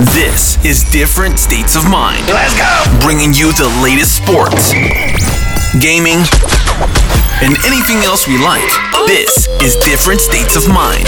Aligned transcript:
This 0.00 0.58
is 0.64 0.82
Different 0.90 1.38
States 1.38 1.76
of 1.76 1.88
Mind. 1.88 2.26
Let's 2.26 2.52
go! 2.58 2.98
Bringing 2.98 3.32
you 3.32 3.52
the 3.52 3.68
latest 3.80 4.16
sports, 4.16 4.72
gaming, 5.80 6.18
and 7.40 7.54
anything 7.64 7.98
else 8.02 8.26
we 8.26 8.36
like. 8.38 8.68
This 9.06 9.46
is 9.62 9.76
Different 9.84 10.20
States 10.20 10.56
of 10.56 10.66
Mind. 10.68 11.06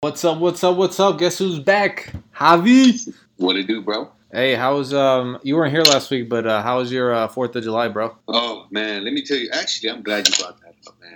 What's 0.00 0.24
up? 0.24 0.38
What's 0.38 0.62
up? 0.62 0.76
What's 0.76 1.00
up? 1.00 1.18
Guess 1.18 1.38
who's 1.38 1.58
back? 1.58 2.12
Javi. 2.36 3.12
What 3.38 3.56
it 3.56 3.66
do, 3.66 3.82
bro? 3.82 4.12
Hey, 4.30 4.54
how's 4.54 4.94
um? 4.94 5.40
You 5.42 5.56
weren't 5.56 5.72
here 5.72 5.82
last 5.82 6.12
week, 6.12 6.28
but 6.28 6.46
uh, 6.46 6.62
how 6.62 6.78
was 6.78 6.92
your 6.92 7.12
uh, 7.12 7.26
Fourth 7.26 7.56
of 7.56 7.64
July, 7.64 7.88
bro? 7.88 8.16
Oh 8.28 8.66
man, 8.70 9.02
let 9.02 9.12
me 9.12 9.22
tell 9.22 9.36
you. 9.36 9.50
Actually, 9.52 9.90
I'm 9.90 10.02
glad 10.02 10.28
you 10.28 10.34
brought 10.38 10.60
that 10.60 10.60
up, 10.60 10.62
man. 10.62 10.67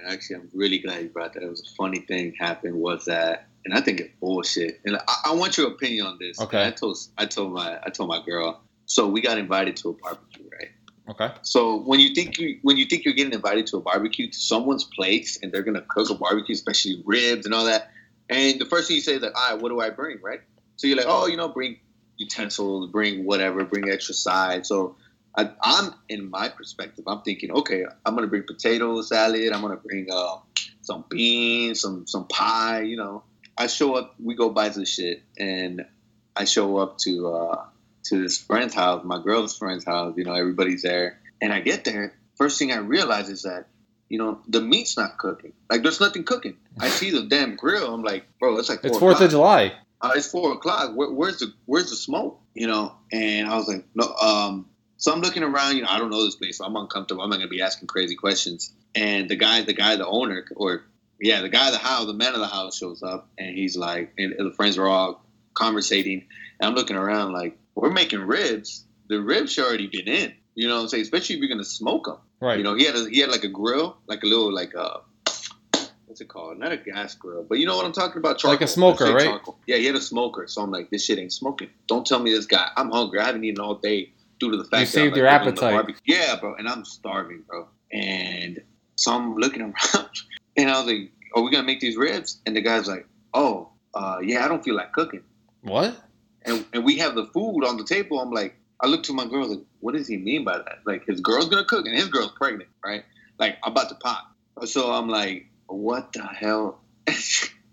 Actually, 0.06 0.36
I'm 0.36 0.50
really 0.54 0.78
glad 0.78 1.02
you 1.02 1.08
brought 1.08 1.34
that. 1.34 1.42
It 1.42 1.48
was 1.48 1.60
a 1.60 1.74
funny 1.74 2.00
thing 2.00 2.34
happened. 2.38 2.74
Was 2.74 3.06
that? 3.06 3.46
And 3.64 3.74
I 3.74 3.80
think 3.80 4.00
it's 4.00 4.10
bullshit. 4.20 4.80
And 4.84 4.96
I, 4.96 5.00
I 5.26 5.34
want 5.34 5.56
your 5.56 5.68
opinion 5.68 6.06
on 6.06 6.18
this. 6.18 6.40
Okay. 6.40 6.66
I 6.66 6.70
told 6.70 6.98
I 7.16 7.26
told 7.26 7.52
my 7.52 7.78
I 7.84 7.90
told 7.90 8.08
my 8.08 8.22
girl. 8.24 8.60
So 8.86 9.08
we 9.08 9.20
got 9.20 9.38
invited 9.38 9.76
to 9.78 9.90
a 9.90 9.92
barbecue, 9.92 10.44
right? 10.50 10.70
Okay. 11.08 11.34
So 11.42 11.78
when 11.78 12.00
you 12.00 12.14
think 12.14 12.38
you 12.38 12.58
when 12.62 12.76
you 12.76 12.86
think 12.86 13.04
you're 13.04 13.14
getting 13.14 13.32
invited 13.32 13.66
to 13.68 13.76
a 13.78 13.80
barbecue 13.80 14.30
to 14.30 14.38
someone's 14.38 14.84
place 14.84 15.38
and 15.42 15.52
they're 15.52 15.62
gonna 15.62 15.84
cook 15.88 16.10
a 16.10 16.14
barbecue, 16.14 16.54
especially 16.54 17.02
ribs 17.04 17.46
and 17.46 17.54
all 17.54 17.64
that, 17.66 17.90
and 18.28 18.60
the 18.60 18.66
first 18.66 18.88
thing 18.88 18.96
you 18.96 19.02
say 19.02 19.14
is 19.14 19.22
like, 19.22 19.36
all 19.36 19.52
right, 19.52 19.62
what 19.62 19.68
do 19.68 19.80
I 19.80 19.90
bring, 19.90 20.20
right? 20.22 20.40
So 20.76 20.86
you're 20.86 20.96
like, 20.96 21.06
oh, 21.08 21.26
you 21.26 21.36
know, 21.36 21.48
bring 21.48 21.78
utensils, 22.16 22.90
bring 22.90 23.24
whatever, 23.24 23.64
bring 23.64 23.90
extra 23.90 24.14
sides. 24.14 24.68
So 24.68 24.96
I, 25.36 25.50
I'm 25.62 25.94
in 26.08 26.30
my 26.30 26.48
perspective, 26.48 27.04
I'm 27.06 27.22
thinking, 27.22 27.52
okay, 27.52 27.84
I'm 28.04 28.14
gonna 28.14 28.26
bring 28.26 28.42
potato 28.42 29.00
salad, 29.02 29.52
I'm 29.52 29.62
gonna 29.62 29.76
bring 29.76 30.08
uh, 30.12 30.36
some 30.82 31.04
beans, 31.08 31.80
some 31.80 32.06
some 32.06 32.26
pie, 32.28 32.82
you 32.82 32.96
know. 32.96 33.24
I 33.56 33.66
show 33.66 33.94
up, 33.94 34.14
we 34.22 34.34
go 34.34 34.50
buy 34.50 34.70
some 34.70 34.84
shit, 34.84 35.22
and 35.38 35.84
I 36.36 36.44
show 36.44 36.78
up 36.78 36.98
to 36.98 37.32
uh, 37.32 37.64
to 38.04 38.22
this 38.22 38.38
friend's 38.38 38.74
house, 38.74 39.04
my 39.04 39.22
girl's 39.22 39.56
friend's 39.56 39.84
house. 39.84 40.14
You 40.16 40.24
know, 40.24 40.34
everybody's 40.34 40.82
there, 40.82 41.20
and 41.40 41.52
I 41.52 41.60
get 41.60 41.84
there. 41.84 42.14
First 42.36 42.58
thing 42.58 42.72
I 42.72 42.78
realize 42.78 43.28
is 43.28 43.42
that 43.42 43.66
you 44.08 44.18
know 44.18 44.40
the 44.48 44.60
meat's 44.60 44.96
not 44.96 45.16
cooking. 45.18 45.52
Like 45.70 45.82
there's 45.82 46.00
nothing 46.00 46.24
cooking. 46.24 46.56
I 46.78 46.88
see 46.88 47.10
the 47.10 47.22
damn 47.22 47.56
grill. 47.56 47.94
I'm 47.94 48.02
like, 48.02 48.26
bro, 48.38 48.58
it's 48.58 48.68
like 48.68 48.80
It's 48.82 48.98
four 48.98 49.12
Fourth 49.12 49.22
of. 49.22 49.30
July. 49.30 49.72
Uh, 50.00 50.12
it's 50.16 50.28
four 50.28 50.52
o'clock. 50.52 50.96
Where, 50.96 51.10
where's 51.10 51.38
the 51.38 51.54
Where's 51.66 51.90
the 51.90 51.96
smoke? 51.96 52.40
You 52.54 52.66
know, 52.66 52.94
and 53.12 53.48
I 53.48 53.56
was 53.56 53.68
like, 53.68 53.86
no. 53.94 54.12
Um, 54.14 54.66
so 55.02 55.12
I'm 55.12 55.20
looking 55.20 55.42
around. 55.42 55.74
You 55.74 55.82
know, 55.82 55.88
I 55.90 55.98
don't 55.98 56.10
know 56.10 56.24
this 56.24 56.36
place, 56.36 56.58
so 56.58 56.64
I'm 56.64 56.76
uncomfortable. 56.76 57.24
I'm 57.24 57.30
not 57.30 57.38
gonna 57.38 57.48
be 57.48 57.60
asking 57.60 57.88
crazy 57.88 58.14
questions. 58.14 58.72
And 58.94 59.28
the 59.28 59.34
guy, 59.34 59.60
the 59.62 59.72
guy, 59.72 59.96
the 59.96 60.06
owner, 60.06 60.44
or 60.54 60.84
yeah, 61.20 61.42
the 61.42 61.48
guy 61.48 61.66
of 61.66 61.72
the 61.72 61.80
house, 61.80 62.06
the 62.06 62.12
man 62.12 62.34
of 62.34 62.40
the 62.40 62.46
house 62.46 62.78
shows 62.78 63.02
up, 63.02 63.28
and 63.36 63.52
he's 63.52 63.76
like, 63.76 64.12
and 64.16 64.32
the 64.38 64.52
friends 64.52 64.78
are 64.78 64.86
all 64.86 65.24
conversating, 65.54 66.28
and 66.60 66.68
I'm 66.68 66.76
looking 66.76 66.94
around 66.94 67.32
like, 67.32 67.58
we're 67.74 67.90
making 67.90 68.20
ribs. 68.20 68.84
The 69.08 69.20
ribs 69.20 69.52
should 69.52 69.64
already 69.64 69.88
been 69.88 70.06
in. 70.06 70.34
You 70.54 70.68
know 70.68 70.76
what 70.76 70.82
I'm 70.82 70.88
saying? 70.88 71.02
Especially 71.02 71.34
if 71.34 71.40
you're 71.40 71.50
gonna 71.50 71.64
smoke 71.64 72.04
them. 72.04 72.18
Right. 72.40 72.58
You 72.58 72.62
know, 72.62 72.76
he 72.76 72.84
had 72.84 72.94
a, 72.94 73.10
he 73.10 73.18
had 73.18 73.30
like 73.30 73.42
a 73.42 73.48
grill, 73.48 73.96
like 74.06 74.22
a 74.22 74.26
little 74.26 74.54
like 74.54 74.74
a 74.74 75.00
what's 76.06 76.20
it 76.20 76.28
called? 76.28 76.60
Not 76.60 76.70
a 76.70 76.76
gas 76.76 77.16
grill, 77.16 77.42
but 77.42 77.58
you 77.58 77.66
know 77.66 77.76
what 77.76 77.86
I'm 77.86 77.92
talking 77.92 78.18
about? 78.18 78.44
Like 78.44 78.60
a 78.60 78.68
smoker, 78.68 79.12
right? 79.12 79.24
charcoal. 79.24 79.58
Yeah, 79.66 79.78
he 79.78 79.86
had 79.86 79.96
a 79.96 80.00
smoker. 80.00 80.46
So 80.46 80.62
I'm 80.62 80.70
like, 80.70 80.90
this 80.90 81.04
shit 81.04 81.18
ain't 81.18 81.32
smoking. 81.32 81.70
Don't 81.88 82.06
tell 82.06 82.20
me 82.20 82.30
this 82.30 82.46
guy. 82.46 82.68
I'm 82.76 82.90
hungry. 82.90 83.18
I 83.18 83.24
haven't 83.24 83.42
eaten 83.42 83.60
all 83.60 83.74
day 83.74 84.12
due 84.42 84.50
to 84.50 84.56
the 84.56 84.64
fact 84.64 84.80
You 84.80 84.86
that 84.86 84.92
saved 84.92 85.16
your 85.16 85.26
like, 85.26 85.40
appetite. 85.40 85.96
Yeah, 86.04 86.36
bro, 86.40 86.54
and 86.56 86.68
I'm 86.68 86.84
starving, 86.84 87.42
bro. 87.48 87.68
And 87.92 88.60
so 88.96 89.12
I'm 89.12 89.36
looking 89.36 89.62
around, 89.94 90.10
and 90.56 90.70
I 90.70 90.78
was 90.78 90.86
like, 90.86 91.10
"Are 91.34 91.42
we 91.42 91.50
gonna 91.50 91.66
make 91.66 91.80
these 91.80 91.96
ribs?" 91.96 92.40
And 92.46 92.56
the 92.56 92.60
guy's 92.60 92.88
like, 92.88 93.06
"Oh, 93.32 93.70
uh, 93.94 94.18
yeah, 94.22 94.44
I 94.44 94.48
don't 94.48 94.64
feel 94.64 94.74
like 94.74 94.92
cooking." 94.92 95.22
What? 95.62 95.96
and, 96.44 96.64
and 96.72 96.84
we 96.84 96.98
have 96.98 97.14
the 97.14 97.26
food 97.26 97.64
on 97.64 97.76
the 97.76 97.84
table. 97.84 98.20
I'm 98.20 98.30
like, 98.30 98.56
I 98.80 98.86
look 98.86 99.02
to 99.04 99.12
my 99.12 99.26
girl 99.26 99.48
like, 99.48 99.64
what 99.80 99.94
does 99.94 100.08
he 100.08 100.16
mean 100.16 100.44
by 100.44 100.58
that? 100.58 100.80
Like 100.84 101.04
his 101.06 101.20
girl's 101.20 101.48
gonna 101.48 101.64
cook 101.64 101.86
and 101.86 101.96
his 101.96 102.08
girl's 102.08 102.32
pregnant, 102.32 102.70
right? 102.84 103.04
Like 103.38 103.58
I'm 103.62 103.72
about 103.72 103.88
to 103.90 103.94
pop. 103.96 104.24
So 104.64 104.92
I'm 104.92 105.08
like, 105.08 105.46
what 105.66 106.12
the 106.12 106.24
hell? 106.24 106.80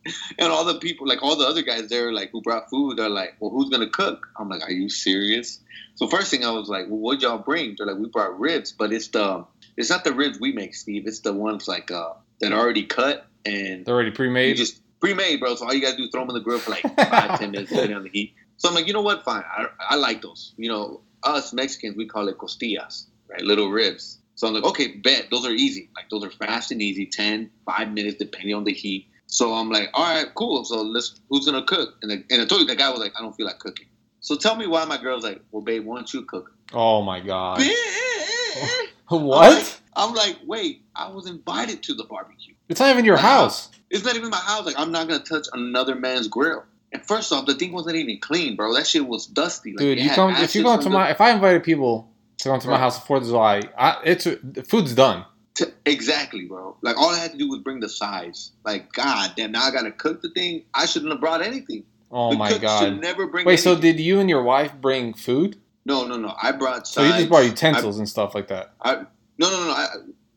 and 0.40 0.52
all 0.52 0.66
the 0.66 0.76
people, 0.80 1.08
like 1.08 1.22
all 1.22 1.36
the 1.36 1.46
other 1.46 1.62
guys 1.62 1.88
there, 1.90 2.12
like 2.12 2.32
who 2.32 2.42
brought 2.42 2.70
food, 2.70 2.98
they're 2.98 3.10
like, 3.10 3.36
well, 3.40 3.52
who's 3.52 3.70
gonna 3.70 3.90
cook? 3.90 4.28
I'm 4.38 4.50
like, 4.50 4.64
are 4.64 4.72
you 4.72 4.90
serious? 4.90 5.60
So 5.96 6.08
first 6.08 6.32
thing 6.32 6.46
I 6.46 6.52
was 6.52 6.70
like, 6.70 6.88
well, 6.88 7.00
what'd 7.00 7.22
y'all 7.22 7.38
bring? 7.38 7.76
They're 7.78 7.88
like, 7.88 7.98
we 7.98 8.08
brought 8.08 8.40
ribs, 8.40 8.72
but 8.72 8.94
it's 8.94 9.10
the, 9.10 9.46
it's 9.76 9.90
not 9.90 10.04
the 10.04 10.14
ribs 10.14 10.40
we 10.40 10.52
make, 10.54 10.74
Steve. 10.76 11.08
It's 11.08 11.20
the 11.20 11.34
ones 11.34 11.68
like 11.68 11.92
uh 11.92 12.14
that 12.40 12.54
are 12.54 12.60
already 12.60 12.86
cut 12.86 13.28
and 13.46 13.86
They're 13.86 13.94
already 13.96 14.12
pre-made. 14.12 14.56
just 14.58 14.82
pre-made, 15.02 15.40
bro. 15.40 15.56
So 15.56 15.66
all 15.66 15.74
you 15.74 15.82
gotta 15.82 15.98
do 15.98 16.04
is 16.04 16.10
throw 16.12 16.22
them 16.22 16.30
in 16.30 16.36
the 16.36 16.42
grill 16.42 16.60
for 16.60 16.72
like 16.72 16.84
five, 16.96 17.40
ten 17.40 17.52
minutes, 17.52 17.70
depending 17.72 17.98
on 17.98 18.04
the 18.04 18.10
heat. 18.10 18.34
So 18.58 18.68
I'm 18.70 18.76
like, 18.76 18.88
you 18.88 18.94
know 18.94 19.02
what? 19.02 19.24
Fine. 19.24 19.44
I, 19.46 19.68
I 19.92 19.96
like 19.96 20.22
those. 20.22 20.54
You 20.58 20.70
know, 20.70 21.02
us 21.24 21.54
Mexicans, 21.54 21.96
we 21.96 22.06
call 22.08 22.28
it 22.28 22.38
costillas, 22.38 23.08
right? 23.28 23.42
Little 23.42 23.70
ribs. 23.70 24.18
So 24.36 24.48
I'm 24.48 24.54
like, 24.54 24.64
okay, 24.64 24.88
bet. 24.96 25.28
Those 25.32 25.46
are 25.46 25.52
easy. 25.52 25.90
Like 25.96 26.10
those 26.10 26.24
are 26.24 26.32
fast 26.32 26.72
and 26.72 26.82
easy, 26.82 27.06
10, 27.06 27.50
5 27.66 27.92
minutes, 27.92 28.18
depending 28.18 28.56
on 28.56 28.64
the 28.64 28.74
heat. 28.74 29.08
So 29.32 29.54
I'm 29.54 29.70
like, 29.70 29.90
all 29.94 30.04
right, 30.14 30.28
cool. 30.36 30.66
So 30.66 30.82
let's, 30.82 31.20
who's 31.30 31.46
gonna 31.46 31.64
cook? 31.64 31.96
And, 32.02 32.10
the, 32.12 32.24
and 32.32 32.42
I 32.42 32.46
told 32.46 32.62
you 32.62 32.68
the 32.68 32.76
guy 32.76 32.90
was 32.90 33.00
like, 33.00 33.14
I 33.18 33.22
don't 33.22 33.34
feel 33.36 33.46
like 33.46 33.60
cooking. 33.60 33.86
So 34.22 34.36
tell 34.36 34.56
me 34.56 34.68
why 34.68 34.84
my 34.86 34.98
girl's 35.02 35.24
like, 35.24 35.42
well, 35.52 35.62
babe, 35.62 35.86
why 35.86 35.96
don't 35.98 36.12
you 36.14 36.24
cook? 36.24 36.52
oh 36.74 37.02
my 37.02 37.20
god. 37.20 37.62
I'm 39.12 39.24
What? 39.24 39.56
like, 39.56 39.82
I'm 39.96 40.14
like, 40.14 40.38
wait, 40.46 40.84
I 40.96 41.10
was 41.12 41.28
invited 41.28 41.82
to 41.84 41.94
the 41.94 42.04
barbecue. 42.04 42.54
It's 42.70 42.80
not 42.80 42.90
even 42.92 43.06
your 43.06 43.16
Wow. 43.16 43.22
house. 43.22 43.70
It's 43.90 44.04
not 44.06 44.16
even 44.16 44.30
my 44.30 44.38
house. 44.38 44.66
Like 44.66 44.76
I'm 44.78 44.92
not 44.92 45.08
gonna 45.08 45.24
touch 45.24 45.48
another 45.54 45.96
man's 45.96 46.28
grill. 46.28 46.64
And 46.92 47.04
first 47.06 47.32
off, 47.32 47.46
the 47.46 47.54
thing 47.56 47.72
wasn't 47.72 47.96
even 47.98 48.20
clean, 48.20 48.56
bro. 48.56 48.74
That 48.74 48.88
shit 48.88 49.06
was 49.08 49.26
dusty. 49.28 49.72
Like, 49.72 49.80
Dude, 49.80 50.00
you 50.00 50.10
come 50.12 50.32
if 50.36 50.54
you 50.56 50.64
go 50.64 50.78
to 50.78 50.84
the- 50.84 50.90
my 50.90 51.10
if 51.10 51.22
I 51.22 51.32
invited 51.32 51.64
people 51.64 52.12
to 52.40 52.50
come 52.50 52.60
to 52.60 52.68
my 52.68 52.78
house 52.78 53.00
for 53.00 53.06
Fourth 53.06 53.24
of 53.24 53.30
July, 53.30 53.62
I, 53.78 53.98
it's 54.06 54.28
food's 54.68 54.94
done. 54.94 55.26
T- 55.60 55.66
exactly, 55.86 56.46
bro. 56.46 56.78
Like 56.82 56.98
all 56.98 57.10
I 57.10 57.18
had 57.18 57.32
to 57.34 57.38
do 57.38 57.50
was 57.50 57.60
bring 57.60 57.82
the 57.82 57.90
sides. 57.90 58.54
Like 58.64 58.94
God 58.94 59.34
damn, 59.36 59.52
now 59.52 59.64
I 59.64 59.72
gotta 59.72 59.92
cook 59.92 60.22
the 60.22 60.30
thing. 60.30 60.64
I 60.74 60.86
shouldn't 60.86 61.12
have 61.12 61.20
brought 61.20 61.42
anything. 61.42 61.84
Oh 62.12 62.32
the 62.32 62.38
my 62.38 62.48
cook 62.48 62.62
Should 62.62 62.62
god. 62.62 63.02
never 63.02 63.28
bring. 63.28 63.46
Wait, 63.46 63.58
so 63.58 63.76
did 63.80 64.00
you 64.00 64.20
and 64.20 64.30
your 64.30 64.42
wife 64.44 64.74
bring 64.80 65.14
food? 65.14 65.58
no, 65.86 66.06
no, 66.06 66.18
no. 66.18 66.34
I 66.42 66.52
brought. 66.54 66.88
So 66.88 67.04
you 67.04 67.12
just 67.14 67.30
brought 67.30 67.46
utensils 67.46 67.98
and 68.00 68.08
stuff 68.08 68.34
like 68.36 68.48
that. 68.50 68.74
I, 68.82 68.92
I 68.92 68.96
no, 69.38 69.50
no, 69.50 69.66
no. 69.66 69.72
I, 69.72 69.88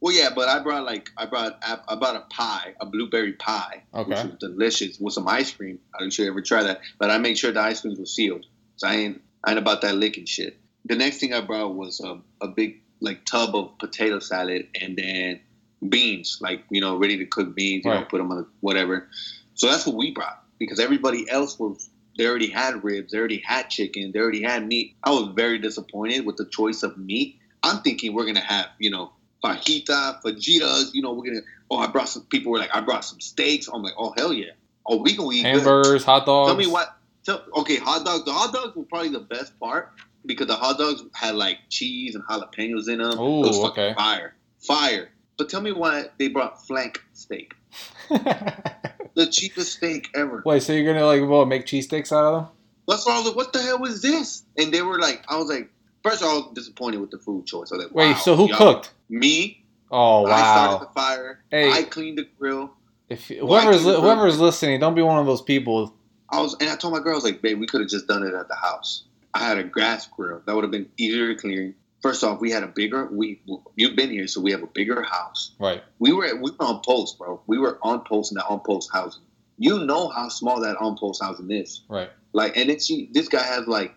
well, 0.00 0.12
yeah, 0.14 0.30
but 0.34 0.48
I 0.48 0.58
brought 0.60 0.84
like 0.84 1.10
I 1.16 1.26
brought 1.26 1.62
I 1.62 1.94
brought 1.94 2.16
a 2.16 2.24
pie, 2.34 2.74
a 2.80 2.86
blueberry 2.86 3.34
pie, 3.34 3.84
which 3.92 4.08
Okay. 4.08 4.28
was 4.28 4.36
delicious 4.40 4.98
with 4.98 5.14
some 5.14 5.28
ice 5.28 5.52
cream. 5.52 5.78
I 5.94 5.98
didn't 6.00 6.14
sure 6.14 6.24
you 6.24 6.32
ever 6.32 6.42
try 6.42 6.64
that, 6.64 6.80
but 6.98 7.10
I 7.10 7.18
made 7.18 7.38
sure 7.38 7.52
the 7.52 7.60
ice 7.60 7.82
creams 7.82 8.00
were 8.00 8.06
sealed. 8.06 8.44
So 8.76 8.88
I 8.88 8.94
ain't 8.96 9.22
I 9.44 9.50
ain't 9.50 9.58
about 9.60 9.82
that 9.82 9.94
licking 9.94 10.26
shit. 10.26 10.58
The 10.84 10.96
next 10.96 11.18
thing 11.18 11.32
I 11.32 11.40
brought 11.40 11.76
was 11.76 12.00
a, 12.00 12.20
a 12.44 12.48
big 12.48 12.81
like 13.02 13.24
tub 13.24 13.54
of 13.54 13.76
potato 13.78 14.18
salad 14.18 14.68
and 14.80 14.96
then 14.96 15.40
beans, 15.86 16.38
like 16.40 16.64
you 16.70 16.80
know, 16.80 16.96
ready 16.96 17.18
to 17.18 17.26
cook 17.26 17.54
beans. 17.54 17.84
You 17.84 17.90
know, 17.90 18.04
put 18.04 18.18
them 18.18 18.30
on 18.30 18.38
the, 18.38 18.46
whatever. 18.60 19.08
So 19.54 19.68
that's 19.68 19.86
what 19.86 19.96
we 19.96 20.12
brought 20.12 20.42
because 20.58 20.80
everybody 20.80 21.28
else 21.28 21.58
was. 21.58 21.88
They 22.18 22.26
already 22.26 22.50
had 22.50 22.84
ribs. 22.84 23.12
They 23.12 23.18
already 23.18 23.42
had 23.42 23.70
chicken. 23.70 24.12
They 24.12 24.20
already 24.20 24.42
had 24.42 24.66
meat. 24.66 24.96
I 25.02 25.10
was 25.10 25.32
very 25.34 25.58
disappointed 25.58 26.26
with 26.26 26.36
the 26.36 26.44
choice 26.44 26.82
of 26.82 26.98
meat. 26.98 27.38
I'm 27.62 27.80
thinking 27.80 28.12
we're 28.12 28.26
gonna 28.26 28.40
have, 28.40 28.66
you 28.78 28.90
know, 28.90 29.12
fajita, 29.42 30.20
fajitas. 30.22 30.90
You 30.92 31.00
know, 31.00 31.14
we're 31.14 31.24
gonna. 31.24 31.40
Oh, 31.70 31.78
I 31.78 31.86
brought 31.86 32.10
some. 32.10 32.24
People 32.24 32.52
were 32.52 32.58
like, 32.58 32.74
I 32.74 32.82
brought 32.82 33.04
some 33.04 33.18
steaks. 33.20 33.68
I'm 33.72 33.82
like, 33.82 33.94
oh 33.98 34.12
hell 34.16 34.32
yeah. 34.32 34.52
Oh, 34.86 34.96
we 34.98 35.16
gonna 35.16 35.30
eat 35.32 35.42
good. 35.42 35.54
Hamburgers, 35.54 36.04
hot 36.04 36.26
dogs. 36.26 36.50
Tell 36.50 36.56
me 36.56 36.66
what. 36.66 36.96
Tell, 37.24 37.42
okay, 37.56 37.76
hot 37.76 38.04
dogs. 38.04 38.24
The 38.24 38.32
hot 38.32 38.52
dogs 38.52 38.76
were 38.76 38.84
probably 38.84 39.10
the 39.10 39.20
best 39.20 39.58
part 39.58 39.92
because 40.24 40.46
the 40.46 40.56
hot 40.56 40.78
dogs 40.78 41.02
had 41.14 41.34
like 41.34 41.58
cheese 41.68 42.14
and 42.14 42.24
jalapenos 42.24 42.88
in 42.88 42.98
them. 42.98 43.18
Ooh, 43.18 43.44
it 43.44 43.48
was 43.48 43.60
fucking 43.60 43.84
okay. 43.84 43.94
fire, 43.94 44.34
fire. 44.58 45.10
But 45.36 45.48
tell 45.48 45.60
me 45.60 45.72
why 45.72 46.06
they 46.18 46.28
brought 46.28 46.64
flank 46.66 47.02
steak, 47.14 47.54
the 48.10 49.28
cheapest 49.30 49.72
steak 49.72 50.08
ever. 50.14 50.42
Wait, 50.44 50.62
so 50.62 50.72
you're 50.72 50.92
gonna 50.92 51.06
like 51.06 51.28
well 51.28 51.46
make 51.46 51.66
cheesesteaks 51.66 52.12
out 52.12 52.24
of 52.24 52.34
them? 52.42 52.50
That's 52.88 53.06
why 53.06 53.14
I 53.14 53.18
was 53.18 53.26
like, 53.28 53.36
what 53.36 53.52
the 53.52 53.62
hell 53.62 53.78
was 53.78 54.02
this? 54.02 54.42
And 54.58 54.72
they 54.72 54.82
were 54.82 54.98
like, 54.98 55.24
I 55.28 55.36
was 55.36 55.48
like, 55.48 55.70
first 56.02 56.20
of 56.22 56.28
all, 56.28 56.50
disappointed 56.52 57.00
with 57.00 57.10
the 57.10 57.18
food 57.18 57.46
choice. 57.46 57.72
I 57.72 57.76
was 57.76 57.86
like, 57.86 57.94
Wait, 57.94 58.12
wow, 58.12 58.14
so 58.18 58.36
who 58.36 58.48
y'all- 58.48 58.58
cooked? 58.58 58.92
Me. 59.08 59.64
Oh 59.90 60.22
wow! 60.22 60.30
I 60.30 60.38
started 60.40 60.88
the 60.88 60.92
fire. 60.94 61.44
Hey. 61.50 61.70
I 61.70 61.82
cleaned 61.82 62.18
the 62.18 62.26
grill. 62.38 62.72
If 63.08 63.28
Why 63.28 63.62
whoever's 63.62 63.84
you- 63.84 64.00
whoever's 64.00 64.40
listening, 64.40 64.80
don't 64.80 64.94
be 64.94 65.02
one 65.02 65.18
of 65.18 65.26
those 65.26 65.42
people. 65.42 65.94
I 66.30 66.40
was, 66.40 66.56
and 66.60 66.70
I 66.70 66.76
told 66.76 66.94
my 66.94 67.00
girl, 67.00 67.12
I 67.12 67.16
was 67.16 67.24
like, 67.24 67.42
babe, 67.42 67.60
we 67.60 67.66
could 67.66 67.82
have 67.82 67.90
just 67.90 68.06
done 68.06 68.22
it 68.22 68.32
at 68.32 68.48
the 68.48 68.54
house. 68.54 69.04
I 69.34 69.40
had 69.40 69.58
a 69.58 69.64
grass 69.64 70.06
grill 70.06 70.42
that 70.46 70.54
would 70.54 70.64
have 70.64 70.70
been 70.70 70.88
easier 70.96 71.34
to 71.34 71.40
clean. 71.40 71.74
First 72.02 72.24
off, 72.24 72.40
we 72.40 72.50
had 72.50 72.62
a 72.64 72.66
bigger. 72.66 73.06
We 73.12 73.40
you've 73.76 73.94
been 73.96 74.10
here, 74.10 74.26
so 74.26 74.40
we 74.40 74.50
have 74.52 74.62
a 74.62 74.66
bigger 74.66 75.02
house. 75.02 75.52
Right. 75.58 75.82
We 76.00 76.12
were 76.12 76.34
we 76.36 76.50
were 76.50 76.64
on 76.66 76.80
post, 76.84 77.18
bro. 77.18 77.40
We 77.46 77.58
were 77.58 77.78
on 77.82 78.00
post 78.04 78.32
in 78.32 78.36
that 78.36 78.46
on 78.46 78.60
post 78.60 78.90
housing. 78.92 79.22
You 79.58 79.84
know 79.84 80.08
how 80.08 80.28
small 80.28 80.60
that 80.62 80.76
on 80.78 80.96
post 80.98 81.22
housing 81.22 81.50
is. 81.50 81.82
Right. 81.88 82.10
Like, 82.32 82.56
and 82.56 82.70
it's 82.70 82.90
this 83.12 83.28
guy 83.28 83.42
has 83.44 83.68
like, 83.68 83.94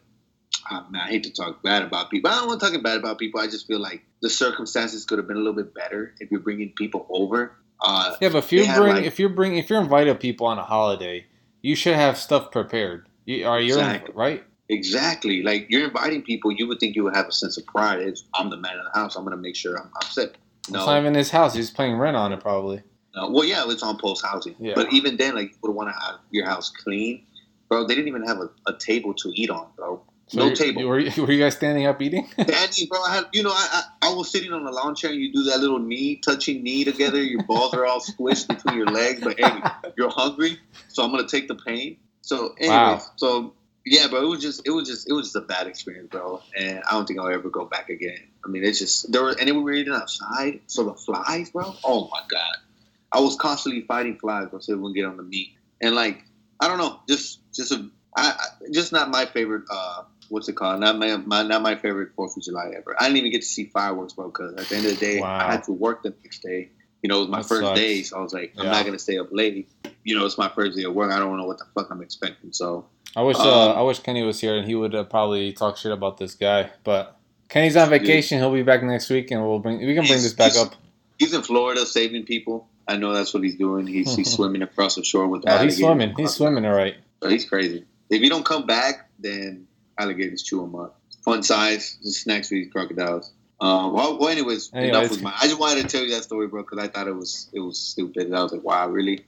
ah, 0.70 0.86
man, 0.92 1.02
I 1.02 1.10
hate 1.10 1.24
to 1.24 1.34
talk 1.34 1.64
bad 1.64 1.82
about 1.82 2.12
people. 2.12 2.30
I 2.30 2.36
don't 2.36 2.48
want 2.48 2.60
to 2.60 2.70
talk 2.72 2.84
bad 2.84 2.98
about 2.98 3.18
people. 3.18 3.40
I 3.40 3.48
just 3.48 3.66
feel 3.66 3.80
like 3.80 4.04
the 4.22 4.30
circumstances 4.30 5.06
could 5.06 5.18
have 5.18 5.28
been 5.28 5.38
a 5.38 5.40
little 5.40 5.54
bit 5.54 5.74
better 5.74 6.14
if 6.20 6.30
you're 6.30 6.42
bringing 6.42 6.74
people 6.74 7.08
over. 7.10 7.56
Uh, 7.82 8.16
Yeah, 8.22 8.30
but 8.30 8.40
if 8.40 8.52
you 8.52 8.66
bring 8.66 8.96
like- 8.96 9.06
if 9.06 9.20
you 9.20 9.30
bring 9.30 9.58
if 9.58 9.70
you're 9.70 9.82
inviting 9.82 10.16
people 10.18 10.46
on 10.48 10.60
a 10.60 10.64
holiday, 10.64 11.26
you 11.62 11.76
should 11.76 11.96
have 11.96 12.18
stuff 12.18 12.52
prepared. 12.52 13.08
You, 13.26 13.48
are 13.48 13.60
you 13.60 13.74
Exactly. 13.74 14.14
right? 14.14 14.44
Exactly. 14.70 15.44
Like 15.44 15.68
you're 15.70 15.86
inviting 15.88 16.22
people, 16.22 16.52
you 16.52 16.68
would 16.68 16.80
think 16.80 16.96
you 16.96 17.04
would 17.04 17.16
have 17.16 17.28
a 17.28 17.32
sense 17.32 17.58
of 17.58 17.66
pride. 17.66 18.00
It's, 18.00 18.24
I'm 18.34 18.50
the 18.50 18.58
man 18.58 18.78
of 18.78 18.86
the 18.92 19.00
house. 19.00 19.16
I'm 19.16 19.24
gonna 19.24 19.38
make 19.38 19.56
sure 19.56 19.78
I'm, 19.78 19.90
I'm 20.02 20.10
set. 20.10 20.36
No, 20.70 20.80
It's 20.80 20.88
not 20.88 21.00
even 21.00 21.14
his 21.14 21.30
house. 21.30 21.54
He's 21.54 21.70
paying 21.70 21.96
rent 21.98 22.18
on 22.18 22.34
it 22.34 22.40
probably. 22.40 22.82
no. 23.16 23.30
Well, 23.30 23.46
yeah, 23.46 23.64
it's 23.68 23.84
on 23.84 23.98
post 23.98 24.26
housing. 24.26 24.56
Yeah. 24.60 24.74
But 24.76 24.92
even 24.94 25.18
then, 25.18 25.36
like 25.36 25.52
you 25.52 25.58
would 25.64 25.72
want 25.76 25.90
to 25.94 26.00
have 26.06 26.20
your 26.32 26.46
house 26.46 26.70
clean, 26.72 27.24
bro. 27.70 27.86
They 27.88 27.96
didn't 27.96 28.08
even 28.08 28.24
have 28.26 28.38
a, 28.40 28.50
a 28.68 28.74
table 28.78 29.14
to 29.16 29.32
eat 29.36 29.50
on, 29.50 29.68
bro. 29.76 30.02
So 30.28 30.40
no 30.40 30.46
you- 30.48 30.56
table. 30.56 30.84
Were 30.86 30.98
you, 31.00 31.22
were 31.24 31.32
you 31.32 31.40
guys 31.40 31.56
standing 31.56 31.86
up 31.86 32.02
eating? 32.02 32.28
Danny, 32.36 32.88
bro, 32.90 33.00
I 33.04 33.16
had, 33.18 33.26
you 33.32 33.44
know, 33.44 33.52
I, 33.52 33.84
I 34.02 34.10
I 34.10 34.14
was 34.16 34.32
sitting 34.32 34.52
on 34.54 34.64
the 34.66 34.72
lawn 34.72 34.96
chair 34.96 35.12
and 35.12 35.20
you 35.22 35.32
do 35.32 35.44
that 35.44 35.60
little 35.60 35.78
knee 35.78 36.16
touching 36.16 36.64
knee 36.64 36.84
together. 36.84 37.22
Your 37.22 37.44
balls 37.44 37.76
are 37.76 37.86
all 37.86 38.00
squished 38.00 38.48
between 38.48 38.76
your 38.76 38.88
legs, 38.88 39.22
but 39.22 39.40
hey, 39.40 39.62
you're 39.98 40.10
hungry, 40.10 40.58
so 40.88 41.04
I'm 41.04 41.12
gonna 41.12 41.28
take 41.28 41.48
the 41.48 41.54
pain. 41.56 41.98
So, 42.22 42.56
anyways, 42.60 42.70
Wow. 42.70 43.02
so 43.18 43.54
yeah, 43.86 44.08
bro, 44.08 44.24
it 44.24 44.28
was 44.28 44.42
just, 44.42 44.62
it 44.66 44.72
was 44.72 44.88
just, 44.88 45.10
it 45.10 45.14
was 45.14 45.28
just 45.28 45.36
a 45.36 45.42
bad 45.42 45.68
experience, 45.68 46.10
bro, 46.12 46.42
and 46.58 46.82
I 46.90 46.92
don't 46.94 47.06
think 47.08 47.20
I'll 47.20 47.28
ever 47.30 47.50
go 47.50 47.66
back 47.66 47.90
again. 47.90 48.18
I 48.44 48.48
mean, 48.50 48.64
it's 48.64 48.80
just 48.80 49.12
there 49.12 49.24
were, 49.24 49.36
and 49.40 49.46
we 49.56 49.62
were 49.62 49.74
eating 49.74 49.94
outside, 49.94 50.62
so 50.68 50.84
the 50.84 50.94
flies, 50.96 51.52
bro. 51.52 51.74
Oh 51.84 52.10
my 52.12 52.22
god, 52.30 52.56
I 53.12 53.20
was 53.20 53.36
constantly 53.36 53.82
fighting 53.84 54.18
flies, 54.18 54.48
bro, 54.50 54.60
so 54.60 54.74
it 54.74 54.78
wouldn't 54.80 54.96
get 54.96 55.06
on 55.06 55.18
the 55.18 55.24
meat, 55.24 55.50
and 55.82 55.96
like, 55.96 56.24
I 56.60 56.68
don't 56.68 56.78
know, 56.80 57.00
just, 57.08 57.40
just 57.54 57.72
a, 57.72 57.90
I, 58.18 58.32
I 58.32 58.46
just 58.72 58.92
not 58.92 59.10
my 59.10 59.26
favorite. 59.26 59.64
uh 59.72 60.04
What's 60.28 60.50
it 60.50 60.54
called? 60.54 60.80
Not 60.80 60.98
my, 60.98 61.18
my 61.18 61.44
not 61.44 61.62
my 61.62 61.76
favorite 61.76 62.10
Fourth 62.16 62.36
of 62.36 62.42
July 62.42 62.72
ever. 62.76 62.96
I 63.00 63.04
didn't 63.04 63.18
even 63.18 63.32
get 63.32 63.42
to 63.42 63.48
see 63.48 63.66
fireworks, 63.66 64.14
bro, 64.14 64.26
because 64.30 64.56
at 64.56 64.68
the 64.68 64.76
end 64.76 64.86
of 64.88 64.94
the 64.94 64.98
day, 64.98 65.22
Wow. 65.22 65.38
I 65.38 65.52
had 65.52 65.64
to 65.66 65.72
work 65.72 66.02
the 66.02 66.16
next 66.24 66.42
day. 66.42 66.72
You 67.04 67.10
know, 67.10 67.18
it 67.18 67.20
was 67.20 67.30
my 67.30 67.38
That 67.44 67.48
first 67.48 67.62
sucks. 67.62 67.80
day, 67.80 68.02
so 68.02 68.18
I 68.18 68.22
was 68.22 68.34
like, 68.34 68.54
I'm 68.58 68.66
Yeah. 68.66 68.72
not 68.72 68.86
gonna 68.86 68.98
stay 68.98 69.20
up 69.20 69.28
late. 69.32 69.70
You 70.04 70.18
know, 70.18 70.26
it's 70.26 70.40
my 70.40 70.50
first 70.50 70.76
day 70.76 70.84
of 70.86 70.96
work. 70.96 71.12
I 71.12 71.20
don't 71.20 71.38
know 71.38 71.46
what 71.46 71.60
the 71.60 71.66
fuck 71.76 71.92
I'm 71.92 72.02
expecting. 72.02 72.54
So 72.54 72.88
I 73.16 73.22
wish 73.22 73.38
uh, 73.38 73.72
Um, 73.72 73.78
I 73.78 73.82
wish 73.82 74.00
Kenny 74.00 74.24
was 74.24 74.40
here 74.42 74.56
and 74.58 74.68
he 74.68 74.76
would 74.76 74.94
uh, 74.94 75.04
probably 75.06 75.54
talk 75.54 75.78
shit 75.78 75.92
about 75.92 76.18
this 76.18 76.36
guy. 76.36 76.70
But 76.84 77.18
Kenny's 77.50 77.76
on 77.78 77.90
vacation. 77.90 78.40
He'll 78.40 78.52
be 78.54 78.64
back 78.64 78.84
next 78.84 79.10
week, 79.10 79.32
and 79.32 79.42
we'll 79.46 79.60
bring 79.60 79.78
we 79.78 79.94
can 79.94 80.06
bring 80.06 80.22
this 80.22 80.34
back 80.34 80.56
up. 80.58 80.74
he's 81.20 81.34
in 81.34 81.42
Florida 81.42 81.86
saving 81.86 82.26
people. 82.26 82.68
I 82.88 82.98
know 82.98 83.14
that's 83.14 83.34
what 83.34 83.44
he's 83.44 83.56
doing. 83.56 83.88
He's, 83.88 84.16
he's 84.16 84.32
swimming 84.36 84.62
across 84.62 84.96
the 84.96 85.04
shore 85.04 85.28
with 85.28 85.44
Oh, 85.48 85.58
he's 85.64 85.78
swimming. 85.78 86.14
He's 86.16 86.34
swimming 86.34 86.66
all 86.66 86.74
right. 86.76 86.96
So 87.24 87.30
he's 87.30 87.46
crazy. 87.46 87.86
If 88.10 88.22
you 88.22 88.30
don't 88.30 88.46
come 88.46 88.66
back, 88.68 89.10
then 89.18 89.68
alligators 89.98 90.44
chew 90.44 90.64
him 90.64 90.76
up. 90.76 91.00
Fun 91.24 91.42
size, 91.42 91.98
just 92.04 92.22
snacks 92.22 92.50
for 92.50 92.54
these 92.56 92.72
crocodiles. 92.72 93.32
Um, 93.60 93.94
well, 93.94 94.20
well, 94.20 94.30
anyways, 94.30 94.70
enough 94.74 94.84
Anyways. 94.84 95.10
with 95.12 95.22
my. 95.24 95.34
I 95.42 95.48
just 95.48 95.60
wanted 95.60 95.82
to 95.84 95.88
tell 95.88 96.06
you 96.06 96.12
that 96.14 96.24
story, 96.24 96.48
bro, 96.48 96.62
because 96.62 96.78
I 96.78 96.88
thought 96.90 97.08
it 97.08 97.16
was 97.16 97.50
it 97.54 97.62
was 97.62 97.80
stupid. 97.80 98.28
And 98.28 98.36
I 98.36 98.44
was 98.44 98.52
like, 98.52 98.64
wow, 98.64 98.88
really? 98.90 99.26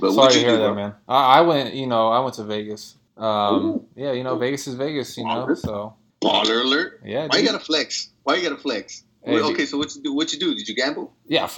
But 0.00 0.12
Sorry 0.12 0.16
what 0.16 0.32
to 0.32 0.38
you 0.40 0.44
hear 0.46 0.56
do, 0.56 0.62
that, 0.62 0.68
bro? 0.68 0.74
man. 0.74 0.94
I, 1.06 1.38
I 1.38 1.40
went. 1.42 1.74
You 1.74 1.86
know, 1.86 2.08
I 2.08 2.18
went 2.20 2.34
to 2.36 2.44
Vegas. 2.44 2.96
Um, 3.16 3.86
yeah, 3.94 4.12
you 4.12 4.24
know, 4.24 4.36
Vegas 4.36 4.66
is 4.66 4.74
Vegas. 4.74 5.16
You 5.16 5.24
know, 5.24 5.54
so 5.54 5.94
Baller 6.22 6.64
alert! 6.64 7.00
yeah. 7.04 7.26
Why 7.28 7.38
you 7.38 7.46
gotta 7.46 7.64
flex? 7.64 8.10
Why 8.22 8.36
you 8.36 8.42
gotta 8.48 8.60
flex? 8.60 9.04
Hey, 9.24 9.38
dude. 9.38 9.54
okay, 9.54 9.66
so 9.66 9.76
what 9.76 9.94
you 9.96 10.02
do? 10.02 10.14
What 10.14 10.32
you 10.32 10.38
do? 10.38 10.54
Did 10.54 10.68
you 10.68 10.74
gamble? 10.74 11.12
Yeah, 11.26 11.48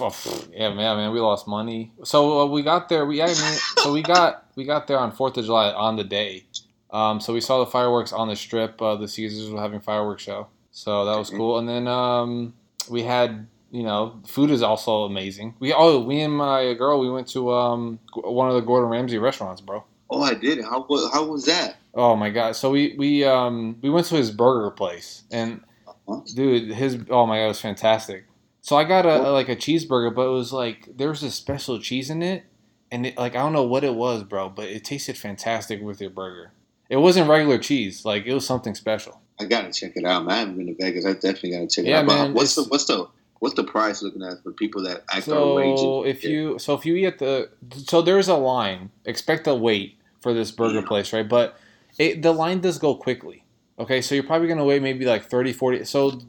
yeah, 0.51 0.73
man, 0.73 0.97
man, 0.97 1.11
we 1.11 1.19
lost 1.19 1.47
money. 1.47 1.91
So 2.03 2.41
uh, 2.41 2.45
we 2.47 2.63
got 2.63 2.89
there. 2.89 3.05
We 3.05 3.21
I 3.21 3.27
mean, 3.27 3.35
so 3.35 3.93
we 3.93 4.01
got 4.01 4.47
we 4.55 4.63
got 4.63 4.87
there 4.87 4.97
on 4.97 5.11
Fourth 5.11 5.37
of 5.37 5.45
July 5.45 5.71
on 5.71 5.95
the 5.95 6.03
day. 6.03 6.45
Um, 6.89 7.19
so 7.21 7.31
we 7.31 7.41
saw 7.41 7.59
the 7.59 7.69
fireworks 7.69 8.11
on 8.11 8.27
the 8.27 8.35
strip. 8.35 8.81
Uh, 8.81 8.95
the 8.95 9.07
Caesars 9.07 9.51
were 9.51 9.61
having 9.61 9.81
fireworks 9.81 10.23
show, 10.23 10.47
so 10.71 11.05
that 11.05 11.15
was 11.15 11.29
cool. 11.29 11.59
And 11.59 11.69
then 11.69 11.87
um, 11.87 12.55
we 12.89 13.03
had 13.03 13.47
you 13.69 13.83
know 13.83 14.19
food 14.25 14.49
is 14.49 14.63
also 14.63 15.03
amazing. 15.03 15.53
We 15.59 15.71
oh 15.71 15.99
we 15.99 16.21
and 16.21 16.33
my 16.35 16.73
girl 16.73 16.99
we 16.99 17.11
went 17.11 17.27
to 17.29 17.51
um 17.51 17.99
one 18.15 18.49
of 18.49 18.55
the 18.55 18.61
Gordon 18.61 18.89
Ramsay 18.89 19.19
restaurants, 19.19 19.61
bro. 19.61 19.83
Oh, 20.09 20.21
I 20.21 20.33
did. 20.33 20.63
How 20.63 20.85
how 21.13 21.25
was 21.25 21.45
that? 21.45 21.77
Oh 21.93 22.15
my 22.15 22.29
god! 22.29 22.55
So 22.55 22.71
we 22.71 22.95
we 22.97 23.23
um 23.23 23.77
we 23.81 23.89
went 23.89 24.07
to 24.07 24.15
his 24.15 24.31
burger 24.31 24.71
place, 24.71 25.23
and 25.31 25.61
Huh? 26.07 26.21
dude, 26.33 26.71
his 26.71 26.97
oh 27.09 27.25
my 27.27 27.37
god, 27.37 27.45
it 27.45 27.47
was 27.49 27.61
fantastic. 27.61 28.25
So 28.61 28.75
I 28.75 28.83
got 28.83 29.05
a, 29.05 29.31
like 29.31 29.47
a 29.47 29.55
cheeseburger, 29.55 30.13
but 30.13 30.25
it 30.27 30.31
was 30.31 30.51
like 30.51 30.89
there 30.95 31.09
was 31.09 31.23
a 31.23 31.31
special 31.31 31.79
cheese 31.79 32.09
in 32.09 32.23
it, 32.23 32.45
and 32.91 33.05
it, 33.05 33.17
like 33.17 33.35
I 33.35 33.39
don't 33.39 33.53
know 33.53 33.63
what 33.63 33.83
it 33.83 33.93
was, 33.93 34.23
bro, 34.23 34.49
but 34.49 34.67
it 34.67 34.83
tasted 34.83 35.17
fantastic 35.17 35.81
with 35.81 36.01
your 36.01 36.09
burger. 36.09 36.51
It 36.89 36.97
wasn't 36.97 37.29
regular 37.29 37.59
cheese, 37.59 38.05
like 38.05 38.25
it 38.25 38.33
was 38.33 38.45
something 38.45 38.73
special. 38.73 39.21
I 39.39 39.45
gotta 39.45 39.71
check 39.71 39.93
it 39.95 40.03
out, 40.05 40.25
man. 40.25 40.31
I 40.35 40.39
haven't 40.39 40.57
been 40.57 40.67
to 40.67 40.75
Vegas. 40.75 41.05
I 41.05 41.13
definitely 41.13 41.51
gotta 41.51 41.67
check 41.67 41.85
it 41.85 41.89
Yeah, 41.89 41.99
out. 41.99 42.07
But 42.07 42.15
man, 42.15 42.33
what's 42.33 42.55
the 42.55 42.63
what's 42.63 42.85
the 42.85 43.07
what's 43.39 43.55
the 43.55 43.63
price 43.63 44.01
looking 44.01 44.23
at 44.23 44.41
for 44.43 44.51
people 44.51 44.83
that 44.83 45.03
act 45.11 45.29
outrageous? 45.29 45.81
So 45.81 46.03
if 46.05 46.23
you 46.23 46.57
so 46.57 46.73
if 46.73 46.85
you 46.85 46.95
eat 46.95 47.05
at 47.05 47.19
the 47.19 47.49
so 47.85 48.01
there's 48.01 48.27
a 48.27 48.35
line. 48.35 48.89
Expect 49.05 49.45
a 49.47 49.53
wait 49.53 49.98
for 50.21 50.33
this 50.33 50.51
burger 50.51 50.81
place, 50.81 51.13
right? 51.13 51.27
But 51.27 51.57
it, 51.97 52.21
the 52.21 52.31
line 52.31 52.59
does 52.61 52.77
go 52.77 52.95
quickly. 52.95 53.43
Okay, 53.77 54.01
so 54.01 54.13
you're 54.15 54.23
probably 54.25 54.47
gonna 54.47 54.65
wait 54.65 54.81
maybe 54.81 55.05
like 55.05 55.25
30, 55.25 55.53
40, 55.53 55.85
so 55.85 56.19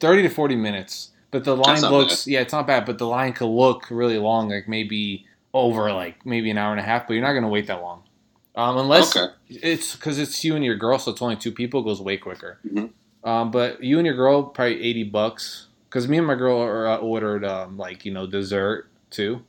thirty 0.00 0.22
to 0.22 0.28
forty 0.28 0.54
minutes. 0.56 1.10
But 1.30 1.44
the 1.44 1.56
line 1.56 1.80
looks 1.90 2.26
yeah, 2.26 2.40
it's 2.40 2.52
not 2.52 2.66
bad. 2.66 2.86
But 2.86 2.98
the 2.98 3.06
line 3.06 3.32
could 3.32 3.48
look 3.48 3.86
really 3.90 4.18
long, 4.18 4.48
like 4.48 4.68
maybe 4.68 5.26
over 5.52 5.92
like 5.92 6.24
maybe 6.24 6.50
an 6.50 6.58
hour 6.58 6.70
and 6.70 6.80
a 6.80 6.84
half. 6.84 7.06
But 7.06 7.14
you're 7.14 7.22
not 7.22 7.32
gonna 7.32 7.48
wait 7.48 7.66
that 7.66 7.82
long, 7.82 8.04
um, 8.54 8.76
unless 8.78 9.16
okay, 9.16 9.32
it's 9.48 9.96
because 9.96 10.18
it's 10.18 10.44
you 10.44 10.54
and 10.54 10.64
your 10.64 10.76
girl, 10.76 10.98
so 10.98 11.10
it's 11.10 11.20
only 11.20 11.36
two 11.36 11.50
people. 11.52 11.80
It 11.80 11.84
goes 11.84 12.00
way 12.00 12.16
quicker. 12.16 12.58
Mhm. 12.66 12.90
Um, 13.24 13.50
but 13.50 13.82
you 13.82 13.98
and 13.98 14.06
your 14.06 14.14
girl 14.14 14.44
probably 14.44 14.80
eighty 14.82 15.02
bucks. 15.04 15.66
Because 15.88 16.08
me 16.08 16.18
and 16.18 16.26
my 16.26 16.34
girl 16.34 16.60
are, 16.60 16.88
uh, 16.88 16.96
ordered 16.98 17.44
um, 17.44 17.76
like 17.78 18.04
you 18.04 18.12
know 18.12 18.26
dessert 18.26 18.88
too. 19.10 19.42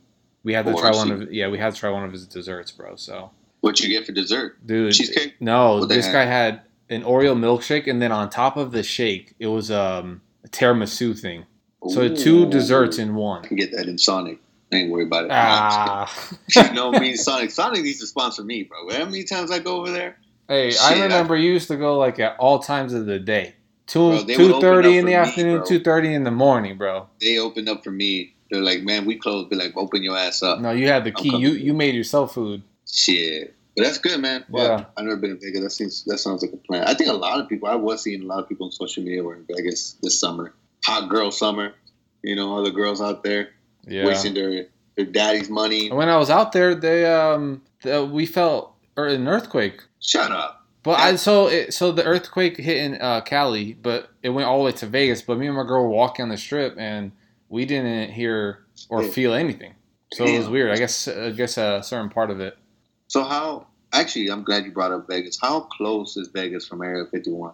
We 0.44 0.54
had 0.54 0.64
to 0.66 0.72
Oh, 0.72 0.80
try 0.80 0.90
one 0.90 1.10
of 1.12 1.32
yeah 1.32 1.48
we 1.48 1.58
had 1.58 1.74
to 1.74 1.78
try 1.78 1.90
one 1.90 2.04
of 2.04 2.12
his 2.12 2.26
desserts, 2.26 2.70
bro. 2.72 2.96
So 2.96 3.30
what 3.60 3.80
you 3.80 3.88
get 3.88 4.06
for 4.06 4.12
dessert? 4.12 4.64
dude, 4.66 4.92
Cheesecake. 4.92 5.34
no, 5.40 5.78
What 5.78 5.88
this 5.88 6.06
guy 6.06 6.24
had 6.24 6.62
an 6.88 7.02
Oreo 7.02 7.36
milkshake, 7.36 7.86
and 7.86 8.00
then 8.00 8.12
on 8.12 8.30
top 8.30 8.56
of 8.56 8.72
the 8.72 8.82
shake, 8.82 9.34
it 9.38 9.46
was 9.48 9.70
um, 9.70 10.22
a 10.44 10.48
tiramisu 10.48 11.18
thing. 11.18 11.44
So 11.88 12.14
two 12.14 12.46
desserts 12.50 12.98
in 12.98 13.14
one. 13.14 13.44
I 13.44 13.48
can 13.48 13.56
get 13.56 13.72
that 13.72 13.86
in 13.88 13.98
Sonic. 13.98 14.38
I 14.72 14.76
ain't 14.76 14.90
worried 14.90 15.06
about 15.06 15.24
it. 15.24 15.30
Ah. 15.32 16.28
you 16.56 16.72
know 16.72 16.90
me, 16.92 17.16
Sonic. 17.16 17.50
Sonic 17.50 17.82
needs 17.82 18.00
to 18.00 18.06
sponsor 18.06 18.42
me, 18.44 18.64
bro. 18.64 18.90
How 18.90 19.04
many 19.04 19.24
times 19.24 19.50
I 19.50 19.60
go 19.60 19.80
over 19.80 19.90
there? 19.90 20.18
Hey, 20.48 20.70
Shit, 20.72 20.80
I 20.82 20.98
I- 20.98 21.02
remember 21.02 21.36
you 21.36 21.52
used 21.52 21.68
to 21.68 21.76
go 21.76 21.98
like 21.98 22.18
at 22.18 22.36
all 22.38 22.58
times 22.58 22.92
of 22.94 23.06
the 23.06 23.18
day. 23.18 23.54
Two 23.86 24.22
two 24.26 24.60
thirty 24.60 24.98
in 24.98 25.06
the 25.06 25.12
me, 25.12 25.14
afternoon, 25.14 25.64
two 25.66 25.80
thirty 25.80 26.12
in 26.12 26.24
the 26.24 26.30
morning, 26.30 26.76
bro. 26.76 27.06
They 27.20 27.38
opened 27.38 27.70
up 27.70 27.82
for 27.84 27.90
me. 27.90 28.34
They're 28.50 28.60
like, 28.62 28.82
man, 28.82 29.06
we 29.06 29.16
closed. 29.16 29.48
Be 29.48 29.56
like, 29.56 29.74
open 29.76 30.02
your 30.02 30.16
ass 30.16 30.42
up. 30.42 30.60
No, 30.60 30.72
you 30.72 30.88
had 30.88 31.04
the 31.04 31.12
key. 31.12 31.34
You 31.34 31.52
you 31.52 31.72
made 31.72 31.94
yourself 31.94 32.34
food. 32.34 32.62
Shit. 32.92 33.54
But 33.76 33.84
that's 33.84 33.98
good, 33.98 34.20
man. 34.20 34.44
Well, 34.48 34.66
Yeah. 34.66 34.84
I've 34.96 35.04
never 35.04 35.16
been 35.16 35.30
to 35.38 35.44
Vegas. 35.44 35.60
That 35.62 35.70
seems 35.70 36.04
that 36.04 36.18
sounds 36.18 36.42
like 36.42 36.52
a 36.52 36.56
plan. 36.56 36.84
I 36.84 36.94
think 36.94 37.10
a 37.10 37.12
lot 37.14 37.40
of 37.40 37.48
people. 37.48 37.68
I 37.68 37.76
was 37.76 38.02
seeing 38.02 38.22
a 38.22 38.26
lot 38.26 38.40
of 38.42 38.48
people 38.48 38.66
on 38.66 38.72
social 38.72 39.02
media 39.04 39.22
were 39.22 39.36
in 39.36 39.44
Vegas 39.48 39.96
this 40.02 40.18
summer. 40.18 40.54
Hot 40.84 41.08
girl 41.08 41.30
summer. 41.30 41.74
You 42.22 42.34
know, 42.34 42.50
all 42.50 42.64
the 42.64 42.70
girls 42.72 43.00
out 43.00 43.22
there 43.22 43.50
Yeah. 43.86 44.04
wasting 44.06 44.34
their 44.34 44.66
their 44.96 45.06
daddy's 45.06 45.48
money. 45.48 45.90
When 45.92 46.08
I 46.08 46.16
was 46.16 46.28
out 46.30 46.50
there, 46.52 46.74
they 46.74 47.06
um 47.06 47.62
the, 47.82 48.04
we 48.04 48.26
felt 48.26 48.74
or 48.96 49.06
an 49.06 49.28
earthquake. 49.28 49.80
Shut 50.00 50.32
up. 50.32 50.66
But 50.82 50.98
I 50.98 51.14
so 51.16 51.48
it, 51.48 51.72
so 51.74 51.92
the 51.92 52.04
earthquake 52.04 52.56
hit 52.56 52.78
in 52.78 53.00
uh, 53.00 53.20
Cali, 53.20 53.74
but 53.74 54.10
it 54.22 54.30
went 54.30 54.48
all 54.48 54.58
the 54.58 54.64
way 54.64 54.72
to 54.72 54.86
Vegas. 54.86 55.22
But 55.22 55.38
me 55.38 55.46
and 55.46 55.54
my 55.56 55.62
girl 55.64 55.82
were 55.84 55.88
walking 55.90 56.24
on 56.24 56.28
the 56.30 56.36
strip, 56.36 56.76
and 56.78 57.12
we 57.48 57.64
didn't 57.64 58.10
hear 58.10 58.64
or 58.88 59.02
feel 59.04 59.34
anything. 59.34 59.74
So 60.14 60.24
it 60.24 60.38
was 60.38 60.48
weird. 60.48 60.70
I 60.72 60.76
guess 60.76 61.06
I 61.06 61.30
guess 61.30 61.58
a 61.58 61.82
certain 61.84 62.08
part 62.08 62.30
of 62.30 62.40
it. 62.40 62.56
So 63.08 63.24
how? 63.24 63.66
Actually, 63.92 64.30
I'm 64.30 64.44
glad 64.44 64.64
you 64.64 64.72
brought 64.72 64.92
up 64.92 65.06
Vegas. 65.08 65.38
How 65.40 65.60
close 65.60 66.16
is 66.16 66.28
Vegas 66.28 66.66
from 66.66 66.82
Area 66.82 67.06
51? 67.10 67.52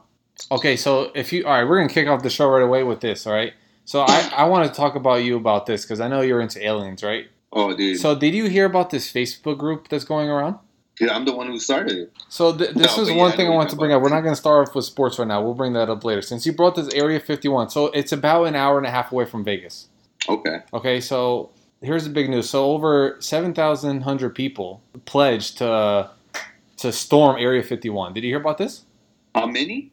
Okay, 0.51 0.77
so 0.77 1.13
if 1.15 1.33
you 1.33 1.45
all 1.47 1.53
right, 1.53 1.65
we're 1.69 1.79
gonna 1.79 1.89
kick 1.89 2.09
off 2.09 2.23
the 2.23 2.31
show 2.31 2.49
right 2.49 2.63
away 2.63 2.83
with 2.83 3.01
this. 3.01 3.27
All 3.27 3.33
right. 3.33 3.53
So 3.85 4.01
I 4.01 4.31
I 4.37 4.45
want 4.45 4.69
to 4.69 4.75
talk 4.75 4.97
about 4.97 5.23
you 5.25 5.37
about 5.37 5.67
this 5.67 5.85
because 5.85 6.01
I 6.01 6.09
know 6.09 6.23
you're 6.23 6.41
into 6.41 6.65
aliens, 6.65 7.03
right? 7.05 7.27
Oh, 7.53 7.75
dude. 7.77 8.01
So 8.01 8.17
did 8.17 8.35
you 8.35 8.49
hear 8.49 8.65
about 8.65 8.91
this 8.91 9.11
Facebook 9.13 9.59
group 9.59 9.89
that's 9.89 10.05
going 10.05 10.29
around? 10.29 10.59
Dude, 10.97 11.11
I'm 11.11 11.25
the 11.25 11.35
one 11.35 11.49
who 11.49 11.59
started 11.59 11.97
it. 11.97 12.13
So 12.29 12.57
th- 12.57 12.71
this 12.75 12.97
No, 12.97 13.03
is 13.03 13.11
one 13.11 13.31
yeah, 13.31 13.37
thing 13.37 13.47
I 13.47 13.51
know 13.51 13.57
want 13.57 13.71
to 13.71 13.77
bring 13.77 13.93
up. 13.93 14.01
We're 14.03 14.11
not 14.11 14.21
going 14.21 14.33
to 14.35 14.41
start 14.41 14.69
off 14.69 14.75
with 14.75 14.85
sports 14.85 15.19
right 15.19 15.27
now. 15.27 15.43
We'll 15.43 15.55
bring 15.55 15.73
that 15.73 15.91
up 15.91 16.05
later. 16.05 16.23
Since 16.23 16.47
you 16.47 16.53
brought 16.53 16.77
this 16.77 16.93
Area 16.95 17.19
51, 17.19 17.71
so 17.71 17.87
it's 17.87 18.13
about 18.13 18.45
an 18.45 18.55
hour 18.55 18.79
and 18.79 18.87
a 18.87 18.91
half 18.91 19.11
away 19.11 19.25
from 19.25 19.45
Vegas. 19.45 19.89
Okay. 20.29 20.61
Okay, 20.73 21.01
so 21.01 21.51
here's 21.85 22.05
the 22.05 22.11
big 22.11 22.29
news. 22.31 22.49
So 22.51 22.65
over 22.73 23.17
7,100 23.21 24.31
people 24.35 24.83
pledged 25.05 25.59
to 25.59 26.11
to 26.79 26.93
storm 26.93 27.37
Area 27.39 27.63
51. 27.63 28.13
Did 28.15 28.25
you 28.25 28.31
hear 28.31 28.41
about 28.41 28.59
this? 28.59 28.85
How 29.35 29.47
many? 29.47 29.93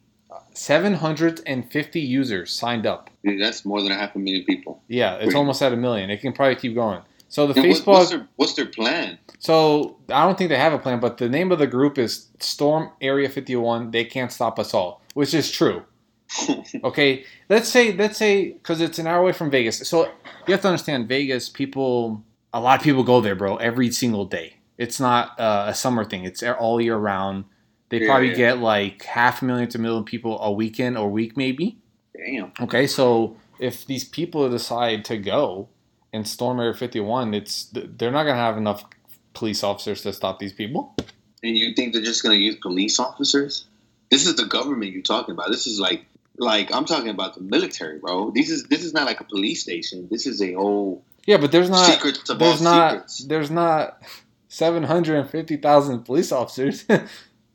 750 0.54 2.00
users 2.00 2.52
signed 2.52 2.86
up. 2.86 3.10
Dude, 3.24 3.40
that's 3.40 3.64
more 3.64 3.82
than 3.82 3.92
a 3.92 3.94
half 3.94 4.14
a 4.14 4.18
million 4.18 4.44
people. 4.44 4.82
Yeah, 4.88 5.14
it's 5.16 5.28
Wait. 5.28 5.36
almost 5.36 5.62
at 5.62 5.72
a 5.72 5.76
million. 5.76 6.10
It 6.10 6.20
can 6.20 6.32
probably 6.32 6.56
keep 6.56 6.74
going. 6.74 7.00
So 7.28 7.46
the 7.46 7.54
And 7.60 7.64
Facebook. 7.72 7.86
what's, 7.86 8.10
their, 8.10 8.28
what's 8.36 8.54
their 8.54 8.66
plan? 8.66 9.18
So 9.38 9.96
I 10.10 10.24
don't 10.26 10.36
think 10.36 10.50
they 10.50 10.56
have 10.58 10.72
a 10.74 10.78
plan, 10.78 11.00
but 11.00 11.16
the 11.18 11.28
name 11.28 11.50
of 11.50 11.58
the 11.58 11.66
group 11.66 11.96
is 11.98 12.28
Storm 12.40 12.90
Area 13.00 13.28
51. 13.28 13.90
They 13.90 14.04
can't 14.04 14.30
stop 14.30 14.58
us 14.58 14.74
all, 14.74 15.00
which 15.14 15.32
is 15.32 15.50
true. 15.50 15.82
Okay, 16.84 17.24
let's 17.48 17.68
say 17.68 17.92
let's 17.92 18.16
say 18.18 18.52
because 18.52 18.80
it's 18.80 18.98
an 18.98 19.06
hour 19.06 19.18
away 19.20 19.32
from 19.32 19.50
Vegas. 19.50 19.86
So 19.88 20.06
you 20.46 20.52
have 20.52 20.62
to 20.62 20.68
understand 20.68 21.08
Vegas 21.08 21.48
people 21.48 22.24
a 22.52 22.60
lot 22.60 22.78
of 22.78 22.84
people 22.84 23.02
go 23.02 23.20
there, 23.20 23.34
bro, 23.34 23.56
every 23.56 23.90
single 23.90 24.24
day. 24.24 24.56
It's 24.78 25.00
not 25.00 25.38
uh, 25.38 25.66
a 25.68 25.74
summer 25.74 26.04
thing. 26.04 26.24
It's 26.24 26.42
all 26.42 26.80
year 26.80 26.96
round. 26.96 27.44
They 27.88 28.00
Yeah, 28.00 28.06
probably 28.08 28.30
yeah. 28.30 28.36
get 28.36 28.58
like 28.58 29.04
half 29.04 29.42
a 29.42 29.44
million 29.44 29.68
to 29.70 29.78
a 29.78 29.80
million 29.80 30.04
people 30.04 30.40
a 30.40 30.50
weekend 30.50 30.96
or 30.98 31.10
week 31.10 31.36
maybe. 31.36 31.78
Damn. 32.16 32.52
Okay, 32.60 32.86
so 32.86 33.36
if 33.58 33.86
these 33.86 34.04
people 34.04 34.48
decide 34.50 35.04
to 35.06 35.18
go 35.18 35.68
and 36.12 36.26
storm 36.26 36.60
Area 36.60 36.74
51, 36.74 37.34
it's 37.34 37.70
they're 37.72 38.10
not 38.10 38.24
gonna 38.24 38.36
have 38.36 38.56
enough 38.56 38.84
police 39.34 39.62
officers 39.62 40.02
to 40.02 40.12
stop 40.12 40.38
these 40.38 40.52
people. 40.52 40.94
And 41.42 41.56
you 41.56 41.74
think 41.74 41.92
they're 41.92 42.02
just 42.02 42.22
gonna 42.22 42.34
use 42.36 42.56
police 42.56 42.98
officers? 42.98 43.66
This 44.10 44.26
is 44.26 44.36
the 44.36 44.44
government 44.46 44.92
you're 44.92 45.02
talking 45.02 45.32
about. 45.32 45.48
This 45.50 45.66
is 45.66 45.80
like 45.80 46.04
like 46.38 46.72
I'm 46.72 46.84
talking 46.84 47.08
about 47.10 47.34
the 47.34 47.40
military, 47.42 47.98
bro. 47.98 48.30
This 48.30 48.50
is 48.50 48.64
this 48.64 48.82
is 48.84 48.92
not 48.94 49.06
like 49.06 49.20
a 49.20 49.24
police 49.24 49.62
station. 49.62 50.08
This 50.10 50.26
is 50.26 50.40
a 50.42 50.52
whole 50.54 51.04
Yeah, 51.26 51.36
but 51.38 51.52
there's 51.52 51.70
not 51.70 51.86
secrets 51.86 52.28
of 52.30 52.40
all 52.40 52.48
there's 52.48 52.62
not 52.62 52.90
secrets. 53.10 53.24
there's 53.26 53.50
not 53.50 54.02
750,000 54.48 56.04
police 56.04 56.32
officers. 56.32 56.84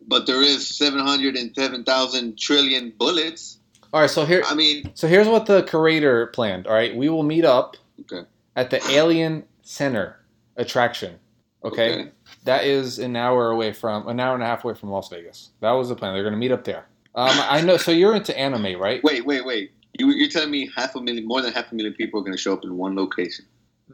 But 0.09 0.25
there 0.25 0.41
is 0.41 0.65
seven 0.65 0.99
hundred 0.99 1.35
and 1.35 1.53
seven 1.53 1.83
thousand 1.83 2.39
trillion 2.39 2.93
bullets. 2.97 3.57
all 3.91 3.99
right, 3.99 4.09
so 4.09 4.23
here 4.25 4.41
I 4.45 4.55
mean, 4.55 4.89
so 4.93 5.05
here's 5.05 5.27
what 5.27 5.47
the 5.47 5.63
curator 5.63 6.27
planned. 6.27 6.65
All 6.65 6.73
right, 6.73 6.95
we 6.95 7.09
will 7.09 7.23
meet 7.23 7.43
up 7.43 7.75
okay, 7.99 8.25
at 8.55 8.69
the 8.69 8.81
Alien 8.89 9.43
Center 9.63 10.17
attraction. 10.55 11.19
Okay? 11.65 11.93
Okay. 11.93 12.11
that 12.45 12.63
is 12.63 12.99
an 12.99 13.17
hour 13.17 13.51
away 13.51 13.73
from 13.73 14.07
an 14.07 14.21
hour 14.21 14.33
and 14.33 14.43
a 14.43 14.45
half 14.45 14.63
away 14.63 14.75
from 14.75 14.91
Las 14.91 15.09
Vegas. 15.09 15.49
That 15.59 15.71
was 15.71 15.89
the 15.89 15.95
plan. 15.95 16.13
They're 16.13 16.23
gonna 16.23 16.37
meet 16.37 16.53
up 16.53 16.63
there. 16.63 16.85
Um, 17.17 17.35
I 17.49 17.61
know. 17.61 17.77
So 17.77 17.91
you're 17.91 18.15
into 18.15 18.37
anime, 18.37 18.79
right? 18.79 19.03
wait, 19.03 19.25
wait, 19.25 19.43
wait. 19.45 19.71
You, 19.97 20.11
you're 20.11 20.29
telling 20.29 20.51
me 20.51 20.69
half 20.75 20.95
a 20.95 21.01
million, 21.01 21.25
more 21.25 21.41
than 21.41 21.51
half 21.51 21.71
a 21.71 21.75
million 21.75 21.95
people 21.95 22.19
are 22.19 22.23
going 22.23 22.35
to 22.35 22.41
show 22.41 22.53
up 22.53 22.63
in 22.63 22.77
one 22.77 22.95
location? 22.95 23.45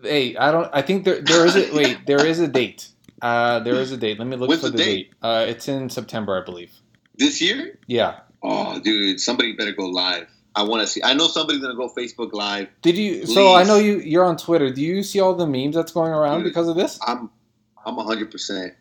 Hey, 0.01 0.35
I 0.35 0.51
don't. 0.51 0.69
I 0.73 0.81
think 0.81 1.05
there 1.05 1.21
there 1.21 1.45
is 1.45 1.55
a 1.55 1.73
wait. 1.73 2.05
There 2.05 2.25
is 2.25 2.39
a 2.39 2.47
date. 2.47 2.89
Uh, 3.21 3.59
there 3.61 3.75
is 3.75 3.93
a 3.93 3.97
date. 3.97 4.19
Let 4.19 4.27
me 4.27 4.35
look 4.35 4.49
When's 4.49 4.61
for 4.61 4.69
the 4.69 4.77
the 4.77 4.83
date? 4.83 5.11
date. 5.11 5.13
Uh, 5.21 5.45
it's 5.47 5.69
in 5.69 5.89
September, 5.89 6.39
I 6.39 6.43
believe. 6.43 6.73
This 7.15 7.39
year? 7.41 7.79
Yeah. 7.87 8.19
Oh, 8.41 8.79
dude, 8.79 9.21
somebody 9.21 9.53
better 9.53 9.71
go 9.71 9.85
live. 9.85 10.27
I 10.55 10.63
want 10.63 10.81
to 10.81 10.87
see. 10.87 11.01
I 11.01 11.13
know 11.13 11.27
somebody's 11.27 11.61
going 11.61 11.73
to 11.73 11.77
go 11.77 11.89
Facebook 11.89 12.33
Live. 12.33 12.67
Did 12.81 12.97
you? 12.97 13.25
So 13.25 13.55
I 13.55 13.63
know 13.63 13.77
you. 13.77 13.99
You're 13.99 14.25
on 14.25 14.35
Twitter. 14.35 14.69
Do 14.69 14.81
you 14.81 15.01
see 15.01 15.21
all 15.21 15.33
the 15.33 15.47
memes 15.47 15.75
that's 15.75 15.93
going 15.93 16.11
around 16.11 16.39
Dude. 16.39 16.51
because 16.51 16.67
of 16.67 16.75
this? 16.75 16.99
I'm 17.07 17.29
I'm 17.85 17.95
100% 17.95 18.73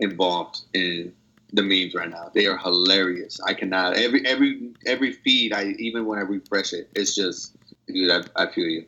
involved 0.00 0.60
in 0.72 1.12
the 1.52 1.62
memes 1.62 1.94
right 1.94 2.08
now. 2.10 2.30
They 2.34 2.46
are 2.46 2.56
hilarious. 2.56 3.40
I 3.46 3.54
cannot 3.54 3.96
every 3.96 4.24
every 4.26 4.70
every 4.86 5.12
feed 5.12 5.52
I 5.52 5.74
even 5.78 6.06
when 6.06 6.18
I 6.18 6.22
refresh 6.22 6.72
it, 6.72 6.88
it's 6.94 7.14
just 7.14 7.54
dude, 7.86 8.10
I, 8.10 8.22
I 8.36 8.50
feel 8.52 8.66
you. 8.66 8.86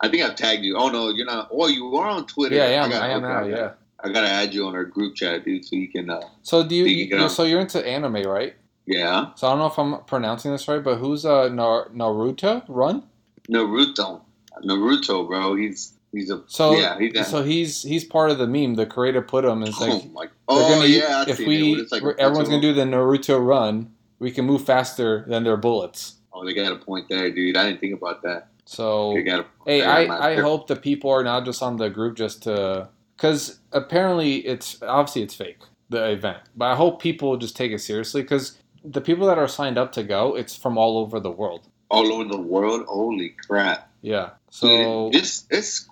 I 0.00 0.08
think 0.08 0.22
I've 0.22 0.36
tagged 0.36 0.62
you. 0.64 0.76
Oh 0.76 0.88
no, 0.88 1.08
you're 1.10 1.26
not. 1.26 1.48
Oh, 1.52 1.66
you 1.68 1.94
are 1.96 2.08
on 2.08 2.26
Twitter. 2.26 2.56
Yeah, 2.56 2.64
I 2.64 2.66
am. 2.84 2.90
gotta- 2.90 3.04
I 3.04 3.08
am 3.08 3.24
okay, 3.24 3.32
now. 3.32 3.40
okay. 3.40 3.50
Yeah. 3.50 3.70
I 4.00 4.12
gotta 4.12 4.28
add 4.28 4.52
you 4.54 4.66
on 4.66 4.74
our 4.74 4.84
group 4.84 5.14
chat, 5.14 5.44
dude, 5.44 5.64
so 5.64 5.74
you 5.76 5.88
can. 5.88 6.10
uh 6.10 6.20
So 6.42 6.62
do 6.66 6.74
you? 6.74 6.84
You 6.84 7.06
you 7.06 7.16
on. 7.18 7.30
so 7.30 7.44
you're 7.44 7.60
into 7.60 7.84
anime, 7.86 8.22
right? 8.24 8.54
Yeah, 8.88 9.30
So 9.34 9.48
I 9.48 9.50
don't 9.50 9.58
know 9.58 9.66
if 9.66 9.78
I'm 9.80 10.04
pronouncing 10.04 10.52
this 10.52 10.68
right, 10.68 10.82
but 10.84 10.96
who's 10.98 11.24
uh 11.26 11.48
Nar- 11.48 11.88
Naruto? 11.88 12.62
Run. 12.68 13.02
Naruto, 13.50 14.20
Naruto, 14.64 15.26
bro. 15.26 15.54
He's 15.56 15.92
he's 16.16 16.30
a 16.30 16.42
So 16.46 16.76
yeah. 16.76 16.98
He's 16.98 17.26
so 17.26 17.42
he's 17.42 17.82
he's 17.82 18.04
part 18.04 18.30
of 18.30 18.38
the 18.38 18.46
meme. 18.46 18.74
The 18.74 18.86
creator 18.86 19.22
put 19.22 19.44
him. 19.44 19.62
It's 19.62 19.80
like 19.80 19.92
oh 19.92 20.08
my. 20.12 20.28
Oh 20.48 20.68
gonna, 20.68 20.86
yeah, 20.86 21.24
if 21.28 21.38
we 21.38 21.80
it. 21.80 21.92
Like 21.92 22.02
everyone's 22.18 22.48
gonna 22.48 22.60
do 22.60 22.72
the 22.72 22.82
Naruto 22.82 23.44
run, 23.44 23.92
we 24.18 24.30
can 24.30 24.44
move 24.44 24.64
faster 24.64 25.24
than 25.28 25.44
their 25.44 25.56
bullets. 25.56 26.16
Oh, 26.32 26.44
they 26.44 26.54
got 26.54 26.72
a 26.72 26.76
point 26.76 27.08
there, 27.08 27.30
dude. 27.30 27.56
I 27.56 27.66
didn't 27.66 27.80
think 27.80 27.94
about 27.94 28.22
that. 28.22 28.48
So 28.64 29.16
hey, 29.64 29.82
I 29.82 30.32
I 30.32 30.40
hope 30.40 30.66
the 30.66 30.76
people 30.76 31.10
are 31.10 31.22
not 31.22 31.44
just 31.44 31.62
on 31.62 31.76
the 31.76 31.88
group 31.88 32.16
just 32.16 32.42
to 32.44 32.88
because 33.16 33.60
apparently 33.72 34.38
it's 34.46 34.82
obviously 34.82 35.22
it's 35.22 35.34
fake 35.34 35.58
the 35.88 36.10
event, 36.10 36.38
but 36.56 36.66
I 36.66 36.74
hope 36.74 37.00
people 37.00 37.36
just 37.36 37.56
take 37.56 37.70
it 37.70 37.80
seriously 37.80 38.22
because 38.22 38.58
the 38.84 39.00
people 39.00 39.26
that 39.28 39.38
are 39.38 39.48
signed 39.48 39.78
up 39.78 39.92
to 39.92 40.02
go, 40.02 40.36
it's 40.36 40.56
from 40.56 40.76
all 40.78 40.98
over 40.98 41.20
the 41.20 41.30
world. 41.30 41.68
all 41.90 42.12
over 42.12 42.24
the 42.24 42.40
world. 42.40 42.84
Holy 42.86 43.30
crap! 43.46 43.88
Yeah. 44.02 44.30
So 44.50 45.10
Dude, 45.10 45.22
this 45.22 45.46
it's. 45.50 45.88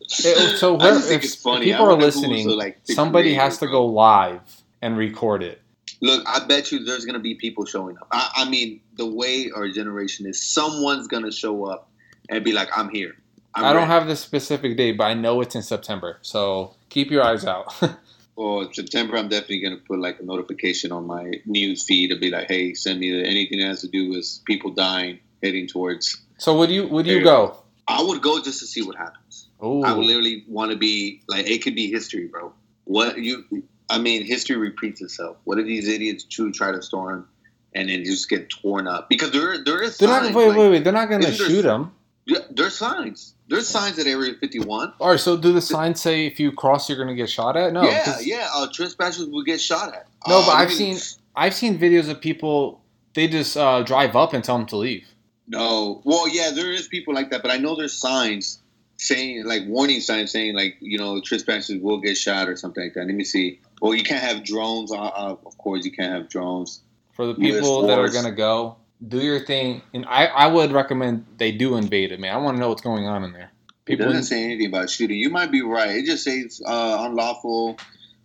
It- 0.00 0.58
so 0.58 0.76
I 0.80 0.84
where, 0.84 0.94
just 0.94 1.08
think 1.08 1.24
if, 1.24 1.32
it's 1.32 1.42
funny. 1.42 1.70
if 1.70 1.74
I 1.74 1.78
people 1.78 1.86
are 1.92 1.96
listening, 1.96 2.48
like, 2.48 2.78
somebody 2.84 3.30
creator, 3.30 3.42
has 3.42 3.58
to 3.58 3.66
go 3.66 3.86
live 3.86 4.62
and 4.82 4.96
record 4.96 5.42
it. 5.42 5.60
Look, 6.00 6.22
I 6.28 6.44
bet 6.46 6.70
you 6.70 6.84
there's 6.84 7.04
gonna 7.04 7.18
be 7.18 7.34
people 7.34 7.64
showing 7.64 7.96
up. 7.98 8.06
I, 8.12 8.30
I 8.36 8.48
mean, 8.48 8.80
the 8.96 9.06
way 9.06 9.50
our 9.54 9.68
generation 9.68 10.26
is, 10.26 10.40
someone's 10.42 11.08
gonna 11.08 11.32
show 11.32 11.64
up 11.64 11.90
and 12.28 12.44
be 12.44 12.52
like, 12.52 12.68
"I'm 12.76 12.88
here." 12.90 13.16
I'm 13.54 13.64
I 13.64 13.68
do 13.72 13.78
ready." 13.78 13.88
not 13.88 14.00
have 14.00 14.08
the 14.08 14.16
specific 14.16 14.76
date, 14.76 14.96
but 14.96 15.04
I 15.04 15.14
know 15.14 15.40
it's 15.40 15.54
in 15.56 15.62
September. 15.62 16.18
So 16.22 16.74
keep 16.88 17.10
your 17.10 17.22
eyes 17.22 17.44
out. 17.44 17.74
Well, 18.38 18.68
September, 18.72 19.16
I'm 19.16 19.26
definitely 19.28 19.62
gonna 19.62 19.78
put 19.78 19.98
like 19.98 20.20
a 20.20 20.24
notification 20.24 20.92
on 20.92 21.08
my 21.08 21.32
news 21.44 21.82
feed 21.82 22.10
to 22.10 22.16
be 22.16 22.30
like, 22.30 22.46
"Hey, 22.46 22.72
send 22.72 23.00
me 23.00 23.08
anything 23.26 23.58
that 23.58 23.66
has 23.66 23.80
to 23.80 23.88
do 23.88 24.10
with 24.10 24.38
people 24.46 24.70
dying, 24.70 25.18
heading 25.42 25.66
towards." 25.66 26.16
so 26.38 26.56
would 26.56 26.70
you 26.70 26.86
would 26.86 27.04
you 27.04 27.20
go? 27.24 27.56
I 27.88 28.00
would 28.00 28.22
go 28.22 28.40
just 28.40 28.60
to 28.60 28.66
see 28.66 28.82
what 28.82 28.94
happens. 28.94 29.27
Oh, 29.60 29.82
I 29.82 29.92
would 29.92 30.06
literally 30.06 30.44
want 30.48 30.70
to 30.72 30.76
be 30.76 31.22
like, 31.28 31.46
it 31.48 31.62
could 31.62 31.74
be 31.74 31.90
history, 31.90 32.26
bro. 32.26 32.52
What 32.84 33.18
you? 33.18 33.44
I 33.90 33.98
mean, 33.98 34.24
history 34.24 34.56
repeats 34.56 35.00
itself. 35.00 35.36
What 35.44 35.58
if 35.58 35.66
these 35.66 35.88
idiots 35.88 36.24
truly 36.24 36.52
try 36.52 36.72
to 36.72 36.82
storm 36.82 37.26
and 37.74 37.88
then 37.88 38.04
just 38.04 38.28
get 38.28 38.50
torn 38.50 38.86
up? 38.86 39.08
Because 39.08 39.30
there, 39.32 39.62
there 39.64 39.82
is. 39.82 39.96
they're 39.98 40.08
signs, 40.08 40.28
not. 40.30 40.34
Wait, 40.36 40.48
like- 40.48 40.56
wait, 40.58 40.70
wait. 40.70 40.84
They're 40.84 40.92
not 40.92 41.08
going 41.08 41.22
to 41.22 41.32
shoot 41.32 41.64
him. 41.64 41.92
Yeah, 42.26 42.38
there's 42.50 42.76
signs. 42.76 43.34
There's 43.48 43.66
signs 43.66 43.98
at 43.98 44.06
Area 44.06 44.34
51. 44.38 44.92
All 45.00 45.10
right. 45.10 45.18
So 45.18 45.36
do 45.38 45.50
the 45.52 45.62
signs 45.62 46.02
say 46.02 46.26
if 46.26 46.38
you 46.38 46.52
cross, 46.52 46.86
you're 46.88 46.98
going 46.98 47.08
to 47.08 47.14
get 47.14 47.30
shot 47.30 47.56
at? 47.56 47.72
No. 47.72 47.82
yeah, 47.82 48.18
yeah. 48.20 48.48
Uh, 48.54 48.66
trespassers 48.70 49.28
will 49.30 49.42
get 49.44 49.58
shot 49.60 49.94
at. 49.94 50.06
No, 50.28 50.40
Uh, 50.40 50.46
but 50.46 50.52
I've 50.52 50.68
let 50.68 50.78
me- 50.78 50.94
seen 50.94 51.18
I've 51.34 51.54
seen 51.54 51.78
videos 51.78 52.10
of 52.10 52.20
people. 52.20 52.82
They 53.14 53.26
just 53.28 53.56
uh, 53.56 53.82
drive 53.82 54.14
up 54.14 54.34
and 54.34 54.44
tell 54.44 54.58
them 54.58 54.66
to 54.66 54.76
leave. 54.76 55.06
No. 55.46 56.02
Well, 56.04 56.28
yeah, 56.28 56.50
there 56.54 56.70
is 56.70 56.86
people 56.88 57.14
like 57.14 57.30
that, 57.30 57.40
but 57.40 57.50
I 57.50 57.56
know 57.56 57.74
there's 57.74 57.94
signs 57.94 58.58
saying, 58.98 59.46
like, 59.46 59.62
warning 59.66 60.00
signs 60.00 60.30
saying, 60.30 60.54
like, 60.54 60.76
you 60.80 60.98
know, 60.98 61.20
trespassers 61.20 61.80
will 61.80 62.00
get 62.00 62.16
shot 62.16 62.48
or 62.48 62.56
something 62.56 62.82
like 62.82 62.94
that. 62.94 63.06
Let 63.06 63.14
me 63.14 63.24
see. 63.24 63.60
Well, 63.80 63.94
you 63.94 64.04
can't 64.04 64.22
have 64.22 64.44
drones. 64.44 64.92
Uh, 64.92 64.96
uh, 64.96 65.36
of 65.46 65.56
course, 65.58 65.84
you 65.84 65.92
can't 65.92 66.12
have 66.12 66.28
drones. 66.28 66.80
For 67.12 67.26
the 67.26 67.34
people 67.34 67.86
that 67.86 67.98
are 67.98 68.10
going 68.10 68.24
to 68.26 68.32
go, 68.32 68.76
do 69.06 69.20
your 69.20 69.44
thing. 69.44 69.82
And 69.94 70.04
I, 70.06 70.26
I 70.26 70.46
would 70.48 70.72
recommend 70.72 71.26
they 71.36 71.52
do 71.52 71.76
invade 71.76 72.12
it, 72.12 72.20
man. 72.20 72.34
I 72.34 72.38
want 72.38 72.56
to 72.56 72.60
know 72.60 72.68
what's 72.68 72.82
going 72.82 73.06
on 73.06 73.24
in 73.24 73.32
there. 73.32 73.50
It 73.86 73.92
People, 73.92 74.06
doesn't 74.06 74.24
say 74.24 74.44
anything 74.44 74.66
about 74.66 74.90
shooting. 74.90 75.16
You 75.16 75.30
might 75.30 75.50
be 75.50 75.62
right. 75.62 75.96
It 75.96 76.04
just 76.04 76.24
says 76.24 76.60
uh, 76.64 76.98
unlawful 77.00 77.78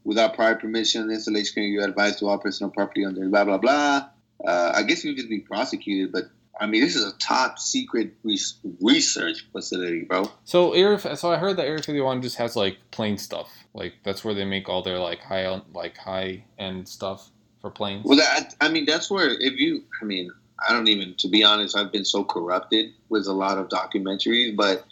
without 0.03 0.33
prior 0.33 0.55
permission. 0.55 1.09
Installation 1.09 1.63
you 1.63 1.81
advise 1.83 2.17
to 2.17 2.27
all 2.27 2.37
personal 2.37 2.69
property 2.71 3.05
under 3.05 3.27
blah 3.29 3.45
blah 3.45 3.57
blah. 3.57 4.09
Uh, 4.45 4.73
I 4.75 4.83
guess 4.83 5.05
you 5.05 5.15
just 5.15 5.29
be 5.29 5.39
prosecuted, 5.39 6.11
but 6.11 6.25
I 6.59 6.67
mean, 6.67 6.81
this 6.81 6.95
is 6.95 7.05
a 7.05 7.17
top 7.17 7.57
secret 7.57 8.13
res- 8.23 8.59
research 8.79 9.47
facility, 9.51 10.03
bro. 10.03 10.29
so 10.43 10.73
Area, 10.73 10.99
so 11.15 11.31
I 11.31 11.37
heard 11.37 11.57
that 11.57 11.65
Area 11.65 11.81
51 11.81 12.21
just 12.21 12.37
has 12.37 12.55
like 12.55 12.77
plane 12.91 13.17
stuff. 13.17 13.51
Like 13.73 13.93
that's 14.03 14.23
where 14.23 14.33
they 14.33 14.45
make 14.45 14.69
all 14.69 14.83
their 14.83 14.99
like 14.99 15.21
high 15.21 15.61
like 15.73 15.97
high 15.97 16.43
end 16.59 16.87
stuff 16.87 17.31
for 17.59 17.71
planes. 17.71 18.05
Well, 18.05 18.17
that 18.17 18.53
I 18.61 18.69
mean, 18.69 18.85
that's 18.85 19.09
where 19.09 19.29
if 19.29 19.53
you, 19.57 19.83
I 20.01 20.05
mean, 20.05 20.31
I 20.67 20.73
don't 20.73 20.87
even. 20.87 21.15
To 21.15 21.27
be 21.27 21.43
honest, 21.43 21.75
I've 21.75 21.91
been 21.91 22.05
so 22.05 22.23
corrupted 22.23 22.91
with 23.09 23.25
a 23.27 23.33
lot 23.33 23.57
of 23.57 23.69
documentaries, 23.69 24.55
but 24.55 24.85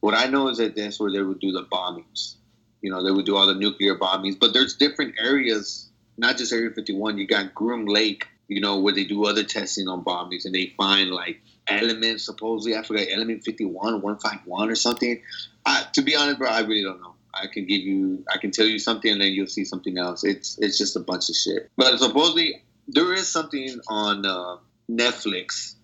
what 0.00 0.14
I 0.14 0.26
know 0.26 0.48
is 0.48 0.58
that 0.58 0.76
that's 0.76 1.00
where 1.00 1.10
they 1.10 1.22
would 1.22 1.40
do 1.40 1.52
the 1.52 1.64
bombings. 1.64 2.34
You 2.82 2.90
know, 2.90 3.02
they 3.02 3.10
would 3.10 3.26
do 3.26 3.36
all 3.36 3.46
the 3.46 3.54
nuclear 3.54 3.96
bombings, 3.96 4.38
but 4.38 4.52
there's 4.52 4.76
different 4.76 5.14
areas, 5.18 5.88
not 6.18 6.36
just 6.36 6.52
Area 6.52 6.70
51. 6.70 7.18
You 7.18 7.26
got 7.26 7.54
Groom 7.54 7.86
Lake, 7.86 8.28
you 8.48 8.60
know, 8.60 8.80
where 8.80 8.94
they 8.94 9.04
do 9.04 9.26
other 9.26 9.44
testing 9.44 9.88
on 9.88 10.04
bombings, 10.04 10.44
and 10.44 10.54
they 10.54 10.72
find 10.76 11.10
like 11.10 11.40
elements. 11.66 12.24
Supposedly, 12.24 12.76
I 12.76 12.82
forgot 12.82 13.06
element 13.10 13.44
51, 13.44 13.74
151, 13.74 14.70
or 14.70 14.74
something. 14.74 15.20
I, 15.64 15.84
to 15.94 16.02
be 16.02 16.14
honest, 16.14 16.38
bro, 16.38 16.48
I 16.48 16.60
really 16.60 16.82
don't 16.82 17.00
know. 17.00 17.14
I 17.34 17.48
can 17.48 17.66
give 17.66 17.82
you, 17.82 18.24
I 18.32 18.38
can 18.38 18.50
tell 18.50 18.66
you 18.66 18.78
something, 18.78 19.10
and 19.10 19.20
then 19.20 19.32
you'll 19.32 19.46
see 19.46 19.64
something 19.64 19.98
else. 19.98 20.24
It's 20.24 20.58
it's 20.58 20.78
just 20.78 20.96
a 20.96 21.00
bunch 21.00 21.28
of 21.28 21.36
shit. 21.36 21.70
But 21.76 21.98
supposedly 21.98 22.62
there 22.88 23.12
is 23.12 23.28
something 23.28 23.80
on 23.88 24.24
uh, 24.24 24.56
Netflix. 24.90 25.74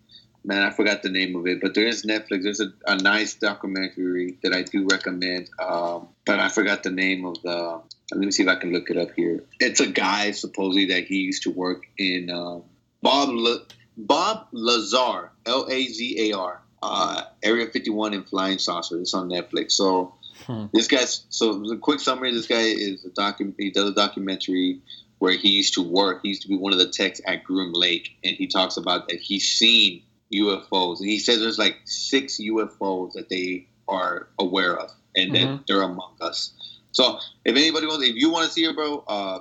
Man, 0.45 0.62
I 0.62 0.71
forgot 0.71 1.02
the 1.02 1.09
name 1.09 1.37
of 1.37 1.47
it, 1.47 1.61
but 1.61 1.75
there 1.75 1.87
is 1.87 2.04
Netflix. 2.04 2.42
There's 2.42 2.61
a, 2.61 2.73
a 2.87 2.97
nice 2.97 3.35
documentary 3.35 4.38
that 4.42 4.52
I 4.52 4.62
do 4.62 4.88
recommend, 4.90 5.50
um, 5.61 6.09
but 6.26 6.40
I 6.40 6.49
forgot 6.49 6.83
the 6.83 6.90
name 6.90 7.25
of 7.25 7.40
the. 7.42 7.81
Let 8.14 8.25
me 8.26 8.31
see 8.31 8.42
if 8.42 8.49
I 8.49 8.57
can 8.57 8.73
look 8.73 8.90
it 8.90 8.97
up 8.97 9.11
here. 9.16 9.45
It's 9.61 9.81
a 9.81 9.87
guy 9.87 10.31
supposedly 10.33 10.87
that 10.87 11.04
he 11.04 11.16
used 11.19 11.42
to 11.45 11.50
work 11.50 11.85
in 11.99 12.31
um 12.31 12.62
Bob 13.02 13.31
La- 13.33 13.64
Bob 13.97 14.47
Lazar, 14.52 15.31
L 15.47 15.66
A 15.71 15.87
Z 15.87 16.31
A 16.31 16.37
R, 16.37 16.61
uh, 16.83 17.23
Area 17.42 17.66
51 17.66 18.14
in 18.14 18.23
Flying 18.25 18.59
Saucer. 18.59 19.00
It's 19.00 19.14
on 19.14 19.28
Netflix. 19.28 19.73
So 19.73 20.14
Hmm. 20.47 20.66
this 20.73 20.88
guy's 20.88 21.25
so 21.28 21.61
the 21.69 21.76
quick 21.76 22.00
summary. 22.00 22.33
This 22.33 22.47
guy 22.49 22.62
is 22.62 23.04
a 23.04 23.11
docu- 23.11 23.54
He 23.59 23.71
does 23.71 23.90
a 23.90 23.95
documentary 23.95 24.81
where 25.21 25.33
he 25.37 25.50
used 25.50 25.75
to 25.75 25.83
work. 25.83 26.21
He 26.23 26.31
used 26.31 26.42
to 26.42 26.49
be 26.49 26.57
one 26.57 26.73
of 26.73 26.81
the 26.81 26.88
techs 26.88 27.21
at 27.26 27.45
Groom 27.45 27.73
Lake, 27.73 28.11
and 28.25 28.35
he 28.37 28.49
talks 28.49 28.76
about 28.76 29.09
that 29.09 29.21
he's 29.21 29.47
seen 29.47 30.02
UFOs, 30.35 30.99
and 31.00 31.09
he 31.09 31.19
says 31.21 31.38
there's 31.38 31.59
like 31.59 31.76
six 31.85 32.38
UFOs 32.40 33.12
that 33.12 33.28
they 33.28 33.69
are 33.88 34.28
aware 34.38 34.76
of. 34.76 34.90
and 35.14 35.35
then 35.35 35.47
Mhm. 35.59 35.66
they're 35.69 35.83
among 35.83 36.14
us. 36.23 36.54
So 36.93 37.19
if 37.45 37.57
anybody 37.57 37.87
wants, 37.87 38.07
if 38.07 38.15
you 38.17 38.31
want 38.31 38.47
to 38.47 38.53
see 38.53 38.65
it, 38.65 38.75
bro, 38.77 39.03
uh, 39.09 39.41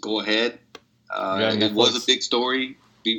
go 0.00 0.20
ahead. 0.20 0.58
Uh, 1.10 1.38
Yeah, 1.58 1.66
it 1.66 1.72
was 1.72 2.00
a 2.02 2.06
big 2.06 2.22
story 2.22 2.76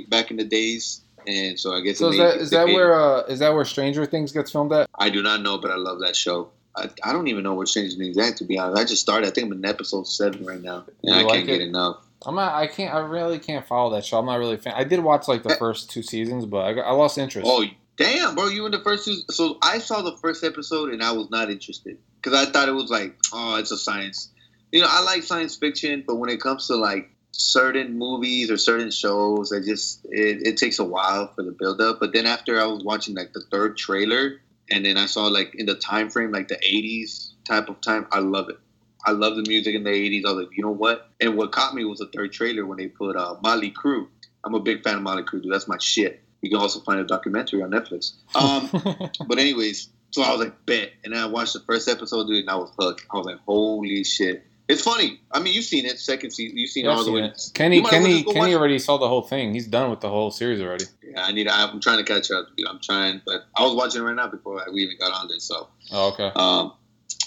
back 0.08 0.32
in 0.32 0.38
the 0.38 0.44
days, 0.46 1.02
and 1.28 1.60
so 1.60 1.74
I 1.76 1.82
guess. 1.82 1.98
So 2.00 2.08
it 2.08 2.12
is 2.14 2.18
made- 2.18 2.26
that 2.26 2.38
is 2.38 2.50
that 2.52 2.70
it- 2.70 2.74
where 2.74 2.94
uh, 3.00 3.22
is 3.24 3.40
that 3.40 3.54
where 3.54 3.66
Stranger 3.66 4.06
Things 4.06 4.32
gets 4.32 4.52
filmed 4.52 4.72
at? 4.72 4.90
I 4.96 5.10
do 5.10 5.22
not 5.22 5.42
know, 5.42 5.58
but 5.58 5.72
I 5.72 5.76
love 5.76 6.00
that 6.02 6.16
show. 6.16 6.50
I, 6.74 6.90
I 7.04 7.12
don't 7.12 7.28
even 7.28 7.44
know 7.44 7.54
where 7.54 7.66
Stranger 7.66 7.98
Things 7.98 8.18
at 8.18 8.38
to 8.38 8.46
be 8.46 8.58
honest. 8.58 8.82
I 8.82 8.86
just 8.86 9.02
started. 9.02 9.28
I 9.28 9.32
think 9.32 9.48
I'm 9.48 9.54
in 9.54 9.66
episode 9.66 10.08
seven 10.08 10.46
right 10.46 10.62
now, 10.62 10.86
and 11.04 11.14
You 11.14 11.14
I 11.14 11.24
like 11.24 11.34
can't 11.34 11.48
get 11.48 11.62
enough. 11.62 11.98
I'm 12.26 12.36
not. 12.36 12.54
I 12.54 12.68
can't. 12.68 12.94
I 12.94 13.00
really 13.00 13.40
can't 13.40 13.68
follow 13.68 13.90
that 13.96 14.06
show. 14.06 14.20
I'm 14.20 14.26
not 14.28 14.36
really 14.40 14.54
a 14.56 14.58
fan. 14.60 14.74
I 14.78 14.84
did 14.86 15.00
watch 15.02 15.28
like 15.28 15.44
the 15.44 15.56
first 15.56 15.90
two 15.90 16.04
seasons, 16.04 16.46
but 16.46 16.60
I, 16.66 16.74
got, 16.74 16.86
I 16.86 16.92
lost 16.92 17.18
interest. 17.18 17.46
Oh 17.50 17.66
damn, 17.98 18.36
bro! 18.36 18.48
You 18.48 18.66
in 18.68 18.72
the 18.72 18.80
first 18.80 19.06
two? 19.06 19.16
So 19.32 19.58
I 19.62 19.80
saw 19.80 20.02
the 20.04 20.16
first 20.18 20.44
episode 20.46 20.94
and 20.94 21.04
I 21.04 21.12
was 21.12 21.30
not 21.32 21.50
interested 21.52 21.98
because 22.22 22.38
I 22.38 22.52
thought 22.52 22.68
it 22.68 22.74
was 22.74 22.90
like, 22.90 23.16
oh, 23.34 23.56
it's 23.56 23.72
a 23.72 23.78
science. 23.78 24.30
You 24.72 24.82
know, 24.82 24.88
I 24.90 25.04
like 25.04 25.24
science 25.24 25.56
fiction, 25.56 26.04
but 26.06 26.16
when 26.16 26.30
it 26.30 26.40
comes 26.40 26.68
to 26.68 26.76
like 26.76 27.10
certain 27.32 27.98
movies 27.98 28.52
or 28.52 28.58
certain 28.58 28.92
shows, 28.92 29.52
I 29.52 29.60
just 29.60 30.06
it, 30.06 30.48
it 30.48 30.58
takes 30.58 30.80
a 30.80 30.84
while 30.84 31.32
for 31.36 31.44
the 31.44 31.52
build 31.52 31.82
up. 31.82 32.00
But 32.00 32.14
then 32.14 32.26
after 32.26 32.60
I 32.60 32.66
was 32.66 32.84
watching 32.84 33.16
like 33.16 33.34
the 33.34 33.44
third 33.52 33.78
trailer, 33.78 34.42
and 34.70 34.86
then 34.86 34.98
I 34.98 35.08
saw 35.08 35.26
like 35.26 35.54
in 35.56 35.66
the 35.66 35.76
time 35.76 36.10
frame 36.10 36.32
like 36.32 36.48
the 36.48 36.58
'80s 36.58 37.32
type 37.46 37.70
of 37.70 37.82
time, 37.82 38.08
I 38.12 38.20
love 38.20 38.50
it. 38.50 38.58
I 39.06 39.12
love 39.12 39.36
the 39.36 39.44
music 39.48 39.76
in 39.76 39.84
the 39.84 39.90
'80s. 39.90 40.26
I 40.26 40.32
was 40.32 40.46
like, 40.46 40.58
you 40.58 40.64
know 40.64 40.72
what? 40.72 41.10
And 41.20 41.36
what 41.36 41.52
caught 41.52 41.74
me 41.74 41.84
was 41.86 42.00
the 42.00 42.08
third 42.08 42.32
trailer 42.32 42.66
when 42.66 42.78
they 42.78 42.88
put 42.88 43.16
uh, 43.16 43.36
Mötley 43.44 43.74
Crüe. 43.74 44.08
I'm 44.44 44.54
a 44.54 44.60
big 44.60 44.84
fan 44.84 44.96
of 44.96 45.02
Mötley 45.02 45.26
Crüe, 45.26 45.42
dude. 45.42 45.52
That's 45.52 45.68
my 45.68 45.78
shit. 45.80 46.22
You 46.42 46.50
can 46.50 46.60
also 46.60 46.80
find 46.80 47.00
a 47.00 47.04
documentary 47.04 47.62
on 47.62 47.70
Netflix. 47.70 48.14
Um, 48.36 48.70
but 49.28 49.38
anyways, 49.38 49.90
so 50.12 50.22
I 50.24 50.32
was 50.32 50.40
like, 50.40 50.66
bet, 50.66 50.92
and 51.04 51.14
then 51.14 51.22
I 51.22 51.26
watched 51.26 51.54
the 51.54 51.60
first 51.62 51.88
episode, 51.90 52.28
dude, 52.28 52.42
and 52.42 52.50
I 52.50 52.56
was 52.56 52.72
hooked. 52.78 53.06
I 53.14 53.18
was 53.18 53.26
like, 53.26 53.40
holy 53.46 54.04
shit, 54.04 54.46
it's 54.68 54.82
funny. 54.82 55.20
I 55.32 55.40
mean, 55.40 55.54
you've 55.54 55.66
seen 55.66 55.86
it, 55.86 56.00
second 56.00 56.32
season, 56.32 56.58
you've 56.58 56.70
seen 56.70 56.86
Yeah, 56.86 56.92
all 56.92 57.04
the 57.04 57.12
way. 57.12 57.24
it. 57.24 57.42
Kenny 57.54 57.78
as 57.78 57.84
well 57.84 57.92
Kenny 57.92 58.24
Kenny 58.24 58.56
already 58.56 58.80
saw 58.80 58.98
the 58.98 59.08
whole 59.08 59.22
thing. 59.24 59.54
He's 59.54 59.68
done 59.68 59.90
with 59.90 60.00
the 60.02 60.10
whole 60.10 60.32
series 60.32 60.62
already. 60.62 60.86
Yeah, 61.04 61.26
I 61.26 61.32
need. 61.32 61.48
I'm 61.48 61.80
trying 61.82 61.98
to 61.98 62.04
catch 62.06 62.32
up. 62.32 62.48
Dude. 62.56 62.68
I'm 62.68 62.80
trying, 62.82 63.22
but 63.26 63.42
I 63.56 63.64
was 63.64 63.76
watching 63.76 64.02
it 64.02 64.06
right 64.06 64.16
now 64.16 64.28
before 64.28 64.62
we 64.72 64.82
even 64.84 64.98
got 64.98 65.12
on 65.12 65.28
this. 65.28 65.44
So, 65.44 65.68
Oh, 65.92 66.14
okay. 66.14 66.32
um, 66.36 66.74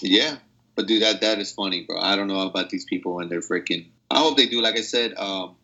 yeah, 0.01 0.37
but 0.75 0.87
dude, 0.87 1.03
that 1.03 1.21
that 1.21 1.39
is 1.39 1.51
funny, 1.53 1.83
bro. 1.83 1.99
I 1.99 2.15
don't 2.15 2.27
know 2.27 2.41
about 2.41 2.69
these 2.71 2.85
people 2.85 3.19
and 3.19 3.29
they're 3.29 3.41
freaking. 3.41 3.87
I 4.09 4.19
hope 4.19 4.37
they 4.37 4.47
do. 4.47 4.61
Like 4.61 4.75
I 4.77 4.81
said, 4.81 5.13
um, 5.17 5.55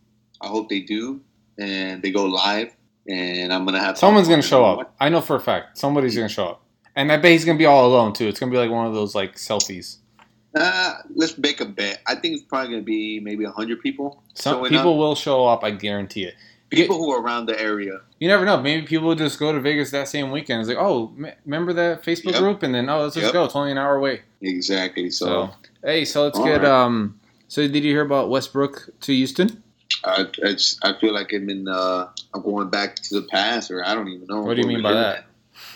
I 0.41 0.47
hope 0.47 0.69
they 0.69 0.81
do, 0.81 1.21
and 1.57 2.01
they 2.03 2.11
go 2.11 2.25
live. 2.25 2.75
And 3.07 3.51
I'm 3.51 3.65
gonna 3.65 3.79
have 3.79 3.97
Someone's 3.97 4.27
gonna 4.27 4.43
show 4.43 4.63
up. 4.63 4.93
I 4.99 5.09
know 5.09 5.21
for 5.21 5.35
a 5.35 5.39
fact. 5.39 5.79
Somebody's 5.79 6.15
gonna 6.15 6.29
show 6.29 6.45
up, 6.49 6.63
and 6.95 7.11
I 7.11 7.17
bet 7.17 7.31
he's 7.31 7.45
gonna 7.45 7.57
be 7.57 7.65
all 7.65 7.85
alone 7.87 8.13
too. 8.13 8.27
It's 8.27 8.39
gonna 8.39 8.51
be 8.51 8.57
like 8.57 8.71
one 8.71 8.87
of 8.87 8.93
those 8.93 9.15
like 9.15 9.35
selfies. 9.35 9.97
Uh, 10.53 10.95
let's 11.15 11.37
make 11.37 11.61
a 11.61 11.65
bet. 11.65 12.01
I 12.07 12.15
think 12.15 12.35
it's 12.35 12.43
probably 12.43 12.71
gonna 12.71 12.81
be 12.83 13.19
maybe 13.21 13.45
hundred 13.45 13.81
people. 13.81 14.21
Some 14.33 14.63
people 14.63 14.91
up. 14.91 14.97
will 14.97 15.15
show 15.15 15.45
up. 15.47 15.63
I 15.63 15.71
guarantee 15.71 16.23
it. 16.25 16.35
people 16.69 16.97
who 16.97 17.11
are 17.11 17.21
around 17.21 17.45
the 17.47 17.59
area. 17.59 17.99
You 18.19 18.27
never 18.27 18.45
know. 18.45 18.61
Maybe 18.61 18.85
people 18.85 19.07
will 19.09 19.15
just 19.15 19.39
go 19.39 19.51
to 19.51 19.59
Vegas 19.59 19.91
that 19.91 20.07
same 20.07 20.31
weekend. 20.31 20.61
It's 20.61 20.69
like, 20.69 20.77
oh, 20.79 21.13
m- 21.17 21.31
remember 21.45 21.73
that 21.73 22.03
Facebook 22.03 22.31
Yep. 22.31 22.39
group? 22.39 22.63
And 22.63 22.73
then, 22.73 22.89
oh, 22.89 23.01
let's 23.03 23.15
just 23.15 23.25
Yep. 23.25 23.33
go. 23.33 23.43
It's 23.45 23.55
only 23.55 23.71
an 23.71 23.77
hour 23.77 23.95
away. 23.95 24.21
Exactly. 24.41 25.09
So, 25.09 25.25
So, 25.25 25.53
hey, 25.83 26.05
so 26.05 26.23
let's 26.23 26.39
get. 26.39 26.61
right. 26.61 26.65
um 26.71 27.19
So, 27.47 27.67
did 27.67 27.83
you 27.83 27.91
hear 27.91 28.01
about 28.05 28.29
Westbrook 28.29 28.89
to 29.01 29.13
Houston? 29.13 29.63
I, 30.05 30.25
it's, 30.39 30.77
I 30.81 30.93
feel 30.99 31.13
like 31.13 31.31
I'm 31.33 31.49
in. 31.49 31.67
Uh, 31.67 32.07
I'm 32.33 32.41
going 32.41 32.69
back 32.69 32.95
to 32.95 33.15
the 33.21 33.27
past, 33.27 33.69
or 33.71 33.85
I 33.85 33.93
don't 33.93 34.07
even 34.07 34.27
know. 34.27 34.41
What 34.41 34.55
do 34.55 34.61
you 34.61 34.67
mean 34.67 34.81
by 34.81 34.93
that? 34.93 35.25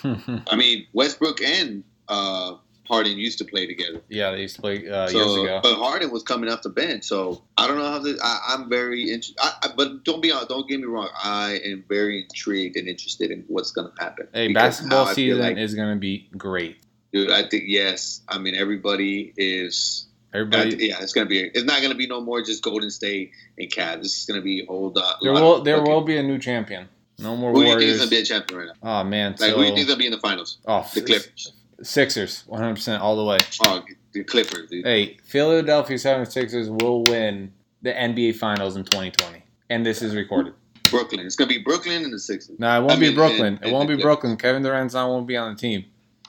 At. 0.04 0.42
I 0.50 0.56
mean, 0.56 0.86
Westbrook 0.92 1.40
and 1.42 1.84
uh, 2.08 2.56
Harden 2.88 3.18
used 3.18 3.38
to 3.38 3.44
play 3.44 3.66
together. 3.66 4.00
yeah, 4.08 4.30
they 4.30 4.42
used 4.42 4.56
to 4.56 4.62
play 4.62 4.88
uh, 4.88 5.08
so, 5.08 5.16
years 5.18 5.44
ago. 5.44 5.60
but 5.62 5.74
Harden 5.76 6.10
was 6.10 6.22
coming 6.22 6.48
off 6.50 6.62
the 6.62 6.68
bench, 6.68 7.04
so 7.04 7.42
I 7.56 7.66
don't 7.66 7.78
know 7.78 7.90
how 7.90 7.98
this. 7.98 8.18
I, 8.22 8.40
I'm 8.50 8.68
very 8.68 9.02
interested. 9.04 9.36
I, 9.40 9.52
I, 9.62 9.68
but 9.76 10.04
don't 10.04 10.20
be 10.22 10.28
don't 10.48 10.68
get 10.68 10.78
me 10.80 10.86
wrong. 10.86 11.08
I 11.22 11.60
am 11.64 11.84
very 11.88 12.22
intrigued 12.22 12.76
and 12.76 12.86
interested 12.88 13.30
in 13.30 13.44
what's 13.48 13.72
going 13.72 13.90
to 13.90 14.02
happen. 14.02 14.28
Hey, 14.32 14.52
basketball 14.52 15.04
now 15.06 15.10
I 15.10 15.14
feel 15.14 15.36
season 15.36 15.40
like- 15.40 15.56
is 15.56 15.74
gonna 15.74 15.96
be 15.96 16.28
great. 16.36 16.76
dude. 17.12 17.30
I 17.30 17.48
think 17.48 17.64
yes. 17.66 18.22
I 18.28 18.38
mean, 18.38 18.54
everybody 18.54 19.32
is 19.36 20.06
Everybody, 20.34 20.76
th- 20.76 20.90
yeah, 20.90 21.02
it's 21.02 21.12
gonna 21.14 21.26
be. 21.26 21.38
It's 21.40 21.64
not 21.64 21.80
gonna 21.80 21.94
be 21.94 22.06
no 22.06 22.20
more 22.20 22.42
just 22.42 22.62
Golden 22.62 22.90
State 22.90 23.30
and 23.58 23.70
Cavs. 23.70 24.02
This 24.02 24.18
is 24.18 24.26
gonna 24.26 24.42
be 24.42 24.62
a 24.62 24.66
whole 24.66 24.92
lot. 24.94 25.18
there 25.22 25.32
will 25.32 25.62
there 25.62 25.78
fucking- 25.78 25.92
will 25.92 26.02
be 26.02 26.18
a 26.18 26.22
new 26.22 26.38
champion. 26.38 26.88
No 27.18 27.36
more 27.36 27.52
Who 27.52 27.62
do 27.62 27.68
you 27.70 27.78
think 27.78 27.82
is 27.90 27.98
gonna 27.98 28.10
be 28.10 28.18
a 28.18 28.24
champion 28.24 28.58
right 28.60 28.68
now? 28.82 29.00
oh 29.00 29.04
man, 29.04 29.32
Like, 29.32 29.40
so 29.40 29.56
who 29.56 29.62
do 29.62 29.62
you 29.62 29.66
think 29.68 29.78
is 29.78 29.84
gonna 29.86 29.98
be 29.98 30.06
in 30.06 30.12
the 30.12 30.18
finals? 30.18 30.58
oh, 30.66 30.88
The 30.94 31.00
Clippers. 31.02 31.52
Sixers, 31.82 32.44
one 32.46 32.60
hundred 32.60 32.74
percent 32.76 33.02
all 33.02 33.16
the 33.16 33.24
way. 33.24 33.38
Oh, 33.66 33.82
the 34.12 34.24
Clippers, 34.24 34.68
dude. 34.70 34.84
Hey, 34.86 35.18
Philadelphia 35.24 35.96
76ers 35.98 36.68
will 36.80 37.04
win 37.04 37.52
the 37.82 37.92
NBA 37.92 38.36
Finals 38.36 38.76
in 38.76 38.84
2020, 38.84 39.42
and 39.70 39.84
this 39.84 40.00
is 40.02 40.14
recorded. 40.14 40.54
Brooklyn. 40.90 41.26
It's 41.26 41.36
gonna 41.36 41.48
be 41.48 41.58
Brooklyn 41.58 42.02
and 42.04 42.12
the 42.12 42.18
Sixers. 42.18 42.58
No, 42.58 42.74
it 42.78 42.80
won't 42.80 42.92
I 42.92 42.96
be 42.96 43.06
mean, 43.08 43.14
Brooklyn. 43.14 43.58
and- 43.60 43.66
it 43.70 43.72
won't 43.72 43.88
be 43.88 43.96
Brooklyn. 43.96 44.36
Kevin 44.36 44.62
Durant's 44.62 44.94
not 44.94 45.08
won't 45.08 45.26
be 45.26 45.36
on 45.36 45.54
the 45.54 45.58
team. 45.60 45.84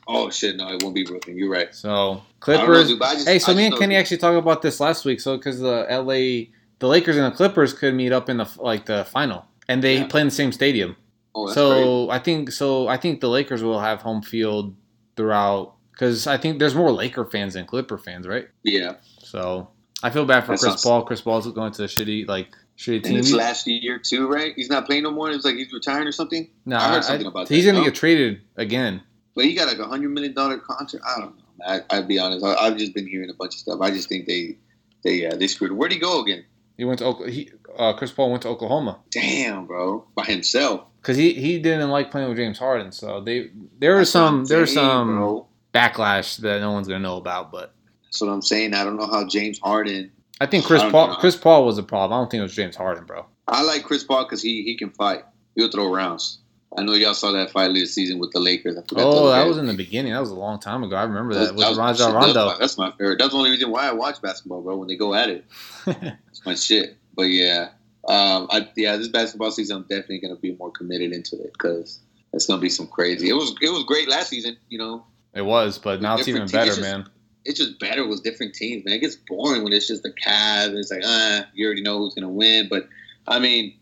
Oh 0.07 0.29
shit, 0.29 0.55
no, 0.57 0.69
it 0.69 0.81
won't 0.83 0.95
be 0.95 1.03
Brooklyn. 1.03 1.37
You're 1.37 1.49
right. 1.49 1.73
So 1.75 1.87
know, 1.89 2.23
Clippers. 2.39 2.91
I 3.01 3.13
just- 3.13 3.27
hey, 3.27 3.39
so 3.39 3.51
I 3.51 3.55
me 3.55 3.65
and 3.65 3.73
know- 3.73 3.79
Kenny 3.79 3.95
actually 3.95 4.17
talked 4.17 4.37
about 4.37 4.61
this 4.61 4.79
last 4.79 5.05
week. 5.05 5.19
So 5.21 5.37
because 5.37 5.59
the 5.59 5.85
LA, 5.89 6.47
the 6.79 6.87
Lakers 6.87 7.15
and 7.17 7.25
the 7.25 7.35
Clippers 7.35 7.73
could 7.73 7.93
meet 7.93 8.11
up 8.11 8.29
in 8.29 8.37
the 8.37 8.47
like 8.57 8.85
the 8.85 9.05
final, 9.05 9.45
and 9.67 9.83
they 9.83 9.97
Yeah. 9.97 10.07
play 10.07 10.21
in 10.21 10.27
the 10.27 10.31
same 10.31 10.51
stadium. 10.51 10.95
Oh, 11.35 11.47
so 11.53 12.09
I 12.09 12.19
think 12.19 12.51
so. 12.51 12.87
I 12.87 12.97
think 12.97 13.21
the 13.21 13.29
Lakers 13.29 13.61
will 13.63 13.79
have 13.79 14.01
home 14.01 14.21
field 14.21 14.75
throughout 15.15 15.75
because 15.91 16.27
I 16.27 16.37
think 16.37 16.59
there's 16.59 16.75
more 16.75 16.91
Laker 16.91 17.25
fans 17.25 17.53
than 17.53 17.65
Clipper 17.65 17.97
fans, 17.97 18.27
right? 18.27 18.47
Yeah, 18.63 18.95
So 19.19 19.69
I 20.03 20.09
feel 20.09 20.25
bad 20.25 20.45
for 20.45 20.55
Chris 20.57 20.83
Paul. 20.83 21.03
Chris 21.03 21.21
Paul's 21.21 21.47
going 21.51 21.71
to 21.73 21.83
a 21.83 21.87
shitty 21.87 22.27
like 22.27 22.49
shitty 22.77 23.03
team. 23.03 23.11
and 23.15 23.17
it's 23.19 23.31
last 23.33 23.67
year 23.67 23.99
too, 23.99 24.27
right? 24.27 24.53
He's 24.55 24.69
not 24.69 24.85
playing 24.85 25.03
no 25.03 25.11
more. 25.11 25.29
It 25.29 25.35
was 25.35 25.45
like 25.45 25.55
he's 25.55 25.71
retiring 25.73 26.07
or 26.07 26.11
something. 26.11 26.49
No, 26.65 26.77
I 26.77 26.89
heard 26.93 27.03
something 27.03 27.27
about 27.27 27.47
this. 27.47 27.55
He's 27.55 27.65
that, 27.65 27.71
gonna 27.71 27.79
no? 27.83 27.85
get 27.85 27.95
traded 27.95 28.41
again. 28.55 29.01
But 29.35 29.45
he 29.45 29.53
got 29.53 29.67
like 29.67 29.79
a 29.79 29.85
hundred 29.87 30.09
million 30.09 30.33
dollar 30.33 30.57
contract. 30.57 31.05
I 31.07 31.19
don't 31.19 31.35
know. 31.37 31.43
I, 31.67 31.81
I'd 31.91 32.07
be 32.07 32.17
honest. 32.19 32.43
I, 32.45 32.55
I've 32.55 32.77
just 32.77 32.93
been 32.93 33.07
hearing 33.07 33.29
a 33.29 33.33
bunch 33.33 33.53
of 33.55 33.59
stuff. 33.59 33.79
I 33.81 33.89
just 33.91 34.07
think 34.09 34.25
they, 34.27 34.57
they, 35.03 35.25
uh, 35.27 35.35
they 35.35 35.47
screwed. 35.47 35.71
Where'd 35.71 35.91
he 35.91 35.97
go 35.99 36.21
again? 36.21 36.43
He 36.77 36.85
went 36.85 36.99
to 36.99 37.13
he, 37.25 37.49
uh, 37.77 37.93
Chris 37.93 38.11
Paul 38.11 38.29
went 38.31 38.43
to 38.43 38.49
Oklahoma 38.49 38.99
Damn, 39.11 39.65
bro, 39.65 40.07
by 40.15 40.23
himself. 40.25 40.85
because 41.01 41.17
he, 41.17 41.33
he 41.33 41.59
didn't 41.59 41.89
like 41.89 42.11
playing 42.11 42.29
with 42.29 42.37
James 42.37 42.59
Harden. 42.59 42.91
So 42.91 43.19
they 43.21 43.49
there 43.79 43.95
was 43.97 44.11
some 44.11 44.45
there 44.45 44.59
was 44.61 44.73
some 44.73 45.15
bro. 45.17 45.47
backlash 45.73 46.37
that 46.37 46.61
no 46.61 46.71
one's 46.71 46.87
gonna 46.87 46.99
know 46.99 47.17
about. 47.17 47.51
But 47.51 47.73
That's 48.05 48.21
what 48.21 48.29
I'm 48.29 48.41
saying. 48.41 48.73
I 48.73 48.83
don't 48.83 48.97
know 48.97 49.07
how 49.07 49.27
James 49.27 49.59
Harden. 49.59 50.11
I 50.39 50.45
think 50.45 50.65
Chris 50.65 50.83
I 50.83 50.91
Paul 50.91 51.07
know. 51.09 51.15
Chris 51.15 51.35
Paul 51.35 51.65
was 51.65 51.77
a 51.79 51.83
problem. 51.83 52.15
I 52.17 52.21
don't 52.21 52.29
think 52.29 52.39
it 52.39 52.43
was 52.43 52.55
James 52.55 52.75
Harden, 52.75 53.05
bro. 53.05 53.25
I 53.47 53.63
like 53.63 53.83
Chris 53.83 54.03
Paul 54.03 54.23
because 54.25 54.41
he 54.41 54.63
he 54.63 54.75
can 54.77 54.91
fight. 54.91 55.23
He'll 55.55 55.71
throw 55.71 55.91
rounds. 55.91 56.39
I 56.77 56.83
know 56.83 56.93
y'all 56.93 57.15
saw 57.15 57.31
that 57.31 57.49
fight 57.51 57.73
this 57.73 57.93
season 57.95 58.19
with 58.19 58.31
the 58.31 58.39
Lakers. 58.39 58.77
I 58.77 58.81
Oh, 58.97 59.31
that 59.31 59.47
was 59.47 59.57
in 59.57 59.65
the 59.65 59.73
beginning. 59.73 60.13
That 60.13 60.19
was 60.19 60.29
a 60.29 60.35
long 60.35 60.59
time 60.59 60.83
ago. 60.83 60.95
I 60.95 61.03
remember 61.03 61.33
That 61.33 61.39
that 61.39 61.43
was- 61.43 61.51
with 61.53 61.59
that 61.61 61.69
was 61.69 61.77
Rajon 61.99 62.13
my. 62.13 62.19
That's 62.21 62.35
Rondo. 62.35 62.45
my, 62.53 62.57
that's 62.59 62.77
my 62.77 62.91
favorite. 62.91 63.17
That's 63.19 63.31
the 63.31 63.37
only 63.37 63.49
reason 63.51 63.71
why 63.71 63.87
I 63.89 63.93
watch 63.93 64.21
basketball, 64.21 64.61
bro. 64.61 64.77
When 64.77 64.87
they 64.87 64.95
go 64.95 65.13
at 65.15 65.29
it, 65.29 65.43
it's 65.87 66.45
my 66.45 66.53
shit. 66.55 66.95
But 67.15 67.23
yeah, 67.23 67.69
um, 68.07 68.47
I, 68.51 68.69
yeah, 68.75 68.95
this 68.97 69.07
basketball 69.07 69.49
season, 69.51 69.77
I'm 69.77 69.81
definitely 69.83 70.19
gonna 70.19 70.35
be 70.35 70.53
more 70.55 70.69
committed 70.71 71.13
into 71.13 71.35
it 71.41 71.51
because 71.53 71.99
it's 72.31 72.45
gonna 72.45 72.61
be 72.61 72.69
some 72.69 72.85
crazy. 72.87 73.27
It 73.29 73.33
was 73.33 73.55
it 73.61 73.69
was 73.69 73.83
great 73.85 74.07
last 74.07 74.29
season, 74.29 74.55
you 74.69 74.77
know. 74.77 75.03
it 75.33 75.41
was, 75.41 75.79
but 75.79 75.99
now 76.01 76.15
it's 76.17 76.27
even 76.27 76.43
Different 76.45 76.51
better, 76.51 76.81
teams. 76.81 76.87
man. 76.87 77.09
It's 77.43 77.57
just 77.57 77.79
better 77.79 78.05
with 78.07 78.23
different 78.23 78.53
teams, 78.53 78.85
man. 78.85 78.95
It 78.95 78.99
gets 78.99 79.15
boring 79.15 79.63
when 79.63 79.71
it's 79.73 79.87
just 79.87 80.03
the 80.03 80.11
Cavs. 80.11 80.67
And 80.67 80.77
it's 80.77 80.91
like, 80.91 81.01
ah, 81.05 81.47
you 81.55 81.65
already 81.65 81.81
know 81.81 81.97
who's 81.97 82.13
gonna 82.13 82.29
win. 82.29 82.67
But 82.69 82.87
I 83.27 83.39
mean, 83.39 83.73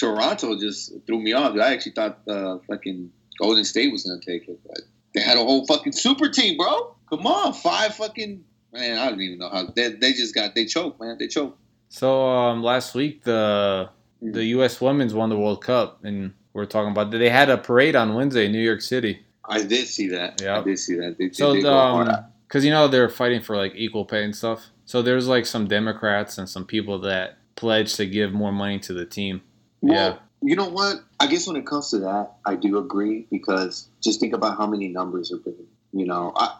Toronto 0.00 0.58
just 0.58 0.92
threw 1.06 1.20
me 1.20 1.34
off. 1.34 1.54
I 1.56 1.72
actually 1.72 1.92
thought 1.92 2.20
uh, 2.26 2.58
fucking 2.66 3.12
Golden 3.38 3.64
State 3.64 3.92
was 3.92 4.04
gonna 4.04 4.20
take 4.20 4.48
it, 4.48 4.58
but 4.66 4.80
they 5.14 5.20
had 5.20 5.36
a 5.36 5.42
whole 5.42 5.66
fucking 5.66 5.92
super 5.92 6.28
team, 6.28 6.56
bro. 6.56 6.96
Come 7.10 7.26
on, 7.26 7.52
five 7.52 7.94
fucking 7.94 8.42
man. 8.72 8.98
I 8.98 9.10
don't 9.10 9.20
even 9.20 9.38
know 9.38 9.50
how 9.50 9.66
they, 9.66 9.92
they 9.92 10.12
just 10.12 10.34
got 10.34 10.54
they 10.54 10.64
choked, 10.64 11.00
man. 11.00 11.16
They 11.18 11.28
choked. 11.28 11.58
So 11.90 12.26
um, 12.26 12.62
last 12.62 12.94
week 12.94 13.24
the 13.24 13.90
the 14.22 14.44
U.S. 14.46 14.80
Women's 14.80 15.12
won 15.12 15.28
the 15.28 15.36
World 15.36 15.62
Cup, 15.62 16.04
and 16.04 16.32
we're 16.54 16.66
talking 16.66 16.92
about 16.92 17.10
they 17.10 17.28
had 17.28 17.50
a 17.50 17.58
parade 17.58 17.94
on 17.94 18.14
Wednesday 18.14 18.46
in 18.46 18.52
New 18.52 18.62
York 18.62 18.80
City. 18.80 19.20
I 19.44 19.62
did 19.62 19.86
see 19.86 20.08
that. 20.08 20.40
Yeah. 20.40 20.60
I 20.60 20.62
did 20.62 20.78
see 20.78 20.94
that. 20.96 21.18
They, 21.18 21.30
So 21.30 21.52
they 21.52 21.58
the, 21.58 21.68
go 21.68 21.72
hard. 21.72 22.08
um, 22.08 22.24
because 22.46 22.64
you 22.64 22.70
know 22.70 22.88
they're 22.88 23.08
fighting 23.08 23.42
for 23.42 23.56
like 23.56 23.74
equal 23.74 24.04
pay 24.04 24.24
and 24.24 24.34
stuff. 24.34 24.70
So 24.84 25.02
there's 25.02 25.28
like 25.28 25.46
some 25.46 25.68
Democrats 25.68 26.38
and 26.38 26.48
some 26.48 26.64
people 26.64 27.00
that 27.00 27.38
pledged 27.54 27.96
to 27.96 28.06
give 28.06 28.32
more 28.32 28.52
money 28.52 28.78
to 28.80 28.92
the 28.92 29.04
team. 29.04 29.42
Well, 29.82 29.94
yeah. 29.94 30.16
You 30.42 30.56
know 30.56 30.68
what? 30.68 30.96
I 31.20 31.26
guess 31.26 31.46
when 31.46 31.56
it 31.56 31.66
comes 31.66 31.90
to 31.90 31.98
that, 31.98 32.32
I 32.46 32.54
do 32.54 32.78
agree 32.78 33.26
because 33.30 33.88
just 34.02 34.20
think 34.20 34.32
about 34.32 34.56
how 34.56 34.66
many 34.66 34.88
numbers 34.88 35.30
are 35.32 35.36
being. 35.38 35.66
You 35.92 36.06
know, 36.06 36.32
I, 36.36 36.54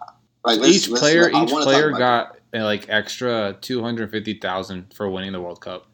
like 0.44 0.60
let's- 0.60 0.74
each 0.76 0.88
let's- 0.88 1.00
player 1.00 1.30
I 1.34 1.44
each 1.44 1.50
player 1.50 1.90
got 1.92 2.36
uh, 2.54 2.64
like 2.64 2.88
extra 2.88 3.56
two 3.60 3.82
hundred 3.82 4.10
fifty 4.10 4.34
thousand 4.34 4.92
for 4.94 5.08
winning 5.08 5.32
the 5.32 5.40
World 5.40 5.60
Cup. 5.60 5.86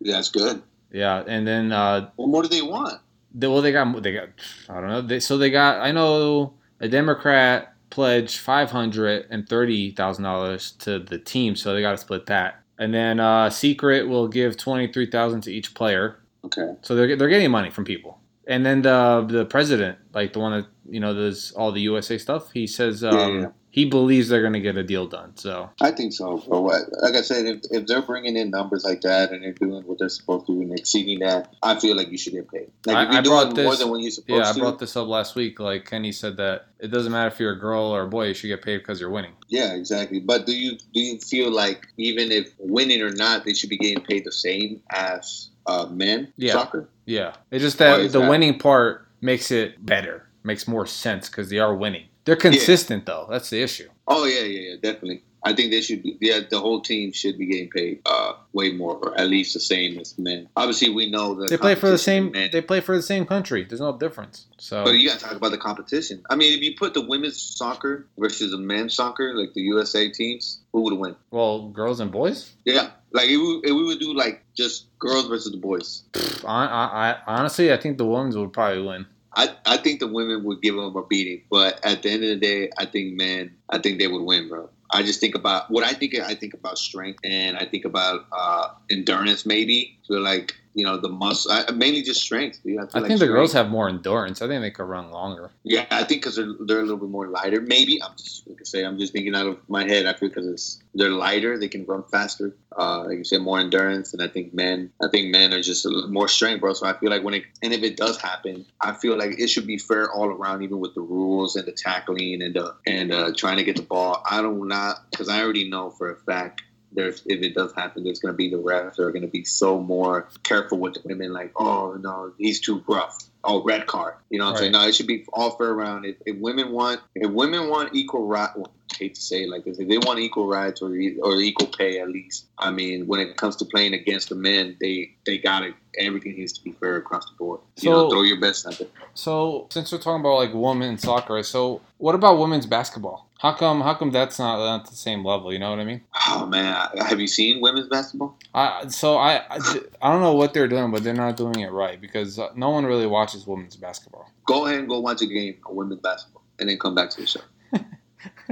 That's 0.00 0.30
good. 0.30 0.62
Yeah, 0.92 1.22
and 1.26 1.46
then 1.46 1.72
uh, 1.72 2.10
What 2.16 2.28
more 2.28 2.42
do 2.42 2.48
they 2.48 2.62
want? 2.62 3.00
they, 3.34 3.46
well 3.46 3.62
they 3.62 3.72
got 3.72 4.02
they 4.02 4.12
got 4.12 4.28
I 4.68 4.74
don't 4.74 4.88
know. 4.88 5.00
They, 5.02 5.20
so 5.20 5.38
they 5.38 5.50
got 5.50 5.80
I 5.80 5.92
know 5.92 6.54
a 6.80 6.88
Democrat 6.88 7.74
pledged 7.90 8.38
five 8.38 8.70
hundred 8.70 9.26
and 9.30 9.48
thirty 9.48 9.92
thousand 9.92 10.24
dollars 10.24 10.72
to 10.80 10.98
the 10.98 11.18
team, 11.18 11.56
so 11.56 11.72
they 11.72 11.80
got 11.80 11.92
to 11.92 11.98
split 11.98 12.26
that. 12.26 12.60
And 12.78 12.92
then 12.92 13.18
uh, 13.20 13.48
Secret 13.50 14.08
will 14.08 14.28
give 14.28 14.56
twenty 14.58 14.92
three 14.92 15.06
thousand 15.10 15.42
to 15.42 15.52
each 15.52 15.74
player, 15.74 16.18
Okay. 16.44 16.74
so 16.82 16.94
they're 16.94 17.16
they're 17.16 17.28
getting 17.28 17.50
money 17.50 17.70
from 17.70 17.84
people. 17.84 18.18
And 18.46 18.64
then 18.66 18.82
the 18.82 19.24
the 19.28 19.44
president, 19.44 19.98
like 20.14 20.32
the 20.32 20.40
one 20.40 20.52
that 20.52 20.66
you 20.88 20.98
know 21.00 21.14
does 21.14 21.52
all 21.52 21.70
the 21.72 21.82
USA 21.82 22.18
stuff, 22.18 22.50
he 22.52 22.66
says 22.66 23.04
um, 23.04 23.14
Yeah, 23.16 23.40
yeah. 23.42 23.46
he 23.68 23.84
believes 23.84 24.28
they're 24.28 24.42
gonna 24.42 24.58
get 24.58 24.76
a 24.76 24.82
deal 24.82 25.06
done. 25.06 25.36
So 25.36 25.70
I 25.80 25.92
think 25.92 26.12
so, 26.14 26.38
bro. 26.38 26.60
What- 26.62 26.90
Like 27.02 27.14
I 27.14 27.20
said, 27.20 27.46
if, 27.46 27.60
if 27.70 27.86
they're 27.86 28.02
bringing 28.02 28.36
in 28.36 28.50
numbers 28.50 28.82
like 28.84 29.02
that 29.02 29.30
and 29.30 29.44
they're 29.44 29.52
doing 29.52 29.84
what 29.86 29.98
they're 30.00 30.08
supposed 30.08 30.46
to 30.46 30.52
and 30.52 30.76
exceeding 30.76 31.20
that, 31.20 31.54
I 31.62 31.78
feel 31.78 31.94
like 31.96 32.10
you 32.10 32.18
should 32.18 32.32
get 32.32 32.50
paid. 32.50 32.72
Like 32.86 32.96
I- 32.96 33.02
if 33.04 33.10
you're 33.12 33.18
I 33.18 33.20
brought 33.44 33.54
doing 33.54 33.64
more 33.66 33.72
this- 33.74 33.80
than 33.80 33.90
what 33.90 34.00
you're 34.00 34.10
supposed 34.10 34.44
yeah, 34.44 34.50
I 34.50 34.58
brought 34.58 34.78
this 34.80 34.96
up 34.96 35.06
last 35.06 35.36
week. 35.36 35.60
Like 35.60 35.84
Kenny 35.84 36.10
said 36.10 36.36
that 36.38 36.66
it 36.80 36.88
doesn't 36.88 37.12
matter 37.12 37.28
if 37.28 37.38
you're 37.38 37.52
a 37.52 37.58
girl 37.60 37.82
or 37.84 38.02
a 38.02 38.08
boy, 38.08 38.28
you 38.28 38.34
should 38.34 38.48
get 38.48 38.62
paid 38.62 38.78
because 38.78 38.98
you're 39.00 39.10
winning. 39.10 39.34
yeah, 39.48 39.74
exactly. 39.74 40.18
But 40.18 40.46
do 40.46 40.52
you 40.56 40.72
do 40.94 41.00
you 41.00 41.18
feel 41.20 41.52
like 41.52 41.86
even 41.98 42.32
if 42.32 42.52
winning 42.58 43.00
or 43.02 43.12
not, 43.12 43.44
they 43.44 43.52
should 43.54 43.70
be 43.70 43.76
getting 43.78 44.02
paid 44.02 44.24
the 44.24 44.32
same 44.32 44.82
as 44.90 45.49
uh, 45.66 45.86
men 45.90 46.32
Yeah. 46.36 46.52
soccer? 46.52 46.88
Yeah, 47.06 47.34
it's 47.50 47.62
just 47.62 47.78
that 47.78 48.12
the 48.12 48.20
that? 48.20 48.28
winning 48.30 48.58
part 48.58 49.06
makes 49.20 49.50
it 49.50 49.84
better, 49.84 50.26
makes 50.44 50.66
more 50.68 50.86
sense 50.86 51.28
because 51.28 51.50
they 51.50 51.58
are 51.58 51.74
winning. 51.74 52.04
They're 52.24 52.36
consistent 52.36 53.06
though. 53.06 53.26
That's 53.30 53.50
the 53.50 53.62
issue. 53.62 53.88
Oh 54.06 54.24
yeah, 54.24 54.40
yeah, 54.40 54.70
yeah, 54.70 54.74
definitely. 54.82 55.22
I 55.42 55.54
think 55.54 55.70
they 55.70 55.80
should 55.80 56.02
be. 56.02 56.18
Yeah, 56.20 56.40
the 56.50 56.60
whole 56.60 56.82
team 56.82 57.12
should 57.12 57.38
be 57.38 57.46
getting 57.46 57.70
paid 57.70 58.02
uh, 58.04 58.34
way 58.52 58.72
more, 58.72 58.96
or 58.96 59.18
at 59.18 59.28
least 59.30 59.54
the 59.54 59.60
same 59.60 59.98
as 59.98 60.18
men. 60.18 60.50
Obviously, 60.54 60.90
we 60.90 61.10
know 61.10 61.34
that 61.36 61.48
They 61.48 61.56
play 61.56 61.74
for 61.74 61.88
the 61.88 61.96
same. 61.96 62.30
men- 62.32 62.50
They 62.52 62.60
play 62.60 62.80
for 62.80 62.94
the 62.94 63.02
same 63.02 63.24
country. 63.24 63.64
There's 63.64 63.80
no 63.80 63.96
difference. 63.96 64.44
So 64.58 64.84
But 64.84 64.90
you 64.90 65.08
got 65.08 65.18
to 65.18 65.24
talk 65.24 65.36
about 65.36 65.50
the 65.52 65.56
competition. 65.56 66.22
I 66.28 66.36
mean, 66.36 66.52
if 66.52 66.60
you 66.60 66.74
put 66.76 66.92
the 66.92 67.00
women's 67.00 67.40
soccer 67.40 68.06
versus 68.18 68.50
the 68.50 68.58
men's 68.58 68.92
soccer, 68.92 69.32
like 69.34 69.54
the 69.54 69.62
USA 69.62 70.10
teams, 70.10 70.60
who 70.74 70.82
would 70.82 70.92
win? 70.98 71.16
well, 71.30 71.68
girls 71.70 72.00
and 72.00 72.12
boys. 72.12 72.52
Yeah, 72.66 72.90
like 73.12 73.28
if 73.28 73.38
we, 73.38 73.60
if 73.64 73.74
we 73.74 73.84
would 73.84 73.98
do 73.98 74.14
like 74.14 74.44
just 74.54 74.86
girls 74.98 75.28
versus 75.28 75.52
the 75.52 75.58
boys, 75.58 76.02
I, 76.44 76.66
I, 76.66 77.10
I 77.26 77.38
honestly, 77.38 77.72
I 77.72 77.76
think 77.76 77.98
the 77.98 78.06
women's 78.06 78.36
would 78.36 78.52
probably 78.52 78.82
win. 78.82 79.06
I, 79.34 79.54
I 79.64 79.76
think 79.76 80.00
the 80.00 80.08
women 80.08 80.44
would 80.44 80.60
give 80.60 80.74
them 80.74 80.96
a 80.96 81.06
beating. 81.06 81.42
But 81.50 81.84
at 81.84 82.02
the 82.02 82.10
end 82.10 82.24
of 82.24 82.30
the 82.30 82.36
day, 82.36 82.70
I 82.78 82.84
think 82.84 83.14
men, 83.14 83.54
I 83.68 83.78
think 83.78 83.98
they 83.98 84.08
would 84.08 84.22
win, 84.22 84.48
bro. 84.48 84.68
I 84.92 85.02
just 85.02 85.20
think 85.20 85.36
about 85.36 85.70
what 85.70 85.84
I 85.84 85.92
think. 85.92 86.18
I 86.18 86.34
think 86.34 86.52
about 86.52 86.78
strength, 86.78 87.20
and 87.22 87.56
I 87.56 87.64
think 87.64 87.84
about 87.84 88.26
uh, 88.32 88.70
endurance. 88.90 89.46
Maybe 89.46 89.98
feel 90.06 90.20
like 90.20 90.56
you 90.74 90.84
know 90.84 90.96
the 90.96 91.08
muscle, 91.08 91.50
I, 91.52 91.70
mainly 91.72 92.02
just 92.02 92.22
strength. 92.22 92.62
dude. 92.62 92.78
I 92.78 92.82
feel 92.82 92.90
think 93.02 93.08
like 93.10 93.18
the 93.18 93.26
girls 93.26 93.52
have 93.52 93.68
more 93.68 93.88
endurance. 93.88 94.40
I 94.40 94.46
think 94.46 94.62
they 94.62 94.70
could 94.70 94.84
run 94.84 95.10
longer. 95.10 95.50
Yeah, 95.64 95.86
I 95.90 96.04
think 96.04 96.22
because 96.22 96.36
they're, 96.36 96.54
they're 96.60 96.78
a 96.78 96.82
little 96.82 96.96
bit 96.96 97.08
more 97.10 97.28
lighter. 97.28 97.60
Maybe 97.60 98.02
I'm 98.02 98.12
just 98.16 98.46
like 98.48 98.58
I 98.60 98.64
say, 98.64 98.84
I'm 98.84 98.98
just 98.98 99.12
thinking 99.12 99.34
out 99.34 99.46
of 99.46 99.58
my 99.68 99.84
head. 99.84 100.06
I 100.06 100.12
feel 100.12 100.28
because 100.28 100.46
it's 100.46 100.82
they're 100.94 101.10
lighter, 101.10 101.58
they 101.58 101.68
can 101.68 101.84
run 101.86 102.04
faster. 102.04 102.54
Uh, 102.76 103.04
like 103.04 103.18
you 103.18 103.24
said, 103.24 103.42
more 103.42 103.58
endurance, 103.58 104.12
and 104.12 104.22
I 104.22 104.28
think 104.28 104.54
men, 104.54 104.92
I 105.02 105.08
think 105.08 105.30
men 105.32 105.52
are 105.52 105.62
just 105.62 105.84
a 105.86 105.90
more 106.08 106.28
strength, 106.28 106.60
bro. 106.60 106.72
So 106.72 106.86
I 106.86 106.92
feel 106.94 107.10
like 107.10 107.24
when 107.24 107.34
it 107.34 107.44
and 107.62 107.72
if 107.72 107.82
it 107.82 107.96
does 107.96 108.20
happen, 108.20 108.64
I 108.80 108.92
feel 108.92 109.18
like 109.18 109.38
it 109.38 109.48
should 109.48 109.66
be 109.66 109.78
fair 109.78 110.10
all 110.12 110.26
around, 110.26 110.62
even 110.62 110.78
with 110.78 110.94
the 110.94 111.00
rules 111.00 111.56
and 111.56 111.66
the 111.66 111.72
tackling 111.72 112.42
and 112.42 112.54
the 112.54 112.74
and 112.86 113.12
uh, 113.12 113.32
trying 113.36 113.56
to 113.56 113.64
get 113.64 113.76
the 113.76 113.82
ball. 113.82 114.22
I 114.30 114.40
don't 114.40 114.60
not 114.68 115.10
because 115.10 115.28
I 115.28 115.42
already 115.42 115.68
know 115.68 115.90
for 115.90 116.10
a 116.10 116.16
fact. 116.16 116.62
There's, 116.92 117.22
if 117.26 117.42
it 117.42 117.54
does 117.54 117.72
happen, 117.74 118.04
there's 118.04 118.18
going 118.18 118.32
to 118.32 118.36
be 118.36 118.50
the 118.50 118.56
refs 118.56 118.98
are 118.98 119.12
going 119.12 119.22
to 119.22 119.28
be 119.28 119.44
so 119.44 119.80
more 119.80 120.28
careful 120.42 120.78
with 120.78 120.94
the 120.94 121.02
women. 121.04 121.32
Like, 121.32 121.52
oh 121.56 121.96
no, 122.00 122.32
he's 122.36 122.60
too 122.60 122.82
rough. 122.88 123.29
Oh, 123.42 123.62
red 123.62 123.86
card. 123.86 124.14
You 124.28 124.38
know 124.38 124.46
what 124.46 124.52
I'm 124.52 124.56
saying? 124.58 124.72
No, 124.72 124.86
it 124.86 124.94
should 124.94 125.06
be 125.06 125.24
all 125.32 125.52
fair 125.52 125.70
around. 125.70 126.04
If, 126.04 126.16
if 126.26 126.36
women 126.38 126.72
want, 126.72 127.00
if 127.14 127.30
women 127.30 127.68
want 127.68 127.94
equal 127.94 128.26
right, 128.26 128.50
well, 128.54 128.70
hate 128.98 129.14
to 129.14 129.20
say 129.20 129.44
it 129.44 129.48
like 129.48 129.64
this, 129.64 129.78
if 129.78 129.88
they 129.88 129.98
want 129.98 130.18
equal 130.18 130.46
rights 130.46 130.82
or 130.82 130.88
or 131.22 131.40
equal 131.40 131.68
pay 131.68 132.00
at 132.00 132.08
least, 132.08 132.46
I 132.58 132.70
mean, 132.70 133.06
when 133.06 133.20
it 133.20 133.36
comes 133.36 133.56
to 133.56 133.64
playing 133.64 133.94
against 133.94 134.28
the 134.28 134.34
men, 134.34 134.76
they 134.80 135.14
they 135.26 135.38
got 135.38 135.62
it. 135.62 135.74
Everything 135.98 136.36
needs 136.36 136.52
to 136.52 136.62
be 136.62 136.72
fair 136.72 136.96
across 136.96 137.24
the 137.24 137.36
board. 137.36 137.60
You 137.80 137.90
know, 137.90 138.10
throw 138.10 138.22
your 138.22 138.40
best 138.40 138.66
at 138.66 138.80
it. 138.80 138.92
So 139.14 139.66
since 139.70 139.90
we're 139.90 139.98
talking 139.98 140.20
about 140.20 140.36
like 140.36 140.54
women's 140.54 141.02
soccer, 141.02 141.42
so 141.42 141.80
what 141.98 142.14
about 142.14 142.38
women's 142.38 142.66
basketball? 142.66 143.26
How 143.40 143.54
come? 143.54 143.80
How 143.80 143.94
come 143.94 144.10
that's 144.10 144.38
not 144.38 144.80
at 144.80 144.86
the 144.86 144.94
same 144.94 145.24
level? 145.24 145.50
You 145.50 145.58
know 145.58 145.70
what 145.70 145.80
I 145.80 145.84
mean? 145.84 146.02
Oh 146.28 146.44
man, 146.44 146.88
have 146.98 147.18
you 147.18 147.26
seen 147.26 147.62
women's 147.62 147.88
basketball? 147.88 148.36
I 148.54 148.86
so 148.88 149.16
I 149.16 149.36
I, 149.48 149.58
I 150.02 150.12
don't 150.12 150.20
know 150.20 150.34
what 150.34 150.52
they're 150.52 150.68
doing, 150.68 150.90
but 150.90 151.02
they're 151.02 151.14
not 151.14 151.38
doing 151.38 151.60
it 151.60 151.72
right 151.72 151.98
because 151.98 152.38
no 152.54 152.68
one 152.68 152.84
really 152.84 153.06
watches 153.06 153.29
women's 153.46 153.76
basketball. 153.76 154.30
Go 154.46 154.66
ahead 154.66 154.80
and 154.80 154.88
go 154.88 155.00
watch 155.00 155.22
a 155.22 155.26
game 155.26 155.56
of 155.66 155.74
women's 155.74 156.00
basketball, 156.00 156.42
and 156.58 156.68
then 156.68 156.78
come 156.78 156.94
back 156.94 157.10
to 157.10 157.20
the 157.20 157.26
show. 157.26 157.40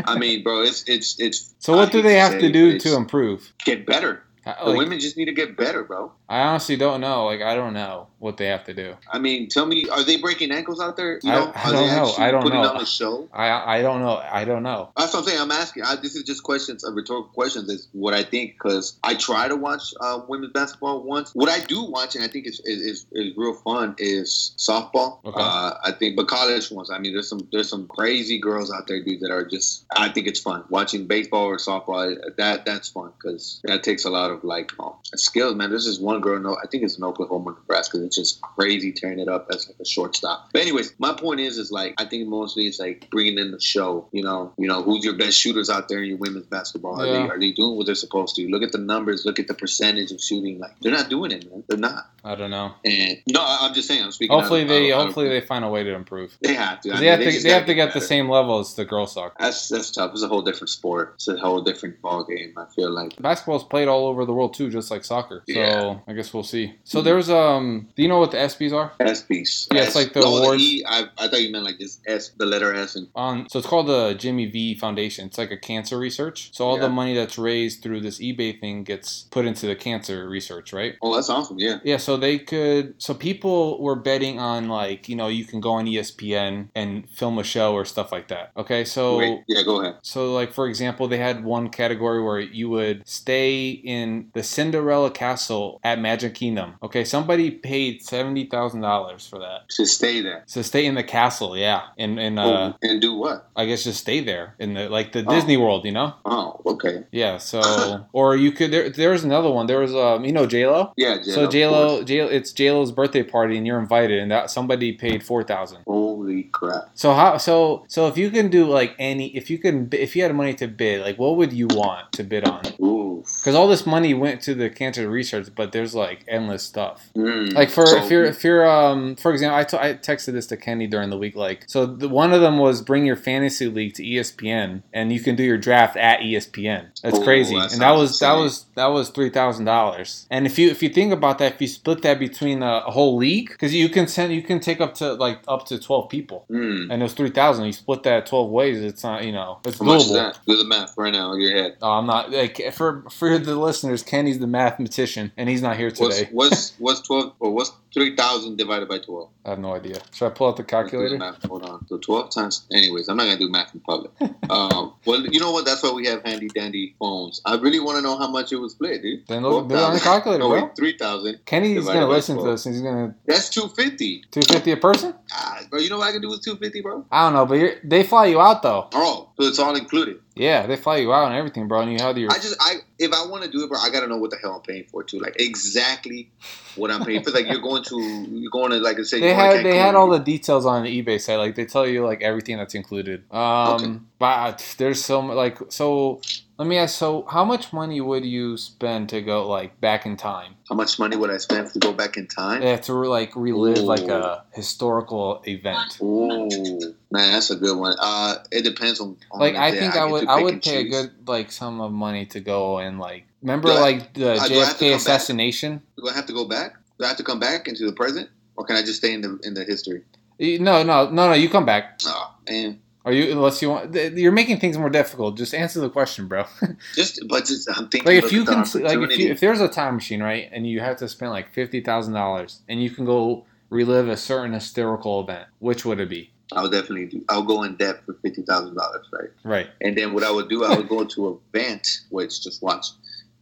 I 0.05 0.19
mean, 0.19 0.43
bro, 0.43 0.63
it's 0.63 0.85
it's 0.87 1.19
it's. 1.21 1.55
So 1.59 1.77
what 1.77 1.89
I 1.89 1.93
do 1.93 2.03
they 2.03 2.15
have 2.15 2.33
say 2.33 2.41
to 2.41 2.53
do 2.53 2.79
to 2.79 2.97
improve? 2.97 3.53
get 3.65 3.87
better? 3.87 4.23
I, 4.47 4.65
The 4.65 4.79
women 4.79 4.99
just 4.99 5.17
need 5.17 5.27
to 5.27 5.35
get 5.35 5.57
better, 5.57 5.85
bro. 5.85 6.13
I 6.29 6.41
honestly 6.41 6.77
don't 6.77 7.01
know. 7.01 7.27
Like 7.27 7.43
I 7.43 7.55
don't 7.55 7.75
know 7.75 8.09
what 8.19 8.37
they 8.37 8.47
have 8.47 8.65
to 8.65 8.75
do. 8.75 8.97
I 9.11 9.19
mean, 9.19 9.49
tell 9.49 9.67
me, 9.67 9.89
are 9.91 10.03
they 10.03 10.17
breaking 10.19 10.51
ankles 10.51 10.81
out 10.81 10.97
there? 10.97 11.21
You 11.23 11.31
I- 11.31 11.35
know, 11.37 11.53
I 11.55 11.69
are 11.69 11.73
don't 11.73 11.89
they 11.89 11.95
know. 11.95 12.15
I 12.19 12.31
don't 12.31 12.43
putting 12.43 12.63
know. 12.63 12.71
on 12.71 12.81
a 12.83 12.87
show? 12.87 13.29
I 13.33 13.79
I 13.79 13.83
don't 13.83 14.01
know. 14.01 14.17
I 14.17 14.45
don't 14.45 14.63
know. 14.63 14.91
That's 14.97 15.13
what 15.13 15.21
I'm 15.21 15.25
saying. 15.27 15.41
I'm 15.41 15.51
asking. 15.53 15.85
I, 15.85 15.97
this 15.97 16.17
is 16.17 16.25
just 16.25 16.43
questions, 16.43 16.85
a 16.85 16.91
rhetorical 16.91 17.31
questions. 17.33 17.69
Is 17.71 17.89
what 17.93 18.15
I 18.15 18.23
think 18.25 18.55
because 18.55 18.99
I 19.05 19.15
try 19.15 19.49
to 19.49 19.57
watch 19.57 19.95
uh, 20.01 20.21
women's 20.29 20.53
basketball 20.53 21.03
once. 21.03 21.35
What 21.35 21.49
I 21.49 21.61
do 21.61 21.85
watch, 21.85 22.17
and 22.17 22.25
I 22.25 22.29
think 22.29 22.47
is 22.47 22.61
is, 22.65 22.81
is, 22.81 23.07
is 23.13 23.37
real 23.37 23.55
fun, 23.55 23.95
is 23.99 24.53
softball. 24.59 25.25
Okay. 25.25 25.41
Uh, 25.41 25.75
I 25.85 25.93
think, 25.93 26.17
but 26.17 26.29
college 26.29 26.71
ones. 26.71 26.91
I 26.91 26.99
mean, 26.99 27.13
there's 27.13 27.29
some 27.29 27.49
there's 27.53 27.69
some 27.69 27.87
crazy 27.87 28.41
girls 28.41 28.73
out 28.73 28.87
there, 28.89 29.03
dude, 29.03 29.21
that 29.21 29.31
are 29.31 29.45
just. 29.45 29.85
I 29.97 30.09
think 30.09 30.27
it's 30.27 30.41
fun 30.41 30.65
watching 30.69 31.07
baseball 31.07 31.45
or 31.47 31.57
softball. 31.59 32.17
That 32.37 32.65
that's 32.65 32.89
fun 32.89 33.13
because 33.17 33.61
that 33.65 33.83
takes 33.83 34.05
a 34.05 34.11
lot 34.11 34.31
of 34.31 34.45
like 34.45 34.73
um, 34.81 34.95
skills, 35.15 35.55
man. 35.55 35.71
There's 35.71 35.87
this 35.87 35.99
one 35.99 36.21
girl. 36.21 36.41
No, 36.41 36.57
I 36.57 36.67
think 36.67 36.83
it's 36.83 36.97
in 36.99 37.05
Oklahoma, 37.05 37.53
Nebraska. 37.53 38.08
It's 38.09 38.17
just 38.17 38.41
crazy 38.41 38.91
tearing 38.93 39.19
it 39.21 39.29
up 39.29 39.47
as 39.53 39.69
like 39.69 39.77
a 39.81 39.85
shortstop. 39.85 40.49
But 40.53 40.63
anyways, 40.63 40.95
my 40.99 41.13
point 41.13 41.41
is, 41.41 41.59
is 41.59 41.71
like 41.71 41.95
I 41.99 42.05
think 42.07 42.27
mostly 42.29 42.67
it's 42.67 42.79
like 42.81 43.09
bringing 43.11 43.39
in 43.39 43.51
the 43.53 43.61
show. 43.61 44.09
You 44.13 44.23
know, 44.23 44.53
you 44.59 44.67
know 44.67 44.83
who's 44.83 45.05
your 45.05 45.17
best 45.17 45.39
shooters 45.39 45.69
out 45.71 45.89
there 45.89 46.03
in 46.03 46.09
your 46.09 46.19
women's 46.19 46.47
basketball? 46.47 47.01
Are 47.01 47.07
Yeah. 47.07 47.13
they 47.13 47.29
are 47.29 47.39
they 47.39 47.53
doing 47.53 47.77
what 47.77 47.87
they're 47.87 47.95
supposed 47.95 48.35
to? 48.37 48.49
Look 48.49 48.63
at 48.63 48.73
the 48.73 48.79
numbers. 48.79 49.25
Look 49.25 49.39
at 49.39 49.47
the 49.47 49.55
percentage 49.55 50.11
of 50.11 50.21
shooting. 50.21 50.59
Like 50.59 50.73
they're 50.81 50.93
not 50.93 51.09
doing 51.11 51.31
it, 51.31 51.49
man. 51.51 51.63
They're 51.69 51.79
not. 51.79 52.11
I 52.25 52.35
don't 52.35 52.51
know. 52.51 52.73
And 52.85 53.19
no, 53.29 53.41
I'm 53.45 53.75
just 53.75 53.87
saying. 53.89 54.03
I'm 54.03 54.11
speaking. 54.13 54.37
Hopefully 54.37 54.63
of- 54.63 54.69
they 54.69 54.91
of- 54.93 55.03
hopefully 55.03 55.29
they 55.29 55.41
find 55.41 55.65
a 55.65 55.69
way 55.69 55.85
to 55.85 55.95
improve. 55.95 56.37
they 56.43 56.55
have 56.55 56.81
to. 56.81 56.91
I 56.91 56.95
mean, 56.95 57.01
they 57.03 57.07
have 57.09 57.21
to 57.21 57.43
they 57.43 57.51
have 57.51 57.67
to 57.67 57.75
get 57.75 57.93
the 57.93 58.01
same 58.01 58.29
level 58.29 58.59
as 58.59 58.75
the 58.75 58.85
girls 58.85 59.13
soccer. 59.13 59.35
That's 59.39 59.69
that's 59.69 59.91
tough. 59.91 60.13
It's 60.13 60.23
a 60.23 60.29
whole 60.29 60.43
different 60.43 60.71
sport. 60.71 61.13
It's 61.17 61.29
a 61.29 61.37
whole 61.37 61.61
different 61.63 62.01
ball 62.03 62.25
game. 62.25 62.55
I 62.57 62.65
feel 62.75 62.91
like. 62.91 63.21
Basketball's 63.21 63.65
played 63.65 63.89
all 63.89 64.07
over 64.07 64.25
the 64.25 64.33
world 64.33 64.55
too, 64.55 64.71
just 64.71 64.91
like 64.91 65.05
soccer. 65.05 65.43
So 65.49 65.53
Yeah. 65.59 65.99
I 66.07 66.13
guess 66.15 66.33
we'll 66.33 66.43
see. 66.43 66.75
So 66.85 67.03
there's 67.03 67.29
um, 67.31 67.89
do 67.99 68.03
you 68.05 68.09
know 68.09 68.21
what 68.21 68.31
the 68.31 68.37
ESPYS 68.37 68.73
are? 68.73 68.93
ESPYS. 69.01 69.75
Yeah, 69.75 69.83
it's 69.83 69.97
like 69.97 70.13
the 70.13 70.23
oh, 70.25 70.37
awards. 70.37 70.63
E, 70.63 70.85
I, 70.87 71.09
I 71.19 71.27
thought 71.27 71.43
you 71.43 71.51
meant 71.51 71.65
like 71.65 71.81
this 71.81 71.99
S, 72.07 72.29
the 72.37 72.47
letter 72.47 72.73
S, 72.73 72.95
and 72.95 73.09
On 73.17 73.49
so 73.49 73.59
it's 73.59 73.67
called 73.67 73.89
the 73.89 74.15
Jimmy 74.15 74.47
V 74.47 74.77
Foundation. 74.77 75.27
It's 75.27 75.37
like 75.37 75.51
a 75.51 75.57
cancer 75.57 75.99
research. 75.99 76.51
So 76.55 76.65
all 76.65 76.77
Yeah. 76.77 76.83
the 76.83 76.91
money 76.91 77.13
that's 77.17 77.37
raised 77.37 77.83
through 77.83 78.03
this 78.03 78.21
eBay 78.21 78.61
thing 78.61 78.85
gets 78.85 79.23
put 79.33 79.47
into 79.47 79.67
the 79.67 79.75
cancer 79.75 80.29
research, 80.29 80.73
right? 80.73 80.95
oh, 81.03 81.13
that's 81.13 81.29
awesome. 81.29 81.59
Yeah. 81.59 81.81
Yeah, 81.83 81.97
so 81.97 82.17
they 82.17 82.39
could. 82.39 82.95
So 82.99 83.15
people 83.15 83.83
were 83.83 83.97
betting 83.97 84.39
on 84.39 84.69
like 84.69 85.09
you 85.09 85.17
know 85.17 85.27
you 85.27 85.45
can 85.45 85.61
go 85.61 85.73
on 85.73 85.87
ESPN 85.87 86.69
and 86.77 87.11
film 87.11 87.37
a 87.37 87.43
show 87.43 87.75
or 87.75 87.85
stuff 87.85 88.13
like 88.13 88.29
that. 88.29 88.53
Okay, 88.57 88.85
so 88.85 89.19
Wait, 89.19 89.41
yeah, 89.49 89.65
go 89.65 89.81
ahead. 89.81 89.97
So, 90.03 90.33
like 90.33 90.53
for 90.53 90.69
example, 90.69 91.09
they 91.09 91.19
had 91.19 91.43
one 91.43 91.69
category 91.69 92.23
where 92.23 92.39
you 92.39 92.69
would 92.71 93.03
stay 93.09 93.71
in 93.71 94.31
the 94.35 94.45
Cinderella 94.45 95.11
Castle 95.11 95.81
at 95.83 95.99
Magic 95.99 96.35
Kingdom. 96.35 96.75
Okay, 96.81 97.03
somebody 97.03 97.51
paid 97.51 97.88
seventy 97.99 98.47
thousand 98.47 98.81
dollars 98.83 99.27
for 99.27 99.39
that. 99.39 99.69
To 99.71 99.87
stay 99.87 100.21
there. 100.21 100.43
So 100.47 100.63
stay 100.63 100.85
in 100.87 100.95
the 100.95 101.03
castle, 101.03 101.57
yeah, 101.57 101.83
and 101.97 102.19
and 102.19 102.39
uh, 102.39 102.73
oh, 102.73 102.75
and 102.83 103.01
do 103.01 103.15
what? 103.15 103.49
I 103.57 103.67
guess 103.67 103.85
just 103.85 104.01
stay 104.01 104.21
there 104.21 104.55
in 104.59 104.75
the 104.75 104.89
like 104.89 105.13
the 105.13 105.25
Oh. 105.27 105.31
Disney 105.31 105.57
World, 105.57 105.85
you 105.85 105.93
know? 105.93 106.15
Oh, 106.25 106.61
okay. 106.67 107.05
Yeah. 107.11 107.39
So, 107.39 108.07
or 108.13 108.37
you 108.37 108.53
could 108.53 108.71
there. 108.71 108.89
There 108.91 109.11
was 109.11 109.25
another 109.25 109.51
one. 109.51 109.67
There 109.67 109.81
was 109.81 109.95
um, 109.95 110.25
you 110.25 110.33
know, 110.33 110.47
J 110.47 110.67
Lo. 110.67 110.93
Yeah, 110.97 111.17
J-Lo, 111.17 111.35
So 111.35 111.47
J 111.49 111.67
Lo. 111.67 112.03
J 112.05 112.19
it's 112.21 112.53
J 112.53 112.71
Lo's 112.71 112.93
birthday 112.93 113.23
party, 113.23 113.57
and 113.57 113.67
you're 113.67 113.79
invited, 113.81 114.19
and 114.21 114.31
that 114.31 114.51
somebody 114.51 114.93
paid 114.93 115.23
four 115.23 115.43
thousand. 115.43 115.79
Holy 116.19 116.43
crap. 116.45 116.91
So 116.95 117.13
how 117.15 117.37
so 117.39 117.85
so 117.89 118.07
if 118.09 118.19
you 118.19 118.31
can 118.31 118.49
do 118.51 118.65
like 118.67 118.95
any 118.99 119.37
if 119.37 119.51
you 119.51 119.59
can 119.59 119.89
if 119.93 120.17
you 120.17 120.23
had 120.23 120.35
money 120.35 120.55
to 120.55 120.67
bid 120.67 121.01
like 121.03 121.19
what 121.19 121.37
would 121.37 121.53
you 121.53 121.69
want 121.69 122.11
to 122.13 122.25
bid 122.25 122.45
on? 122.45 122.63
Ooh. 122.83 123.23
Because 123.41 123.55
all 123.57 123.67
this 123.69 123.85
money 123.85 124.15
went 124.15 124.41
to 124.43 124.55
the 124.55 124.71
cancer 124.71 125.09
research, 125.11 125.49
but 125.55 125.73
there's 125.73 125.95
like 125.95 126.25
endless 126.29 126.63
stuff. 126.63 127.09
Mm. 127.17 127.53
Like 127.53 127.69
for 127.71 127.87
So- 127.87 127.97
if 128.03 128.11
you're 128.11 128.25
if 128.25 128.43
you're 128.45 128.69
um 128.69 129.17
for 129.17 129.33
example, 129.33 129.57
I 129.59 129.65
t- 129.65 129.77
I 129.77 129.95
texted 129.95 130.33
this 130.33 130.47
to 130.49 130.57
Kenny 130.57 130.87
during 130.87 131.11
the 131.11 131.19
week. 131.19 131.37
Like 131.37 131.65
so, 131.67 131.85
the, 131.87 132.09
one 132.09 132.33
of 132.33 132.41
them 132.41 132.59
was 132.59 132.81
bring 132.83 133.05
your 133.07 133.17
fantasy 133.17 133.67
league 133.67 133.95
to 133.95 134.03
ESPN, 134.03 134.83
and 134.93 135.13
you 135.13 135.21
can 135.21 135.37
do 135.37 135.43
your 135.43 135.59
draft 135.59 135.97
at 135.97 136.21
ESPN. 136.21 136.87
That's 137.03 137.19
Oh, 137.19 137.23
crazy, 137.25 137.55
that 137.57 137.73
and 137.73 137.81
that 137.81 137.93
was 137.93 138.19
that 138.21 138.35
was 138.35 138.67
that 138.77 138.87
was 138.87 139.11
three 139.11 139.31
thousand 139.31 139.65
dollars. 139.67 140.27
And 140.31 140.47
if 140.47 140.59
you 140.59 140.71
if 140.71 140.83
you 140.83 140.89
think 140.89 141.13
about 141.13 141.39
that, 141.39 141.55
if 141.55 141.61
you 141.61 141.69
split 141.69 142.03
that 142.03 142.19
between 142.19 142.63
a, 142.63 142.85
a 142.87 142.91
whole 142.91 143.17
league, 143.17 143.49
because 143.51 143.75
you 143.75 143.89
can 143.89 144.07
send 144.07 144.33
you 144.33 144.43
can 144.43 144.61
take 144.61 144.81
up 144.81 144.95
to 144.97 145.15
like 145.15 145.41
up 145.49 145.67
to 145.67 145.79
twelve 145.79 146.08
people. 146.09 146.47
people, 146.49 146.57
Hmm. 146.59 146.91
and 146.91 147.01
it 147.01 147.05
was 147.05 147.13
three 147.15 147.31
thousand. 147.31 147.65
You 147.67 147.73
split 147.73 148.03
that 148.03 148.27
twelve 148.27 148.51
ways. 148.51 148.81
It's 148.83 149.03
not 149.05 149.25
you 149.25 149.33
know 149.33 149.59
it's 149.65 149.79
How 149.79 149.85
doable. 149.85 150.13
that? 150.15 150.39
Do 150.47 150.57
the 150.57 150.65
math 150.65 150.95
right 150.97 151.13
now 151.13 151.33
in 151.33 151.41
your 151.41 151.53
head. 151.53 151.77
Oh, 151.83 151.91
I'm 151.93 152.07
not 152.07 152.31
like 152.31 152.61
for 152.73 153.05
for 153.11 153.39
the 153.39 153.55
listeners. 153.57 154.03
Kenny's 154.03 154.39
the 154.39 154.47
mathematician, 154.47 155.33
and 155.37 155.49
he's 155.49 155.63
not 155.63 155.77
here 155.77 155.91
today. 155.91 156.29
what's 156.33 156.73
what's 156.79 157.01
twelve 157.01 157.33
or 157.41 157.51
what's 157.53 157.73
three 157.95 158.15
thousand 158.17 158.57
divided 158.57 158.89
by 158.89 158.99
twelve? 158.99 159.31
I 159.45 159.51
have 159.51 159.59
no 159.59 159.75
idea. 159.75 159.97
Should 160.13 160.27
I 160.27 160.31
pull 160.31 160.49
out 160.49 160.57
the 160.57 160.63
the 160.63 160.69
calculator? 160.69 161.17
math. 161.19 161.43
Hold 161.47 161.65
on. 161.65 161.87
So 161.89 161.99
twelve 161.99 162.31
times. 162.31 162.67
Anyways, 162.73 163.09
I'm 163.09 163.17
not 163.17 163.25
gonna 163.25 163.39
do 163.39 163.49
math 163.51 163.75
in 163.75 163.81
public. 163.81 164.11
um, 164.51 164.93
well, 165.07 165.21
you 165.27 165.41
know 165.41 165.53
what? 165.53 165.65
That's 165.65 165.83
why 165.83 165.93
we 165.93 166.07
have 166.07 166.23
handy 166.25 166.49
dandy 166.49 166.95
phones. 166.99 167.41
I 167.45 167.57
really 167.57 167.81
want 167.81 167.97
to 167.97 168.03
know 168.03 168.19
how 168.19 168.29
much 168.31 168.53
it 168.53 168.57
was 168.57 168.73
split, 168.73 169.03
dude. 169.03 169.27
Then 169.27 169.43
look, 169.43 169.69
do 169.69 169.75
it 169.77 169.81
on 169.81 169.95
the 169.95 170.01
calculator, 170.01 170.41
No, 170.43 170.51
wait, 170.51 170.77
three 170.77 170.97
thousand. 170.99 171.41
Kenny's 171.47 171.85
gonna 171.87 172.01
by 172.07 172.13
listen 172.13 172.37
to 172.37 172.43
12. 172.43 172.55
this, 172.55 172.67
and 172.67 172.75
he's 172.75 172.83
gonna 172.83 173.15
That's 173.27 173.49
two 173.51 173.69
fifty. 173.69 174.25
two 174.31 174.43
fifty 174.43 174.73
a 174.73 174.77
person. 174.77 175.15
Ah, 175.33 175.61
bro, 175.71 175.79
you 175.81 175.91
know 175.91 175.98
I 176.03 176.13
can 176.13 176.21
do 176.23 176.29
with 176.29 176.43
two 176.43 176.57
fifty, 176.57 176.81
bro? 176.81 177.05
I 177.11 177.25
don't 177.25 177.35
know, 177.35 177.47
but 177.47 177.55
you're, 177.55 177.75
they 177.85 178.03
fly 178.03 178.27
you 178.27 178.41
out 178.41 178.63
though. 178.63 178.89
Oh, 178.93 179.31
so 179.39 179.47
it's 179.47 179.59
all 179.59 179.75
included. 179.77 180.21
Yeah, 180.35 180.67
they 180.67 180.77
fly 180.77 180.99
you 180.99 181.13
out 181.13 181.27
and 181.27 181.35
everything, 181.35 181.67
bro. 181.69 181.81
And 181.81 181.93
you 181.93 181.99
have 181.99 182.17
your 182.17 182.31
I 182.31 182.35
just, 182.35 182.57
I 182.61 182.77
if 182.99 183.13
I 183.13 183.27
want 183.27 183.45
to 183.45 183.51
do 183.51 183.63
it, 183.65 183.69
bro, 183.69 183.79
I 183.79 183.91
gotta 183.91 184.07
know 184.07 184.19
what 184.19 184.31
the 184.31 184.37
hell 184.39 184.55
I'm 184.55 184.63
paying 184.63 184.85
for 184.91 185.03
too. 185.03 185.19
Like 185.19 185.35
exactly 185.41 186.31
what 186.77 186.91
I'm 186.91 187.05
paying 187.05 187.23
for. 187.25 187.31
Like 187.31 187.49
you're 187.49 187.61
going 187.61 187.83
to, 187.85 188.27
you're 188.31 188.51
going 188.51 188.71
to, 188.71 188.79
like 188.79 188.99
I 188.99 189.03
said, 189.03 189.21
They 189.21 189.29
you're 189.29 189.37
going 189.37 189.51
to 189.51 189.57
had 189.59 189.67
they 189.67 189.79
had 189.79 189.95
all 189.95 190.09
the 190.09 190.19
details 190.19 190.65
on 190.67 190.85
the 190.85 191.03
eBay 191.03 191.21
site. 191.21 191.39
Like 191.39 191.55
they 191.57 191.65
tell 191.65 191.87
you 191.87 192.05
like 192.05 192.23
everything 192.23 192.57
that's 192.57 192.75
included. 192.75 193.25
Um, 193.33 193.75
Okay. 193.75 193.99
but 194.19 194.75
there's 194.79 195.05
so 195.05 195.21
like 195.21 195.59
so. 195.71 196.21
Let 196.59 196.67
me 196.67 196.77
ask. 196.77 196.99
So, 196.99 197.25
how 197.31 197.45
much 197.45 197.73
money 197.73 198.01
would 198.01 198.25
you 198.25 198.57
spend 198.57 199.11
to 199.11 199.23
go 199.23 199.47
like 199.49 199.81
back 199.81 200.07
in 200.07 200.17
time? 200.17 200.57
How 200.69 200.75
much 200.75 200.99
money 200.99 201.17
would 201.17 201.31
I 201.31 201.37
spend 201.37 201.71
to 201.71 201.79
go 201.79 201.93
back 201.93 202.17
in 202.17 202.27
time? 202.27 202.63
Yeah, 202.63 202.77
to 202.79 202.93
like 202.95 203.37
relive 203.37 203.79
like 203.85 204.09
a 204.09 204.45
historical 204.53 205.41
event. 205.47 205.99
Oh 206.03 206.81
man, 207.13 207.33
that's 207.33 207.51
a 207.51 207.57
good 207.57 207.79
one. 207.79 207.95
Uh, 208.01 208.43
it 208.51 208.63
depends 208.63 208.99
on. 208.99 209.17
on 209.31 209.39
Like 209.39 209.55
I 209.55 209.71
think 209.71 209.93
get 209.95 210.03
I 210.03 210.07
would 210.07 210.27
I 210.27 210.43
would 210.43 210.61
pay 210.61 210.81
a 210.81 210.89
good 210.89 211.29
like 211.29 211.53
sum 211.53 211.81
of 211.81 211.93
money 211.93 212.27
to 212.27 212.41
go 212.41 212.79
and 212.79 212.99
like 212.99 213.27
remember 213.41 213.71
I- 213.71 213.81
like 213.81 214.15
the 214.15 214.33
uh, 214.33 214.41
I 214.43 214.49
JFK 214.49 214.51
come 214.51 214.89
back? 214.91 214.97
assassination. 214.97 215.83
Do 215.97 216.09
I 216.09 216.13
have 216.13 216.27
to 216.27 216.33
go 216.33 216.45
back? 216.49 216.75
Do 216.99 217.05
I 217.05 217.09
have 217.09 217.19
to 217.19 217.23
come 217.25 217.39
back 217.39 217.69
into 217.69 217.87
the 217.87 217.93
present, 217.93 218.31
or 218.57 218.65
can 218.65 218.75
I 218.75 218.83
just 218.83 218.99
stay 218.99 219.15
in 219.15 219.21
the 219.21 219.39
in 219.45 219.55
the 219.55 219.63
history? 219.63 220.03
No, 220.41 220.83
no, 220.83 221.09
no, 221.09 221.29
no. 221.29 221.33
You 221.35 221.49
come 221.49 221.67
back. 221.67 222.01
Oh 222.05 222.35
man, 222.49 222.81
Are 223.05 223.13
you 223.13 223.33
unless 223.33 223.63
you 223.63 223.71
want? 223.71 223.93
th- 223.93 224.13
You're 224.15 224.33
making 224.33 224.59
things 224.61 224.77
more 224.77 224.91
difficult. 224.91 225.37
Just 225.37 225.55
answer 225.55 225.81
the 225.81 225.89
question, 225.89 226.27
bro. 226.29 226.45
just 226.95 227.21
but 227.29 227.47
just 227.47 227.69
I'm 227.71 227.89
thinking. 227.89 228.05
like 228.13 228.25
if 228.25 228.33
you 228.33 228.45
can, 228.45 228.59
like 228.83 228.99
if, 229.11 229.19
you, 229.19 229.31
if 229.31 229.41
there's 229.41 229.61
a 229.61 229.69
time 229.69 229.95
machine, 229.95 230.23
right, 230.23 230.49
and 230.53 230.67
you 230.67 230.81
have 230.81 230.97
to 230.99 231.09
spend 231.09 231.31
like 231.31 231.53
fifty 231.53 231.81
thousand 231.81 232.15
dollars, 232.15 232.61
and 232.69 232.83
you 232.83 232.91
can 232.91 233.05
go 233.05 233.47
relive 233.71 234.09
a 234.09 234.17
certain 234.17 234.53
historical 234.53 235.21
event, 235.21 235.47
which 235.61 235.85
would 235.85 236.01
it 236.01 236.09
be? 236.09 236.31
I 236.53 236.63
would 236.63 236.73
definitely 236.73 237.07
do. 237.07 237.25
I'll 237.29 237.43
go 237.43 237.63
in 237.63 237.77
depth 237.77 238.05
for 238.07 238.15
fifty 238.15 238.43
thousand 238.43 238.75
dollars, 238.77 239.07
right? 239.13 239.31
Right. 239.45 239.69
And 239.81 239.97
then 239.97 240.13
what 240.13 240.25
I 240.25 240.31
would 240.31 240.49
do, 240.49 240.65
I 240.65 240.77
would 240.77 240.89
go 240.89 241.05
to 241.15 241.29
a 241.29 241.57
vent, 241.57 241.87
it's 242.13 242.39
just 242.39 242.63
watch. 242.63 242.87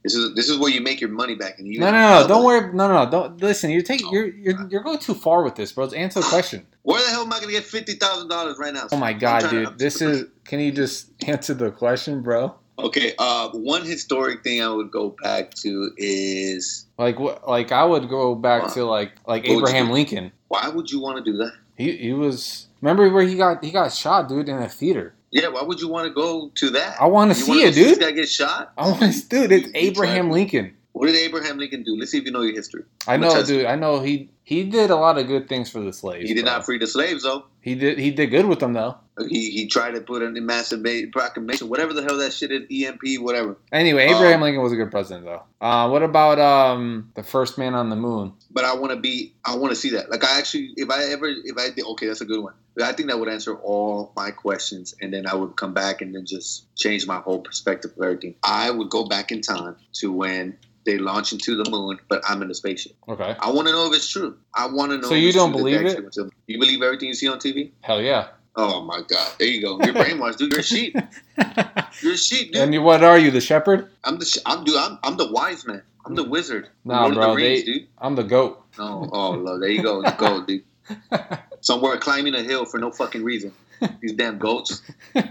This 0.07 0.15
is 0.15 0.35
this 0.37 0.49
is 0.49 0.57
where 0.57 0.71
you 0.71 0.81
make 0.81 1.01
your 1.01 1.11
money 1.11 1.35
back, 1.35 1.59
and 1.59 1.67
you 1.67 1.81
No, 1.81 1.91
no, 1.91 2.21
no. 2.21 2.29
Don't 2.29 2.45
worry. 2.45 2.73
No, 2.73 2.87
no, 2.87 3.05
no. 3.05 3.11
Don't 3.11 3.43
listen. 3.43 3.71
You're 3.71 3.83
taking. 3.83 4.07
Oh, 4.07 4.13
You're 4.13 4.29
you're 4.29 4.69
you're 4.69 4.83
going 4.85 5.01
too 5.01 5.15
far 5.15 5.43
with 5.43 5.57
this, 5.57 5.73
bro. 5.73 5.89
Answer 5.89 6.21
the 6.21 6.27
question. 6.27 6.65
Where 6.83 7.03
the 7.03 7.11
hell 7.11 7.23
am 7.23 7.33
I 7.33 7.41
gonna 7.41 7.51
get 7.51 7.65
fifty 7.65 7.95
thousand 7.95 8.29
dollars 8.29 8.57
right 8.57 8.73
now? 8.73 8.87
Oh 8.93 8.97
my 8.97 9.13
god, 9.13 9.41
trying 9.41 9.53
to- 9.53 9.65
dude. 9.71 9.79
This 9.81 10.01
is. 10.01 10.27
Can 10.45 10.61
you 10.61 10.71
just 10.71 11.11
answer 11.27 11.55
the 11.55 11.73
question, 11.73 12.23
bro? 12.23 12.55
Okay, 12.79 13.15
uh, 13.19 13.49
one 13.51 13.85
historic 13.85 14.45
thing 14.45 14.63
I 14.63 14.69
would 14.69 14.93
go 14.93 15.17
back 15.23 15.55
to 15.55 15.91
is 15.97 16.87
Like 16.99 17.19
what? 17.19 17.49
Like 17.49 17.73
I 17.73 17.85
would 17.85 18.09
go 18.09 18.37
back 18.37 18.73
to 18.75 18.85
like 18.85 19.11
like 19.27 19.45
you 19.45 19.59
Abraham? 19.59 19.91
Lincoln. 19.91 20.31
why 20.47 20.69
would 20.69 20.89
you 20.89 21.01
want 21.01 21.25
to 21.25 21.33
do 21.33 21.37
that? 21.39 21.53
He 21.77 21.97
he 21.97 22.13
was. 22.13 22.69
Remember 22.81 23.11
where 23.11 23.27
he 23.27 23.35
got 23.35 23.65
he 23.65 23.73
got 23.73 23.93
shot, 23.93 24.29
dude, 24.29 24.49
in 24.49 24.59
a 24.59 24.69
theater. 24.69 25.16
Yeah, 25.31 25.49
why 25.49 25.63
would 25.63 25.81
you 25.81 25.89
want 25.89 26.07
to 26.07 26.15
go 26.15 26.51
to 26.55 26.71
that? 26.71 27.01
I 27.01 27.07
want 27.07 27.31
to 27.31 27.35
see 27.35 27.63
it, 27.63 27.75
go 27.75 27.83
This 27.83 27.99
dude. 27.99 28.01
guy 28.01 28.11
get 28.13 28.29
shot. 28.29 28.73
I 28.79 28.89
want 28.89 29.13
to, 29.13 29.29
dude. 29.29 29.53
It's 29.53 29.71
Abraham 29.75 30.31
Lincoln. 30.31 30.75
What 30.93 31.07
did 31.09 31.17
Abraham 31.17 31.59
Lincoln 31.59 31.83
do? 31.83 31.95
Let's 31.99 32.11
see 32.11 32.19
if 32.19 32.25
you 32.25 32.31
know 32.31 32.41
your 32.41 32.55
history. 32.55 32.85
I 33.07 33.19
know, 33.19 33.43
dude. 33.43 33.67
I 33.67 33.77
know 33.77 34.01
he 34.01 34.31
he 34.45 34.65
did 34.65 34.91
a 34.91 34.97
lot 34.97 35.19
of 35.19 35.27
good 35.27 35.47
things 35.49 35.71
for 35.71 35.81
the 35.81 35.93
slaves. 35.93 36.29
He 36.29 36.35
did 36.35 36.45
bro. 36.45 36.55
not 36.55 36.65
free 36.65 36.79
the 36.79 36.87
slaves 36.87 37.25
though. 37.25 37.45
He 37.61 37.75
did 37.75 37.99
he 37.99 38.11
did 38.11 38.29
good 38.29 38.47
with 38.47 38.61
them 38.61 38.73
though. 38.73 38.97
He 39.29 39.51
he 39.51 39.67
tried 39.67 39.93
to 39.93 40.01
put 40.01 40.23
in 40.23 40.37
a 40.37 40.41
massive 40.41 40.85
proclamation, 41.13 41.69
whatever 41.69 41.93
the 41.95 42.03
hell 42.03 42.19
that 42.19 42.33
shit 42.33 42.51
is, 42.53 42.63
EMP, 42.71 43.21
whatever. 43.21 43.57
Anyway, 43.73 44.07
Um, 44.09 44.15
Abraham 44.17 44.43
Lincoln 44.43 44.63
was 44.63 44.73
a 44.73 44.77
good 44.77 44.91
president 44.91 45.25
though. 45.25 45.43
Uh, 45.61 45.89
what 45.89 46.03
about 46.03 46.39
um 46.39 47.11
the 47.15 47.23
first 47.23 47.57
man 47.57 47.75
on 47.75 47.89
the 47.89 47.97
moon? 47.97 48.35
But 48.51 48.65
I 48.65 48.75
want 48.75 48.93
to 48.93 48.99
be, 48.99 49.35
I 49.45 49.57
want 49.57 49.71
to 49.73 49.77
see 49.77 49.91
that. 49.91 50.11
Like 50.11 50.23
I 50.25 50.39
actually, 50.39 50.73
if 50.77 50.91
I 50.91 51.05
ever, 51.05 51.27
if 51.29 51.57
I 51.57 51.69
okay, 51.93 52.07
that's 52.07 52.21
a 52.21 52.27
good 52.27 52.43
one. 52.43 52.55
I 52.83 52.93
think 52.93 53.09
that 53.09 53.19
would 53.19 53.31
answer 53.31 53.57
all 53.57 54.13
my 54.17 54.31
questions, 54.31 54.95
and 55.01 55.13
then 55.15 55.27
I 55.27 55.35
would 55.35 55.57
come 55.57 55.73
back 55.73 56.03
and 56.03 56.15
then 56.15 56.27
just 56.27 56.67
change 56.77 57.07
my 57.07 57.17
whole 57.17 57.41
perspective 57.41 57.93
of 57.97 58.03
everything. 58.03 58.35
I 58.43 58.71
would 58.71 58.91
go 58.91 59.07
back 59.07 59.33
in 59.33 59.41
time 59.41 59.77
to 59.95 60.13
when 60.13 60.59
they 60.85 60.99
launch 60.99 61.33
into 61.33 61.57
the 61.57 61.69
moon, 61.71 61.99
but 62.09 62.23
I'm 62.27 62.41
in 62.43 62.49
the 62.49 62.55
spaceship. 62.55 62.93
Okay. 63.09 63.35
I 63.41 63.51
want 63.51 63.67
to 63.67 63.73
know 63.73 63.87
if 63.89 63.95
it's 63.97 64.09
true. 64.09 64.37
I 64.55 64.67
want 64.67 64.93
to 64.93 64.99
know. 64.99 65.09
So 65.09 65.15
if 65.15 65.23
you 65.23 65.33
don't 65.33 65.53
believe 65.53 65.85
it? 65.85 65.99
You 66.47 66.59
believe 66.59 66.83
everything 66.83 67.09
you 67.09 67.15
see 67.15 67.29
on 67.29 67.39
TV? 67.39 67.73
Hell 67.81 68.01
yeah. 68.01 68.29
Oh 68.57 68.83
my 68.83 69.03
god! 69.07 69.33
There 69.39 69.49
you 69.49 69.61
go. 69.61 69.79
You're 69.85 69.95
brainwashed, 69.95 70.39
dude. 70.39 70.51
You're 70.53 70.61
a 70.61 70.65
sheep. 70.65 70.97
You're 72.03 72.15
a 72.15 72.17
sheep, 72.17 72.53
dude. 72.53 72.63
and 72.63 72.73
you, 72.75 72.81
what 72.83 73.05
are 73.05 73.19
you, 73.19 73.31
the 73.31 73.41
shepherd? 73.41 73.91
I'm 74.05 74.19
the. 74.19 74.25
sh- 74.25 74.39
I'm 74.47 74.65
dude. 74.65 74.77
I'm, 74.77 74.99
I'm 75.03 75.17
the 75.17 75.31
wise 75.31 75.67
man. 75.67 75.83
I'm 76.07 76.15
the 76.15 76.25
wizard. 76.25 76.69
Nah, 76.85 77.09
bro, 77.13 77.31
the 77.31 77.35
Rings, 77.37 77.65
they- 77.65 77.73
dude. 77.73 77.89
I'm 77.99 78.15
the 78.15 78.23
goat. 78.23 78.63
No, 78.79 79.09
oh, 79.13 79.31
Lord, 79.33 79.61
there 79.63 79.69
you 79.69 79.83
go. 79.83 80.03
The 80.03 80.13
goat, 80.13 80.47
dude. 80.47 80.65
Somewhere 81.61 81.97
climbing 81.99 82.35
a 82.35 82.43
hill 82.43 82.65
for 82.65 82.79
no 82.79 82.91
fucking 82.91 83.25
reason. 83.25 83.53
These 84.01 84.13
damn 84.15 84.39
goats. 84.39 84.83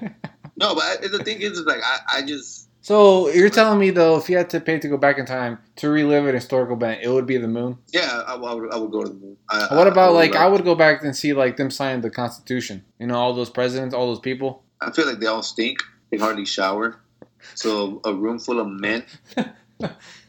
No, 0.58 0.74
but 0.74 0.84
I, 0.86 0.96
the 1.08 1.22
thing 1.22 1.42
is, 1.42 1.60
is 1.60 1.66
like 1.66 1.82
I, 1.84 2.20
I 2.20 2.22
just 2.22 2.65
So 2.86 3.30
you're 3.32 3.50
telling 3.50 3.80
me 3.80 3.90
though, 3.90 4.16
if 4.16 4.30
you 4.30 4.38
had 4.38 4.52
to 4.52 4.60
pay 4.60 4.78
to 4.78 4.88
go 4.88 4.96
back 4.96 5.18
in 5.18 5.26
time 5.26 5.58
to 5.78 5.90
relive 5.90 6.28
an 6.28 6.36
historical 6.36 6.76
event, 6.76 7.02
it 7.02 7.10
would 7.10 7.26
be 7.26 7.36
the 7.38 7.48
moon. 7.48 7.80
yeah, 7.92 8.22
I, 8.28 8.36
I 8.36 8.54
would 8.54 8.72
I 8.72 8.78
would 8.78 8.92
go 8.92 9.02
to 9.02 9.10
the 9.10 9.16
moon. 9.16 9.38
I, 9.50 9.76
What 9.76 9.88
about 9.88 10.10
I 10.10 10.14
like 10.14 10.36
I 10.36 10.46
would 10.46 10.64
go 10.64 10.76
back 10.76 11.04
and 11.04 11.16
see 11.16 11.34
like 11.34 11.58
them 11.58 11.72
signing 11.72 12.02
the 12.02 12.12
Constitution? 12.12 12.86
You 13.00 13.08
know, 13.08 13.16
all 13.16 13.34
those 13.34 13.50
presidents, 13.50 13.96
all 13.96 14.06
those 14.06 14.20
people. 14.20 14.62
I 14.82 14.92
feel 14.92 15.08
like 15.08 15.20
they 15.20 15.26
all 15.26 15.42
stink. 15.42 15.80
They 16.12 16.20
hardly 16.20 16.46
shower. 16.46 17.02
So 17.56 18.02
a 18.06 18.14
room 18.14 18.38
full 18.38 18.60
of 18.60 18.68
men 18.68 19.04
and 19.36 19.48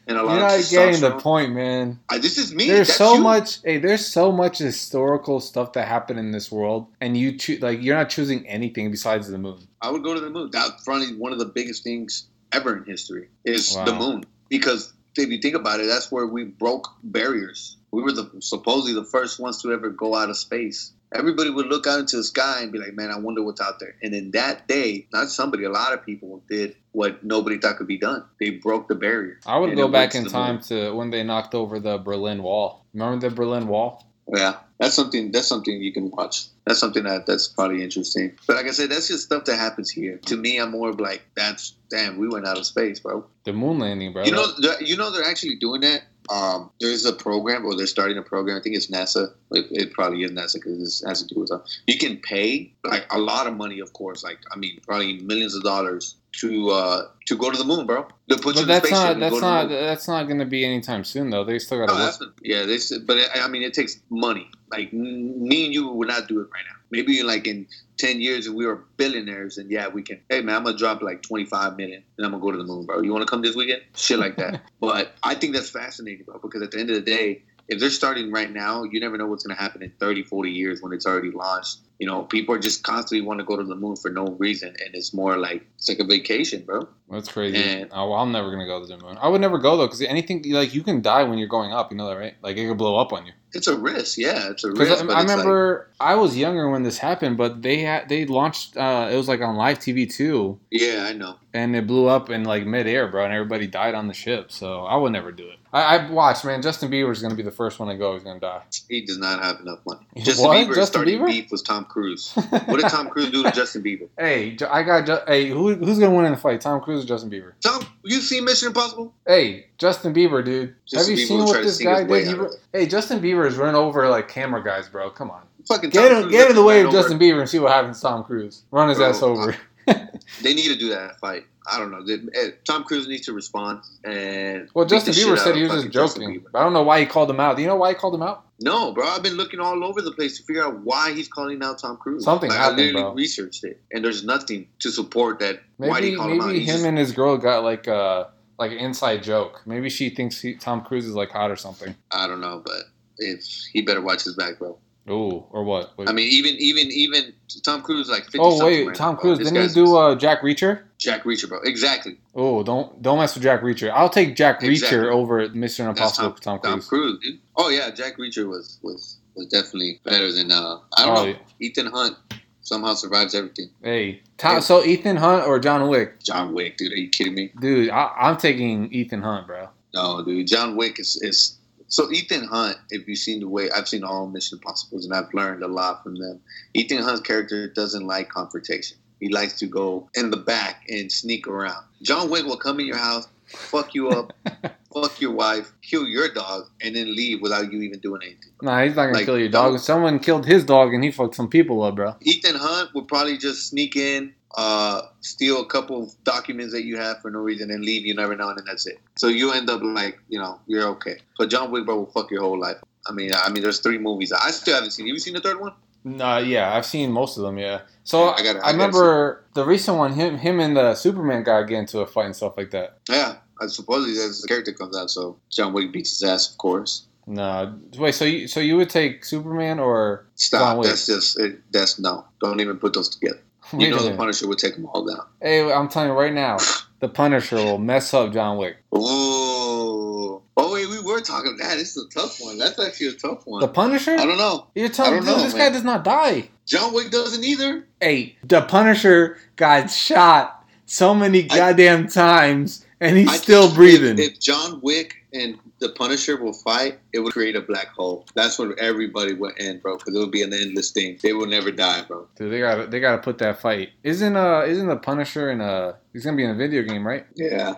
a 0.08 0.22
lot 0.22 0.36
You're 0.36 0.46
of 0.46 0.52
not 0.52 0.70
getting 0.70 1.00
the 1.02 1.18
point, 1.18 1.52
man. 1.52 2.00
I, 2.08 2.16
this 2.16 2.38
is 2.38 2.54
me. 2.54 2.68
There's 2.68 2.88
That's 2.88 2.96
so 2.96 3.16
you. 3.16 3.20
much. 3.20 3.62
Hey, 3.64 3.76
there's 3.76 4.06
so 4.06 4.32
much 4.32 4.60
historical 4.60 5.40
stuff 5.40 5.74
that 5.74 5.88
happened 5.88 6.20
in 6.20 6.30
this 6.30 6.50
world, 6.50 6.86
and 7.02 7.18
you 7.18 7.36
choose 7.36 7.60
like 7.60 7.82
you're 7.82 7.96
not 7.96 8.08
choosing 8.08 8.46
anything 8.46 8.90
besides 8.90 9.28
the 9.28 9.36
moon. 9.36 9.68
I 9.82 9.90
would 9.90 10.02
go 10.02 10.14
to 10.14 10.20
the 10.20 10.30
moon. 10.30 10.48
That's 10.50 10.82
probably 10.84 11.14
one 11.14 11.34
of 11.34 11.38
the 11.38 11.44
biggest 11.44 11.84
things 11.84 12.28
ever 12.52 12.76
in 12.76 12.84
history 12.84 13.28
is 13.44 13.74
Wow. 13.74 13.84
the 13.84 13.94
moon. 13.94 14.24
Because 14.48 14.92
if 15.16 15.28
you 15.30 15.38
think 15.38 15.54
about 15.54 15.80
it, 15.80 15.86
that's 15.86 16.12
where 16.12 16.26
we 16.26 16.44
broke 16.44 16.88
barriers. 17.02 17.76
We 17.90 18.02
were 18.02 18.12
the 18.12 18.30
supposedly 18.40 18.92
the 18.92 19.04
first 19.04 19.40
ones 19.40 19.62
to 19.62 19.72
ever 19.72 19.88
go 19.90 20.14
out 20.14 20.28
of 20.30 20.36
space. 20.36 20.92
Everybody 21.14 21.50
would 21.50 21.66
look 21.66 21.86
out 21.86 22.00
into 22.00 22.16
the 22.16 22.24
sky 22.24 22.60
and 22.62 22.72
be 22.72 22.78
like, 22.78 22.94
"Man, 22.94 23.10
I 23.10 23.18
wonder 23.18 23.42
what's 23.42 23.60
out 23.60 23.78
there." 23.78 23.94
And 24.02 24.12
in 24.12 24.32
that 24.32 24.66
day, 24.68 25.06
not 25.12 25.30
somebody, 25.30 25.64
a 25.64 25.70
lot 25.70 25.92
of 25.92 26.04
people 26.04 26.42
did 26.50 26.76
what 26.92 27.24
nobody 27.24 27.58
thought 27.58 27.76
could 27.78 27.86
be 27.86 27.96
done. 27.96 28.24
They 28.40 28.50
broke 28.50 28.88
the 28.88 28.96
barrier. 28.96 29.38
I 29.46 29.56
would 29.58 29.74
go 29.76 29.88
back 29.88 30.14
in 30.14 30.24
the 30.24 30.30
moon. 30.30 30.32
time 30.32 30.60
to 30.62 30.90
when 30.92 31.10
they 31.10 31.22
knocked 31.22 31.54
over 31.54 31.78
the 31.78 31.98
Berlin 31.98 32.42
Wall. 32.42 32.84
Remember 32.92 33.28
the 33.28 33.34
Berlin 33.34 33.68
Wall? 33.68 34.04
Yeah, 34.28 34.56
that's 34.78 34.94
something. 34.94 35.30
That's 35.30 35.46
something 35.46 35.80
you 35.80 35.92
can 35.92 36.10
watch. 36.10 36.46
That's 36.66 36.80
something 36.80 37.04
that 37.04 37.26
that's 37.26 37.46
probably 37.46 37.82
interesting. 37.82 38.36
But 38.46 38.56
like 38.56 38.66
I 38.66 38.72
said, 38.72 38.90
that's 38.90 39.06
just 39.06 39.24
stuff 39.24 39.44
that 39.44 39.56
happens 39.56 39.90
here. 39.90 40.18
To 40.26 40.36
me, 40.36 40.58
I'm 40.58 40.72
more 40.72 40.90
of 40.90 40.98
like, 40.98 41.24
that's 41.36 41.74
damn, 41.90 42.18
we 42.18 42.28
went 42.28 42.46
out 42.46 42.58
of 42.58 42.66
space, 42.66 42.98
bro. 42.98 43.24
The 43.44 43.52
moon 43.52 43.78
landing, 43.78 44.12
bro. 44.12 44.24
You 44.24 44.32
know, 44.32 44.46
you 44.80 44.96
know, 44.96 45.12
they're 45.12 45.28
actually 45.28 45.56
doing 45.56 45.82
that. 45.82 46.02
Um, 46.30 46.70
there's 46.80 47.04
a 47.04 47.12
program, 47.12 47.64
or 47.64 47.76
they're 47.76 47.86
starting 47.86 48.18
a 48.18 48.22
program. 48.22 48.56
I 48.56 48.60
think 48.60 48.76
it's 48.76 48.88
NASA. 48.88 49.32
It, 49.52 49.66
it 49.70 49.92
probably 49.92 50.22
is 50.22 50.32
NASA 50.32 50.54
because 50.54 51.02
it 51.02 51.08
has 51.08 51.22
to 51.22 51.34
do 51.34 51.40
with. 51.40 51.52
Uh, 51.52 51.58
you 51.86 51.98
can 51.98 52.16
pay 52.18 52.72
like 52.84 53.06
a 53.12 53.18
lot 53.18 53.46
of 53.46 53.56
money, 53.56 53.80
of 53.80 53.92
course. 53.92 54.24
Like 54.24 54.38
I 54.52 54.56
mean, 54.58 54.80
probably 54.86 55.18
millions 55.20 55.54
of 55.54 55.62
dollars 55.62 56.16
to 56.40 56.70
uh 56.70 57.02
to 57.26 57.36
go 57.36 57.50
to 57.50 57.56
the 57.56 57.64
moon, 57.64 57.86
bro. 57.86 58.06
To 58.28 58.36
put 58.36 58.54
but 58.56 58.56
the 58.56 58.64
that's 58.64 58.90
not 58.90 59.18
that's 59.18 59.30
go 59.32 59.36
to 59.36 59.40
the 59.40 59.46
not 59.46 59.68
that's 59.68 60.08
not 60.08 60.24
going 60.24 60.38
to 60.40 60.44
be 60.46 60.64
anytime 60.64 61.04
soon 61.04 61.30
though. 61.30 61.44
They 61.44 61.58
still 61.58 61.78
got 61.78 61.86
to 61.88 61.92
No, 61.94 61.98
work. 61.98 62.06
that's 62.06 62.20
not, 62.20 62.32
yeah, 62.42 62.64
this. 62.64 62.96
But 62.98 63.18
I 63.34 63.42
I 63.44 63.48
mean, 63.48 63.62
it 63.62 63.74
takes 63.74 64.00
money. 64.10 64.50
Like 64.70 64.92
me 64.92 65.66
and 65.66 65.74
you 65.74 65.88
would 65.88 66.08
not 66.08 66.26
do 66.28 66.40
it 66.40 66.48
right 66.52 66.64
now. 66.68 66.75
Maybe 66.90 67.22
like 67.22 67.46
in 67.46 67.66
ten 67.96 68.20
years, 68.20 68.46
if 68.46 68.54
we 68.54 68.66
were 68.66 68.84
billionaires, 68.96 69.58
and 69.58 69.70
yeah, 69.70 69.88
we 69.88 70.02
can. 70.02 70.20
Hey 70.28 70.40
man, 70.40 70.56
I'm 70.56 70.64
gonna 70.64 70.76
drop 70.76 71.02
like 71.02 71.22
twenty 71.22 71.44
five 71.44 71.76
million, 71.76 72.02
and 72.16 72.26
I'm 72.26 72.32
gonna 72.32 72.42
go 72.42 72.52
to 72.52 72.58
the 72.58 72.64
moon, 72.64 72.86
bro. 72.86 73.02
You 73.02 73.12
want 73.12 73.26
to 73.26 73.30
come 73.30 73.42
this 73.42 73.56
weekend? 73.56 73.82
Shit 73.94 74.18
like 74.18 74.36
that. 74.36 74.62
but 74.80 75.14
I 75.22 75.34
think 75.34 75.54
that's 75.54 75.70
fascinating, 75.70 76.24
bro, 76.24 76.38
because 76.38 76.62
at 76.62 76.70
the 76.70 76.78
end 76.78 76.90
of 76.90 76.96
the 76.96 77.02
day, 77.02 77.42
if 77.68 77.80
they're 77.80 77.90
starting 77.90 78.30
right 78.32 78.52
now, 78.52 78.84
you 78.84 79.00
never 79.00 79.16
know 79.16 79.26
what's 79.26 79.44
gonna 79.46 79.58
happen 79.58 79.82
in 79.82 79.92
30, 79.98 80.22
40 80.22 80.50
years 80.50 80.80
when 80.82 80.92
it's 80.92 81.06
already 81.06 81.30
launched. 81.30 81.78
you 81.98 82.06
know, 82.06 82.24
people 82.24 82.54
are 82.54 82.58
just 82.58 82.82
constantly 82.82 83.26
want 83.26 83.40
to 83.40 83.44
go 83.44 83.56
to 83.56 83.64
the 83.64 83.74
moon 83.74 83.96
for 83.96 84.10
no 84.10 84.26
reason, 84.38 84.68
and 84.68 84.94
it's 84.94 85.14
more 85.14 85.38
like 85.38 85.64
it's 85.76 85.88
like 85.88 85.98
a 85.98 86.04
vacation, 86.04 86.62
bro. 86.62 86.86
That's 87.10 87.30
crazy. 87.32 87.56
And- 87.56 87.88
oh, 87.90 88.10
well, 88.10 88.18
I'm 88.20 88.32
never 88.32 88.50
gonna 88.50 88.66
go 88.66 88.80
to 88.80 88.86
the 88.86 88.98
moon. 88.98 89.16
I 89.18 89.28
would 89.28 89.40
never 89.40 89.56
go 89.56 89.78
though, 89.78 89.86
because 89.86 90.02
anything 90.02 90.44
like 90.52 90.74
you 90.74 90.82
can 90.82 91.00
die 91.00 91.22
when 91.24 91.38
you're 91.38 91.48
going 91.48 91.72
up. 91.72 91.90
You 91.90 91.96
know 91.96 92.06
that, 92.08 92.18
right? 92.18 92.34
Like 92.42 92.58
it 92.58 92.68
could 92.68 92.76
blow 92.76 92.96
up 92.96 93.14
on 93.14 93.24
you. 93.24 93.32
It's 93.52 93.66
a 93.66 93.78
risk, 93.78 94.18
yeah, 94.18 94.50
it's 94.50 94.64
a 94.64 94.72
risk. 94.72 94.90
I, 94.90 94.94
I 94.96 94.98
it's 94.98 95.04
like- 95.04 95.28
remember 95.30 95.88
I 95.98 96.16
was 96.16 96.36
younger 96.36 96.68
when 96.68 96.82
this 96.82 96.98
happened, 96.98 97.38
but 97.38 97.62
they 97.62 97.78
had 97.78 98.10
they 98.10 98.26
launched. 98.26 98.76
Uh, 98.76 99.08
it 99.10 99.16
was 99.16 99.26
like 99.28 99.40
on 99.40 99.56
live 99.56 99.78
TV 99.78 100.06
too, 100.12 100.60
yeah, 100.70 101.06
I 101.08 101.14
know. 101.14 101.36
and 101.54 101.74
it 101.74 101.86
blew 101.86 102.08
up 102.08 102.28
in 102.28 102.44
like 102.44 102.66
midair, 102.66 103.08
bro, 103.08 103.24
and 103.24 103.32
everybody 103.32 103.66
died 103.66 103.94
on 103.94 104.06
the 104.06 104.12
ship. 104.14 104.52
So 104.52 104.84
I 104.84 104.96
would 104.96 105.12
never 105.12 105.32
do 105.32 105.48
it. 105.48 105.56
I, 105.76 105.96
I 105.96 106.10
watched, 106.10 106.42
man. 106.46 106.62
Justin 106.62 106.90
Bieber 106.90 107.10
is 107.12 107.20
gonna 107.20 107.34
be 107.34 107.42
the 107.42 107.50
first 107.50 107.78
one 107.78 107.88
to 107.88 107.96
go. 107.96 108.14
He's 108.14 108.22
gonna 108.22 108.40
die. 108.40 108.62
He 108.88 109.02
does 109.02 109.18
not 109.18 109.42
have 109.42 109.60
enough 109.60 109.80
money. 109.86 110.06
What? 110.14 110.24
Justin 110.24 110.46
Bieber 110.46 110.68
Justin 110.68 110.86
starting 110.86 111.18
Bieber? 111.18 111.26
beef 111.26 111.50
with 111.50 111.64
Tom 111.66 111.84
Cruise. 111.84 112.32
What 112.66 112.80
did 112.80 112.88
Tom 112.88 113.10
Cruise 113.10 113.30
do 113.30 113.42
to 113.42 113.52
Justin 113.52 113.82
Bieber? 113.82 114.08
hey, 114.18 114.56
I 114.70 114.82
got. 114.82 115.28
Hey, 115.28 115.48
who, 115.50 115.74
who's 115.74 115.98
gonna 115.98 116.14
win 116.14 116.24
in 116.24 116.32
the 116.32 116.38
fight? 116.38 116.62
Tom 116.62 116.80
Cruise 116.80 117.04
or 117.04 117.06
Justin 117.06 117.30
Bieber? 117.30 117.52
Tom, 117.62 117.86
you 118.04 118.20
seen 118.22 118.46
Mission 118.46 118.68
Impossible? 118.68 119.12
Hey, 119.26 119.66
Justin 119.76 120.14
Bieber, 120.14 120.42
dude. 120.42 120.74
Justin 120.86 121.12
Have 121.12 121.18
you 121.18 121.24
Bieber 121.26 121.28
seen 121.28 121.44
what 121.44 121.62
this 121.62 121.78
guy 121.78 122.04
did? 122.04 122.24
He 122.24 122.28
out 122.30 122.34
of 122.34 122.40
ru- 122.40 122.50
hey, 122.72 122.86
Justin 122.86 123.20
Bieber 123.20 123.44
has 123.44 123.56
run 123.56 123.74
over 123.74 124.08
like 124.08 124.28
camera 124.28 124.64
guys, 124.64 124.88
bro. 124.88 125.10
Come 125.10 125.30
on. 125.30 125.42
Fucking 125.68 125.90
Get 125.90 126.08
Tom 126.08 126.16
him, 126.16 126.22
Cruise 126.22 126.32
get 126.32 126.50
in 126.50 126.56
the 126.56 126.64
way 126.64 126.82
of. 126.84 126.90
Justin 126.92 127.18
Bieber 127.18 127.40
and 127.40 127.48
see 127.48 127.58
what 127.58 127.72
happens 127.72 127.98
to 127.98 128.02
Tom 128.06 128.24
Cruise. 128.24 128.62
Run 128.70 128.88
his 128.88 128.96
Bro, 128.98 129.10
ass 129.10 129.22
over. 129.22 129.54
They 130.42 130.54
need 130.54 130.68
to 130.68 130.76
do 130.76 130.88
that 130.90 131.18
fight. 131.20 131.44
I 131.68 131.78
don't 131.78 131.90
know. 131.90 132.04
Eh, 132.34 132.50
Tom 132.64 132.84
Cruise 132.84 133.08
needs 133.08 133.26
to 133.26 133.32
respond 133.32 133.82
and. 134.04 134.68
Well, 134.74 134.84
Justin 134.86 135.14
Bieber 135.14 135.38
said 135.38 135.56
he 135.56 135.62
was 135.62 135.84
just 135.84 135.90
joking. 135.90 136.44
I 136.54 136.62
don't 136.62 136.72
know 136.72 136.82
why 136.82 137.00
he 137.00 137.06
called 137.06 137.28
him 137.30 137.40
out. 137.40 137.56
Do 137.56 137.62
you 137.62 137.68
know 137.68 137.76
why 137.76 137.90
he 137.90 137.94
called 137.94 138.14
him 138.14 138.22
out? 138.22 138.44
No, 138.60 138.92
bro. 138.92 139.06
I've 139.06 139.22
been 139.22 139.34
looking 139.34 139.60
all 139.60 139.84
over 139.84 140.00
the 140.00 140.12
place 140.12 140.38
to 140.38 140.44
figure 140.44 140.64
out 140.64 140.80
why 140.80 141.12
he's 141.12 141.28
calling 141.28 141.62
out 141.62 141.78
Tom 141.80 141.96
Cruise. 141.96 142.24
Something 142.24 142.50
like, 142.50 142.58
happened, 142.58 142.80
I 142.80 142.84
literally 142.84 143.02
bro. 143.02 143.14
researched 143.14 143.64
it, 143.64 143.80
and 143.92 144.04
there's 144.04 144.24
nothing 144.24 144.68
to 144.80 144.90
support 144.90 145.40
that. 145.40 145.56
he 145.78 145.90
Maybe 145.90 146.12
him 146.14 146.20
out? 146.20 146.46
maybe 146.46 146.60
him 146.60 146.66
just- 146.66 146.84
and 146.84 146.96
his 146.98 147.12
girl 147.12 147.36
got 147.36 147.64
like 147.64 147.86
a 147.86 148.30
like 148.58 148.70
an 148.72 148.78
inside 148.78 149.22
joke. 149.22 149.62
Maybe 149.66 149.90
she 149.90 150.08
thinks 150.10 150.40
he, 150.40 150.54
Tom 150.54 150.82
Cruise 150.82 151.04
is 151.06 151.14
like 151.14 151.30
hot 151.30 151.50
or 151.50 151.56
something. 151.56 151.94
I 152.10 152.26
don't 152.26 152.40
know, 152.40 152.62
but 152.64 152.82
if 153.18 153.44
he 153.72 153.82
better 153.82 154.00
watch 154.00 154.24
his 154.24 154.34
back, 154.34 154.58
bro. 154.58 154.78
Ooh, 155.08 155.44
or 155.50 155.62
what? 155.62 155.96
Wait. 155.96 156.08
I 156.08 156.12
mean, 156.12 156.26
even 156.28 156.54
even 156.56 156.90
even 156.90 157.32
Tom 157.64 157.82
Cruise 157.82 158.08
like 158.08 158.24
50 158.24 158.38
oh 158.40 158.64
wait, 158.64 158.86
right 158.88 158.96
Tom 158.96 159.14
now. 159.14 159.20
Cruise 159.20 159.38
didn't 159.38 159.68
he 159.68 159.74
do 159.74 159.96
uh, 159.96 160.14
Jack 160.16 160.40
Reacher? 160.42 160.82
Jack 160.98 161.22
Reacher, 161.24 161.48
bro? 161.48 161.60
Exactly. 161.62 162.16
Oh, 162.34 162.62
don't 162.64 163.00
don't 163.02 163.18
mess 163.18 163.34
with 163.34 163.44
Jack 163.44 163.60
Reacher. 163.62 163.90
I'll 163.90 164.08
take 164.10 164.34
Jack 164.34 164.62
Exactly. 164.62 164.98
Reacher 164.98 165.12
over 165.12 165.48
Mission 165.50 165.86
That's 165.86 166.00
Impossible 166.00 166.30
Tom, 166.32 166.58
Tom 166.58 166.60
Tom 166.60 166.80
Cruise. 166.80 166.88
Cruise, 166.88 167.18
dude. 167.22 167.38
Oh 167.56 167.68
yeah, 167.68 167.90
Jack 167.90 168.16
Reacher 168.18 168.48
was 168.48 168.78
was 168.82 169.18
was 169.36 169.46
definitely 169.46 170.00
better 170.04 170.32
than 170.32 170.50
uh 170.50 170.78
I 170.96 171.06
don't 171.06 171.18
Oh, 171.18 171.26
know. 171.32 171.36
Ethan 171.60 171.86
Hunt 171.86 172.16
somehow 172.62 172.94
survives 172.94 173.34
everything. 173.34 173.70
Hey, 173.84 174.22
Tom, 174.38 174.60
so 174.60 174.82
Ethan 174.84 175.16
Hunt 175.16 175.46
or 175.46 175.60
John 175.60 175.86
Wick? 175.88 176.20
John 176.24 176.52
Wick, 176.52 176.78
dude. 176.78 176.92
Are 176.92 176.96
you 176.96 177.08
kidding 177.10 177.34
me? 177.34 177.52
Dude, 177.60 177.90
I, 177.90 178.12
I'm 178.18 178.36
taking 178.38 178.92
Ethan 178.92 179.22
Hunt, 179.22 179.46
bro. 179.46 179.68
No, 179.94 180.24
dude. 180.24 180.48
John 180.48 180.76
Wick 180.76 180.98
is 180.98 181.14
is 181.22 181.58
so 181.88 182.10
Ethan 182.10 182.44
Hunt. 182.44 182.76
If 182.90 183.06
you've 183.08 183.18
seen 183.18 183.40
the 183.40 183.48
way 183.48 183.70
I've 183.70 183.88
seen 183.88 184.04
all 184.04 184.26
Mission 184.26 184.58
Impossibles, 184.58 185.04
and 185.04 185.14
I've 185.14 185.32
learned 185.32 185.62
a 185.62 185.68
lot 185.68 186.02
from 186.02 186.16
them. 186.16 186.40
Ethan 186.74 186.98
Hunt's 187.02 187.20
character 187.20 187.68
doesn't 187.68 188.06
like 188.06 188.28
confrontation. 188.28 188.96
He 189.20 189.28
likes 189.30 189.58
to 189.60 189.66
go 189.66 190.08
in 190.14 190.30
the 190.30 190.36
back 190.36 190.84
and 190.88 191.10
sneak 191.10 191.46
around. 191.48 191.84
John 192.02 192.28
Wick 192.30 192.44
will 192.44 192.58
come 192.58 192.80
in 192.80 192.86
your 192.86 192.98
house, 192.98 193.26
fuck 193.46 193.94
you 193.94 194.10
up, 194.10 194.32
fuck 194.94 195.20
your 195.20 195.32
wife, 195.32 195.72
kill 195.80 196.06
your 196.06 196.28
dog, 196.28 196.68
and 196.82 196.94
then 196.94 197.14
leave 197.14 197.40
without 197.40 197.72
you 197.72 197.80
even 197.80 197.98
doing 198.00 198.20
anything. 198.22 198.52
Nah, 198.60 198.82
he's 198.82 198.94
not 198.94 199.06
gonna 199.06 199.14
Like, 199.14 199.24
kill 199.24 199.38
your 199.38 199.48
dog. 199.48 199.78
Someone 199.78 200.18
killed 200.18 200.44
his 200.44 200.64
dog 200.64 200.92
and 200.92 201.02
he 201.02 201.10
fucked 201.10 201.34
some 201.34 201.48
people 201.48 201.82
up, 201.82 201.96
bro. 201.96 202.16
Ethan 202.20 202.56
Hunt 202.56 202.90
would 202.94 203.08
probably 203.08 203.38
just 203.38 203.68
sneak 203.68 203.96
in, 203.96 204.34
uh, 204.54 205.02
steal 205.20 205.60
a 205.60 205.66
couple 205.66 206.12
documents 206.24 206.72
that 206.72 206.84
you 206.84 206.96
have 206.96 207.20
for 207.20 207.30
no 207.30 207.40
reason, 207.40 207.70
and 207.70 207.84
leave 207.84 208.06
you 208.06 208.14
never 208.14 208.36
know, 208.36 208.48
and 208.48 208.58
then 208.58 208.64
that's 208.66 208.86
it. 208.86 208.98
So 209.16 209.28
you 209.28 209.52
end 209.52 209.68
up 209.68 209.82
like, 209.82 210.18
you 210.28 210.38
know, 210.38 210.60
you're 210.66 210.86
okay. 210.88 211.16
But 211.38 211.50
John 211.50 211.70
Wick, 211.70 211.84
bro, 211.84 211.96
will 211.96 212.06
fuck 212.06 212.30
your 212.30 212.42
whole 212.42 212.58
life. 212.58 212.76
I 213.06 213.12
mean, 213.12 213.30
I 213.34 213.50
mean, 213.50 213.62
there's 213.62 213.80
three 213.80 213.98
movies. 213.98 214.32
I 214.32 214.50
still 214.50 214.74
haven't 214.74 214.90
seen. 214.92 215.06
Have 215.06 215.14
you 215.14 215.18
seen 215.20 215.34
the 215.34 215.40
third 215.40 215.60
one? 215.60 215.72
Nah, 216.04 216.38
yeah, 216.38 216.74
I've 216.74 216.86
seen 216.86 217.10
most 217.10 217.36
of 217.36 217.42
them. 217.42 217.58
Yeah. 217.58 217.80
So 218.04 218.28
I 218.28 218.34
I, 218.34 218.42
gotta- 218.42 218.58
I 218.58 218.62
gotta 218.62 218.72
remember 218.72 219.44
the 219.54 219.64
recent 219.64 219.96
one. 219.98 220.12
Him, 220.12 220.38
him, 220.38 220.60
and 220.60 220.76
the 220.76 220.94
Superman 220.94 221.42
guy 221.42 221.62
get 221.64 221.78
into 221.78 221.98
a 222.00 222.06
fight 222.06 222.26
and 222.26 222.36
stuff 222.36 222.56
like 222.56 222.70
that. 222.70 222.98
Yeah. 223.08 223.36
I 223.60 223.66
supposedly 223.68 224.14
there's 224.14 224.44
a 224.44 224.46
character 224.46 224.72
comes 224.72 224.96
out, 224.96 225.10
so 225.10 225.38
John 225.50 225.72
Wick 225.72 225.90
beats 225.90 226.18
his 226.18 226.28
ass, 226.28 226.50
of 226.52 226.58
course. 226.58 227.06
No, 227.26 227.74
wait. 227.98 228.14
So 228.14 228.24
you, 228.26 228.46
so 228.46 228.60
you 228.60 228.76
would 228.76 228.90
take 228.90 229.24
Superman 229.24 229.78
or 229.80 230.26
John 230.28 230.32
Stop. 230.36 230.78
Wick. 230.78 230.88
That's 230.88 231.06
just 231.06 231.40
it, 231.40 231.60
that's 231.72 231.98
no. 231.98 232.24
Don't 232.40 232.60
even 232.60 232.76
put 232.76 232.92
those 232.92 233.08
together. 233.08 233.40
You 233.72 233.90
know 233.90 234.02
the. 234.02 234.16
Punisher 234.16 234.48
would 234.48 234.58
take 234.58 234.74
them 234.74 234.86
all 234.86 235.04
down. 235.04 235.26
Hey, 235.40 235.70
I'm 235.72 235.88
telling 235.88 236.10
you 236.10 236.14
right 236.14 236.32
now, 236.32 236.58
the 237.00 237.08
Punisher 237.08 237.56
will 237.56 237.78
mess 237.78 238.12
up 238.14 238.32
John 238.32 238.56
Wick. 238.58 238.76
Oh, 238.92 240.42
oh 240.56 240.72
wait, 240.72 240.88
we 240.88 241.00
were 241.00 241.20
talking 241.20 241.56
that. 241.58 241.76
This 241.76 241.96
is 241.96 242.06
a 242.06 242.08
tough 242.08 242.38
one. 242.40 242.58
That's 242.58 242.78
actually 242.78 243.08
a 243.08 243.12
tough 243.12 243.46
one. 243.46 243.60
The 243.60 243.68
Punisher? 243.68 244.12
I 244.12 244.24
don't 244.24 244.38
know. 244.38 244.66
You're 244.74 244.88
telling 244.88 245.24
me 245.24 245.26
this 245.26 245.54
man. 245.54 245.58
guy 245.58 245.70
does 245.70 245.84
not 245.84 246.04
die. 246.04 246.48
John 246.66 246.92
Wick 246.92 247.10
doesn't 247.10 247.44
either. 247.44 247.86
Hey, 248.00 248.36
the 248.44 248.62
Punisher 248.62 249.38
got 249.56 249.90
shot 249.90 250.64
so 250.86 251.14
many 251.14 251.50
I- 251.50 251.56
goddamn 251.56 252.08
times, 252.08 252.84
and 253.00 253.16
he's 253.16 253.28
I 253.28 253.36
still 253.36 253.72
breathing. 253.74 254.18
If, 254.18 254.32
if 254.32 254.40
John 254.40 254.80
Wick 254.82 255.16
and 255.32 255.58
the 255.78 255.90
Punisher 255.90 256.36
will 256.36 256.52
fight, 256.52 256.98
it 257.12 257.20
would 257.20 257.32
create 257.32 257.56
a 257.56 257.60
black 257.60 257.88
hole. 257.88 258.26
That's 258.34 258.58
where 258.58 258.78
everybody 258.78 259.34
would 259.34 259.54
end, 259.58 259.82
bro. 259.82 259.96
Because 259.98 260.14
it 260.14 260.18
would 260.18 260.30
be 260.30 260.42
an 260.42 260.52
endless 260.52 260.90
thing. 260.90 261.18
They 261.22 261.32
will 261.32 261.46
never 261.46 261.70
die, 261.70 262.02
bro. 262.02 262.26
Dude, 262.36 262.52
they 262.52 262.60
got 262.60 262.90
they 262.90 263.00
got 263.00 263.12
to 263.12 263.18
put 263.18 263.38
that 263.38 263.60
fight. 263.60 263.90
Isn't 264.02 264.36
uh 264.36 264.64
isn't 264.66 264.86
the 264.86 264.96
Punisher 264.96 265.50
in 265.50 265.60
a 265.60 265.96
he's 266.12 266.24
gonna 266.24 266.36
be 266.36 266.44
in 266.44 266.50
a 266.50 266.54
video 266.54 266.82
game, 266.82 267.06
right? 267.06 267.26
Yeah. 267.34 267.74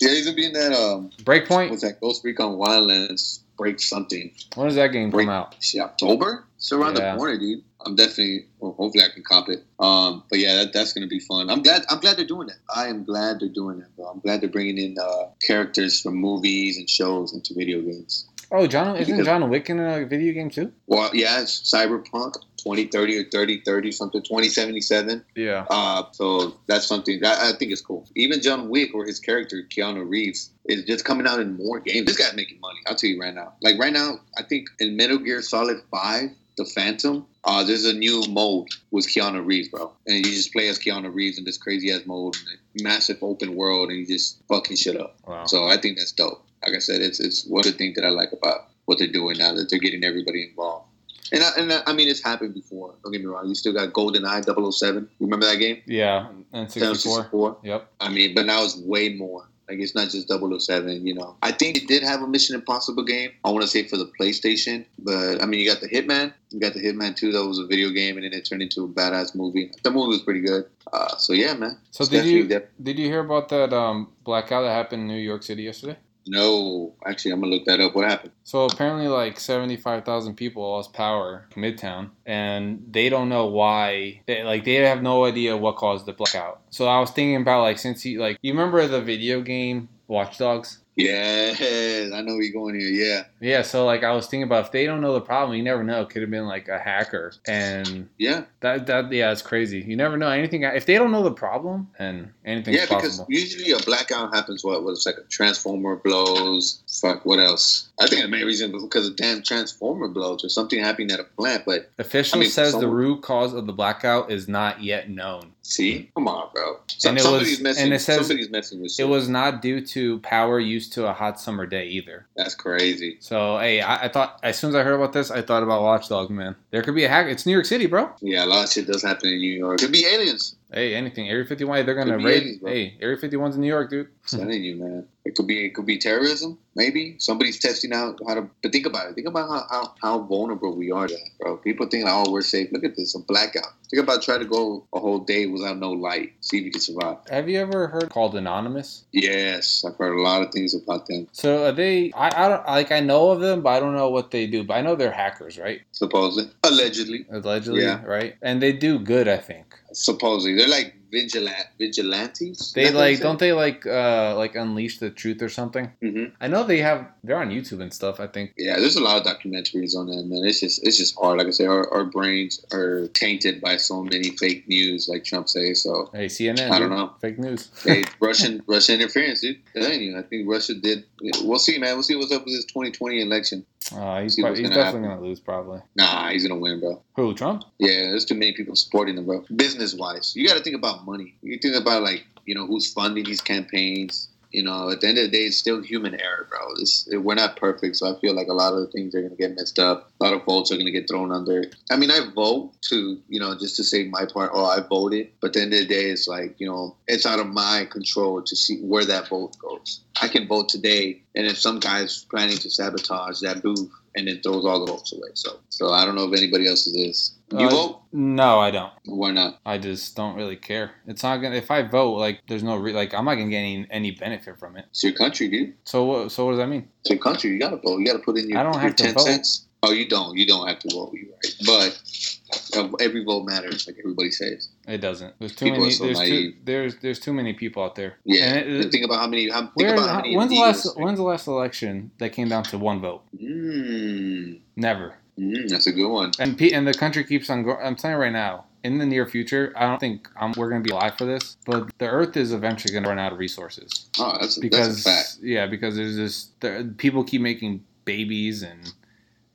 Yeah, 0.00 0.10
he's 0.10 0.24
gonna 0.24 0.36
be 0.36 0.46
in 0.46 0.52
that 0.52 0.72
um 0.72 1.10
Breakpoint. 1.24 1.70
what's 1.70 1.82
that 1.82 2.00
Ghost 2.00 2.24
Recon 2.24 2.56
Wildlands 2.56 3.40
break 3.56 3.80
something. 3.80 4.32
When 4.54 4.66
does 4.66 4.76
that 4.76 4.88
game 4.88 5.10
Break 5.10 5.26
come 5.26 5.34
out? 5.34 5.62
See 5.62 5.80
October? 5.80 6.44
It's 6.62 6.70
around 6.70 6.96
Yeah. 6.96 7.12
the 7.12 7.18
corner, 7.18 7.36
dude. 7.38 7.64
I'm 7.84 7.96
definitely 7.96 8.46
well, 8.60 8.72
hopefully 8.78 9.02
I 9.02 9.08
can 9.12 9.24
cop 9.24 9.48
it. 9.48 9.64
Um 9.80 10.22
but 10.30 10.38
yeah, 10.38 10.54
that, 10.58 10.72
that's 10.72 10.92
gonna 10.92 11.08
be 11.08 11.18
fun. 11.18 11.50
I'm 11.50 11.60
glad 11.60 11.82
I'm 11.90 11.98
glad 11.98 12.16
they're 12.16 12.24
doing 12.24 12.46
that. 12.46 12.58
I 12.72 12.86
am 12.86 13.02
glad 13.04 13.40
they're 13.40 13.48
doing 13.48 13.80
that, 13.80 13.94
bro. 13.96 14.06
I'm 14.06 14.20
glad 14.20 14.40
they're 14.40 14.48
bringing 14.48 14.78
in 14.78 14.96
uh 14.96 15.24
characters 15.44 16.00
from 16.00 16.14
movies 16.14 16.78
and 16.78 16.88
shows 16.88 17.34
into 17.34 17.52
video 17.54 17.80
games. 17.80 18.28
Oh, 18.52 18.66
John 18.68 18.94
isn't 18.96 19.12
Because- 19.12 19.26
John 19.26 19.48
Wick 19.50 19.70
in 19.70 19.80
a 19.80 20.04
video 20.06 20.32
game 20.34 20.50
too? 20.50 20.70
Well, 20.86 21.10
yeah, 21.14 21.40
it's 21.40 21.58
Cyberpunk 21.72 22.34
2030 22.58 23.16
or 23.18 23.24
3030 23.24 23.90
something 23.90 24.22
2077. 24.22 25.24
Yeah. 25.34 25.64
Uh, 25.68 26.04
so 26.12 26.54
that's 26.68 26.86
something 26.86 27.18
that 27.22 27.38
I 27.40 27.56
think 27.58 27.72
is 27.72 27.80
cool. 27.80 28.06
Even 28.14 28.40
John 28.40 28.68
Wick 28.68 28.94
or 28.94 29.04
his 29.04 29.18
character 29.18 29.62
Keanu 29.68 30.08
Reeves 30.08 30.50
is 30.66 30.84
just 30.84 31.04
coming 31.04 31.26
out 31.26 31.40
in 31.40 31.56
more 31.56 31.80
games. 31.80 32.06
This 32.06 32.18
guy's 32.18 32.34
making 32.36 32.60
money. 32.60 32.78
I'll 32.86 32.94
tell 32.94 33.10
you 33.10 33.18
right 33.20 33.34
now. 33.34 33.54
Like 33.62 33.78
right 33.80 33.92
now, 33.92 34.20
I 34.38 34.42
think 34.44 34.68
in 34.78 34.96
Metal 34.96 35.18
Gear 35.18 35.40
Solid 35.42 35.78
Five, 35.90 36.30
The 36.56 36.64
Phantom, 36.66 37.26
uh, 37.44 37.64
there's 37.64 37.86
a 37.86 37.94
new 37.94 38.22
mode 38.28 38.68
with 38.90 39.06
Keanu 39.06 39.44
Reeves, 39.44 39.68
bro, 39.68 39.90
and 40.06 40.16
you 40.16 40.32
just 40.32 40.52
play 40.52 40.68
as 40.68 40.78
Keanu 40.78 41.12
Reeves 41.12 41.38
in 41.38 41.44
this 41.44 41.56
crazy 41.56 41.90
ass 41.90 42.02
mode, 42.04 42.36
massive 42.80 43.18
open 43.22 43.56
world, 43.56 43.88
and 43.88 43.98
you 43.98 44.06
just 44.06 44.42
fucking 44.48 44.76
shit 44.76 45.00
up. 45.00 45.16
Wow. 45.26 45.46
So 45.46 45.66
I 45.66 45.78
think 45.78 45.98
that's 45.98 46.12
dope. 46.12 46.44
Like 46.66 46.76
I 46.76 46.78
said, 46.78 47.00
it's 47.00 47.20
it's 47.20 47.44
one 47.46 47.60
of 47.60 47.72
the 47.72 47.78
things 47.78 47.96
that 47.96 48.04
I 48.04 48.10
like 48.10 48.32
about 48.32 48.68
what 48.84 48.98
they're 48.98 49.08
doing 49.10 49.38
now 49.38 49.54
that 49.54 49.70
they're 49.70 49.78
getting 49.78 50.04
everybody 50.04 50.48
involved. 50.48 50.86
And 51.32 51.42
I, 51.42 51.50
and 51.56 51.72
I, 51.72 51.80
I 51.86 51.92
mean, 51.94 52.08
it's 52.08 52.22
happened 52.22 52.52
before. 52.52 52.94
Don't 53.02 53.12
get 53.12 53.22
me 53.22 53.26
wrong. 53.26 53.48
You 53.48 53.54
still 53.54 53.72
got 53.72 53.88
GoldenEye 53.94 54.72
007. 54.72 55.08
Remember 55.18 55.46
that 55.46 55.56
game? 55.56 55.80
Yeah, 55.86 56.28
and 56.52 56.70
64. 56.70 56.94
64. 56.94 57.56
Yep. 57.62 57.88
I 58.00 58.08
mean, 58.10 58.34
but 58.34 58.44
now 58.44 58.62
it's 58.62 58.76
way 58.76 59.14
more. 59.14 59.48
Like 59.68 59.78
it's 59.78 59.94
not 59.94 60.10
just 60.10 60.28
007, 60.28 61.06
you 61.06 61.14
know. 61.14 61.36
I 61.42 61.52
think 61.52 61.76
it 61.76 61.88
did 61.88 62.02
have 62.02 62.20
a 62.22 62.26
Mission 62.26 62.54
Impossible 62.54 63.04
game. 63.04 63.30
I 63.44 63.50
want 63.50 63.62
to 63.62 63.68
say 63.68 63.86
for 63.86 63.96
the 63.96 64.10
PlayStation, 64.20 64.84
but 64.98 65.42
I 65.42 65.46
mean, 65.46 65.60
you 65.60 65.66
got 65.66 65.80
the 65.80 65.88
Hitman. 65.88 66.32
You 66.50 66.60
got 66.60 66.74
the 66.74 66.80
Hitman 66.80 67.16
2. 67.16 67.32
That 67.32 67.46
was 67.46 67.58
a 67.58 67.66
video 67.66 67.90
game, 67.90 68.16
and 68.16 68.24
then 68.24 68.32
it 68.32 68.44
turned 68.44 68.62
into 68.62 68.84
a 68.84 68.88
badass 68.88 69.34
movie. 69.34 69.70
The 69.82 69.90
movie 69.90 70.08
was 70.08 70.22
pretty 70.22 70.40
good. 70.40 70.66
Uh, 70.92 71.16
so 71.16 71.32
yeah, 71.32 71.54
man. 71.54 71.78
So 71.90 72.02
It's 72.02 72.10
did 72.10 72.26
you 72.26 72.62
did 72.82 72.98
you 72.98 73.06
hear 73.06 73.20
about 73.20 73.48
that 73.50 73.72
um, 73.72 74.08
blackout 74.24 74.64
that 74.64 74.72
happened 74.72 75.02
in 75.02 75.08
New 75.08 75.22
York 75.22 75.42
City 75.42 75.62
yesterday? 75.62 75.96
No, 76.26 76.94
actually, 77.04 77.32
I'm 77.32 77.40
gonna 77.40 77.52
look 77.52 77.64
that 77.66 77.80
up. 77.80 77.94
What 77.94 78.08
happened? 78.08 78.32
So 78.44 78.64
apparently, 78.64 79.08
like 79.08 79.38
seventy-five 79.40 80.04
thousand 80.04 80.36
people 80.36 80.62
lost 80.62 80.92
power 80.92 81.46
Midtown, 81.54 82.10
and 82.26 82.84
they 82.90 83.08
don't 83.08 83.28
know 83.28 83.46
why. 83.46 84.22
They, 84.26 84.42
like 84.42 84.64
they 84.64 84.74
have 84.74 85.02
no 85.02 85.24
idea 85.24 85.56
what 85.56 85.76
caused 85.76 86.06
the 86.06 86.12
blackout. 86.12 86.60
So 86.70 86.86
I 86.86 87.00
was 87.00 87.10
thinking 87.10 87.36
about 87.36 87.62
like 87.62 87.78
since 87.78 88.04
you 88.04 88.20
like 88.20 88.38
you 88.42 88.52
remember 88.52 88.86
the 88.86 89.00
video 89.00 89.40
game 89.40 89.88
Watch 90.12 90.36
Dogs? 90.36 90.81
Yes, 90.94 92.12
I 92.12 92.20
know 92.20 92.38
you're 92.38 92.52
going 92.52 92.78
here. 92.78 92.90
Yeah, 92.90 93.24
Yeah, 93.40 93.62
so 93.62 93.86
like 93.86 94.04
I 94.04 94.12
was 94.12 94.26
thinking 94.26 94.44
about 94.44 94.66
if 94.66 94.72
they 94.72 94.84
don't 94.84 95.00
know 95.00 95.14
the 95.14 95.22
problem, 95.22 95.56
you 95.56 95.62
never 95.62 95.82
know. 95.82 96.02
It 96.02 96.10
could 96.10 96.20
have 96.20 96.30
been 96.30 96.46
like 96.46 96.68
a 96.68 96.78
hacker, 96.78 97.32
and 97.46 98.08
yeah, 98.18 98.44
that 98.60 98.86
that 98.86 99.10
yeah, 99.10 99.32
it's 99.32 99.40
crazy. 99.40 99.80
You 99.80 99.96
never 99.96 100.18
know 100.18 100.28
anything. 100.28 100.64
If 100.64 100.84
they 100.84 100.96
don't 100.96 101.10
know 101.10 101.22
the 101.22 101.32
problem, 101.32 101.88
then 101.98 102.34
anything's 102.44 102.76
yeah. 102.76 102.82
Because 102.84 103.18
possible. 103.18 103.26
usually 103.30 103.72
a 103.72 103.78
blackout 103.78 104.34
happens. 104.34 104.64
What 104.64 104.84
was 104.84 105.06
like 105.06 105.16
a 105.16 105.22
transformer 105.22 105.96
blows. 105.96 106.82
Fuck. 107.00 107.24
What 107.24 107.38
else? 107.38 107.88
I 107.98 108.06
think 108.06 108.22
the 108.22 108.28
main 108.28 108.44
reason 108.44 108.70
was 108.72 108.82
because 108.82 109.08
a 109.08 109.14
damn 109.14 109.42
transformer 109.42 110.08
blows 110.08 110.44
or 110.44 110.50
something 110.50 110.78
happening 110.78 111.10
at 111.10 111.20
a 111.20 111.24
plant. 111.24 111.64
But 111.64 111.90
Official 111.98 112.38
I 112.38 112.40
mean, 112.42 112.50
says 112.50 112.74
the 112.74 112.88
root 112.88 113.22
cause 113.22 113.54
of 113.54 113.66
the 113.66 113.72
blackout 113.72 114.30
is 114.30 114.46
not 114.46 114.82
yet 114.82 115.08
known. 115.08 115.52
See, 115.62 116.10
come 116.14 116.28
on, 116.28 116.48
bro. 116.54 116.78
So, 116.88 117.08
And 117.08 117.18
it 117.18 117.22
somebody's 117.22 117.50
was- 117.50 117.60
messing. 117.60 117.84
and 117.84 117.92
it 117.94 118.00
says 118.00 118.18
somebody's 118.26 118.50
messing 118.50 118.82
with. 118.82 118.98
It 118.98 119.04
was 119.04 119.28
not 119.28 119.62
due 119.62 119.80
to 119.86 120.18
power 120.20 120.58
used 120.60 120.92
to 120.94 121.06
a 121.06 121.12
hot 121.12 121.40
summer 121.40 121.66
day 121.66 121.86
either. 121.88 122.26
That's 122.36 122.54
crazy. 122.54 123.16
So 123.20 123.58
hey, 123.58 123.80
I, 123.80 124.04
I 124.04 124.08
thought 124.08 124.40
as 124.42 124.58
soon 124.58 124.70
as 124.70 124.76
I 124.76 124.82
heard 124.82 124.94
about 124.94 125.12
this, 125.12 125.30
I 125.30 125.42
thought 125.42 125.62
about 125.62 125.82
Watchdog. 125.82 126.30
Man. 126.30 126.56
There 126.70 126.82
could 126.82 126.94
be 126.94 127.04
a 127.04 127.08
hack. 127.08 127.26
It's 127.26 127.46
New 127.46 127.52
York 127.52 127.64
City, 127.66 127.86
bro. 127.86 128.10
Yeah, 128.20 128.44
a 128.44 128.46
lot 128.46 128.64
of 128.64 128.70
shit 128.72 128.86
does 128.86 129.02
happen 129.02 129.28
in 129.30 129.38
New 129.38 129.52
York. 129.58 129.78
Could 129.80 129.92
be 129.92 130.06
aliens. 130.06 130.56
Hey, 130.72 130.94
anything. 130.94 131.28
Area 131.28 131.44
51, 131.44 131.84
they're 131.84 131.94
gonna 131.94 132.16
raid. 132.16 132.60
hey, 132.64 132.96
Area 133.00 133.18
51's 133.18 133.56
in 133.56 133.60
New 133.60 133.68
York, 133.68 133.90
dude. 133.90 134.08
I'm 134.32 134.50
you, 134.50 134.76
man. 134.76 135.06
It 135.24 135.36
could 135.36 135.46
be 135.46 135.66
it 135.66 135.74
could 135.74 135.84
be 135.84 135.98
terrorism, 135.98 136.58
maybe. 136.74 137.16
Somebody's 137.18 137.58
testing 137.58 137.92
out 137.92 138.18
how 138.26 138.34
to 138.34 138.48
but 138.62 138.72
think 138.72 138.86
about 138.86 139.08
it. 139.08 139.14
Think 139.14 139.28
about 139.28 139.48
how, 139.48 139.66
how, 139.70 139.94
how 140.00 140.18
vulnerable 140.20 140.74
we 140.74 140.90
are 140.90 141.06
to 141.06 141.14
that, 141.14 141.30
bro. 141.38 141.56
People 141.58 141.86
think 141.88 142.06
oh, 142.08 142.30
we're 142.30 142.40
safe. 142.40 142.72
Look 142.72 142.84
at 142.84 142.96
this, 142.96 143.14
a 143.14 143.18
blackout. 143.18 143.66
Think 143.90 144.02
about 144.02 144.22
trying 144.22 144.40
to 144.40 144.46
go 144.46 144.86
a 144.94 144.98
whole 144.98 145.18
day 145.18 145.46
without 145.46 145.76
no 145.76 145.90
light. 145.90 146.32
See 146.40 146.58
if 146.58 146.64
you 146.64 146.70
can 146.72 146.80
survive. 146.80 147.18
Have 147.28 147.48
you 147.48 147.60
ever 147.60 147.88
heard 147.88 148.08
called 148.08 148.34
Anonymous? 148.34 149.04
Yes, 149.12 149.84
I've 149.86 149.96
heard 149.96 150.16
a 150.16 150.22
lot 150.22 150.42
of 150.42 150.50
things 150.52 150.74
about 150.74 151.06
them. 151.06 151.28
So 151.32 151.66
are 151.66 151.72
they? 151.72 152.12
I, 152.12 152.46
I 152.46 152.48
don't 152.48 152.66
like. 152.66 152.90
I 152.90 153.00
know 153.00 153.30
of 153.30 153.40
them, 153.40 153.60
but 153.60 153.70
I 153.70 153.80
don't 153.80 153.94
know 153.94 154.08
what 154.08 154.30
they 154.30 154.46
do. 154.46 154.64
But 154.64 154.74
I 154.74 154.80
know 154.80 154.96
they're 154.96 155.12
hackers, 155.12 155.58
right? 155.58 155.82
Supposedly. 155.92 156.50
Allegedly. 156.64 157.26
Allegedly, 157.30 157.82
Yeah. 157.82 158.02
right? 158.04 158.36
And 158.40 158.62
they 158.62 158.72
do 158.72 158.98
good, 158.98 159.28
I 159.28 159.36
think. 159.36 159.78
Supposedly. 159.92 160.56
They're 160.56 160.68
like 160.68 160.94
vigilant 161.10 161.66
vigilantes. 161.78 162.72
They 162.72 162.90
like 162.90 163.20
don't 163.20 163.38
they 163.38 163.52
like 163.52 163.86
uh 163.86 164.34
like 164.36 164.54
unleash 164.56 164.98
the 164.98 165.10
truth 165.10 165.42
or 165.42 165.48
something? 165.48 165.90
hmm 166.00 166.24
I 166.40 166.48
know 166.48 166.64
they 166.64 166.78
have. 166.78 167.06
They're 167.22 167.36
on 167.38 167.50
YouTube 167.50 167.80
and 167.80 167.92
stuff. 167.92 168.18
I 168.20 168.26
think. 168.26 168.54
Yeah, 168.56 168.78
there's 168.78 168.96
a 168.96 169.02
lot 169.02 169.18
of 169.20 169.26
documentaries 169.26 169.94
on 169.94 170.06
that, 170.06 170.24
man. 170.24 170.44
It's 170.44 170.60
just 170.60 170.86
it's 170.86 170.96
just 170.96 171.14
hard. 171.18 171.38
Like 171.38 171.46
I 171.46 171.50
say, 171.50 171.66
our, 171.66 171.92
our 171.92 172.04
brains 172.04 172.64
are 172.72 173.08
tainted 173.08 173.60
by 173.60 173.76
so 173.76 174.02
many 174.02 174.30
fake 174.36 174.66
news, 174.68 175.08
like 175.08 175.24
Trump 175.24 175.48
says. 175.48 175.82
So 175.82 176.08
Hey, 176.12 176.26
CNN. 176.26 176.70
I 176.70 176.78
don't 176.78 176.88
dude. 176.88 176.98
know. 176.98 177.12
Fake 177.20 177.38
news. 177.38 177.70
hey, 177.84 178.04
Russian 178.20 178.62
Russian 178.66 179.00
interference, 179.00 179.42
dude. 179.42 179.58
I'm 179.76 179.82
telling 179.82 180.00
you, 180.02 180.18
I 180.18 180.22
think 180.22 180.48
Russia 180.48 180.74
did. 180.74 181.04
We'll 181.42 181.58
see, 181.58 181.78
man. 181.78 181.94
We'll 181.94 182.02
see 182.02 182.16
what's 182.16 182.32
up 182.32 182.44
with 182.44 182.54
this 182.54 182.64
2020 182.66 183.20
election. 183.20 183.66
Uh, 183.94 184.22
he's 184.22 184.34
See 184.34 184.42
prob- 184.42 184.50
what's 184.52 184.60
he's 184.60 184.68
definitely 184.68 184.84
happen. 185.08 185.16
gonna 185.18 185.28
lose, 185.28 185.40
probably. 185.40 185.80
Nah, 185.96 186.30
he's 186.30 186.46
gonna 186.46 186.60
win, 186.60 186.80
bro. 186.80 187.02
Who? 187.16 187.34
Trump? 187.34 187.64
Yeah, 187.78 188.10
there's 188.10 188.24
too 188.24 188.34
many 188.34 188.52
people 188.52 188.76
supporting 188.76 189.16
him, 189.18 189.26
bro. 189.26 189.44
Business 189.56 189.94
wise, 189.94 190.34
you 190.36 190.46
got 190.46 190.56
to 190.56 190.62
think 190.62 190.76
about 190.76 191.04
money. 191.06 191.34
You 191.42 191.58
think 191.58 191.74
about 191.74 192.02
like 192.02 192.24
you 192.46 192.54
know 192.54 192.66
who's 192.66 192.92
funding 192.92 193.24
these 193.24 193.40
campaigns. 193.40 194.28
You 194.52 194.62
know, 194.62 194.90
at 194.90 195.00
the 195.00 195.08
end 195.08 195.18
of 195.18 195.24
the 195.24 195.30
day, 195.30 195.44
it's 195.44 195.56
still 195.56 195.80
human 195.82 196.20
error, 196.20 196.46
bro. 196.50 196.60
This, 196.78 197.08
we're 197.10 197.34
not 197.34 197.56
perfect, 197.56 197.96
so 197.96 198.14
I 198.14 198.20
feel 198.20 198.34
like 198.34 198.48
a 198.48 198.52
lot 198.52 198.74
of 198.74 198.80
the 198.80 198.86
things 198.86 199.14
are 199.14 199.22
gonna 199.22 199.34
get 199.34 199.56
messed 199.56 199.78
up. 199.78 200.10
A 200.20 200.24
lot 200.24 200.34
of 200.34 200.44
votes 200.44 200.70
are 200.70 200.76
gonna 200.76 200.90
get 200.90 201.08
thrown 201.08 201.32
under. 201.32 201.64
I 201.90 201.96
mean, 201.96 202.10
I 202.10 202.20
vote 202.34 202.72
to 202.90 203.18
you 203.28 203.40
know 203.40 203.54
just 203.58 203.76
to 203.76 203.84
say 203.84 204.08
my 204.08 204.24
part. 204.26 204.50
Oh, 204.52 204.66
I 204.66 204.80
voted, 204.80 205.30
but 205.40 205.48
at 205.48 205.52
the 205.54 205.62
end 205.62 205.72
of 205.72 205.80
the 205.80 205.86
day, 205.86 206.10
it's 206.10 206.28
like 206.28 206.54
you 206.58 206.66
know 206.66 206.96
it's 207.08 207.26
out 207.26 207.40
of 207.40 207.46
my 207.46 207.86
control 207.90 208.42
to 208.42 208.56
see 208.56 208.80
where 208.80 209.04
that 209.04 209.28
vote 209.28 209.56
goes. 209.58 210.00
I 210.20 210.28
can 210.28 210.46
vote 210.46 210.68
today, 210.68 211.22
and 211.34 211.46
if 211.46 211.58
some 211.58 211.80
guy's 211.80 212.24
planning 212.24 212.58
to 212.58 212.70
sabotage 212.70 213.40
that 213.40 213.62
booth 213.62 213.90
and 214.14 214.28
then 214.28 214.40
throws 214.42 214.64
all 214.64 214.84
the 214.84 214.92
votes 214.92 215.12
away. 215.12 215.30
So, 215.34 215.58
so 215.70 215.90
I 215.90 216.04
don't 216.04 216.14
know 216.14 216.30
if 216.30 216.38
anybody 216.38 216.68
else's 216.68 216.94
is. 216.94 217.34
You 217.50 217.66
Uh, 217.66 217.70
vote? 217.70 218.01
No, 218.12 218.60
I 218.60 218.70
don't. 218.70 218.92
Why 219.06 219.30
not? 219.30 219.58
I 219.64 219.78
just 219.78 220.14
don't 220.16 220.36
really 220.36 220.56
care. 220.56 220.92
It's 221.06 221.22
not 221.22 221.38
gonna. 221.38 221.54
If 221.56 221.70
I 221.70 221.82
vote, 221.82 222.18
like, 222.18 222.40
there's 222.46 222.62
no 222.62 222.76
re- 222.76 222.92
like, 222.92 223.14
I'm 223.14 223.24
not 223.24 223.34
gonna 223.36 223.48
get 223.50 223.58
any, 223.58 223.86
any 223.90 224.10
benefit 224.10 224.58
from 224.58 224.76
it. 224.76 224.84
It's 224.90 225.02
your 225.02 225.14
country, 225.14 225.48
dude. 225.48 225.74
So 225.84 226.04
what? 226.04 226.30
So 226.32 226.44
what 226.44 226.52
does 226.52 226.58
that 226.58 226.68
mean? 226.68 226.88
It's 227.00 227.10
your 227.10 227.18
country. 227.18 227.50
You 227.52 227.58
gotta 227.58 227.76
vote. 227.78 227.98
You 227.98 228.06
gotta 228.06 228.18
put 228.18 228.36
in 228.38 228.48
your, 228.50 228.58
I 228.58 228.62
don't 228.62 228.74
your 228.74 228.82
have 228.82 228.96
to 228.96 229.02
ten 229.04 229.14
vote. 229.14 229.22
cents. 229.26 229.66
Oh, 229.84 229.90
you 229.92 230.06
don't. 230.08 230.36
You 230.36 230.46
don't 230.46 230.68
have 230.68 230.78
to 230.80 230.94
vote. 230.94 231.12
You're 231.12 231.32
right. 231.32 231.56
But 231.66 232.78
uh, 232.78 232.88
every 233.00 233.24
vote 233.24 233.46
matters, 233.46 233.84
like 233.88 233.96
everybody 233.98 234.30
says. 234.30 234.68
It 234.86 234.98
doesn't. 234.98 235.34
There's 235.40 235.56
too 235.56 235.64
People 235.64 235.80
many. 235.80 235.90
so 235.92 236.04
there's 236.04 236.20
too, 236.20 236.52
there's 236.64 236.96
there's 236.98 237.18
too 237.18 237.32
many 237.32 237.52
people 237.54 237.82
out 237.82 237.96
there. 237.96 238.18
Yeah. 238.24 238.44
And 238.54 238.84
it- 238.84 238.92
think 238.92 239.04
about 239.04 239.18
how 239.20 239.26
many. 239.26 239.48
How, 239.50 239.62
think 239.62 239.72
Where, 239.74 239.94
about 239.94 240.08
how 240.10 240.16
many. 240.20 240.36
when's 240.36 240.50
the 240.50 240.60
last 240.60 240.96
When's 240.98 241.18
the 241.18 241.24
last 241.24 241.46
election 241.48 242.12
that 242.18 242.30
came 242.32 242.48
down 242.48 242.62
to 242.64 242.78
one 242.78 243.00
vote? 243.00 243.22
Mm, 243.36 244.60
Never. 244.76 245.14
Mm, 245.38 245.68
that's 245.68 245.86
a 245.86 245.92
good 245.92 246.08
one. 246.10 246.32
And 246.38 246.56
P- 246.56 246.72
and 246.72 246.86
the 246.86 246.94
country 246.94 247.24
keeps 247.24 247.50
on 247.50 247.62
going. 247.64 247.78
I'm 247.82 247.96
telling 247.96 248.16
you 248.16 248.22
right 248.22 248.32
now. 248.32 248.66
In 248.84 248.98
the 248.98 249.06
near 249.06 249.26
future, 249.26 249.72
I 249.76 249.86
don't 249.86 250.00
think 250.00 250.28
um, 250.40 250.54
we're 250.56 250.68
going 250.68 250.82
to 250.82 250.88
be 250.88 250.92
alive 250.92 251.16
for 251.16 251.24
this, 251.24 251.56
but 251.64 251.88
the 251.98 252.08
Earth 252.08 252.36
is 252.36 252.52
eventually 252.52 252.92
going 252.92 253.04
to 253.04 253.10
run 253.10 253.18
out 253.20 253.32
of 253.32 253.38
resources 253.38 254.10
Oh, 254.18 254.36
that's 254.40 254.58
a, 254.58 254.60
because 254.60 255.04
that's 255.04 255.38
yeah, 255.40 255.66
because 255.66 255.94
there's 255.96 256.16
this 256.16 256.48
there, 256.60 256.84
people 256.84 257.22
keep 257.22 257.40
making 257.40 257.84
babies 258.04 258.62
and 258.62 258.92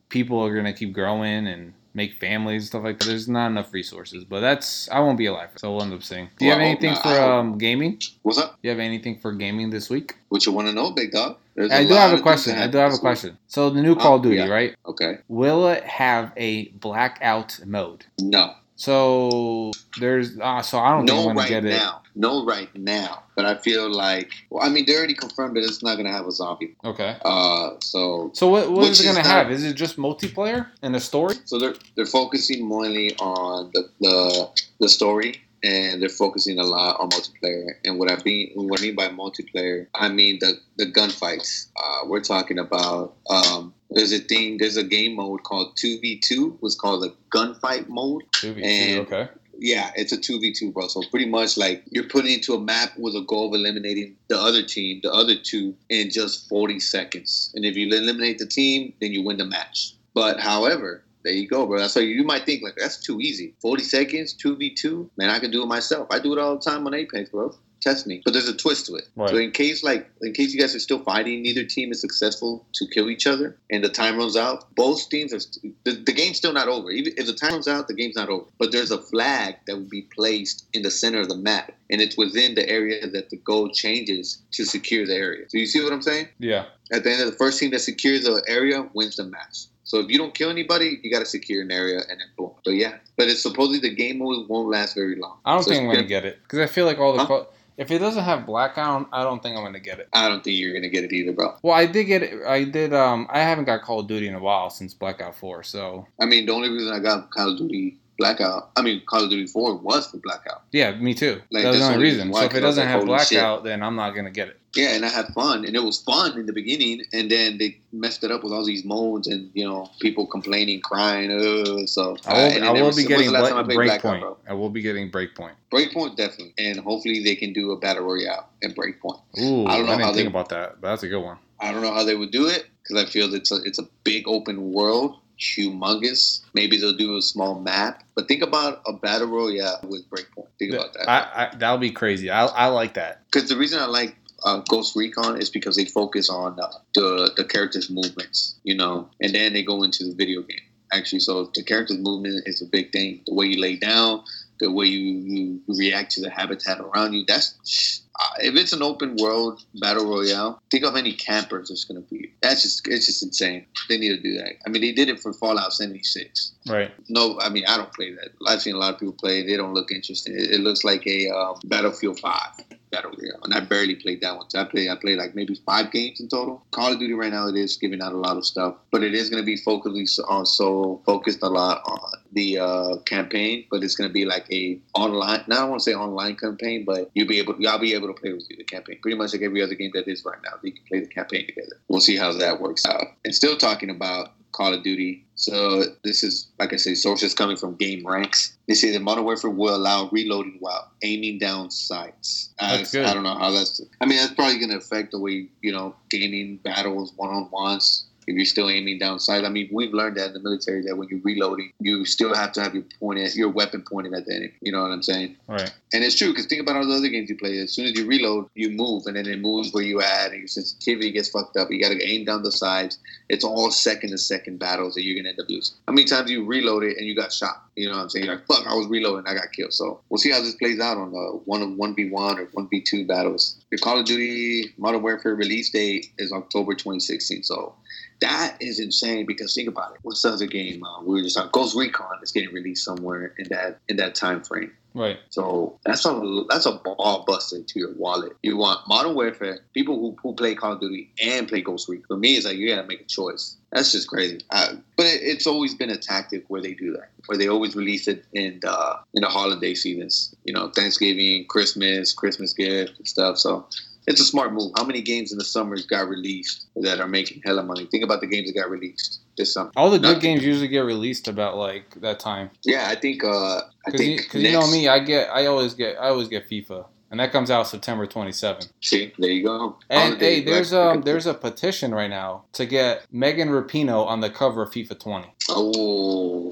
people 0.09 0.39
are 0.43 0.53
going 0.53 0.65
to 0.65 0.73
keep 0.73 0.93
growing 0.93 1.47
and 1.47 1.73
make 1.97 2.13
families 2.13 2.61
and 2.61 2.67
stuff 2.67 2.83
like 2.83 2.99
that. 2.99 3.07
There's 3.07 3.27
not 3.27 3.47
enough 3.47 3.73
resources, 3.73 4.23
but 4.23 4.39
that's 4.39 4.87
I 4.89 4.99
won't 5.01 5.17
be 5.17 5.25
alive, 5.25 5.49
so 5.57 5.71
we'll 5.73 5.81
end 5.83 5.93
up 5.93 6.03
seeing. 6.03 6.29
Do 6.37 6.45
you 6.45 6.51
Well, 6.51 6.59
have 6.59 6.65
anything 6.67 6.93
not. 6.93 7.03
for 7.03 7.19
um, 7.21 7.57
gaming? 7.57 7.99
What's 8.21 8.37
up? 8.37 8.51
Do 8.61 8.67
you 8.67 8.69
have 8.69 8.79
anything 8.79 9.17
for 9.19 9.33
gaming 9.33 9.71
this 9.71 9.89
week? 9.89 10.15
What 10.29 10.45
you 10.45 10.53
want 10.53 10.67
to 10.67 10.73
know, 10.73 10.91
big 10.91 11.11
dog? 11.11 11.37
There's 11.55 11.71
I 11.71 11.83
do 11.85 11.93
have 11.95 12.17
a 12.17 12.21
question. 12.21 12.55
I 12.57 12.67
do 12.67 12.77
have 12.77 12.93
a 12.93 12.97
question. 12.99 13.37
So 13.47 13.71
the 13.71 13.81
new 13.81 13.95
Call 13.95 14.15
of 14.15 14.19
Oh, 14.21 14.23
Duty, 14.23 14.37
yeah. 14.37 14.47
right? 14.47 14.75
Okay. 14.85 15.17
Will 15.27 15.67
it 15.69 15.83
have 15.83 16.31
a 16.37 16.67
blackout 16.69 17.59
mode? 17.65 18.05
No. 18.19 18.53
So 18.77 19.71
there's 19.99 20.37
uh, 20.39 20.61
so 20.61 20.77
I 20.79 20.91
don't 20.91 21.05
gonna 21.07 21.33
right 21.33 21.49
get 21.49 21.65
it. 21.65 21.69
now. 21.71 22.03
No, 22.15 22.45
right 22.45 22.69
now. 22.75 23.23
But 23.35 23.45
I 23.45 23.55
feel 23.55 23.91
like, 23.91 24.31
well, 24.49 24.63
I 24.63 24.69
mean, 24.69 24.85
they 24.87 24.95
already 24.95 25.13
confirmed 25.13 25.55
that 25.57 25.63
it's 25.63 25.83
not 25.83 25.95
going 25.95 26.05
to 26.07 26.11
have 26.11 26.25
a 26.25 26.31
zombie. 26.31 26.75
Okay. 26.83 27.15
Uh, 27.23 27.71
so 27.79 28.31
So 28.33 28.47
what 28.47 28.71
what 28.71 28.87
is 28.87 28.99
it 28.99 29.05
is 29.05 29.15
gonna 29.15 29.27
not- 29.27 29.35
have? 29.45 29.51
Is 29.51 29.63
it 29.63 29.73
just 29.73 29.97
multiplayer 29.97 30.67
and 30.83 30.95
a 30.95 30.99
story? 30.99 31.35
So 31.45 31.59
they're 31.59 31.75
they're 31.95 32.05
focusing 32.05 32.67
mainly 32.69 33.15
on 33.17 33.71
the 33.73 33.89
the, 33.99 34.49
the 34.79 34.89
story, 34.89 35.41
and 35.67 36.01
they're 36.01 36.09
focusing 36.09 36.59
a 36.59 36.63
lot 36.63 36.99
on 36.99 37.09
multiplayer. 37.09 37.67
And 37.85 37.99
what 37.99 38.09
I 38.11 38.17
mean 38.23 38.51
what 38.55 38.79
I 38.79 38.83
mean 38.83 38.95
by 38.95 39.09
multiplayer, 39.09 39.87
I 39.93 40.09
mean 40.09 40.37
the 40.39 40.53
the 40.77 40.85
gunfights. 40.91 41.67
Uh, 41.75 42.07
we're 42.07 42.21
talking 42.33 42.59
about. 42.59 43.15
Um, 43.29 43.73
there's 43.89 44.11
a 44.11 44.19
thing. 44.19 44.57
There's 44.57 44.77
a 44.77 44.83
game 44.83 45.15
mode 45.15 45.43
called 45.43 45.77
two 45.77 45.99
v 46.01 46.19
two. 46.23 46.57
What's 46.59 46.75
called 46.75 47.03
the 47.03 47.13
gunfight 47.35 47.87
mode. 47.87 48.23
Two 48.33 48.53
v 48.53 48.63
And- 48.63 48.99
Okay. 49.07 49.27
Yeah, 49.59 49.89
it's 49.95 50.11
a 50.11 50.17
two 50.17 50.39
v 50.39 50.53
two, 50.53 50.71
bro. 50.71 50.87
So 50.87 51.01
pretty 51.09 51.25
much 51.25 51.57
like 51.57 51.83
you're 51.89 52.03
putting 52.15 52.33
into 52.33 52.53
a 52.53 52.59
map 52.59 52.91
with 52.97 53.15
a 53.15 53.21
goal 53.21 53.47
of 53.47 53.53
eliminating 53.55 54.15
the 54.27 54.37
other 54.39 54.61
team, 54.61 54.99
the 55.01 55.11
other 55.11 55.35
two, 55.35 55.75
in 55.89 56.11
just 56.11 56.47
forty 56.47 56.79
seconds. 56.79 57.51
And 57.55 57.65
if 57.65 57.75
you 57.75 57.87
eliminate 57.87 58.37
the 58.37 58.45
team, 58.45 58.93
then 59.01 59.13
you 59.13 59.23
win 59.23 59.37
the 59.37 59.45
match. 59.45 59.95
But 60.13 60.39
however, 60.39 61.03
there 61.27 61.35
you 61.35 61.47
go, 61.47 61.65
bro. 61.65 61.85
So 61.87 61.99
you 61.99 62.23
might 62.23 62.45
think 62.45 62.63
like 62.63 62.75
that's 62.77 62.97
too 62.97 63.19
easy. 63.19 63.53
Forty 63.61 63.83
seconds, 63.83 64.31
two 64.31 64.55
v 64.55 64.73
two. 64.73 65.09
Man, 65.17 65.29
I 65.29 65.39
can 65.39 65.51
do 65.51 65.61
it 65.61 65.65
myself. 65.65 66.07
I 66.09 66.19
do 66.19 66.31
it 66.31 66.39
all 66.39 66.55
the 66.55 66.61
time 66.61 66.87
on 66.87 66.93
Apex, 66.93 67.29
bro. 67.29 67.53
Test 67.81 68.07
me. 68.07 68.21
But 68.23 68.33
there's 68.33 68.47
a 68.47 68.55
twist 68.55 68.87
to 68.87 68.95
it. 68.95 69.03
Right. 69.15 69.29
So 69.29 69.35
in 69.35 69.51
case 69.51 69.83
like 69.83 70.09
in 70.21 70.33
case 70.33 70.53
you 70.53 70.59
guys 70.59 70.73
are 70.73 70.79
still 70.79 71.03
fighting, 71.03 71.43
neither 71.43 71.65
team 71.65 71.91
is 71.91 71.99
successful 71.99 72.65
to 72.75 72.87
kill 72.87 73.09
each 73.09 73.27
other, 73.27 73.57
and 73.69 73.83
the 73.83 73.89
time 73.89 74.17
runs 74.17 74.37
out. 74.37 74.73
Both 74.75 75.09
teams 75.09 75.33
are 75.33 75.41
st- 75.41 75.75
the, 75.83 75.91
the 75.91 76.13
game's 76.13 76.37
still 76.37 76.53
not 76.53 76.69
over. 76.69 76.89
Even 76.91 77.13
if 77.17 77.27
the 77.27 77.33
time 77.33 77.51
runs 77.51 77.67
out, 77.67 77.89
the 77.89 77.93
game's 77.93 78.15
not 78.15 78.29
over. 78.29 78.45
But 78.57 78.71
there's 78.71 78.91
a 78.91 78.97
flag 78.97 79.55
that 79.67 79.75
will 79.75 79.89
be 79.89 80.03
placed 80.03 80.65
in 80.71 80.81
the 80.81 80.91
center 80.91 81.19
of 81.19 81.27
the 81.27 81.35
map, 81.35 81.73
and 81.89 81.99
it's 81.99 82.17
within 82.17 82.55
the 82.55 82.67
area 82.69 83.05
that 83.05 83.29
the 83.31 83.37
goal 83.37 83.69
changes 83.69 84.41
to 84.53 84.63
secure 84.63 85.05
the 85.05 85.15
area. 85.15 85.45
So 85.49 85.57
you 85.57 85.65
see 85.65 85.83
what 85.83 85.91
I'm 85.91 86.01
saying? 86.01 86.29
Yeah. 86.39 86.65
At 86.93 87.03
the 87.03 87.11
end 87.11 87.21
of 87.21 87.29
the 87.29 87.37
first 87.37 87.59
team 87.59 87.71
that 87.71 87.79
secures 87.79 88.23
the 88.23 88.41
area 88.47 88.89
wins 88.93 89.17
the 89.17 89.25
match. 89.25 89.67
So 89.87 89.99
if 89.99 90.09
you 90.09 90.17
don't 90.17 90.33
kill 90.33 90.49
anybody, 90.49 90.99
you 91.01 91.09
got 91.11 91.19
to 91.19 91.25
secure 91.25 91.61
an 91.63 91.71
area 91.71 91.97
and 91.97 92.19
then 92.19 92.27
boom. 92.37 92.51
So 92.65 92.71
yeah, 92.71 92.97
but 93.15 93.27
it's 93.29 93.41
supposedly 93.41 93.79
the 93.79 93.95
game 93.95 94.19
mode 94.19 94.47
won't 94.49 94.69
last 94.69 94.93
very 94.95 95.15
long. 95.15 95.37
I 95.45 95.53
don't 95.53 95.63
So 95.63 95.71
think 95.71 95.83
I'm 95.83 95.89
gonna 95.95 96.03
get 96.07 96.25
it 96.25 96.39
because 96.43 96.59
I 96.59 96.67
feel 96.67 96.85
like 96.85 96.99
all 96.99 97.13
the 97.13 97.23
Huh? 97.25 97.45
if 97.77 97.89
it 97.91 97.99
doesn't 97.99 98.23
have 98.23 98.45
blackout, 98.45 99.07
I 99.13 99.23
don't 99.23 99.41
think 99.41 99.57
I'm 99.57 99.63
gonna 99.63 99.79
get 99.79 99.99
it. 99.99 100.09
I 100.13 100.27
don't 100.27 100.43
think 100.43 100.57
you're 100.59 100.73
gonna 100.73 100.89
get 100.89 101.03
it 101.05 101.13
either, 101.13 101.31
bro. 101.31 101.55
Well, 101.63 101.73
I 101.73 101.85
did 101.85 102.03
get 102.05 102.21
it. 102.23 102.33
I 102.45 102.65
did. 102.65 102.93
Um, 102.93 103.27
I 103.29 103.39
haven't 103.39 103.65
got 103.65 103.81
Call 103.81 104.01
of 104.01 104.07
Duty 104.07 104.27
in 104.27 104.35
a 104.35 104.39
while 104.39 104.69
since 104.69 104.93
Blackout 104.93 105.35
Four. 105.35 105.63
So 105.63 106.05
I 106.21 106.25
mean, 106.25 106.45
the 106.47 106.51
only 106.53 106.69
reason 106.69 106.91
I 106.93 106.99
got 106.99 107.31
Call 107.31 107.51
of 107.53 107.57
Duty 107.57 107.97
Blackout, 108.17 108.71
I 108.75 108.81
mean 108.81 109.03
Call 109.07 109.23
of 109.23 109.29
Duty 109.29 109.47
Four 109.47 109.77
was 109.77 110.07
for 110.07 110.17
Blackout. 110.17 110.63
yeah, 110.73 110.91
me 110.95 111.13
too. 111.13 111.39
Like, 111.51 111.63
that 111.63 111.69
was 111.69 111.79
that's 111.79 111.89
the 111.89 111.93
only 111.93 112.03
reason 112.03 112.33
So 112.33 112.41
if 112.43 112.55
it 112.55 112.59
doesn't 112.61 112.83
like, 112.83 112.91
have 112.91 113.03
holy 113.03 113.19
shit. 113.19 113.29
blackout, 113.39 113.63
then 113.63 113.83
I'm 113.83 113.95
not 113.95 114.15
gonna 114.15 114.31
get 114.31 114.47
it. 114.49 114.59
Yeah, 114.77 114.93
and 114.95 115.03
I 115.03 115.09
had 115.09 115.27
fun, 115.33 115.65
and 115.65 115.75
it 115.75 115.83
was 115.83 116.01
fun 116.01 116.37
in 116.39 116.45
the 116.45 116.53
beginning, 116.53 117.01
and 117.13 117.29
then 117.31 117.57
they 117.57 117.79
messed 117.91 118.23
it 118.23 118.31
up 118.31 118.43
with 118.43 118.53
all 118.53 118.63
these 118.63 118.85
moans 118.85 119.27
and 119.27 119.49
you 119.53 119.67
know 119.67 119.89
people 119.99 120.27
complaining, 120.27 120.81
crying. 120.81 121.31
Uh, 121.31 121.85
so 121.87 122.15
I 122.27 122.33
will, 122.33 122.63
uh, 122.63 122.67
I 122.67 122.71
will 122.73 122.85
was- 122.87 122.95
be 122.95 123.05
getting 123.05 123.25
the 123.27 123.31
last 123.33 123.49
time 123.49 123.57
I 123.57 123.63
Bla- 123.63 123.73
played 123.75 123.85
Blackout, 123.87 124.21
Breakpoint. 124.21 124.35
I 124.47 124.53
will 124.53 124.69
be 124.69 124.81
getting 124.81 125.09
Breakpoint. 125.11 125.53
Breakpoint 125.71 126.15
definitely, 126.15 126.53
and 126.59 126.79
hopefully 126.79 127.23
they 127.23 127.35
can 127.35 127.53
do 127.53 127.71
a 127.71 127.77
battle 127.77 128.03
royale 128.05 128.47
in 128.61 128.73
Breakpoint. 128.73 129.19
Ooh, 129.39 129.65
I 129.65 129.73
I, 129.73 129.77
don't 129.77 129.85
know 129.87 129.91
didn't 129.93 129.99
how 130.01 130.13
think 130.13 130.15
they- 130.15 130.25
about 130.27 130.49
that, 130.49 130.79
but 130.81 130.89
that's 130.89 131.03
a 131.03 131.07
good 131.07 131.23
one. 131.23 131.37
I 131.59 131.71
don't 131.71 131.81
know 131.81 131.91
how 131.93 132.03
they 132.03 132.15
would 132.15 132.29
do 132.31 132.47
it 132.47 132.67
because 132.83 133.03
I 133.03 133.09
feel 133.09 133.33
it's 133.33 133.51
a 133.51 133.55
it's 133.63 133.79
a 133.79 133.87
big 134.03 134.27
open 134.27 134.71
world, 134.73 135.15
humongous. 135.39 136.41
Maybe 136.53 136.77
they'll 136.77 136.95
do 136.95 137.17
a 137.17 137.21
small 137.21 137.59
map, 137.59 138.03
but 138.15 138.27
think 138.27 138.43
about 138.43 138.81
a 138.85 138.93
battle 138.93 139.27
royale 139.27 139.79
with 139.87 140.07
Breakpoint. 140.09 140.47
Think 140.59 140.73
about 140.73 140.93
that. 140.93 141.09
I, 141.09 141.45
I, 141.51 141.55
that'll 141.55 141.77
be 141.79 141.91
crazy. 141.91 142.29
I, 142.29 142.45
I 142.45 142.67
like 142.67 142.93
that. 142.95 143.23
Because 143.31 143.49
the 143.49 143.57
reason 143.57 143.79
I 143.79 143.85
like 143.85 144.15
uh, 144.43 144.61
Ghost 144.69 144.95
Recon 144.95 145.41
is 145.41 145.49
because 145.49 145.75
they 145.75 145.85
focus 145.85 146.29
on 146.29 146.59
uh, 146.59 146.67
the 146.93 147.31
the 147.35 147.43
characters' 147.43 147.89
movements, 147.89 148.55
you 148.63 148.75
know, 148.75 149.09
and 149.21 149.33
then 149.33 149.53
they 149.53 149.63
go 149.63 149.83
into 149.83 150.05
the 150.05 150.13
video 150.13 150.41
game. 150.41 150.61
Actually, 150.93 151.19
so 151.19 151.51
the 151.53 151.63
character's 151.63 151.97
movement 151.97 152.43
is 152.45 152.61
a 152.61 152.65
big 152.65 152.91
thing. 152.91 153.21
The 153.27 153.33
way 153.33 153.47
you 153.47 153.61
lay 153.61 153.75
down, 153.75 154.23
the 154.59 154.71
way 154.71 154.85
you, 154.85 155.17
you 155.17 155.61
react 155.67 156.11
to 156.11 156.21
the 156.21 156.29
habitat 156.29 156.79
around 156.79 157.13
you. 157.13 157.25
That's 157.27 158.03
uh, 158.19 158.29
if 158.39 158.55
it's 158.55 158.73
an 158.73 158.81
open 158.81 159.15
world 159.19 159.63
battle 159.79 160.05
royale. 160.05 160.61
Think 160.71 160.83
of 160.83 160.89
how 160.89 160.95
many 160.95 161.13
campers 161.13 161.69
it's 161.69 161.85
going 161.85 162.01
to 162.01 162.09
be. 162.09 162.33
That's 162.41 162.61
just 162.61 162.87
it's 162.87 163.05
just 163.05 163.23
insane. 163.23 163.65
They 163.89 163.97
need 163.97 164.09
to 164.09 164.21
do 164.21 164.33
that. 164.37 164.53
I 164.65 164.69
mean, 164.69 164.81
they 164.81 164.91
did 164.91 165.09
it 165.09 165.19
for 165.19 165.33
Fallout 165.33 165.73
76 165.73 166.53
Right. 166.67 166.91
no, 167.09 167.39
I 167.39 167.49
mean 167.49 167.63
I 167.67 167.77
don't 167.77 167.93
play 167.93 168.11
that. 168.13 168.29
I've 168.47 168.61
seen 168.61 168.75
a 168.75 168.77
lot 168.77 168.93
of 168.93 168.99
people 168.99 169.13
play. 169.13 169.45
They 169.45 169.55
don't 169.55 169.73
look 169.73 169.91
interesting. 169.91 170.33
It, 170.33 170.51
it 170.51 170.61
looks 170.61 170.83
like 170.83 171.05
a 171.07 171.29
um, 171.29 171.59
Battlefield 171.65 172.19
Five 172.19 172.51
battle 172.91 173.11
royale, 173.11 173.39
and 173.43 173.53
I 173.53 173.59
barely 173.61 173.95
played 173.95 174.21
that 174.21 174.35
one. 174.35 174.49
So 174.49 174.59
I 174.59 174.65
play 174.65 174.89
I 174.89 174.95
played 174.95 175.17
like 175.17 175.35
maybe 175.35 175.55
five 175.65 175.91
games 175.91 176.19
in 176.19 176.27
total. 176.27 176.63
Call 176.71 176.93
of 176.93 176.99
Duty 176.99 177.13
right 177.13 177.31
now 177.31 177.47
it 177.47 177.55
is 177.55 177.77
giving 177.77 178.01
out 178.01 178.13
a 178.13 178.17
lot 178.17 178.37
of 178.37 178.45
stuff, 178.45 178.75
but 178.91 179.03
it 179.03 179.13
is 179.13 179.29
going 179.29 179.41
to 179.41 179.45
be 179.45 179.57
focused 179.57 180.19
on 180.27 180.45
so 180.45 181.01
focused 181.05 181.39
a 181.41 181.47
lot 181.47 181.81
on 181.85 181.99
the 182.33 182.59
uh, 182.59 182.97
campaign. 183.05 183.65
But 183.69 183.83
it's 183.83 183.95
going 183.95 184.09
to 184.09 184.13
be 184.13 184.25
like 184.25 184.45
a 184.51 184.79
online. 184.93 185.43
Not 185.47 185.59
I 185.59 185.63
want 185.65 185.81
to 185.81 185.83
say 185.83 185.95
online 185.95 186.35
campaign, 186.35 186.83
but 186.85 187.09
you'll 187.13 187.27
be 187.27 187.39
able 187.39 187.55
y'all 187.59 187.79
be 187.79 187.93
able 187.93 188.06
to 188.07 188.19
play 188.19 188.33
with 188.33 188.45
you 188.49 188.57
the 188.57 188.63
campaign. 188.63 188.99
Pretty 189.01 189.17
much 189.17 189.33
like 189.33 189.41
every 189.41 189.61
other 189.61 189.75
game 189.75 189.91
that 189.93 190.07
is 190.07 190.23
right 190.25 190.39
now. 190.43 190.53
You 190.63 190.71
can 190.71 190.83
play 190.87 190.99
the 190.99 191.07
campaign 191.07 191.45
together. 191.45 191.79
We'll 191.87 192.01
see 192.01 192.17
how 192.17 192.33
that 192.33 192.59
works 192.59 192.85
out. 192.85 193.05
And 193.25 193.33
still 193.33 193.57
talking 193.57 193.89
about 193.89 194.31
Call 194.51 194.73
of 194.73 194.83
Duty. 194.83 195.23
So 195.35 195.83
this 196.03 196.23
is, 196.23 196.47
like 196.57 196.73
I 196.73 196.77
say, 196.77 196.95
sources 196.95 197.33
coming 197.33 197.57
from 197.57 197.75
Game 197.75 198.05
Ranks. 198.05 198.57
They 198.67 198.73
say 198.73 198.91
that 198.91 199.01
Modern 199.01 199.23
Warfare 199.23 199.51
will 199.51 199.75
allow 199.75 200.09
reloading 200.11 200.57
while 200.59 200.89
aiming 201.03 201.37
down 201.37 201.69
sights. 201.69 202.49
I, 202.59 202.77
That's 202.77 202.91
good. 202.91 203.05
I 203.05 203.13
don't 203.13 203.23
know 203.23 203.37
how 203.37 203.51
that's. 203.51 203.79
I 204.01 204.05
mean, 204.05 204.17
that's 204.17 204.33
probably 204.33 204.57
going 204.57 204.71
to 204.71 204.77
affect 204.77 205.11
the 205.11 205.19
way 205.19 205.47
you 205.61 205.71
know 205.71 205.95
gaming 206.09 206.57
battles 206.57 207.13
one 207.15 207.29
on 207.29 207.51
ones. 207.51 208.05
If 208.27 208.35
you're 208.35 208.45
still 208.45 208.69
aiming 208.69 208.99
down 208.99 209.19
sight, 209.19 209.45
I 209.45 209.49
mean, 209.49 209.69
we've 209.71 209.93
learned 209.93 210.17
that 210.17 210.27
in 210.27 210.33
the 210.33 210.41
military 210.41 210.81
that 210.83 210.97
when 210.97 211.07
you're 211.07 211.21
reloading, 211.23 211.71
you 211.79 212.03
still 212.05 212.35
have 212.35 212.51
to 212.53 212.61
have 212.61 212.73
your 212.73 212.83
point 212.99 213.19
at, 213.19 213.35
your 213.35 213.49
weapon 213.49 213.83
pointed 213.89 214.13
at 214.13 214.25
the 214.25 214.35
enemy. 214.35 214.53
You 214.61 214.73
know 214.73 214.81
what 214.81 214.91
I'm 214.91 215.01
saying? 215.01 215.37
Right. 215.47 215.73
And 215.93 216.03
it's 216.03 216.17
true 216.17 216.29
because 216.29 216.45
think 216.45 216.61
about 216.61 216.75
all 216.75 216.85
the 216.85 216.93
other 216.93 217.07
games 217.07 217.29
you 217.29 217.37
play. 217.37 217.57
As 217.59 217.71
soon 217.71 217.85
as 217.85 217.97
you 217.97 218.05
reload, 218.05 218.49
you 218.53 218.69
move, 218.69 219.03
and 219.05 219.15
then 219.15 219.25
it 219.25 219.39
moves 219.39 219.73
where 219.73 219.83
you 219.83 220.01
at, 220.01 220.31
and 220.31 220.39
your 220.39 220.47
sensitivity 220.47 221.11
gets 221.11 221.29
fucked 221.29 221.55
up. 221.55 221.71
You 221.71 221.81
got 221.81 221.89
to 221.89 222.03
aim 222.03 222.25
down 222.25 222.43
the 222.43 222.51
sides. 222.51 222.99
It's 223.29 223.45
all 223.45 223.71
second 223.71 224.09
to 224.11 224.17
second 224.17 224.59
battles 224.59 224.95
that 224.95 225.03
you're 225.03 225.17
gonna 225.17 225.29
end 225.29 225.39
up 225.39 225.49
losing. 225.49 225.77
How 225.87 225.93
many 225.93 226.05
times 226.05 226.29
you 226.29 226.45
reload 226.45 226.83
it 226.83 226.97
and 226.97 227.07
you 227.07 227.15
got 227.15 227.31
shot? 227.31 227.66
You 227.77 227.89
know 227.89 227.95
what 227.95 228.01
I'm 228.01 228.09
saying? 228.09 228.25
Like, 228.25 228.47
fuck, 228.47 228.65
I 228.65 228.73
was 228.73 228.87
reloading, 228.87 229.27
I 229.27 229.35
got 229.35 229.53
killed. 229.53 229.71
So 229.71 230.01
we'll 230.09 230.17
see 230.17 230.31
how 230.31 230.41
this 230.41 230.55
plays 230.55 230.79
out 230.79 230.97
on 230.97 231.11
the 231.11 231.39
one 231.45 231.61
of 231.61 231.69
one 231.75 231.93
v 231.93 232.09
one 232.09 232.39
or 232.39 232.45
one 232.53 232.67
v 232.69 232.81
two 232.81 233.05
battles. 233.05 233.63
The 233.69 233.77
Call 233.77 233.99
of 233.99 234.05
Duty 234.05 234.73
Modern 234.79 235.03
Warfare 235.03 235.35
release 235.35 235.69
date 235.69 236.11
is 236.17 236.31
October 236.31 236.73
2016. 236.73 237.43
So 237.43 237.75
that 238.19 238.57
is 238.59 238.79
insane 238.79 239.27
because 239.27 239.53
think 239.53 239.69
about 239.69 239.93
it. 239.93 239.99
What's 240.01 240.23
the 240.23 240.29
other 240.29 240.47
game? 240.47 240.83
Uh, 240.83 241.03
we 241.03 241.13
were 241.13 241.21
just 241.21 241.37
on 241.37 241.49
Ghost 241.53 241.75
Recon 241.75 242.17
is 242.23 242.31
getting 242.31 242.51
released 242.51 242.83
somewhere 242.83 243.35
in 243.37 243.47
that 243.49 243.79
in 243.87 243.97
that 243.97 244.15
time 244.15 244.43
frame. 244.43 244.71
Right. 244.97 245.19
So 245.29 245.79
that's 245.85 246.03
a 246.07 246.43
that's 246.49 246.65
a 246.65 246.71
ball 246.71 247.23
buster 247.27 247.61
to 247.61 247.79
your 247.79 247.93
wallet. 247.93 248.33
You 248.41 248.57
want 248.57 248.87
Modern 248.87 249.13
Warfare, 249.13 249.59
people 249.75 249.99
who, 249.99 250.17
who 250.23 250.33
play 250.33 250.55
Call 250.55 250.73
of 250.73 250.79
Duty 250.79 251.11
and 251.23 251.47
play 251.47 251.61
Ghost 251.61 251.87
Recon. 251.87 252.07
For 252.07 252.17
me, 252.17 252.35
it's 252.35 252.47
like 252.47 252.57
you 252.57 252.67
gotta 252.67 252.87
make 252.87 253.01
a 253.01 253.05
choice. 253.05 253.57
That's 253.71 253.91
just 253.91 254.07
crazy. 254.07 254.39
But 254.49 255.05
it, 255.05 255.21
it's 255.21 255.45
always 255.45 255.75
been 255.75 255.91
a 255.91 255.97
tactic 255.97 256.45
where 256.47 256.63
they 256.63 256.73
do 256.73 256.93
that, 256.93 257.11
where 257.27 257.37
they 257.37 257.47
always 257.47 257.75
release 257.75 258.07
it 258.07 258.25
in 258.33 258.59
the 258.61 258.99
in 259.13 259.21
the 259.21 259.29
holiday 259.29 259.75
seasons. 259.75 260.33
You 260.45 260.53
know, 260.53 260.71
Thanksgiving, 260.71 261.45
Christmas, 261.47 262.11
Christmas 262.11 262.53
gift 262.53 262.97
and 262.97 263.07
stuff. 263.07 263.37
So 263.37 263.67
it's 264.07 264.19
a 264.19 264.25
smart 264.25 264.51
move. 264.51 264.71
How 264.75 264.83
many 264.83 265.01
games 265.03 265.31
in 265.31 265.37
the 265.37 265.45
summers 265.45 265.85
got 265.85 266.09
released 266.09 266.65
that 266.77 266.99
are 266.99 267.07
making 267.07 267.43
hella 267.45 267.61
money? 267.61 267.85
Think 267.85 268.03
about 268.03 268.21
the 268.21 268.27
games 268.27 268.51
that 268.51 268.59
got 268.59 268.71
released 268.71 269.19
this 269.37 269.53
summer. 269.53 269.71
All 269.75 269.89
the 269.89 269.99
good 269.99 270.19
games 270.21 270.43
usually 270.43 270.67
get 270.67 270.79
released 270.79 271.27
about 271.27 271.57
like 271.57 271.89
that 272.01 272.19
time. 272.19 272.49
Yeah, 272.63 272.87
I 272.89 272.95
think. 272.95 273.23
Uh, 273.23 273.57
I 273.57 273.61
Because 273.85 274.01
think 274.01 274.19
you, 274.21 274.27
'cause 274.29 274.41
you 274.41 274.51
know 274.51 274.67
me, 274.69 274.87
I 274.87 274.99
get, 274.99 275.29
I 275.29 275.45
always 275.45 275.73
get, 275.73 275.95
I 275.97 276.09
always 276.09 276.27
get 276.27 276.49
FIFA, 276.49 276.85
and 277.11 277.19
that 277.19 277.31
comes 277.31 277.49
out 277.49 277.67
September 277.67 278.05
27th. 278.05 278.67
See, 278.81 279.13
there 279.17 279.29
you 279.29 279.43
go. 279.43 279.77
And 279.89 279.99
Holiday, 280.15 280.35
hey, 280.35 280.43
there's 280.43 280.73
um, 280.73 281.01
there's 281.03 281.25
a 281.25 281.33
petition 281.33 281.93
right 281.95 282.09
now 282.09 282.43
to 282.53 282.65
get 282.65 283.05
Megan 283.11 283.49
Rapinoe 283.49 284.05
on 284.05 284.19
the 284.19 284.29
cover 284.29 284.63
of 284.63 284.71
FIFA 284.71 284.99
20. 284.99 285.27
Oh. 285.49 286.51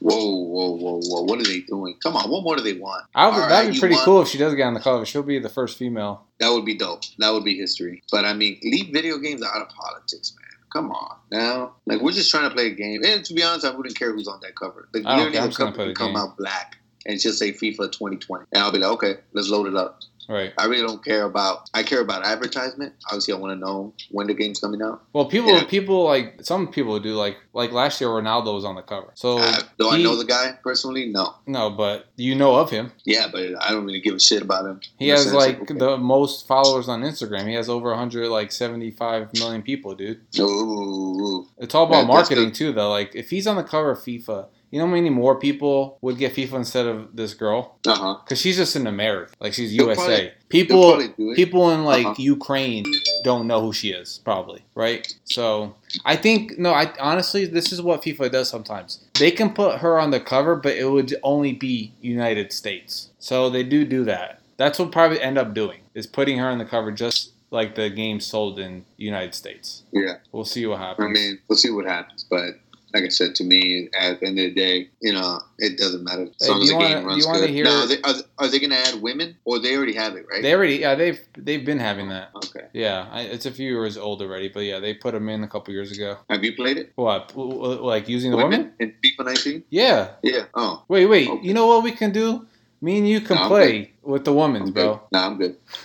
Whoa, 0.00 0.18
whoa, 0.36 0.70
whoa, 0.76 1.00
whoa. 1.02 1.22
What 1.22 1.40
are 1.40 1.44
they 1.44 1.60
doing? 1.60 1.96
Come 2.02 2.14
on, 2.14 2.30
what 2.30 2.42
more 2.44 2.56
do 2.56 2.62
they 2.62 2.74
want? 2.74 3.06
I 3.14 3.26
would, 3.26 3.34
All 3.34 3.48
that'd 3.48 3.66
right, 3.68 3.72
be 3.74 3.80
pretty 3.80 3.94
want- 3.94 4.04
cool 4.04 4.22
if 4.22 4.28
she 4.28 4.36
does 4.38 4.54
get 4.54 4.64
on 4.64 4.74
the 4.74 4.80
cover. 4.80 5.04
She'll 5.06 5.22
be 5.22 5.38
the 5.38 5.48
first 5.48 5.78
female. 5.78 6.24
That 6.40 6.50
would 6.52 6.64
be 6.66 6.74
dope. 6.74 7.02
That 7.18 7.32
would 7.32 7.42
be 7.44 7.56
history. 7.56 8.02
But 8.12 8.24
I 8.26 8.34
mean, 8.34 8.58
leave 8.62 8.92
video 8.92 9.18
games 9.18 9.42
out 9.42 9.62
of 9.62 9.68
politics, 9.70 10.34
man. 10.38 10.43
Come 10.74 10.90
on 10.90 11.16
now. 11.30 11.76
Like, 11.86 12.00
we're 12.00 12.10
just 12.10 12.32
trying 12.32 12.48
to 12.48 12.54
play 12.54 12.66
a 12.66 12.70
game. 12.70 13.04
And 13.04 13.24
to 13.24 13.32
be 13.32 13.44
honest, 13.44 13.64
I 13.64 13.70
wouldn't 13.70 13.96
care 13.96 14.12
who's 14.12 14.26
on 14.26 14.40
that 14.42 14.56
cover. 14.56 14.88
Like, 14.92 15.04
literally, 15.04 15.30
the 15.30 15.54
cover 15.54 15.72
can 15.72 15.94
come 15.94 16.08
game. 16.08 16.16
out 16.16 16.36
black 16.36 16.78
and 17.06 17.20
just 17.20 17.38
say 17.38 17.52
FIFA 17.52 17.92
2020. 17.92 18.46
And 18.52 18.60
I'll 18.60 18.72
be 18.72 18.78
like, 18.78 18.90
okay, 18.94 19.14
let's 19.34 19.48
load 19.48 19.68
it 19.68 19.76
up. 19.76 20.00
Right. 20.28 20.52
I 20.58 20.66
really 20.66 20.86
don't 20.86 21.04
care 21.04 21.24
about, 21.24 21.68
I 21.74 21.82
care 21.82 22.00
about 22.00 22.24
advertisement. 22.24 22.94
Obviously, 23.06 23.34
I 23.34 23.36
want 23.36 23.52
to 23.52 23.58
know 23.66 23.92
when 24.10 24.26
the 24.26 24.34
game's 24.34 24.60
coming 24.60 24.82
out. 24.82 25.02
Well, 25.12 25.26
people, 25.26 25.50
Yeah. 25.50 25.64
people 25.64 26.04
like 26.04 26.40
some 26.42 26.68
people 26.68 26.98
do 27.00 27.14
like 27.14 27.36
like 27.52 27.72
last 27.72 28.00
year 28.00 28.10
Ronaldo 28.10 28.54
was 28.54 28.64
on 28.64 28.74
the 28.74 28.82
cover. 28.82 29.10
So 29.14 29.38
Uh, 29.38 29.60
do 29.78 29.90
I 29.90 29.98
know 30.02 30.16
the 30.16 30.24
guy 30.24 30.58
personally? 30.62 31.06
No. 31.06 31.34
no, 31.46 31.70
but 31.70 32.06
you 32.16 32.34
know 32.34 32.54
of 32.56 32.70
him. 32.70 32.92
Yeah, 33.04 33.26
but 33.30 33.42
I 33.62 33.70
don't 33.70 33.84
really 33.84 34.00
give 34.00 34.14
a 34.14 34.20
shit 34.20 34.42
about 34.42 34.66
him. 34.66 34.80
He 34.98 35.08
has 35.08 35.32
like 35.32 35.60
okay. 35.62 35.74
the 35.74 35.96
most 35.96 36.46
followers 36.46 36.88
on 36.88 37.02
Instagram. 37.02 37.46
He 37.46 37.54
has 37.54 37.68
over 37.68 37.90
100 37.90 38.28
like 38.28 38.50
75 38.52 39.32
million 39.34 39.62
people, 39.62 39.94
dude. 39.94 40.20
Ooh, 40.38 41.46
It's 41.58 41.74
all 41.74 41.86
about 41.86 42.02
Yeah, 42.02 42.06
marketing 42.06 42.52
too, 42.52 42.72
though. 42.72 42.90
Like 42.90 43.14
if 43.14 43.30
he's 43.30 43.46
on 43.46 43.56
the 43.56 43.62
cover 43.62 43.90
of 43.92 43.98
FIFA, 43.98 44.46
you 44.74 44.80
know 44.80 44.86
how 44.86 44.92
many 44.92 45.08
more 45.08 45.38
people 45.38 45.98
would 46.00 46.18
get 46.18 46.34
FIFA 46.34 46.54
instead 46.54 46.86
of 46.86 47.14
this 47.14 47.32
girl? 47.32 47.78
uh 47.86 47.94
huh. 47.94 48.14
Because 48.24 48.40
she's 48.40 48.56
just 48.56 48.74
an 48.74 48.88
American, 48.88 49.32
like 49.38 49.54
she's 49.54 49.70
They'll 49.76 49.86
USA. 49.86 50.02
probably- 50.04 50.30
people, 50.48 50.82
probably 50.88 51.08
do 51.16 51.30
it. 51.30 51.36
people 51.36 51.70
in 51.70 51.84
like 51.84 52.04
Uh-huh. 52.06 52.14
Ukraine 52.18 52.84
don't 53.22 53.46
know 53.46 53.60
who 53.60 53.72
she 53.72 53.90
is, 53.90 54.20
probably, 54.24 54.62
right? 54.74 55.02
So 55.24 55.74
I 56.04 56.16
think 56.16 56.58
no, 56.58 56.70
I 56.72 56.92
honestly, 56.98 57.44
this 57.46 57.70
is 57.72 57.80
what 57.80 58.02
FIFA 58.02 58.32
does 58.32 58.48
sometimes. 58.48 58.90
They 59.18 59.30
can 59.30 59.50
put 59.50 59.78
her 59.78 59.98
on 60.00 60.10
the 60.10 60.18
cover, 60.20 60.56
but 60.56 60.74
it 60.76 60.90
would 60.90 61.14
only 61.22 61.52
be 61.52 61.92
United 62.00 62.52
States. 62.52 63.10
So 63.20 63.48
they 63.50 63.62
do 63.62 63.84
do 63.84 64.02
that. 64.04 64.40
That's 64.56 64.78
what 64.80 64.90
probably 64.92 65.20
end 65.20 65.38
up 65.38 65.54
doing 65.54 65.80
is 65.94 66.06
putting 66.08 66.38
her 66.38 66.48
on 66.48 66.58
the 66.58 66.64
cover, 66.64 66.90
just 66.90 67.30
like 67.50 67.76
the 67.76 67.88
game 67.90 68.18
sold 68.18 68.58
in 68.58 68.84
United 68.96 69.32
States. 69.34 69.82
Yeah. 69.92 70.14
We'll 70.32 70.44
see 70.44 70.66
what 70.66 70.78
happens. 70.80 71.06
I 71.08 71.12
mean, 71.12 71.38
we'll 71.48 71.56
see 71.64 71.70
what 71.70 71.86
happens. 71.86 72.24
But 72.28 72.54
like 72.94 73.04
I 73.04 73.08
said, 73.08 73.34
to 73.36 73.44
me, 73.44 73.88
at 73.98 74.20
the 74.20 74.26
end 74.26 74.38
of 74.38 74.44
the 74.44 74.50
day, 74.54 74.88
you 75.00 75.12
know, 75.12 75.40
it 75.58 75.76
doesn't 75.76 76.04
matter 76.04 76.28
as 76.40 76.48
long 76.48 76.62
as 76.62 76.68
you 76.68 76.70
the 76.70 76.76
wanna- 76.76 76.94
game 76.94 77.04
runs 77.04 77.26
good. 77.26 77.50
hear- 77.50 77.64
now, 77.64 77.80
are 77.82 77.86
they, 77.88 78.00
are, 78.02 78.14
are 78.38 78.48
they 78.48 78.60
going 78.60 78.70
to 78.70 78.78
add 78.78 79.02
women, 79.02 79.36
or 79.44 79.58
they 79.58 79.76
already 79.76 79.94
have 79.94 80.14
it, 80.14 80.24
right? 80.30 80.40
They 80.42 80.54
already, 80.54 80.76
yeah, 80.76 80.94
they've 80.94 81.20
they've 81.36 81.64
been 81.64 81.80
having 81.80 82.08
that. 82.10 82.30
okay. 82.36 82.66
Yeah, 82.72 83.08
I, 83.10 83.22
it's 83.22 83.46
a 83.46 83.50
few 83.50 83.68
years 83.68 83.98
old 83.98 84.22
already, 84.22 84.48
but 84.48 84.60
yeah, 84.60 84.78
they 84.78 84.94
put 84.94 85.12
them 85.12 85.28
in 85.28 85.42
a 85.42 85.48
couple 85.48 85.74
years 85.74 85.90
ago. 85.90 86.18
Have 86.30 86.44
you 86.44 86.54
played 86.54 86.76
it? 86.78 86.92
What, 86.94 87.36
like 87.36 88.08
using 88.08 88.30
the 88.30 88.36
women? 88.36 88.72
in 88.78 88.94
FIFA 89.04 89.24
19? 89.26 89.64
Yeah. 89.70 90.10
Yeah. 90.22 90.44
Oh. 90.54 90.84
Wait, 90.88 91.06
wait. 91.06 91.28
Okay. 91.28 91.46
You 91.46 91.52
know 91.52 91.66
what 91.66 91.82
we 91.82 91.90
can 91.90 92.12
do? 92.12 92.46
Me 92.80 92.98
and 92.98 93.08
you 93.08 93.20
can 93.22 93.36
No, 93.36 93.48
play 93.48 93.92
with 94.02 94.24
the 94.24 94.32
women's, 94.32 94.70
bro. 94.70 95.00
Nah, 95.10 95.26
I'm 95.26 95.38
good. 95.38 95.56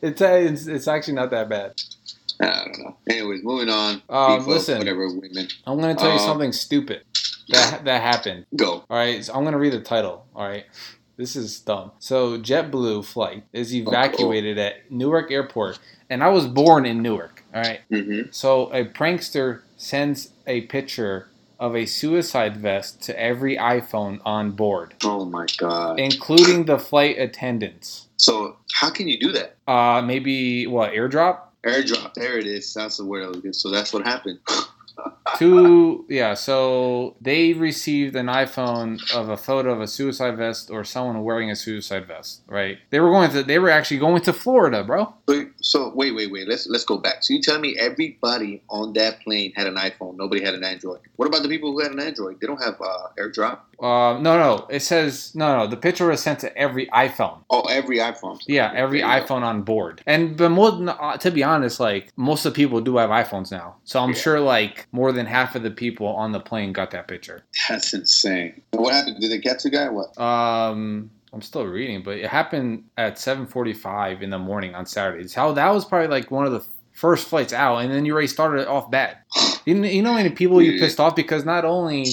it's, 0.00 0.22
uh, 0.22 0.26
it's 0.48 0.66
it's 0.66 0.88
actually 0.88 1.14
not 1.14 1.30
that 1.32 1.48
bad. 1.48 1.74
I 2.40 2.64
don't 2.64 2.78
know. 2.78 2.96
Anyways, 3.10 3.42
moving 3.44 3.68
on. 3.68 3.94
Um, 4.08 4.40
FIFA, 4.40 4.46
listen. 4.46 4.78
Whatever, 4.78 5.08
women. 5.08 5.48
I'm 5.66 5.78
gonna 5.80 5.94
tell 5.94 6.08
you 6.10 6.14
Uh, 6.16 6.18
something 6.26 6.52
stupid 6.52 7.02
that 7.48 7.84
that 7.84 8.02
happened. 8.02 8.46
Go. 8.56 8.84
All 8.88 8.96
right, 8.96 9.24
so 9.24 9.34
I'm 9.34 9.44
gonna 9.44 9.58
read 9.58 9.72
the 9.72 9.80
title. 9.80 10.26
All 10.34 10.48
right, 10.48 10.64
this 11.16 11.36
is 11.36 11.60
dumb. 11.60 11.92
So 11.98 12.38
JetBlue 12.38 13.04
flight 13.04 13.44
is 13.52 13.74
evacuated 13.74 14.58
at 14.58 14.90
Newark 14.90 15.30
Airport, 15.30 15.78
and 16.08 16.22
I 16.24 16.28
was 16.28 16.46
born 16.46 16.86
in 16.86 17.02
Newark. 17.02 17.44
All 17.54 17.60
right. 17.62 17.80
Mm-hmm. 17.90 18.28
So 18.30 18.72
a 18.72 18.84
prankster 18.84 19.62
sends 19.76 20.30
a 20.46 20.62
picture 20.62 21.26
of 21.58 21.74
a 21.76 21.84
suicide 21.84 22.56
vest 22.56 23.02
to 23.02 23.20
every 23.20 23.56
iPhone 23.56 24.18
on 24.24 24.52
board, 24.52 24.94
Oh, 25.04 25.26
my 25.26 25.44
God. 25.58 25.98
including 26.00 26.64
the 26.64 26.78
flight 26.78 27.18
attendants. 27.18 28.06
So 28.16 28.56
how 28.72 28.88
can 28.88 29.08
you 29.08 29.18
do 29.18 29.32
that? 29.32 29.56
Uh, 29.68 30.00
maybe 30.00 30.66
what 30.66 30.92
airdrop? 30.92 31.40
Airdrop. 31.64 32.14
There 32.14 32.38
it 32.38 32.46
is. 32.46 32.72
That's 32.72 32.96
the 32.96 33.04
word 33.04 33.24
I 33.24 33.28
was 33.28 33.36
looking. 33.36 33.52
So 33.52 33.70
that's 33.70 33.92
what 33.92 34.06
happened. 34.06 34.38
Two, 35.38 36.04
yeah. 36.08 36.34
So 36.34 37.16
they 37.20 37.52
received 37.52 38.16
an 38.16 38.26
iPhone 38.26 39.00
of 39.14 39.28
a 39.28 39.36
photo 39.36 39.72
of 39.72 39.80
a 39.80 39.86
suicide 39.86 40.36
vest 40.36 40.70
or 40.70 40.84
someone 40.84 41.22
wearing 41.22 41.50
a 41.50 41.56
suicide 41.56 42.06
vest. 42.06 42.42
Right? 42.46 42.78
They 42.90 43.00
were 43.00 43.10
going 43.10 43.30
to. 43.30 43.42
They 43.42 43.58
were 43.58 43.70
actually 43.70 43.98
going 43.98 44.22
to 44.22 44.32
Florida, 44.32 44.84
bro. 44.84 45.14
So, 45.28 45.46
so 45.60 45.92
wait, 45.94 46.14
wait, 46.14 46.30
wait. 46.30 46.48
Let's 46.48 46.66
let's 46.66 46.84
go 46.84 46.98
back. 46.98 47.22
So 47.22 47.32
you 47.34 47.40
tell 47.40 47.58
me 47.58 47.76
everybody 47.78 48.62
on 48.68 48.92
that 48.94 49.20
plane 49.20 49.52
had 49.54 49.66
an 49.66 49.76
iPhone. 49.76 50.16
Nobody 50.16 50.44
had 50.44 50.54
an 50.54 50.64
Android. 50.64 51.00
What 51.16 51.26
about 51.26 51.42
the 51.42 51.48
people 51.48 51.72
who 51.72 51.80
had 51.80 51.92
an 51.92 52.00
Android? 52.00 52.40
They 52.40 52.46
don't 52.46 52.62
have 52.62 52.80
uh, 52.80 53.08
AirDrop. 53.18 53.60
Uh, 53.80 54.18
no, 54.20 54.38
no. 54.38 54.66
It 54.68 54.80
says 54.80 55.34
no, 55.34 55.56
no. 55.58 55.66
The 55.66 55.76
picture 55.76 56.06
was 56.08 56.20
sent 56.22 56.38
to 56.40 56.54
every 56.56 56.86
iPhone. 56.88 57.38
Oh, 57.48 57.62
every 57.62 57.98
iPhone. 57.98 58.38
Yeah, 58.46 58.72
every 58.74 59.00
go. 59.00 59.06
iPhone 59.06 59.42
on 59.42 59.62
board. 59.62 60.02
And 60.06 60.36
but 60.36 60.50
more, 60.50 60.70
uh, 61.00 61.16
to 61.16 61.30
be 61.30 61.42
honest, 61.42 61.80
like 61.80 62.12
most 62.16 62.44
of 62.44 62.52
the 62.52 62.56
people 62.56 62.80
do 62.80 62.98
have 62.98 63.10
iPhones 63.10 63.50
now. 63.50 63.76
So 63.84 64.00
I'm 64.00 64.10
Yeah. 64.10 64.16
sure 64.16 64.40
like 64.40 64.86
more 64.92 65.12
than 65.12 65.24
half 65.26 65.54
of 65.54 65.62
the 65.62 65.70
people 65.70 66.06
on 66.08 66.32
the 66.32 66.40
plane 66.40 66.72
got 66.72 66.90
that 66.90 67.08
picture. 67.08 67.44
That's 67.68 67.94
insane. 67.94 68.60
What 68.72 68.92
happened? 68.92 69.20
Did 69.20 69.30
they 69.32 69.38
catch 69.38 69.62
the 69.62 69.70
guy? 69.70 69.84
or 69.86 69.92
What? 69.92 70.20
Um, 70.20 71.10
I'm 71.32 71.42
still 71.42 71.64
reading, 71.64 72.02
but 72.02 72.18
it 72.18 72.26
happened 72.26 72.84
at 72.98 73.18
7:45 73.18 74.20
in 74.22 74.30
the 74.30 74.38
morning 74.38 74.74
on 74.74 74.84
Saturday. 74.86 75.26
How 75.34 75.52
that 75.52 75.72
was 75.72 75.84
probably 75.84 76.08
like 76.08 76.30
one 76.30 76.44
of 76.44 76.52
the 76.52 76.62
first 76.92 77.28
flights 77.28 77.52
out, 77.52 77.78
and 77.78 77.90
then 77.92 78.04
you 78.04 78.12
already 78.12 78.26
started 78.26 78.66
off 78.68 78.90
bad. 78.90 79.16
You 79.64 79.74
know 80.02 80.10
how 80.10 80.16
many 80.16 80.30
people 80.30 80.60
you 80.60 80.78
pissed 80.78 81.00
off 81.00 81.14
because 81.16 81.44
not 81.44 81.64
only 81.64 82.04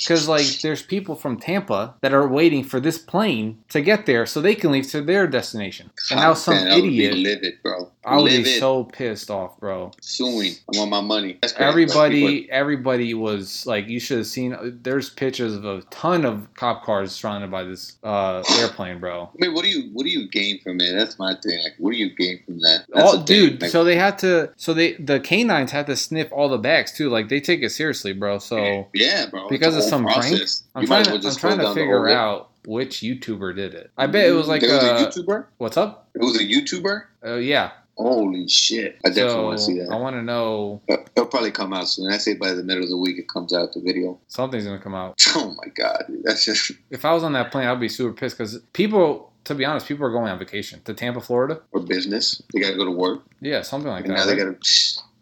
because 0.00 0.28
like 0.28 0.46
there's 0.60 0.82
people 0.82 1.14
from 1.14 1.38
Tampa 1.38 1.94
that 2.02 2.12
are 2.12 2.28
waiting 2.28 2.62
for 2.62 2.80
this 2.80 2.98
plane 2.98 3.62
to 3.70 3.80
get 3.80 4.06
there 4.06 4.26
so 4.26 4.40
they 4.40 4.54
can 4.54 4.70
leave 4.70 4.86
to 4.90 5.00
their 5.00 5.26
destination, 5.26 5.90
and 6.10 6.20
now 6.20 6.34
some 6.34 6.54
I 6.54 6.76
idiot. 6.76 7.14
livid, 7.14 7.54
bro. 7.62 7.90
I 8.04 8.16
would 8.16 8.24
livid. 8.24 8.44
be 8.44 8.58
so 8.58 8.84
pissed 8.84 9.30
off, 9.30 9.58
bro. 9.60 9.92
suing. 10.00 10.52
I 10.74 10.78
want 10.78 10.90
my 10.90 11.00
money. 11.00 11.38
That's 11.40 11.52
crazy, 11.52 11.68
bro. 11.70 11.74
People 11.84 12.02
Everybody, 12.02 12.50
everybody 12.50 13.14
was 13.14 13.66
like, 13.66 13.88
you 13.88 14.00
should 14.00 14.18
have 14.18 14.26
seen. 14.26 14.78
There's 14.82 15.10
pictures 15.10 15.54
of 15.54 15.64
a 15.64 15.82
ton 15.90 16.24
of 16.24 16.52
cop 16.54 16.84
cars 16.84 17.12
surrounded 17.12 17.50
by 17.50 17.64
this 17.64 17.96
uh, 18.02 18.42
airplane, 18.58 18.98
bro. 18.98 19.24
I 19.24 19.46
mean, 19.46 19.54
what 19.54 19.62
do 19.62 19.68
you 19.68 19.90
what 19.92 20.04
do 20.04 20.10
you 20.10 20.28
gain 20.28 20.60
from 20.60 20.80
it? 20.80 20.94
That's 20.94 21.18
my 21.18 21.34
thing. 21.42 21.58
Like, 21.62 21.74
what 21.78 21.92
do 21.92 21.96
you 21.98 22.14
gain 22.14 22.42
from 22.44 22.60
that? 22.60 22.84
That's 22.88 23.12
Oh, 23.12 23.22
dude. 23.22 23.60
Like, 23.60 23.70
so 23.70 23.84
they 23.84 23.96
had 23.96 24.18
to. 24.18 24.52
So 24.56 24.74
they 24.74 24.94
the 24.94 25.20
canines 25.20 25.70
had 25.70 25.86
to 25.86 25.96
sniff 25.96 26.32
all 26.32 26.48
the 26.48 26.58
bags 26.58 26.92
too. 26.92 27.08
Like 27.10 27.28
they 27.28 27.40
take 27.40 27.62
it 27.62 27.70
seriously, 27.70 28.12
bro. 28.12 28.38
So 28.38 28.88
yeah, 28.94 29.26
bro. 29.30 29.48
because 29.48 29.76
it's 29.78 29.92
of 29.92 30.00
a 30.00 30.02
whole 30.08 30.12
some 30.12 30.20
prank. 30.22 30.48
I'm 30.74 30.82
You 30.82 30.86
trying 30.88 31.04
to. 31.04 31.10
well 31.12 31.26
I'm 31.26 31.36
trying 31.36 31.58
to 31.58 31.74
figure 31.74 32.08
out 32.08 32.50
which 32.66 32.98
YouTuber 33.00 33.56
did 33.56 33.74
it. 33.74 33.90
I 33.96 34.06
bet 34.06 34.26
it 34.28 34.32
was 34.32 34.46
like 34.48 34.60
there 34.60 34.74
was 34.74 34.84
uh, 34.84 34.94
a 34.94 35.06
YouTuber. 35.22 35.46
what's 35.58 35.76
up? 35.76 36.08
It 36.14 36.20
was 36.20 36.36
a 36.40 36.44
YouTuber. 36.44 37.04
Uh, 37.24 37.34
yeah. 37.36 37.70
Holy 37.96 38.46
shit! 38.48 38.96
I 39.04 39.08
definitely 39.08 39.30
so 39.32 39.42
want 39.44 39.58
to 39.58 39.64
see 39.64 39.78
that. 39.80 39.88
I 39.90 39.96
want 39.96 40.14
to 40.14 40.22
know 40.22 40.80
It'll 40.88 41.26
probably 41.26 41.50
come 41.50 41.72
out 41.72 41.88
soon. 41.88 42.12
I 42.12 42.18
say 42.18 42.34
by 42.34 42.52
the 42.52 42.62
middle 42.62 42.84
of 42.84 42.88
the 42.90 42.96
week 42.96 43.18
it 43.18 43.28
comes 43.28 43.52
out 43.52 43.72
the 43.72 43.80
video. 43.80 44.20
something's 44.28 44.66
gonna 44.66 44.78
come 44.78 44.94
out. 44.94 45.20
Oh 45.34 45.52
my 45.60 45.68
god, 45.74 46.04
dude. 46.06 46.22
that's 46.22 46.44
just 46.44 46.70
If 46.90 47.04
I 47.04 47.12
was 47.12 47.24
on 47.24 47.32
that 47.32 47.50
plane, 47.50 47.66
I'd 47.66 47.80
be 47.80 47.88
super 47.88 48.12
pissed 48.12 48.38
because 48.38 48.58
people. 48.72 49.32
To 49.44 49.54
be 49.54 49.64
honest, 49.64 49.86
people 49.88 50.04
are 50.04 50.10
going 50.12 50.28
on 50.30 50.38
vacation 50.38 50.82
to 50.84 50.92
Tampa, 50.92 51.20
Florida. 51.22 51.62
for 51.72 51.80
business. 51.80 52.42
They 52.52 52.60
gotta 52.60 52.76
go 52.76 52.84
to 52.84 52.90
work, 52.90 53.22
Yeah, 53.40 53.62
something 53.62 53.90
like 53.90 54.04
and 54.04 54.12
that. 54.14 54.18
now 54.18 54.26
they 54.26 54.36
gotta. 54.36 54.56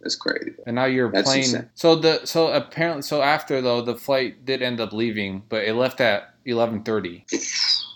That's 0.07 0.15
crazy. 0.15 0.53
And 0.67 0.77
now 0.77 0.85
you're 0.85 1.11
That's 1.11 1.29
playing. 1.29 1.43
insane. 1.43 1.71
So 1.75 1.97
the 1.97 2.25
so 2.27 2.47
apparently 2.53 3.03
so 3.03 3.23
after 3.23 3.61
though 3.61 3.83
the 3.83 3.97
flight 3.97 4.45
did 4.45 4.63
end 4.63 4.81
up 4.81 4.93
leaving, 4.93 5.43
but 5.49 5.65
it 5.65 5.75
left 5.75 6.01
at 6.01 6.33
eleven 6.45 6.85
thirty. 6.85 7.25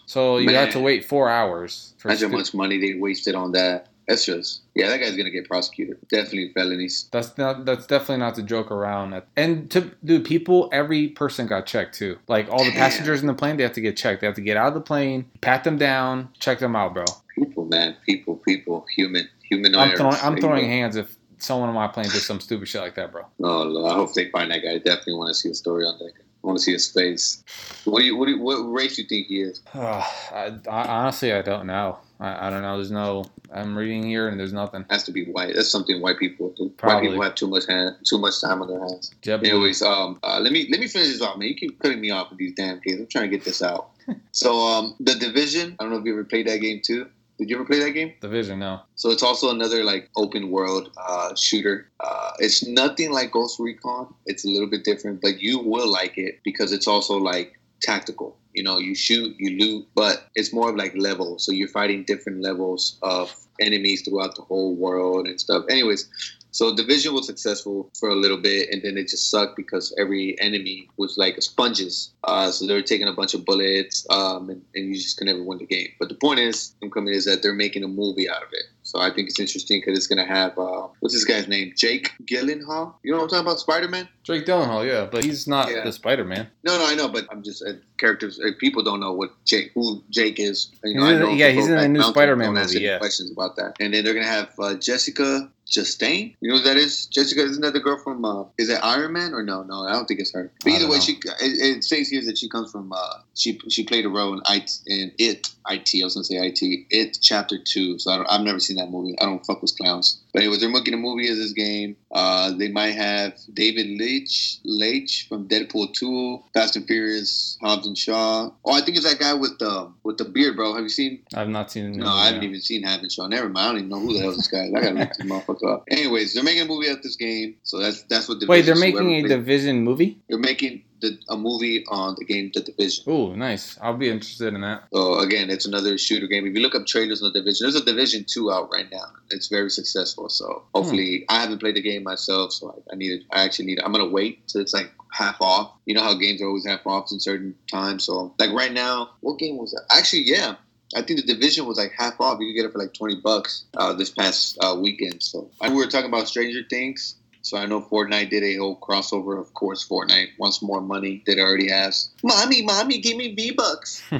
So 0.06 0.38
you 0.38 0.50
had 0.50 0.72
to 0.72 0.80
wait 0.80 1.04
four 1.04 1.30
hours 1.30 1.94
for. 1.98 2.08
Imagine 2.08 2.32
how 2.32 2.38
much 2.38 2.52
money 2.52 2.78
they 2.80 2.98
wasted 2.98 3.36
on 3.36 3.52
that. 3.52 3.86
That's 4.08 4.24
just 4.24 4.62
yeah. 4.74 4.88
That 4.88 4.98
guy's 4.98 5.16
gonna 5.16 5.30
get 5.30 5.46
prosecuted. 5.46 5.98
Definitely 6.08 6.50
felonies. 6.52 7.08
That's 7.12 7.38
not. 7.38 7.64
That's 7.64 7.86
definitely 7.86 8.16
not 8.16 8.34
to 8.34 8.42
joke 8.42 8.72
around. 8.72 9.22
And 9.36 9.70
to 9.70 9.92
dude, 10.04 10.24
people, 10.24 10.68
every 10.72 11.06
person 11.06 11.46
got 11.46 11.64
checked 11.64 11.94
too. 11.94 12.18
Like 12.26 12.48
all 12.50 12.64
the 12.64 12.72
Damn. 12.72 12.80
passengers 12.80 13.20
in 13.20 13.28
the 13.28 13.34
plane, 13.34 13.56
they 13.56 13.62
have 13.62 13.74
to 13.74 13.80
get 13.80 13.96
checked. 13.96 14.22
They 14.22 14.26
have 14.26 14.34
to 14.34 14.42
get 14.42 14.56
out 14.56 14.66
of 14.66 14.74
the 14.74 14.80
plane, 14.80 15.30
pat 15.42 15.62
them 15.62 15.78
down, 15.78 16.30
check 16.40 16.58
them 16.58 16.74
out, 16.74 16.92
bro. 16.92 17.04
People, 17.36 17.66
man. 17.66 17.96
People, 18.04 18.34
people. 18.34 18.84
Human, 18.96 19.28
human 19.48 19.76
I'm 19.76 19.96
throwing. 19.96 20.16
I'm 20.20 20.36
throwing 20.40 20.66
hands 20.66 20.96
if 20.96 21.16
someone 21.42 21.68
on 21.68 21.74
my 21.74 21.88
plane 21.88 22.08
did 22.08 22.22
some 22.22 22.40
stupid 22.40 22.68
shit 22.68 22.80
like 22.80 22.94
that, 22.96 23.12
bro. 23.12 23.22
Oh, 23.42 23.62
Lord, 23.62 23.92
I 23.92 23.94
hope 23.94 24.14
they 24.14 24.30
find 24.30 24.50
that 24.50 24.62
guy. 24.62 24.72
I 24.72 24.78
definitely 24.78 25.14
want 25.14 25.28
to 25.28 25.34
see 25.34 25.50
a 25.50 25.54
story 25.54 25.84
on 25.84 25.98
that 25.98 26.12
guy. 26.14 26.24
I 26.42 26.46
want 26.46 26.58
to 26.58 26.64
see 26.64 26.72
his 26.72 26.90
face. 26.90 27.44
What 27.84 28.00
do 28.00 28.06
you? 28.06 28.16
What, 28.16 28.26
do 28.26 28.32
you, 28.32 28.40
what 28.40 28.56
race 28.56 28.96
you 28.98 29.04
think 29.04 29.26
he 29.26 29.42
is? 29.42 29.60
I, 29.74 30.54
I, 30.68 30.82
honestly, 30.88 31.32
I 31.32 31.42
don't 31.42 31.66
know. 31.66 31.98
I, 32.18 32.46
I 32.46 32.50
don't 32.50 32.62
know. 32.62 32.76
There's 32.76 32.90
no. 32.90 33.24
I'm 33.52 33.76
reading 33.76 34.04
here 34.04 34.28
and 34.28 34.38
there's 34.38 34.52
nothing. 34.52 34.84
Has 34.90 35.02
to 35.04 35.12
be 35.12 35.24
white. 35.24 35.54
That's 35.54 35.70
something 35.70 36.00
white 36.00 36.18
people 36.18 36.54
do. 36.56 36.72
White 36.80 37.02
people 37.02 37.20
have 37.22 37.34
too 37.34 37.48
much 37.48 37.66
hand, 37.66 37.96
too 38.08 38.18
much 38.18 38.40
time 38.40 38.62
on 38.62 38.68
their 38.68 38.78
hands. 38.80 39.12
Jeb- 39.22 39.44
Anyways, 39.44 39.82
um, 39.82 40.18
uh, 40.22 40.38
let 40.40 40.52
me 40.52 40.68
let 40.70 40.80
me 40.80 40.86
finish 40.86 41.08
this 41.08 41.22
off, 41.22 41.36
man. 41.36 41.48
You 41.48 41.54
keep 41.56 41.78
cutting 41.80 42.00
me 42.00 42.10
off 42.10 42.30
with 42.30 42.38
these 42.38 42.54
damn 42.54 42.80
games. 42.80 43.00
I'm 43.00 43.06
trying 43.06 43.30
to 43.30 43.36
get 43.36 43.44
this 43.44 43.62
out. 43.62 43.90
so, 44.32 44.58
um, 44.60 44.94
the 45.00 45.14
division. 45.14 45.76
I 45.78 45.82
don't 45.84 45.92
know 45.92 45.98
if 45.98 46.04
you 46.04 46.12
ever 46.12 46.24
played 46.24 46.46
that 46.46 46.60
game 46.60 46.80
too. 46.84 47.08
Did 47.40 47.48
you 47.48 47.56
ever 47.56 47.64
play 47.64 47.78
that 47.78 47.92
game? 47.92 48.12
Division, 48.20 48.58
no. 48.58 48.82
So 48.96 49.10
it's 49.10 49.22
also 49.22 49.48
another 49.48 49.82
like 49.82 50.10
open 50.14 50.50
world 50.50 50.90
uh, 51.08 51.34
shooter. 51.34 51.90
Uh, 51.98 52.32
it's 52.38 52.66
nothing 52.66 53.12
like 53.12 53.32
Ghost 53.32 53.58
Recon. 53.58 54.12
It's 54.26 54.44
a 54.44 54.48
little 54.48 54.68
bit 54.68 54.84
different, 54.84 55.22
but 55.22 55.40
you 55.40 55.58
will 55.58 55.90
like 55.90 56.18
it 56.18 56.40
because 56.44 56.70
it's 56.70 56.86
also 56.86 57.16
like 57.16 57.58
tactical. 57.80 58.36
You 58.52 58.62
know, 58.62 58.78
you 58.78 58.94
shoot, 58.94 59.34
you 59.38 59.58
loot, 59.58 59.88
but 59.94 60.28
it's 60.34 60.52
more 60.52 60.68
of 60.68 60.76
like 60.76 60.94
levels. 60.94 61.46
So 61.46 61.52
you're 61.52 61.68
fighting 61.68 62.04
different 62.04 62.42
levels 62.42 62.98
of 63.00 63.34
enemies 63.58 64.02
throughout 64.02 64.36
the 64.36 64.42
whole 64.42 64.74
world 64.76 65.26
and 65.26 65.40
stuff. 65.40 65.64
Anyways, 65.70 66.10
so 66.50 66.74
Division 66.74 67.14
was 67.14 67.26
successful 67.26 67.90
for 67.98 68.08
a 68.08 68.14
little 68.14 68.36
bit, 68.38 68.68
and 68.70 68.82
then 68.82 68.96
it 68.98 69.08
just 69.08 69.30
sucked 69.30 69.56
because 69.56 69.94
every 69.98 70.36
enemy 70.40 70.88
was 70.96 71.16
like 71.16 71.40
sponges. 71.42 72.12
Uh, 72.24 72.50
so 72.50 72.66
they 72.66 72.74
were 72.74 72.82
taking 72.82 73.08
a 73.08 73.12
bunch 73.12 73.34
of 73.34 73.44
bullets, 73.44 74.06
um, 74.10 74.50
and, 74.50 74.62
and 74.74 74.86
you 74.88 74.94
just 74.94 75.16
could 75.16 75.26
never 75.26 75.42
win 75.42 75.58
the 75.58 75.66
game. 75.66 75.88
But 75.98 76.08
the 76.08 76.14
point 76.14 76.40
is, 76.40 76.74
I'm 76.82 76.90
coming 76.90 77.14
is 77.14 77.24
that 77.24 77.42
they're 77.42 77.52
making 77.54 77.84
a 77.84 77.88
movie 77.88 78.28
out 78.28 78.42
of 78.42 78.48
it. 78.52 78.64
So 78.82 78.98
I 79.00 79.12
think 79.14 79.28
it's 79.28 79.38
interesting 79.38 79.80
because 79.80 79.96
it's 79.96 80.06
gonna 80.08 80.26
have 80.26 80.58
uh, 80.58 80.88
what's 81.00 81.14
this 81.14 81.24
guy's 81.24 81.46
name? 81.46 81.72
Jake 81.76 82.10
Gyllenhaal. 82.24 82.94
You 83.04 83.12
know 83.12 83.18
what 83.18 83.24
I'm 83.24 83.28
talking 83.28 83.46
about? 83.46 83.60
Spider 83.60 83.88
Man. 83.88 84.08
Jake 84.24 84.46
Gyllenhaal, 84.46 84.86
yeah, 84.86 85.06
but 85.10 85.24
he's 85.24 85.46
not 85.46 85.70
Yeah. 85.70 85.84
the 85.84 85.92
Spider 85.92 86.24
Man. 86.24 86.48
No, 86.64 86.76
no, 86.76 86.86
I 86.86 86.94
know, 86.94 87.08
but 87.08 87.26
I'm 87.30 87.42
just 87.42 87.62
uh, 87.64 87.72
characters. 88.00 88.40
People 88.58 88.82
don't 88.82 89.00
know 89.00 89.12
what 89.12 89.30
Jake, 89.44 89.72
who 89.74 90.02
Jake 90.10 90.40
is. 90.40 90.72
You 90.82 90.94
know, 90.94 91.06
He's 91.06 91.20
I 91.20 91.30
in 91.30 91.38
yeah, 91.38 91.48
he's 91.50 91.68
in 91.68 91.76
the 91.76 91.88
new 91.88 92.02
Spider-Man 92.02 92.54
movie, 92.54 92.80
yeah. 92.80 92.98
questions 92.98 93.30
about 93.30 93.56
that. 93.56 93.76
And 93.78 93.92
then 93.94 94.04
they're 94.04 94.14
gonna 94.14 94.26
have 94.26 94.50
uh, 94.58 94.74
Jessica 94.74 95.50
Chastain. 95.70 96.34
You 96.40 96.50
know 96.50 96.58
who 96.58 96.64
that 96.64 96.76
is? 96.76 97.06
Jessica 97.06 97.42
isn't 97.42 97.62
that 97.62 97.72
the 97.72 97.80
girl 97.80 97.98
from? 98.02 98.24
Uh, 98.24 98.44
is 98.58 98.68
it 98.68 98.80
Iron 98.82 99.12
Man 99.12 99.34
or 99.34 99.42
no? 99.42 99.62
No, 99.62 99.86
I 99.86 99.92
don't 99.92 100.06
think 100.06 100.20
it's 100.20 100.32
her. 100.32 100.50
But 100.64 100.72
either 100.72 100.88
way, 100.88 100.96
know. 100.96 101.00
she 101.00 101.12
it, 101.12 101.76
it 101.76 101.84
says 101.84 102.08
here 102.08 102.24
that 102.24 102.38
she 102.38 102.48
comes 102.48 102.72
from. 102.72 102.92
Uh, 102.92 103.18
she 103.34 103.58
she 103.68 103.84
played 103.84 104.04
a 104.04 104.08
role 104.08 104.32
in 104.32 104.40
it 104.48 104.70
in 104.86 105.12
it 105.18 105.48
it. 105.68 106.02
I 106.02 106.04
was 106.04 106.14
gonna 106.14 106.24
say 106.24 106.36
it 106.36 106.60
it 106.90 107.18
chapter 107.20 107.56
two. 107.62 107.98
So 107.98 108.10
I 108.10 108.16
don't, 108.16 108.26
I've 108.30 108.42
never 108.42 108.58
seen 108.58 108.76
that 108.76 108.90
movie. 108.90 109.16
I 109.20 109.26
don't 109.26 109.44
fuck 109.46 109.62
with 109.62 109.76
clowns. 109.76 110.20
But 110.32 110.42
anyways, 110.42 110.60
they're 110.60 110.70
making 110.70 110.94
a 110.94 110.98
movie 110.98 111.28
of 111.30 111.36
this 111.36 111.52
game. 111.52 111.96
Uh, 112.12 112.52
they 112.56 112.68
might 112.68 112.94
have 112.94 113.34
David 113.52 113.86
Leitch 113.98 114.58
Leitch 114.64 115.26
from 115.28 115.48
Deadpool 115.48 115.92
two, 115.94 116.42
Fast 116.54 116.76
and 116.76 116.86
Furious, 116.86 117.58
Hobbs 117.60 117.86
and 117.86 117.96
Shaw. 117.96 118.50
Oh, 118.64 118.72
I 118.72 118.80
think 118.80 118.96
it's 118.96 119.08
that 119.08 119.18
guy 119.18 119.34
with 119.34 119.58
the 119.58 119.92
with 120.02 120.18
the 120.18 120.24
beard, 120.24 120.56
bro. 120.56 120.74
Have 120.74 120.82
you 120.82 120.88
seen? 120.88 121.22
I've 121.34 121.48
not 121.48 121.70
seen. 121.70 121.92
No, 121.92 122.06
I 122.06 122.26
haven't 122.26 122.44
even 122.44 122.60
seen 122.60 122.82
Hobbs 122.82 123.02
and 123.02 123.12
Shaw. 123.12 123.26
Never 123.26 123.48
mind. 123.48 123.58
I 123.58 123.68
don't 123.68 123.78
even 123.78 123.88
know 123.90 124.00
who 124.00 124.14
the 124.14 124.20
hell 124.20 124.32
this 124.32 124.48
guy 124.48 124.64
is. 124.64 124.74
I 124.74 124.80
gotta 124.80 124.94
look 124.94 125.08
this 125.08 125.26
motherfucker 125.26 125.72
up. 125.72 125.84
Anyways, 125.90 126.34
they're 126.34 126.44
making 126.44 126.62
a 126.62 126.66
movie 126.66 126.88
of 126.88 127.02
this 127.02 127.16
game, 127.16 127.56
so 127.62 127.78
that's 127.78 128.02
that's 128.02 128.28
what. 128.28 128.38
Wait, 128.46 128.62
they're 128.62 128.76
making 128.76 129.24
a 129.24 129.28
Division 129.28 129.82
movie? 129.82 130.18
They're 130.28 130.38
making 130.38 130.82
the, 131.00 131.18
a 131.28 131.36
movie 131.36 131.84
on 131.88 132.16
the 132.18 132.24
game 132.24 132.50
The 132.52 132.60
Division. 132.60 133.04
Oh, 133.06 133.34
nice. 133.34 133.78
I'll 133.80 133.96
be 133.96 134.08
interested 134.08 134.54
in 134.54 134.60
that. 134.62 134.84
So 134.92 135.18
again, 135.20 135.50
it's 135.50 135.66
another 135.66 135.96
shooter 135.98 136.26
game. 136.26 136.46
If 136.46 136.54
you 136.54 136.60
look 136.60 136.74
up 136.74 136.86
trailers 136.86 137.22
on 137.22 137.32
the 137.32 137.40
Division, 137.40 137.64
there's 137.64 137.80
a 137.80 137.84
Division 137.84 138.24
two 138.28 138.50
out 138.52 138.70
right 138.72 138.90
now. 138.90 139.06
It's 139.30 139.48
very 139.48 139.70
successful. 139.70 140.28
So 140.28 140.62
hopefully, 140.74 141.24
I 141.28 141.40
haven't 141.40 141.58
played 141.58 141.76
the 141.76 141.82
game 141.82 142.02
myself, 142.02 142.52
so 142.52 142.70
I, 142.70 142.92
I 142.92 142.96
need 142.96 143.12
it. 143.12 143.22
I 143.32 143.42
actually 143.42 143.66
need. 143.66 143.78
it. 143.78 143.84
I'm 143.84 143.92
gonna 143.92 144.08
wait 144.08 144.46
till 144.48 144.60
it's 144.60 144.74
like 144.74 144.92
half 145.12 145.40
off. 145.40 145.72
You 145.86 145.94
know 145.94 146.02
how 146.02 146.14
games 146.14 146.42
are 146.42 146.46
always 146.46 146.66
half 146.66 146.86
off 146.86 147.10
in 147.12 147.20
certain 147.20 147.54
times. 147.70 148.04
So 148.04 148.34
like 148.38 148.50
right 148.52 148.72
now, 148.72 149.10
what 149.20 149.38
game 149.38 149.56
was 149.56 149.72
that? 149.72 149.82
Actually, 149.90 150.22
yeah. 150.22 150.56
I 150.96 151.02
think 151.02 151.20
the 151.20 151.34
division 151.34 151.66
was 151.66 151.78
like 151.78 151.92
half 151.96 152.20
off. 152.20 152.40
You 152.40 152.48
could 152.48 152.56
get 152.56 152.64
it 152.64 152.72
for 152.72 152.78
like 152.78 152.92
twenty 152.94 153.14
bucks 153.14 153.64
uh, 153.76 153.92
this 153.92 154.10
past 154.10 154.58
uh, 154.60 154.76
weekend. 154.76 155.22
So 155.22 155.48
we 155.62 155.70
were 155.70 155.86
talking 155.86 156.08
about 156.08 156.26
Stranger 156.26 156.62
Things. 156.68 157.14
So 157.42 157.56
I 157.56 157.66
know 157.66 157.80
Fortnite 157.80 158.30
did 158.30 158.42
a 158.42 158.56
whole 158.56 158.78
crossover. 158.78 159.40
Of 159.40 159.54
course, 159.54 159.86
Fortnite 159.86 160.28
wants 160.38 160.60
more 160.62 160.80
money 160.80 161.22
that 161.26 161.38
it 161.38 161.40
already 161.40 161.70
has. 161.70 162.10
Mommy, 162.22 162.62
mommy, 162.62 162.98
give 162.98 163.16
me 163.16 163.34
V 163.34 163.52
bucks. 163.52 164.02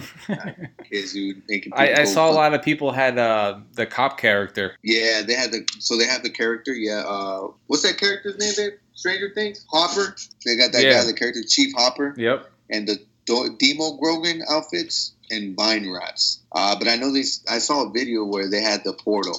Kids 0.91 1.13
who 1.13 1.35
making 1.49 1.73
I, 1.75 2.01
I 2.01 2.05
saw 2.05 2.31
a 2.31 2.33
lot 2.33 2.55
of 2.55 2.63
people 2.63 2.93
had 2.93 3.19
uh, 3.19 3.59
the 3.75 3.87
cop 3.87 4.19
character. 4.19 4.75
Yeah, 4.83 5.23
they 5.23 5.35
had 5.35 5.53
the 5.53 5.67
so 5.79 5.97
they 5.97 6.07
have 6.07 6.23
the 6.23 6.31
character. 6.31 6.73
Yeah, 6.73 7.05
uh, 7.07 7.49
what's 7.67 7.83
that 7.83 7.99
character's 7.99 8.39
name? 8.39 8.53
There, 8.57 8.79
Stranger 8.95 9.31
Things, 9.35 9.65
Hopper. 9.71 10.17
They 10.45 10.57
got 10.57 10.73
that 10.73 10.83
Yeah. 10.83 10.93
guy, 11.01 11.05
the 11.05 11.15
character 11.15 11.43
Chief 11.49 11.73
Hopper, 11.77 12.15
Yep. 12.17 12.51
and 12.71 12.87
the 12.89 12.99
Do- 13.27 13.57
Demogorgon 13.59 14.43
outfits. 14.51 15.13
and 15.33 15.55
vine 15.57 15.89
wraps. 15.89 16.41
Uh, 16.51 16.75
but 16.77 16.89
I 16.89 16.97
know 16.97 17.13
these. 17.13 17.45
I 17.49 17.59
saw 17.59 17.87
a 17.87 17.91
video 17.93 18.25
where 18.25 18.49
they 18.51 18.61
had 18.63 18.83
the 18.83 18.93
portal. 18.95 19.39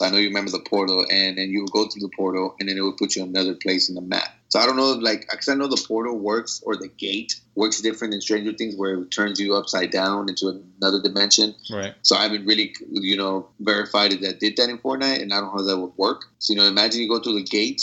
So 0.00 0.06
I 0.06 0.10
know 0.10 0.16
you 0.16 0.28
remember 0.28 0.50
the 0.50 0.60
portal, 0.60 1.04
and 1.10 1.36
then 1.36 1.50
you 1.50 1.60
would 1.60 1.72
go 1.72 1.86
through 1.86 2.00
the 2.00 2.16
portal, 2.16 2.56
and 2.58 2.66
then 2.66 2.78
it 2.78 2.80
would 2.80 2.96
put 2.96 3.14
you 3.14 3.22
in 3.22 3.28
another 3.28 3.54
place 3.54 3.90
in 3.90 3.94
the 3.94 4.00
map. 4.00 4.34
So 4.48 4.58
I 4.58 4.64
don't 4.64 4.76
know, 4.76 4.92
like, 4.92 5.28
because 5.30 5.46
I 5.46 5.54
know 5.54 5.66
the 5.66 5.84
portal 5.86 6.18
works 6.18 6.62
or 6.64 6.74
the 6.74 6.88
gate 6.88 7.38
works 7.54 7.82
different 7.82 8.14
in 8.14 8.22
Stranger 8.22 8.54
Things, 8.54 8.76
where 8.76 8.94
it 8.94 9.10
turns 9.10 9.38
you 9.38 9.54
upside 9.54 9.90
down 9.90 10.30
into 10.30 10.58
another 10.80 11.02
dimension. 11.02 11.54
Right. 11.70 11.92
So 12.00 12.16
I 12.16 12.22
haven't 12.22 12.46
really, 12.46 12.74
you 12.92 13.18
know, 13.18 13.50
verified 13.60 14.14
if 14.14 14.22
that 14.22 14.40
did 14.40 14.56
that 14.56 14.70
in 14.70 14.78
Fortnite, 14.78 15.20
and 15.20 15.34
I 15.34 15.36
don't 15.36 15.54
know 15.54 15.62
how 15.62 15.66
that 15.66 15.76
would 15.76 15.92
work. 15.98 16.24
So 16.38 16.54
you 16.54 16.58
know, 16.58 16.64
imagine 16.64 17.02
you 17.02 17.08
go 17.10 17.20
through 17.20 17.34
the 17.34 17.44
gate, 17.44 17.82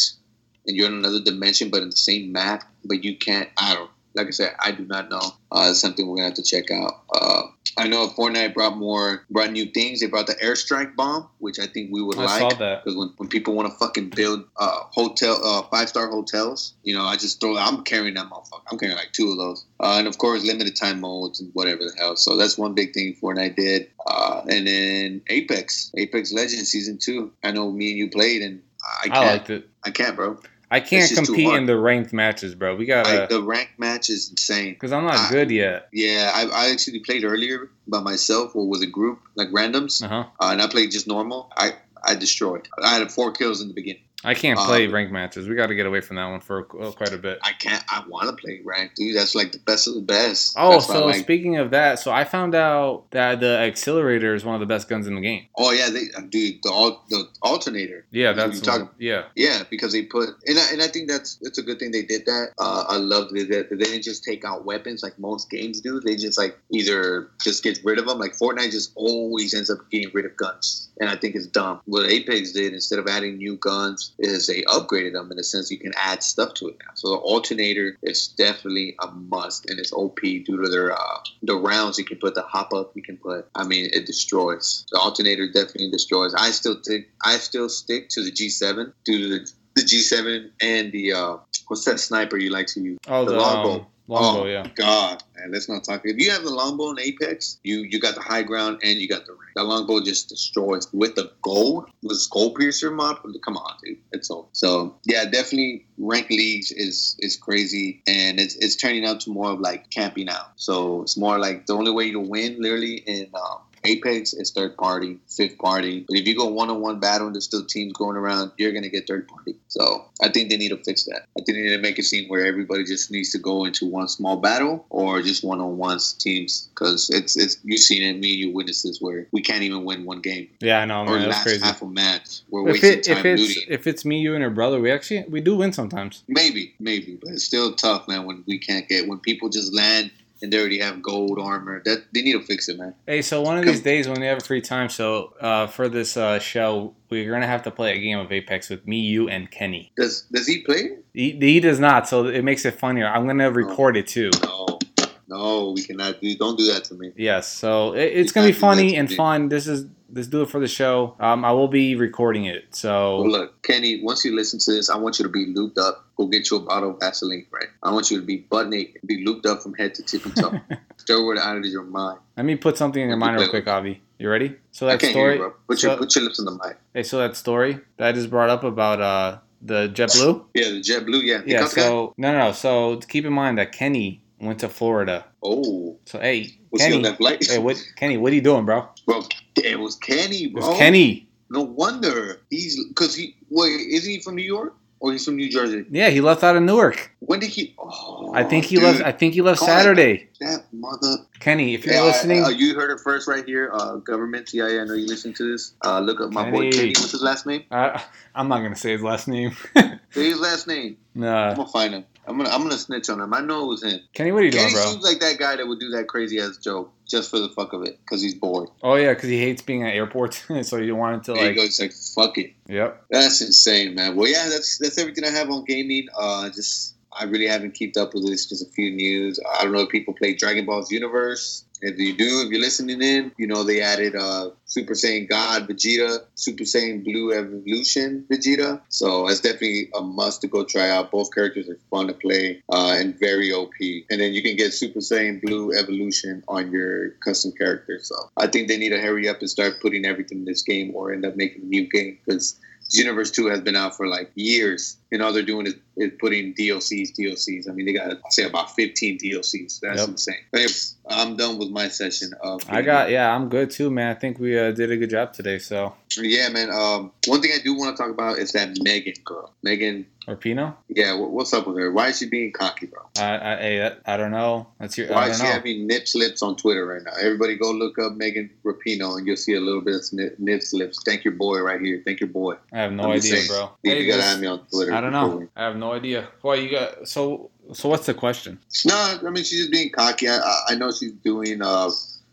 and 0.65 0.75
you're 0.75 0.87
in 0.87 0.93
another 0.93 1.21
dimension, 1.21 1.69
but 1.69 1.83
in 1.83 1.91
the 1.91 1.95
same 1.95 2.31
map, 2.31 2.63
but 2.83 3.03
you 3.03 3.15
can't. 3.15 3.47
I 3.59 3.75
don't. 3.75 3.91
Like 4.17 4.27
I 4.27 4.31
said, 4.31 4.55
I 4.59 4.71
do 4.71 4.85
not 4.85 5.09
know. 5.09 5.21
Uh, 5.51 5.67
it's 5.69 5.79
something 5.79 6.07
we're 6.07 6.17
gonna 6.17 6.27
have 6.27 6.33
to 6.35 6.43
check 6.43 6.69
out. 6.71 6.91
Uh, 7.13 7.43
I 7.77 7.87
know 7.87 8.07
Fortnite 8.07 8.55
brought 8.55 8.75
more, 8.77 9.23
brought 9.29 9.51
new 9.51 9.65
things. 9.65 9.99
They 9.99 10.07
brought 10.07 10.25
the 10.25 10.33
airstrike 10.35 10.95
bomb, 10.95 11.29
which 11.37 11.59
I 11.59 11.67
think 11.67 11.91
we 11.91 12.01
would 12.01 12.17
I 12.17 12.25
like. 12.25 12.39
saw 12.39 12.49
that. 12.57 12.83
Because 12.83 12.97
when, 12.97 13.09
when 13.17 13.29
people 13.29 13.53
want 13.53 13.71
to 13.71 13.77
fucking 13.77 14.09
build 14.09 14.45
uh, 14.57 14.79
hotel, 14.91 15.39
uh, 15.43 15.61
five 15.69 15.87
star 15.87 16.09
hotels, 16.09 16.73
you 16.83 16.95
know, 16.95 17.03
I 17.03 17.15
just 17.15 17.39
throw. 17.39 17.55
I'm 17.55 17.83
carrying 17.83 18.15
that 18.15 18.25
motherfucker. 18.29 18.61
I'm 18.71 18.79
carrying 18.79 18.97
like 18.97 19.11
two 19.11 19.29
of 19.29 19.37
those, 19.37 19.65
uh, 19.79 19.95
and 19.99 20.07
of 20.07 20.17
course 20.17 20.43
limited 20.43 20.75
time 20.75 20.99
modes 21.01 21.39
and 21.39 21.51
whatever 21.53 21.83
the 21.83 21.93
hell. 21.97 22.15
So 22.15 22.35
that's 22.35 22.57
one 22.57 22.73
big 22.73 22.93
thing 22.93 23.15
Fortnite 23.21 23.55
did. 23.55 23.89
Uh, 24.07 24.41
and 24.49 24.65
then 24.65 25.21
Apex, 25.27 25.91
Apex 25.95 26.33
Legends 26.33 26.69
season 26.69 26.97
two. 26.97 27.31
I 27.43 27.51
know 27.51 27.71
me 27.71 27.89
and 27.91 27.97
you 27.99 28.09
played, 28.09 28.41
and 28.41 28.61
I 28.83 29.05
I, 29.05 29.07
can't. 29.09 29.25
liked 29.27 29.49
it. 29.51 29.69
I 29.83 29.91
can't, 29.91 30.15
bro. 30.15 30.39
I 30.69 30.79
can't 30.81 31.03
It's 31.03 31.09
just 31.11 31.21
too 31.21 31.33
compete 31.33 31.53
in 31.55 31.65
the 31.65 31.77
ranked 31.79 32.11
matches, 32.13 32.53
bro. 32.55 32.75
We 32.75 32.85
gotta 32.85 33.27
the 33.29 33.41
rank 33.41 33.69
match 33.77 34.09
is 34.09 34.29
insane. 34.29 34.73
because 34.73 34.91
I'm 34.91 35.05
not 35.05 35.15
I- 35.15 35.29
good 35.31 35.49
yet. 35.49 35.87
Yeah, 35.93 36.31
I, 36.33 36.45
I 36.67 36.71
actually 36.71 36.99
played 36.99 37.23
earlier 37.23 37.69
by 37.87 38.01
myself 38.01 38.55
or 38.55 38.67
with 38.67 38.81
a 38.81 38.87
group 38.87 39.19
like 39.35 39.49
randoms, 39.49 40.03
Uh 40.03 40.07
huh. 40.09 40.23
uh, 40.41 40.49
and 40.51 40.61
I 40.61 40.67
played 40.67 40.91
just 40.91 41.07
normal. 41.07 41.51
I 41.55 41.71
I 42.03 42.15
destroyed. 42.15 42.67
I 42.83 42.97
had 42.97 43.11
four 43.11 43.31
kills 43.31 43.61
in 43.61 43.67
the 43.69 43.73
beginning. 43.73 44.03
I 44.23 44.33
can't 44.33 44.57
Um, 44.59 44.65
play 44.65 44.87
ranked 44.87 45.13
matches. 45.13 45.47
We 45.47 45.53
got 45.53 45.67
to 45.67 45.75
get 45.75 45.85
away 45.85 46.01
from 46.01 46.15
that 46.15 46.25
one 46.25 46.39
for 46.39 46.61
uh, 46.81 46.91
quite 46.91 47.13
a 47.13 47.19
bit. 47.19 47.37
I 47.43 47.51
can't. 47.53 47.83
I 47.87 48.03
want 48.09 48.27
to 48.29 48.35
play 48.35 48.61
rank, 48.65 48.95
dude. 48.95 49.15
That's 49.15 49.35
like 49.35 49.51
the 49.51 49.59
best 49.59 49.87
of 49.87 49.93
the 49.93 50.01
best. 50.01 50.55
Oh, 50.57 50.71
That's 50.71 50.87
so 50.87 51.05
like- 51.05 51.21
speaking 51.21 51.57
of 51.57 51.69
that, 51.69 51.99
so 51.99 52.11
I 52.11 52.23
found 52.23 52.55
out 52.55 53.03
that 53.11 53.39
the 53.39 53.59
accelerator 53.59 54.33
is 54.33 54.43
one 54.43 54.55
of 54.55 54.59
the 54.59 54.65
best 54.65 54.89
guns 54.89 55.05
in 55.05 55.13
the 55.13 55.21
game. 55.21 55.45
oh 55.55 55.71
yeah, 55.71 55.91
they 55.91 56.05
dude 56.29 56.63
the 56.63 56.97
the 57.09 57.27
alternator. 57.43 58.05
Yeah, 58.09 58.33
That's 58.33 58.47
what 58.47 58.53
that's 58.53 58.65
talking- 58.65 58.89
yeah. 58.97 59.25
Yeah, 59.35 59.61
because 59.69 59.93
they 59.93 60.01
put 60.01 60.29
and 60.47 60.57
I, 60.57 60.71
and 60.71 60.81
I 60.81 60.87
think 60.87 61.09
that's 61.09 61.37
it's 61.41 61.59
a 61.59 61.63
good 61.63 61.77
thing 61.77 61.91
they 61.91 62.01
did 62.03 62.25
that. 62.25 62.53
Uh, 62.57 62.85
I 62.89 62.97
love 62.97 63.29
that 63.29 63.47
that 63.49 63.69
they 63.69 63.75
didn't 63.85 64.01
just 64.03 64.23
take 64.23 64.43
out 64.43 64.65
weapons 64.65 65.03
like 65.03 65.19
most 65.19 65.51
games 65.51 65.79
do. 65.79 65.99
They 65.99 66.15
just 66.15 66.39
like 66.39 66.57
either 66.71 67.29
just 67.43 67.61
get 67.63 67.79
rid 67.83 67.99
of 67.99 68.07
them. 68.07 68.17
Like 68.17 68.33
Fortnite 68.33 68.71
just 68.71 68.93
always 68.95 69.53
ends 69.53 69.69
up 69.69 69.77
getting 69.91 70.09
rid 70.13 70.25
of 70.25 70.35
guns, 70.35 70.89
and 70.99 71.07
I 71.07 71.15
think 71.15 71.35
it's 71.35 71.45
dumb. 71.45 71.81
What 71.85 72.09
Apex 72.09 72.51
did 72.51 72.73
instead 72.73 72.97
of 72.97 73.05
adding 73.07 73.37
new 73.37 73.57
guns 73.57 74.05
is 74.19 74.47
they 74.47 74.63
upgraded 74.63 75.13
them 75.13 75.31
in 75.31 75.39
a 75.39 75.43
sense 75.43 75.71
you 75.71 75.77
can 75.79 75.93
add 75.97 76.23
stuff 76.23 76.53
to 76.55 76.67
it 76.67 76.77
now. 76.79 76.91
So 76.95 77.09
the 77.11 77.17
alternator 77.17 77.97
is 78.01 78.27
definitely 78.29 78.95
a 79.01 79.07
must, 79.07 79.69
and 79.69 79.79
it's 79.79 79.93
OP 79.93 80.19
due 80.21 80.43
to 80.45 80.69
their 80.69 80.91
uh, 80.93 81.19
the 81.43 81.55
rounds 81.55 81.97
you 81.97 82.05
can 82.05 82.17
put, 82.17 82.35
the 82.35 82.41
hop 82.43 82.73
up 82.73 82.91
you 82.95 83.01
can 83.03 83.17
put. 83.17 83.47
I 83.55 83.65
mean, 83.65 83.89
it 83.93 84.05
destroys. 84.05 84.85
The 84.91 84.99
alternator 84.99 85.47
definitely 85.51 85.91
destroys. 85.91 86.33
I 86.33 86.51
still 86.51 86.77
think 86.85 87.07
I 87.23 87.37
still 87.37 87.69
stick 87.69 88.09
to 88.09 88.23
the 88.23 88.31
G7 88.31 88.93
due 89.05 89.17
to 89.19 89.29
the, 89.39 89.51
the 89.75 89.81
G7 89.81 90.49
and 90.61 90.91
the 90.91 91.13
uh, 91.13 91.37
what's 91.67 91.85
that 91.85 91.99
sniper 91.99 92.37
you 92.37 92.49
like 92.49 92.67
to 92.67 92.81
use? 92.81 92.97
Oh, 93.07 93.25
The 93.25 93.31
the, 93.31 93.37
longbow. 93.37 93.73
um, 93.81 93.85
longbow, 94.07 94.43
Oh, 94.43 94.45
yeah. 94.45 94.67
God, 94.75 95.23
man, 95.37 95.51
let's 95.51 95.69
not 95.69 95.83
talk. 95.83 96.01
If 96.05 96.17
you 96.17 96.31
have 96.31 96.43
the 96.43 96.53
longbow 96.53 96.91
and 96.91 96.99
Apex, 96.99 97.59
you 97.63 97.79
you 97.79 97.99
got 97.99 98.15
the 98.15 98.21
high 98.21 98.43
ground 98.43 98.79
and 98.83 98.99
you 98.99 99.07
got 99.07 99.25
the 99.25 99.33
range. 99.33 99.53
That 99.55 99.63
longbow 99.65 100.01
just 100.01 100.29
destroys 100.29 100.87
with 100.93 101.15
the 101.15 101.31
gold, 101.41 101.89
with 102.03 102.17
skull 102.17 102.53
piercer 102.53 102.91
mod. 102.91 103.19
Come 103.43 103.57
on, 103.57 103.75
dude, 103.83 103.97
it's 104.11 104.29
over. 104.31 104.47
So 104.51 104.95
yeah, 105.05 105.25
definitely 105.25 105.85
rank 105.97 106.29
leagues 106.29 106.71
is 106.71 107.15
is 107.19 107.37
crazy, 107.37 108.01
and 108.07 108.39
it's 108.39 108.55
it's 108.55 108.75
turning 108.75 109.05
out 109.05 109.21
to 109.21 109.31
more 109.31 109.51
of 109.51 109.59
like 109.59 109.89
camping 109.89 110.29
out. 110.29 110.51
So 110.55 111.01
it's 111.01 111.17
more 111.17 111.39
like 111.39 111.65
the 111.65 111.73
only 111.73 111.91
way 111.91 112.11
to 112.11 112.19
win, 112.19 112.61
literally 112.61 112.95
in. 113.05 113.29
Um, 113.33 113.59
Apex 113.87 114.33
is 114.33 114.51
third 114.51 114.75
party, 114.77 115.17
fifth 115.27 115.57
party. 115.57 116.05
But 116.07 116.17
if 116.17 116.27
you 116.27 116.35
go 116.37 116.45
one 116.47 116.69
on 116.69 116.81
one 116.81 116.99
battle 116.99 117.27
and 117.27 117.35
there's 117.35 117.45
still 117.45 117.65
teams 117.65 117.93
going 117.93 118.17
around, 118.17 118.51
you're 118.57 118.71
gonna 118.73 118.89
get 118.89 119.07
third 119.07 119.27
party. 119.27 119.55
So 119.69 120.05
I 120.21 120.29
think 120.29 120.49
they 120.49 120.57
need 120.57 120.69
to 120.69 120.77
fix 120.83 121.05
that. 121.05 121.21
I 121.37 121.41
think 121.43 121.57
they 121.57 121.61
need 121.61 121.75
to 121.75 121.81
make 121.81 121.97
it 121.99 122.03
seem 122.03 122.27
where 122.29 122.45
everybody 122.45 122.83
just 122.83 123.11
needs 123.11 123.31
to 123.31 123.37
go 123.39 123.65
into 123.65 123.85
one 123.85 124.07
small 124.07 124.37
battle 124.37 124.85
or 124.89 125.21
just 125.21 125.43
one 125.43 125.59
on 125.61 125.77
ones 125.77 126.13
teams 126.13 126.69
because 126.75 127.09
it's 127.09 127.37
it's 127.37 127.57
you've 127.63 127.79
seen 127.79 128.03
it. 128.03 128.13
Me 128.19 128.31
and 128.33 128.39
you 128.39 128.51
witnesses 128.51 129.01
where 129.01 129.27
we 129.31 129.41
can't 129.41 129.63
even 129.63 129.83
win 129.85 130.05
one 130.05 130.21
game 130.21 130.47
Yeah, 130.59 130.79
I 130.79 130.85
know, 130.85 131.01
or 131.01 131.05
man. 131.05 131.13
That's 131.21 131.27
last 131.37 131.43
crazy. 131.43 131.61
half 131.63 131.81
a 131.81 131.85
match. 131.87 132.41
We're 132.49 132.67
If 132.69 132.73
wasting 132.81 132.91
it 132.99 133.07
if 133.07 133.15
time 133.17 133.25
it's 133.25 133.41
looting. 133.41 133.63
if 133.69 133.87
it's 133.87 134.05
me, 134.05 134.19
you, 134.19 134.33
and 134.33 134.41
your 134.41 134.49
brother, 134.51 134.79
we 134.79 134.91
actually 134.91 135.23
we 135.29 135.39
do 135.41 135.55
win 135.55 135.71
sometimes. 135.73 136.23
Maybe, 136.27 136.73
maybe, 136.79 137.17
but 137.21 137.31
it's 137.33 137.43
still 137.43 137.73
tough, 137.73 138.07
man. 138.07 138.25
When 138.25 138.43
we 138.47 138.57
can't 138.57 138.87
get 138.87 139.07
when 139.07 139.19
people 139.19 139.49
just 139.49 139.73
land 139.73 140.11
and 140.41 140.51
they 140.51 140.59
already 140.59 140.79
have 140.79 141.01
gold 141.01 141.39
armor, 141.39 141.81
that 141.85 142.05
they 142.13 142.21
need 142.21 142.33
to 142.33 142.41
fix 142.41 142.69
it, 142.69 142.77
man. 142.77 142.93
Hey, 143.05 143.21
so 143.21 143.41
one 143.41 143.57
of 143.57 143.65
these 143.65 143.81
days 143.81 144.07
when 144.07 144.19
we 144.19 144.27
have 144.27 144.43
free 144.43 144.61
time, 144.61 144.89
so 144.89 145.33
uh, 145.41 145.67
for 145.67 145.89
this 145.89 146.17
uh, 146.17 146.39
show, 146.39 146.93
we're 147.09 147.31
gonna 147.31 147.47
have 147.47 147.63
to 147.63 147.71
play 147.71 147.97
a 147.97 147.99
game 147.99 148.19
of 148.19 148.31
Apex 148.31 148.69
with 148.69 148.87
me, 148.87 148.99
you, 148.99 149.29
and 149.29 149.49
Kenny. 149.49 149.91
Does 149.97 150.23
does 150.31 150.47
he 150.47 150.61
play? 150.63 150.97
He, 151.13 151.31
he 151.31 151.59
does 151.59 151.79
not, 151.79 152.07
so 152.07 152.27
it 152.27 152.43
makes 152.43 152.65
it 152.65 152.79
funnier. 152.79 153.07
I'm 153.07 153.25
gonna 153.27 153.51
record 153.51 153.97
it 153.97 154.07
too. 154.07 154.29
No, 154.43 154.79
no, 155.27 155.71
we 155.75 155.83
cannot 155.83 156.21
do. 156.21 156.35
Don't 156.35 156.57
do 156.57 156.71
that 156.73 156.83
to 156.85 156.95
me. 156.95 157.11
Yes, 157.15 157.47
so 157.51 157.93
it, 157.93 158.05
it's 158.05 158.29
You 158.31 158.33
gonna 158.35 158.47
be 158.47 158.53
funny 158.53 158.95
and 158.95 159.11
fun. 159.11 159.49
This 159.49 159.67
is 159.67 159.85
let's 160.11 160.27
do 160.27 160.41
it 160.41 160.49
for 160.49 160.59
the 160.59 160.67
show. 160.67 161.15
Um, 161.19 161.43
I 161.43 161.51
will 161.51 161.67
be 161.67 161.95
recording 161.95 162.45
it. 162.45 162.75
So 162.75 163.21
Well, 163.21 163.29
look, 163.29 163.61
Kenny, 163.63 164.01
once 164.03 164.23
you 164.25 164.35
listen 164.35 164.59
to 164.59 164.71
this, 164.71 164.89
I 164.89 164.97
want 164.97 165.19
you 165.19 165.23
to 165.23 165.29
be 165.29 165.47
looped 165.47 165.77
up. 165.77 166.05
Go 166.15 166.27
get 166.27 166.49
you 166.49 166.57
a 166.57 166.59
bottle 166.59 166.91
of 166.91 166.99
Vaseline, 166.99 167.45
right? 167.51 167.67
I 167.83 167.91
want 167.91 168.09
you 168.09 168.19
to 168.19 168.25
be 168.25 168.37
butt 168.37 168.69
naked, 168.69 169.01
be 169.05 169.23
looped 169.25 169.45
up 169.45 169.61
from 169.61 169.73
head 169.75 169.95
to 169.95 170.03
tippy 170.03 170.31
toe. 170.31 170.59
Stir 170.97 171.33
it 171.33 171.39
out 171.39 171.57
of 171.57 171.65
your 171.65 171.83
mind. 171.83 172.19
let 172.35 172.45
me 172.45 172.55
put 172.55 172.77
something 172.77 173.01
in 173.01 173.09
your 173.09 173.17
mind 173.17 173.39
real 173.39 173.49
quick, 173.49 173.67
Avi. 173.67 174.01
You 174.19 174.29
ready? 174.29 174.55
So 174.71 174.87
that 174.87 175.01
story. 175.01 175.37
you. 175.37 175.53
Put 175.67 175.79
so- 175.79 175.89
your 175.89 175.97
put 175.97 176.15
your 176.15 176.23
lips 176.23 176.39
on 176.39 176.45
the 176.45 176.51
mic. 176.51 176.77
Hey, 176.93 177.03
so 177.03 177.19
that 177.19 177.35
story 177.35 177.79
that 177.97 178.07
I 178.07 178.11
just 178.11 178.29
brought 178.29 178.49
up 178.49 178.63
about 178.63 178.99
uh 179.01 179.37
the 179.61 179.89
JetBlue. 179.89 180.45
Yeah, 180.53 180.69
the 180.69 180.81
JetBlue. 180.81 181.23
Yeah. 181.23 181.41
Yeah. 181.45 181.61
Guy? 181.61 181.67
So 181.67 182.13
no, 182.17 182.31
no, 182.31 182.37
no. 182.47 182.51
So 182.51 182.97
keep 182.97 183.25
in 183.25 183.33
mind 183.33 183.57
that 183.57 183.71
Kenny 183.71 184.21
went 184.39 184.59
to 184.59 184.69
Florida. 184.69 185.25
Oh, 185.43 185.97
So 186.05 186.19
hey, 186.19 186.57
was 186.71 186.81
he 186.83 186.87
on 186.87 186.91
Kenny. 186.91 187.03
that 187.03 187.17
flight? 187.17 187.45
Hey, 187.47 187.57
what? 187.59 187.81
Kenny, 187.95 188.17
what 188.17 188.31
are 188.31 188.35
you 188.35 188.41
doing, 188.41 188.65
bro? 188.65 188.87
bro, 189.05 189.23
it 189.57 189.79
was 189.79 189.95
Kenny, 189.95 190.47
bro. 190.47 190.61
It 190.61 190.63
bro. 190.63 190.69
was 190.69 190.77
Kenny. 190.77 191.27
No 191.49 191.61
wonder 191.61 192.41
he's 192.49 192.83
because 192.87 193.15
he. 193.15 193.35
Wait, 193.49 193.71
isn't 193.71 194.09
he 194.11 194.19
from 194.19 194.35
New 194.35 194.43
York 194.43 194.75
or 194.99 195.11
he's 195.13 195.23
from 195.23 195.37
New 195.37 195.49
Jersey? 195.49 195.85
Yeah, 195.89 196.09
he 196.09 196.19
left 196.21 196.43
out 196.43 196.55
of 196.57 196.63
Newark. 196.63 197.09
When 197.19 197.39
did 197.39 197.49
he? 197.51 197.73
Oh, 197.79 198.33
I 198.33 198.43
think 198.43 198.65
he 198.65 198.75
dude, 198.75 198.83
left. 198.83 199.01
I 199.01 199.11
think 199.13 199.33
he 199.33 199.41
left 199.41 199.59
Call 199.59 199.69
him. 199.69 199.73
Saturday. 199.79 200.27
That 200.39 200.65
mother. 200.71 201.17
Kenny, 201.39 201.73
if 201.73 201.85
you're 201.85 201.95
Yeah, 201.95 202.03
listening, 202.03 202.43
uh, 202.43 202.49
you 202.49 202.75
heard 202.75 202.91
it 202.91 202.99
first 203.03 203.27
right 203.27 203.45
here. 203.45 203.71
Uh, 203.73 203.95
government 203.97 204.47
TIA. 204.47 204.81
I 204.81 204.85
know 204.85 204.93
you 204.93 205.07
listen 205.07 205.33
to 205.33 205.51
this. 205.51 205.73
Uh, 205.83 205.99
look 205.99 206.19
up 206.21 206.31
my 206.31 206.49
boy 206.49 206.63
Kenny. 206.63 206.71
Kenny. 206.71 206.87
What's 206.97 207.11
his 207.11 207.21
last 207.21 207.45
name? 207.45 207.63
I, 207.71 208.03
I'm 208.35 208.47
not 208.47 208.61
gonna 208.61 208.75
say 208.75 208.91
his 208.91 209.01
last 209.03 209.27
name. 209.27 209.55
Say 210.11 210.29
his 210.29 210.39
last 210.39 210.67
name. 210.67 210.97
Nah. 211.13 211.49
I'm 211.49 211.55
gonna 211.57 211.67
find 211.69 211.93
him. 211.93 212.05
I'm 212.27 212.37
gonna 212.37 212.49
I'm 212.49 212.61
gonna 212.63 212.77
snitch 212.77 213.09
on 213.09 213.21
him. 213.21 213.33
I 213.33 213.39
know 213.41 213.63
it 213.65 213.67
was 213.67 213.83
him. 213.83 213.99
Kenny, 214.13 214.31
what 214.31 214.41
are 214.41 214.45
you 214.45 214.51
doing, 214.51 214.63
Kenny 214.65 214.73
bro? 214.75 214.85
seems 214.91 215.03
like 215.03 215.19
that 215.19 215.37
guy 215.37 215.55
that 215.55 215.67
would 215.67 215.79
do 215.79 215.89
that 215.91 216.07
crazy 216.07 216.39
ass 216.39 216.57
joke 216.57 216.91
just 217.07 217.29
for 217.29 217.39
the 217.39 217.49
fuck 217.49 217.73
of 217.73 217.83
it 217.83 217.99
because 218.01 218.21
he's 218.21 218.33
bored. 218.35 218.69
Oh 218.83 218.95
yeah, 218.95 219.13
because 219.13 219.29
he 219.29 219.39
hates 219.39 219.61
being 219.61 219.83
at 219.83 219.93
airports, 219.93 220.43
so 220.63 220.77
you 220.77 220.95
wanted 220.95 221.23
to 221.25 221.33
There 221.33 221.41
he 221.43 221.47
like. 221.49 221.55
goes 221.55 221.79
like 221.79 221.93
fuck 222.15 222.37
it. 222.37 222.53
Yep. 222.67 223.05
That's 223.11 223.41
insane, 223.41 223.95
man. 223.95 224.15
Well, 224.15 224.27
yeah, 224.27 224.47
that's 224.49 224.77
that's 224.79 224.97
everything 224.97 225.23
I 225.23 225.29
have 225.29 225.49
on 225.49 225.63
gaming. 225.65 226.07
Uh, 226.17 226.49
just 226.49 226.95
I 227.11 227.23
really 227.25 227.47
haven't 227.47 227.71
kept 227.71 227.97
up 227.97 228.13
with 228.13 228.27
this. 228.27 228.47
Just 228.47 228.65
a 228.65 228.69
few 228.69 228.91
news. 228.91 229.39
I 229.59 229.63
don't 229.63 229.73
know 229.73 229.81
if 229.81 229.89
people 229.89 230.13
play 230.13 230.35
Dragon 230.35 230.65
Ball 230.65 230.83
Xenoverse. 230.83 231.63
If 231.79 231.99
you 231.99 232.17
do, 232.17 232.41
if 232.43 232.49
you're 232.49 232.61
listening 232.61 233.03
in, 233.03 233.31
you 233.37 233.45
know 233.45 233.63
they 233.63 233.81
added 233.81 234.15
uh, 234.15 234.49
Super 234.65 234.93
Saiyan 234.93 235.29
God 235.29 235.67
Vegeta, 235.67 236.23
Super 236.33 236.63
Saiyan 236.63 237.03
Blue 237.03 237.31
Evolution 237.31 238.25
Vegeta. 238.31 238.81
So 238.89 239.27
that's 239.27 239.41
definitely 239.41 239.89
a 239.93 240.01
must 240.01 240.41
to 240.41 240.47
go 240.47 240.63
try 240.63 240.89
out. 240.89 241.11
Both 241.11 241.33
characters 241.33 241.69
are 241.69 241.77
fun 241.91 242.07
to 242.07 242.13
play 242.13 242.63
uh, 242.71 242.95
and 242.97 243.17
very 243.19 243.53
OP. 243.53 243.73
And 244.09 244.19
then 244.19 244.33
you 244.33 244.41
can 244.41 244.55
get 244.55 244.73
Super 244.73 244.99
Saiyan 244.99 245.39
Blue 245.41 245.71
Evolution 245.71 246.43
on 246.47 246.71
your 246.71 247.11
custom 247.23 247.51
character. 247.51 247.99
So 248.01 248.15
I 248.37 248.47
think 248.47 248.67
they 248.67 248.77
need 248.77 248.89
to 248.89 248.99
hurry 248.99 249.29
up 249.29 249.39
and 249.41 249.49
start 249.49 249.79
putting 249.79 250.05
everything 250.05 250.39
in 250.39 250.45
this 250.45 250.63
game 250.63 250.95
or 250.95 251.13
end 251.13 251.25
up 251.25 251.35
making 251.35 251.61
a 251.61 251.65
new 251.65 251.87
game 251.87 252.17
because 252.25 252.59
Xenoverse 252.89 253.33
Two 253.33 253.47
has 253.47 253.59
been 253.61 253.75
out 253.75 253.95
for 253.95 254.07
like 254.07 254.31
years, 254.35 254.97
and 255.11 255.21
all 255.21 255.31
they're 255.33 255.43
doing 255.43 255.67
is, 255.67 255.75
is 255.95 256.11
putting 256.19 256.53
DLCs, 256.53 257.13
DLCs. 257.17 257.69
I 257.69 257.73
mean, 257.73 257.85
they 257.85 257.93
got 257.93 258.11
I 258.11 258.29
say 258.29 258.43
about 258.43 258.75
fifteen 258.75 259.17
DLCs. 259.17 259.79
That's 259.81 259.99
Yep. 260.01 260.09
insane. 260.09 260.35
But 260.51 260.61
if 260.61 260.91
I'm 261.09 261.37
done 261.37 261.57
with 261.57 261.69
my 261.69 261.87
session 261.87 262.31
of. 262.41 262.61
I 262.69 262.81
got 262.81 263.09
yeah, 263.09 263.33
I'm 263.33 263.49
good 263.49 263.69
too, 263.71 263.89
man. 263.89 264.09
I 264.15 264.19
think 264.19 264.39
we 264.39 264.57
uh, 264.59 264.71
did 264.71 264.91
a 264.91 264.97
good 264.97 265.09
job 265.09 265.33
today. 265.33 265.57
So 265.59 265.93
Yeah, 266.17 266.49
man. 266.49 266.69
Um, 266.71 267.11
one 267.27 267.41
thing 267.41 267.51
I 267.53 267.61
do 267.63 267.73
want 267.75 267.95
to 267.95 268.01
talk 268.03 268.11
about 268.11 268.37
is 268.39 268.51
that 268.53 268.77
Megan 268.81 269.13
girl. 269.23 269.53
Megan, 269.63 270.05
or 270.27 270.35
Pino, 270.35 270.75
yeah, 270.89 271.15
wh- 271.15 271.31
what's 271.31 271.53
up 271.53 271.67
with 271.67 271.77
her? 271.77 271.89
Why 271.91 272.09
is 272.09 272.17
she 272.19 272.27
being 272.29 272.51
cocky, 272.51 272.87
bro? 272.87 273.01
I 273.17 273.35
I, 273.53 273.55
hey, 273.57 273.95
I 274.05 274.17
don't 274.17 274.31
know. 274.31 274.67
That's 274.79 274.97
your 274.97 275.07
Why 275.07 275.27
I 275.27 275.29
is 275.29 275.37
don't 275.37 275.37
she 275.39 275.43
know. 275.47 275.53
having 275.53 275.87
nip 275.87 276.07
slips 276.07 276.41
on 276.41 276.57
Twitter 276.57 276.85
right 276.85 277.01
now? 277.03 277.13
Everybody 277.19 277.55
go 277.55 277.71
look 277.71 277.97
up 277.99 278.13
Megan 278.15 278.49
Rapinoe 278.65 279.17
and 279.17 279.25
you'll 279.27 279.37
see 279.37 279.53
a 279.55 279.61
little 279.61 279.81
bit 279.81 279.95
of 279.95 280.03
snip, 280.03 280.37
nip 280.39 280.61
slips. 280.61 281.01
Thank 281.05 281.23
your 281.23 281.33
boy 281.33 281.59
right 281.59 281.79
here. 281.79 282.01
Thank 282.05 282.19
your 282.19 282.27
boy. 282.29 282.55
I 282.73 282.79
have 282.79 282.91
no 282.91 283.03
I'm 283.05 283.11
idea, 283.11 283.37
saying, 283.37 283.47
bro. 283.47 283.69
You, 283.83 283.91
Hey, 283.91 284.01
you 284.01 284.07
gotta 284.07 284.17
this- 284.17 284.31
have 284.31 284.39
me 284.41 284.47
on 284.47 284.65
Twitter. 284.67 284.93
I 284.93 284.96
don't 285.01 285.11
know. 285.11 285.47
I 285.55 285.63
have 285.63 285.75
no 285.75 285.93
idea. 285.93 286.27
Why 286.41 286.55
you 286.55 286.71
got 286.71 287.07
so 287.07 287.49
so? 287.73 287.89
What's 287.89 288.05
the 288.05 288.13
question? 288.13 288.59
No, 288.85 288.95
I 288.95 289.29
mean 289.29 289.43
she's 289.43 289.59
just 289.59 289.71
being 289.71 289.91
cocky. 289.91 290.27
I, 290.29 290.37
I- 290.37 290.63
I 290.69 290.75
know 290.75 290.91
she's 290.91 291.11
doing 291.23 291.61
uh, 291.61 291.89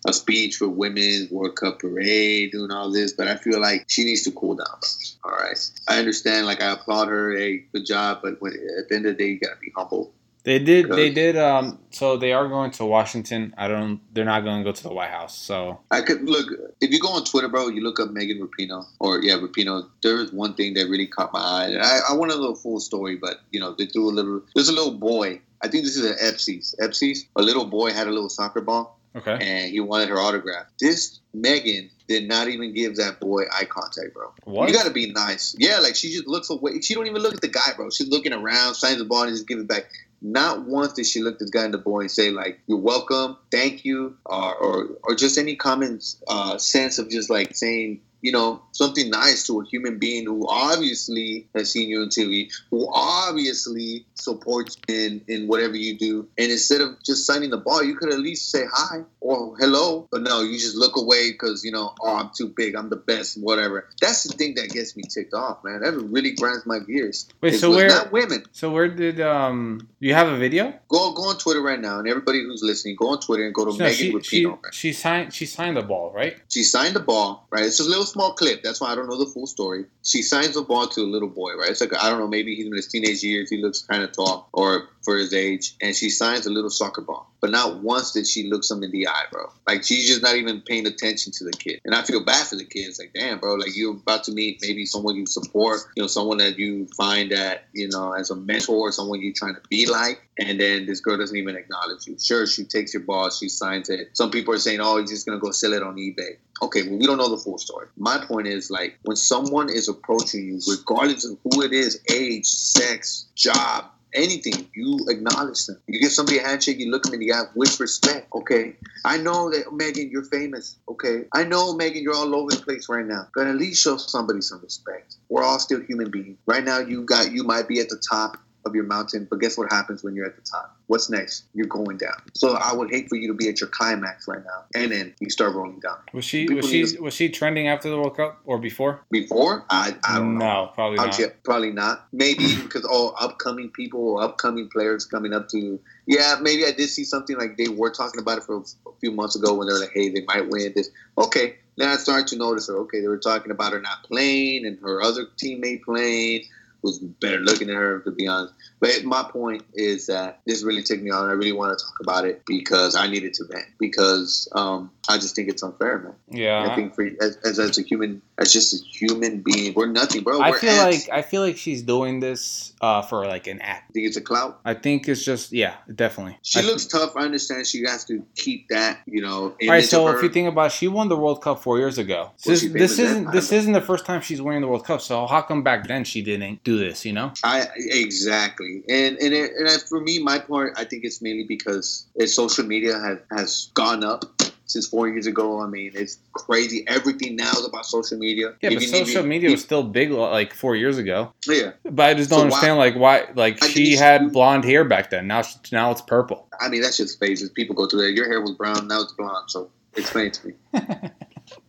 a 0.07 0.13
speech 0.13 0.57
for 0.57 0.69
Women's 0.69 1.31
World 1.31 1.57
Cup 1.57 1.79
parade, 1.81 2.53
doing 2.53 2.71
all 2.71 2.91
this, 2.91 3.13
but 3.13 3.27
I 3.29 3.37
feel 3.37 3.61
like 3.61 3.87
she 3.89 4.05
needs 4.05 4.23
to 4.23 4.31
cool 4.33 4.55
down. 4.57 4.79
All 5.25 5.31
right, 5.33 5.57
I 5.89 5.99
understand. 5.99 6.47
Like 6.47 6.63
I 6.63 6.73
applaud 6.73 7.09
her. 7.09 7.33
Hey, 7.37 7.65
good 7.73 7.87
job. 7.87 8.21
But 8.23 8.41
when, 8.41 8.53
at 8.79 8.89
the 8.89 8.95
end 8.97 9.07
of 9.07 9.17
the 9.17 9.25
day, 9.25 9.31
you 9.31 9.41
gotta 9.41 9.57
be 9.61 9.73
humble. 9.77 10.13
They 10.45 10.59
did. 10.59 10.91
They 10.91 11.11
did. 11.11 11.37
Um. 11.37 11.79
So 11.91 12.19
they 12.19 12.33
are 12.33 12.47
going 12.49 12.71
to 12.73 12.85
Washington. 12.85 13.55
I 13.57 13.67
don't. 13.67 14.01
They're 14.13 14.27
not 14.27 14.45
going 14.45 14.59
to 14.59 14.65
go 14.65 14.73
to 14.73 14.83
the 14.83 14.93
White 14.93 15.11
House. 15.11 15.37
So 15.37 15.81
I 15.91 16.03
could 16.03 16.23
look 16.29 16.47
if 16.83 16.91
you 16.91 17.01
go 17.01 17.09
on 17.09 17.25
Twitter, 17.25 17.49
bro. 17.49 17.69
You 17.69 17.83
look 17.83 17.99
up 17.99 18.11
Megan 18.11 18.47
Rapinoe 18.47 18.85
or 19.01 19.23
yeah, 19.23 19.35
Rapinoe. 19.35 19.89
There 20.03 20.21
is 20.21 20.33
one 20.33 20.55
thing 20.55 20.75
that 20.75 20.89
really 20.89 21.07
caught 21.07 21.33
my 21.33 21.41
eye. 21.41 21.65
And 21.69 21.83
I, 21.83 22.01
I 22.11 22.13
want 22.15 22.31
to 22.31 22.37
know 22.37 22.53
the 22.53 22.61
full 22.61 22.79
story, 22.79 23.17
but 23.17 23.41
you 23.53 23.59
know 23.59 23.75
they 23.77 23.87
threw 23.87 24.11
a 24.11 24.13
little. 24.13 24.43
There's 24.55 24.69
a 24.69 24.75
little 24.75 24.95
boy. 24.95 25.41
I 25.63 25.69
think 25.69 25.85
this 25.85 25.97
is 25.97 26.05
an 26.05 26.17
Epsi's. 26.23 26.75
Epsi's. 26.79 27.27
A 27.37 27.43
little 27.43 27.65
boy 27.65 27.93
had 27.93 28.07
a 28.07 28.11
little 28.11 28.29
soccer 28.29 28.61
ball 28.61 28.99
okay. 29.17 29.39
and 29.41 29.71
he 29.71 29.81
wanted 29.81 30.09
her 30.09 30.19
autograph. 30.19 30.67
This 30.81 31.21
Megan 31.33 31.91
did 32.09 32.29
not 32.29 32.49
even 32.49 32.75
give 32.75 32.97
that 32.97 33.21
boy 33.21 33.43
eye 33.53 33.65
contact, 33.65 34.13
bro. 34.15 34.33
What? 34.45 34.69
You 34.69 34.75
got 34.75 34.87
to 34.87 34.93
be 34.93 35.13
nice. 35.13 35.55
Yeah, 35.59 35.79
like 35.79 35.97
she 35.97 36.13
just 36.13 36.27
looks 36.27 36.51
away. 36.51 36.81
She 36.81 36.95
don't 36.95 37.07
even 37.07 37.23
look 37.23 37.35
at 37.35 37.41
the 37.41 37.49
guy, 37.49 37.73
bro. 37.77 37.91
She's 37.91 38.09
looking 38.09 38.33
around, 38.33 38.75
signs 38.75 38.99
the 38.99 39.05
ball, 39.05 39.23
and 39.23 39.33
just 39.33 39.49
give 39.49 39.59
it 39.59 39.69
back. 39.69 39.85
Not 40.23 40.67
once 40.67 40.95
did 40.95 41.07
she 41.07 41.23
look 41.23 41.39
this 41.39 41.51
guy 41.51 41.65
in 41.65 41.71
the 41.73 41.79
boy 41.79 42.01
and 42.03 42.11
say 42.11 42.31
like, 42.31 42.61
"You're 42.67 42.79
welcome, 42.79 43.37
thank 43.51 43.85
you," 43.85 44.17
or 44.27 44.55
or, 44.57 44.89
or 45.03 45.15
just 45.15 45.39
any 45.39 45.57
common 45.57 46.01
uh, 46.29 46.59
sense 46.59 46.99
of 46.99 47.11
just 47.11 47.31
like 47.31 47.55
saying. 47.57 48.01
You 48.25 48.33
know, 48.33 48.63
something 48.73 49.11
nice 49.11 49.47
to 49.49 49.61
a 49.61 49.65
human 49.67 49.99
being 49.99 50.25
who 50.25 50.47
obviously 50.49 51.47
has 51.55 51.71
seen 51.71 51.91
you 51.91 52.01
on 52.01 52.09
TV, 52.09 52.51
who 52.71 52.89
obviously 52.91 54.07
supports 54.15 54.79
you 54.89 54.95
in, 54.95 55.21
in 55.29 55.47
whatever 55.47 55.77
you 55.77 55.99
do. 55.99 56.27
And 56.39 56.51
instead 56.51 56.81
of 56.81 56.91
just 57.05 57.27
signing 57.27 57.51
the 57.51 57.59
ball, 57.59 57.83
you 57.83 57.97
could 57.97 58.13
at 58.13 58.21
least 58.21 58.51
say 58.51 58.63
hi 58.73 59.01
or 59.21 59.57
hello. 59.59 60.09
But 60.11 60.23
no, 60.23 60.43
you 60.43 60.59
just 60.59 60.75
look 60.77 60.97
away 60.97 61.33
because, 61.33 61.65
you 61.65 61.73
know, 61.73 61.95
oh, 62.01 62.17
I'm 62.17 62.31
too 62.35 62.49
big, 62.49 62.75
I'm 62.75 62.89
the 62.89 62.97
best, 62.97 63.37
whatever. 63.41 63.89
That's 64.01 64.23
the 64.25 64.35
thing 64.37 64.55
that 64.55 64.71
gets 64.71 64.97
me 64.97 65.03
ticked 65.03 65.35
off, 65.35 65.63
man. 65.65 65.81
That 65.83 65.93
really 65.93 66.33
grinds 66.33 66.65
my 66.65 66.79
gears. 66.79 67.29
Wait, 67.43 67.59
so 67.59 67.71
where- 67.71 67.89
Not 67.89 68.11
women. 68.13 68.45
So 68.53 68.71
where 68.71 68.89
did 68.89 69.21
um? 69.21 69.87
You 70.01 70.15
have 70.15 70.29
a 70.29 70.37
video? 70.39 70.73
Go 70.89 71.13
go 71.13 71.25
on 71.29 71.39
Twitter 71.39 71.61
right 71.63 71.81
now, 71.81 71.99
and 71.99 72.09
everybody 72.09 72.43
who's 72.43 72.63
listening, 72.63 72.97
go 72.97 73.11
on 73.11 73.21
Twitter 73.21 73.45
and 73.45 73.55
go 73.55 73.65
to 73.65 73.73
No, 73.73 73.85
Megan 73.85 73.95
she 73.95 74.13
Rapinoe. 74.45 74.59
she 74.73 74.89
she 74.89 74.93
signed 74.93 75.33
she 75.35 75.45
signed 75.47 75.77
the 75.77 75.83
ball, 75.83 76.13
right? 76.15 76.37
She 76.49 76.63
signed 76.63 76.95
the 76.95 77.01
ball, 77.01 77.47
right? 77.51 77.65
It's 77.65 77.81
a 77.81 77.85
little 77.85 78.05
small 78.15 78.33
clip. 78.33 78.63
That's 78.63 78.81
why 78.81 78.93
I 78.93 78.95
don't 78.95 79.09
know 79.09 79.19
the 79.19 79.31
full 79.31 79.47
story. 79.47 79.85
She 80.03 80.23
signs 80.23 80.55
the 80.55 80.63
ball 80.63 80.87
to 80.89 81.01
a 81.03 81.11
little 81.11 81.29
boy, 81.29 81.55
right? 81.55 81.71
It's 81.71 81.81
like, 81.81 81.95
I 81.95 82.09
don't 82.09 82.21
know, 82.21 82.29
maybe 82.29 82.55
he's 82.55 82.67
in 82.67 82.75
his 82.75 82.89
teenage 82.89 83.23
years. 83.23 83.51
He 83.51 83.61
looks 83.61 83.83
kind 83.83 84.03
of 84.03 84.13
tall 84.13 84.49
or 84.53 84.89
for 85.03 85.17
his 85.17 85.35
age. 85.35 85.75
And 85.83 85.95
she 85.95 86.09
signs 86.09 86.47
a 86.47 86.51
little 86.51 86.71
soccer 86.71 87.03
ball. 87.03 87.31
But 87.41 87.51
not 87.51 87.83
once 87.83 88.13
did 88.13 88.27
she 88.27 88.49
look 88.49 88.63
him 88.71 88.83
in 88.83 88.91
the 88.91 89.07
eye, 89.07 89.25
bro. 89.31 89.53
Like, 89.67 89.85
she's 89.85 90.09
just 90.09 90.23
not 90.23 90.37
even 90.37 90.63
paying 90.63 90.87
attention 90.87 91.31
to 91.33 91.45
the 91.45 91.53
kid. 91.53 91.81
And 91.85 91.95
I 91.95 92.03
feel 92.03 92.25
bad 92.25 92.47
for 92.47 92.57
the 92.57 92.65
kid. 92.65 92.89
It's 92.89 92.99
like, 92.99 93.13
damn, 93.13 93.39
bro, 93.39 93.57
like 93.57 93.77
you're 93.77 93.93
about 93.93 94.25
to 94.25 94.33
meet 94.33 94.61
maybe 94.63 94.87
someone 94.87 95.17
you 95.17 95.27
support, 95.27 95.81
you 95.95 96.03
know, 96.03 96.07
someone 96.07 96.39
that 96.39 96.59
you 96.59 96.87
find 96.97 97.31
that, 97.33 97.65
you 97.75 97.89
know, 97.89 98.13
as 98.13 98.31
a 98.31 98.37
mentor, 98.37 98.93
someone 98.93 99.21
you're 99.21 99.35
trying 99.37 99.57
to 99.57 99.61
be 99.69 99.87
like. 99.87 100.23
And 100.39 100.59
then 100.59 100.87
this 100.87 101.01
girl 101.01 101.19
doesn't 101.19 101.37
even 101.37 101.55
acknowledge 101.55 102.07
you. 102.07 102.17
Sure, 102.19 102.47
she 102.47 102.65
takes 102.65 102.95
your 102.95 103.03
ball, 103.03 103.31
she 103.31 103.49
signs 103.49 103.91
it. 103.91 104.17
Some 104.17 104.31
people 104.31 104.55
are 104.55 104.59
saying, 104.59 104.81
oh, 104.81 104.99
he's 104.99 105.11
just 105.11 105.27
going 105.27 105.39
to 105.39 105.43
go 105.43 105.51
sell 105.51 105.75
it 105.75 105.83
on 105.83 105.97
eBay. 105.97 106.39
Okay, 106.63 106.83
well, 106.83 106.99
we 106.99 107.07
don't 107.07 107.19
know 107.19 107.29
the 107.29 107.43
full 107.43 107.59
story. 107.59 107.89
My 107.97 108.25
point 108.25 108.47
is, 108.47 108.71
like, 108.71 108.99
when 109.03 109.17
someone 109.17 109.69
is 109.69 109.89
approaching 109.89 110.47
you, 110.47 110.61
regardless 110.69 111.25
of 111.25 111.39
who 111.45 111.63
it 111.63 111.73
is, 111.73 112.01
age, 112.11 112.47
sex, 112.47 113.27
job, 113.35 113.87
anything, 114.15 114.69
you 114.75 114.99
acknowledge 115.09 115.67
them. 115.67 115.81
You 115.89 116.01
give 116.01 116.13
somebody 116.13 116.39
a 116.39 116.47
handshake, 116.47 116.79
you 116.79 116.91
look 116.91 117.03
them 117.03 117.15
in 117.15 117.21
the 117.21 117.33
eye 117.33 117.45
with 117.55 117.81
respect, 117.81 118.29
okay? 118.35 118.77
I 119.05 119.19
know 119.19 119.51
that, 119.51 119.73
Megan, 119.73 120.11
you're 120.11 120.25
famous, 120.25 120.77
okay? 120.89 121.25
I 121.33 121.45
know, 121.45 121.75
Megan, 121.75 122.03
you're 122.03 122.15
all 122.15 122.35
over 122.35 122.51
the 122.51 122.63
place 122.63 122.89
right 122.89 123.05
now, 123.05 123.27
but 123.35 123.49
at 123.49 123.57
least 123.57 123.83
show 123.83 123.97
somebody 123.97 124.41
some 124.41 124.61
respect. 124.63 125.17
We're 125.29 125.43
all 125.43 125.59
still 125.59 125.81
human 125.81 126.11
beings. 126.11 126.39
Right 126.47 126.65
now, 126.65 126.79
you 126.79 127.03
got, 127.03 127.33
you 127.33 127.43
might 127.43 127.67
be 127.67 127.81
at 127.81 127.89
the 127.89 128.01
top 128.09 128.39
of 128.67 128.75
your 128.75 128.85
mountain, 128.85 129.27
but 129.31 129.41
guess 129.41 129.57
what 129.57 129.71
happens 129.71 130.03
when 130.03 130.15
you're 130.15 130.27
at 130.27 130.37
the 130.37 130.43
top? 130.43 130.77
What's 130.87 131.09
next? 131.11 131.45
You're 131.55 131.67
going 131.67 131.97
down. 131.97 132.15
So 132.35 132.57
I 132.57 132.75
would 132.75 132.91
hate 132.91 133.09
for 133.09 133.17
you 133.17 133.29
to 133.29 133.35
be 133.35 133.49
at 133.49 133.61
your 133.61 133.71
climax 133.71 134.29
right 134.29 134.43
now, 134.45 134.65
and 134.75 134.93
then 134.93 135.15
you 135.21 135.31
start 135.31 135.55
rolling 135.55 135.81
down. 135.81 135.97
Was 136.13 136.25
she 136.25 136.47
People 136.47 136.57
was 136.57 136.71
she 136.71 136.83
need 136.83 137.01
was 137.01 137.15
she 137.15 137.29
trending 137.29 137.69
after 137.69 137.89
the 137.89 137.97
World 137.97 138.17
Cup 138.17 138.41
or 138.45 138.59
before? 138.59 139.01
Before, 139.11 139.65
I, 139.71 139.95
I 140.07 140.19
don't 140.19 140.39
know. 140.39 140.45
No, 140.45 140.71
probably 140.75 140.99
I'll 140.99 141.07
not. 141.07 141.21
probably 141.43 141.73
not. 141.73 142.07
Maybe 142.13 142.57
because 142.63 142.85
all 142.85 143.15
upcoming 143.19 143.71
people 143.71 144.01
or 144.01 144.23
upcoming 144.23 144.69
players 144.69 145.05
coming 145.05 145.33
up 145.33 145.49
to. 145.51 145.81
Yeah, 146.07 146.37
maybe 146.41 146.67
I 146.67 146.73
did 146.73 146.89
see 146.89 147.05
something 147.05 147.37
like 147.39 147.57
they 147.57 147.69
were 147.69 147.91
talking 147.91 148.21
about 148.21 148.39
it 148.39 148.45
for 148.45 148.59
a 148.59 148.91
few 149.01 149.11
months 149.11 149.37
ago 149.37 149.55
when 149.55 149.67
they 149.67 149.73
were 149.73 149.81
like, 149.81 149.93
"Hey, 149.95 150.11
they 150.11 150.23
might 150.27 150.49
win 150.51 150.73
this." 150.75 150.91
Okay, 151.17 151.57
then 151.77 151.89
I 151.89 151.97
started 151.97 152.27
to 152.29 152.37
notice 152.37 152.69
her. 152.69 152.77
Okay, 152.81 153.01
they 153.01 153.09
were 153.09 153.19
talking 153.19 153.51
about 153.51 153.73
her 153.73 153.81
not 153.81 154.03
playing 154.05 154.67
and 154.67 154.79
her 154.81 155.03
other 155.03 155.27
teammate 155.43 155.83
playing, 155.83 156.45
who's 156.85 156.99
better 156.99 157.39
looking 157.39 157.69
than 157.69 157.77
her, 157.77 158.01
to 158.01 158.11
be 158.11 158.27
honest. 158.29 158.53
But 158.79 159.05
my 159.05 159.23
point 159.23 159.65
is 159.73 160.07
that 160.07 160.41
this 160.47 160.63
really 160.63 160.83
took 160.83 161.01
me 161.01 161.11
on. 161.11 161.31
I 161.31 161.33
really 161.33 161.53
want 161.53 161.77
to 161.77 161.83
talk 161.83 161.95
about 162.01 162.27
it 162.27 162.43
because 162.47 162.95
I 162.95 163.07
needed 163.07 163.33
to 163.35 163.45
vent 163.51 163.65
because 163.81 164.47
um, 164.55 164.91
I 165.09 165.17
just 165.17 165.35
think 165.35 165.49
it's 165.49 165.63
unfair, 165.63 165.99
man. 165.99 166.15
yeah. 166.31 166.69
I 166.71 166.75
think 166.77 166.95
for 166.95 167.09
as, 167.23 167.39
as 167.45 167.59
as 167.59 167.79
a 167.79 167.83
human, 167.83 168.21
as 168.37 168.53
just 168.53 168.75
a 168.75 168.85
human 168.87 169.41
being, 169.41 169.73
we're 169.75 169.87
nothing, 169.87 170.23
bro. 170.23 170.41
I 170.41 170.51
We're 170.51 170.59
feel 170.59 170.71
ants. 170.71 171.09
like 171.09 171.19
I 171.19 171.23
feel 171.23 171.41
like 171.41 171.57
she's 171.57 171.83
doing 171.83 172.21
this 172.21 172.75
uh, 172.83 173.01
for 173.03 173.27
like 173.27 173.47
an 173.47 173.61
act. 173.63 173.91
I 173.91 173.93
think 173.95 174.07
it's 174.07 174.17
a 174.19 174.21
clout. 174.21 174.61
I 174.65 174.75
think 174.75 175.09
it's 175.09 175.25
just 175.25 175.53
yeah, 175.53 175.77
definitely. 175.95 176.39
She 176.43 176.59
I 176.59 176.63
looks 176.63 176.85
tough. 176.85 177.17
I 177.17 177.21
understand 177.21 177.67
she 177.67 177.83
has 177.85 178.05
to 178.07 178.23
keep 178.35 178.69
that, 178.69 179.01
you 179.07 179.23
know. 179.23 179.57
All 179.61 179.69
right, 179.69 179.85
so 179.85 180.09
if 180.09 180.23
you 180.23 180.29
think 180.29 180.49
about, 180.49 180.67
it, 180.67 180.73
she 180.73 180.89
won 180.89 181.09
the 181.09 181.17
World 181.17 181.41
Cup 181.43 181.61
four 181.63 181.79
years 181.79 181.97
ago. 181.97 182.33
Was 182.47 182.63
This, 182.63 182.73
this 182.73 182.99
isn't 182.99 183.33
this 183.33 183.53
isn't 183.53 183.73
the 183.73 183.81
first 183.81 184.05
time 184.05 184.21
she's 184.21 184.43
winning 184.43 184.61
the 184.61 184.69
World 184.69 184.85
Cup. 184.85 185.01
So 185.01 185.27
how 185.27 185.41
come 185.43 185.63
back 185.63 185.89
then 185.89 186.05
she 186.05 186.21
didn't 186.23 186.63
do 186.65 186.74
this? 186.77 187.05
You 187.05 187.13
know? 187.13 187.33
I 187.43 187.67
exactly, 187.77 188.83
and 188.89 189.17
and 189.19 189.33
it, 189.35 189.53
and 189.59 189.71
for 189.83 190.01
me, 190.01 190.19
my 190.19 190.39
part, 190.39 190.75
I 190.77 190.85
think 190.85 191.05
it's 191.05 191.21
mainly 191.23 191.45
because 191.45 192.07
it's 192.15 192.35
social 192.35 192.65
media 192.65 192.99
has 192.99 193.19
has 193.31 193.71
gone 193.75 194.05
up 194.05 194.25
since 194.67 194.87
four 194.87 195.09
years 195.09 195.27
ago. 195.27 195.61
I 195.61 195.67
mean, 195.67 195.93
it's 195.95 196.19
crazy. 196.33 196.85
Everything 196.87 197.37
now 197.37 197.51
is 197.53 197.67
about 197.67 197.87
social 197.87 198.19
media. 198.19 198.55
Yeah, 198.61 198.71
but 198.71 198.83
Even- 198.83 199.07
social 199.07 199.23
media 199.23 199.51
was 199.51 199.63
still 199.63 199.83
big 199.83 200.11
like 200.11 200.55
four 200.55 200.75
years 200.77 200.99
ago. 200.99 201.33
Yeah, 201.47 201.73
But 201.85 202.07
I 202.11 202.15
just 202.15 202.31
don't 202.31 202.39
So 202.39 202.45
understand 202.45 202.79
like 202.79 202.97
why 202.97 203.27
like 203.35 203.63
I 203.63 203.69
she 203.69 203.95
had 203.97 204.33
blonde 204.33 204.65
hair 204.65 204.85
back 204.85 205.11
then. 205.11 205.27
Now 205.27 205.43
she- 205.43 205.59
now 205.73 205.91
it's 205.91 206.01
purple. 206.03 206.49
I 206.61 206.69
mean 206.69 206.83
that's 206.83 206.97
just 206.97 207.21
phases. 207.21 207.51
People 207.51 207.75
go 207.75 207.87
through 207.87 208.03
that. 208.03 208.13
Your 208.13 208.27
hair 208.27 208.41
was 208.41 208.53
brown, 208.53 208.89
now 208.89 209.03
it's 209.03 209.13
blonde. 209.13 209.51
So 209.51 209.71
explain 209.97 210.27
it 210.29 210.35
to 210.35 210.47
me. 210.49 210.55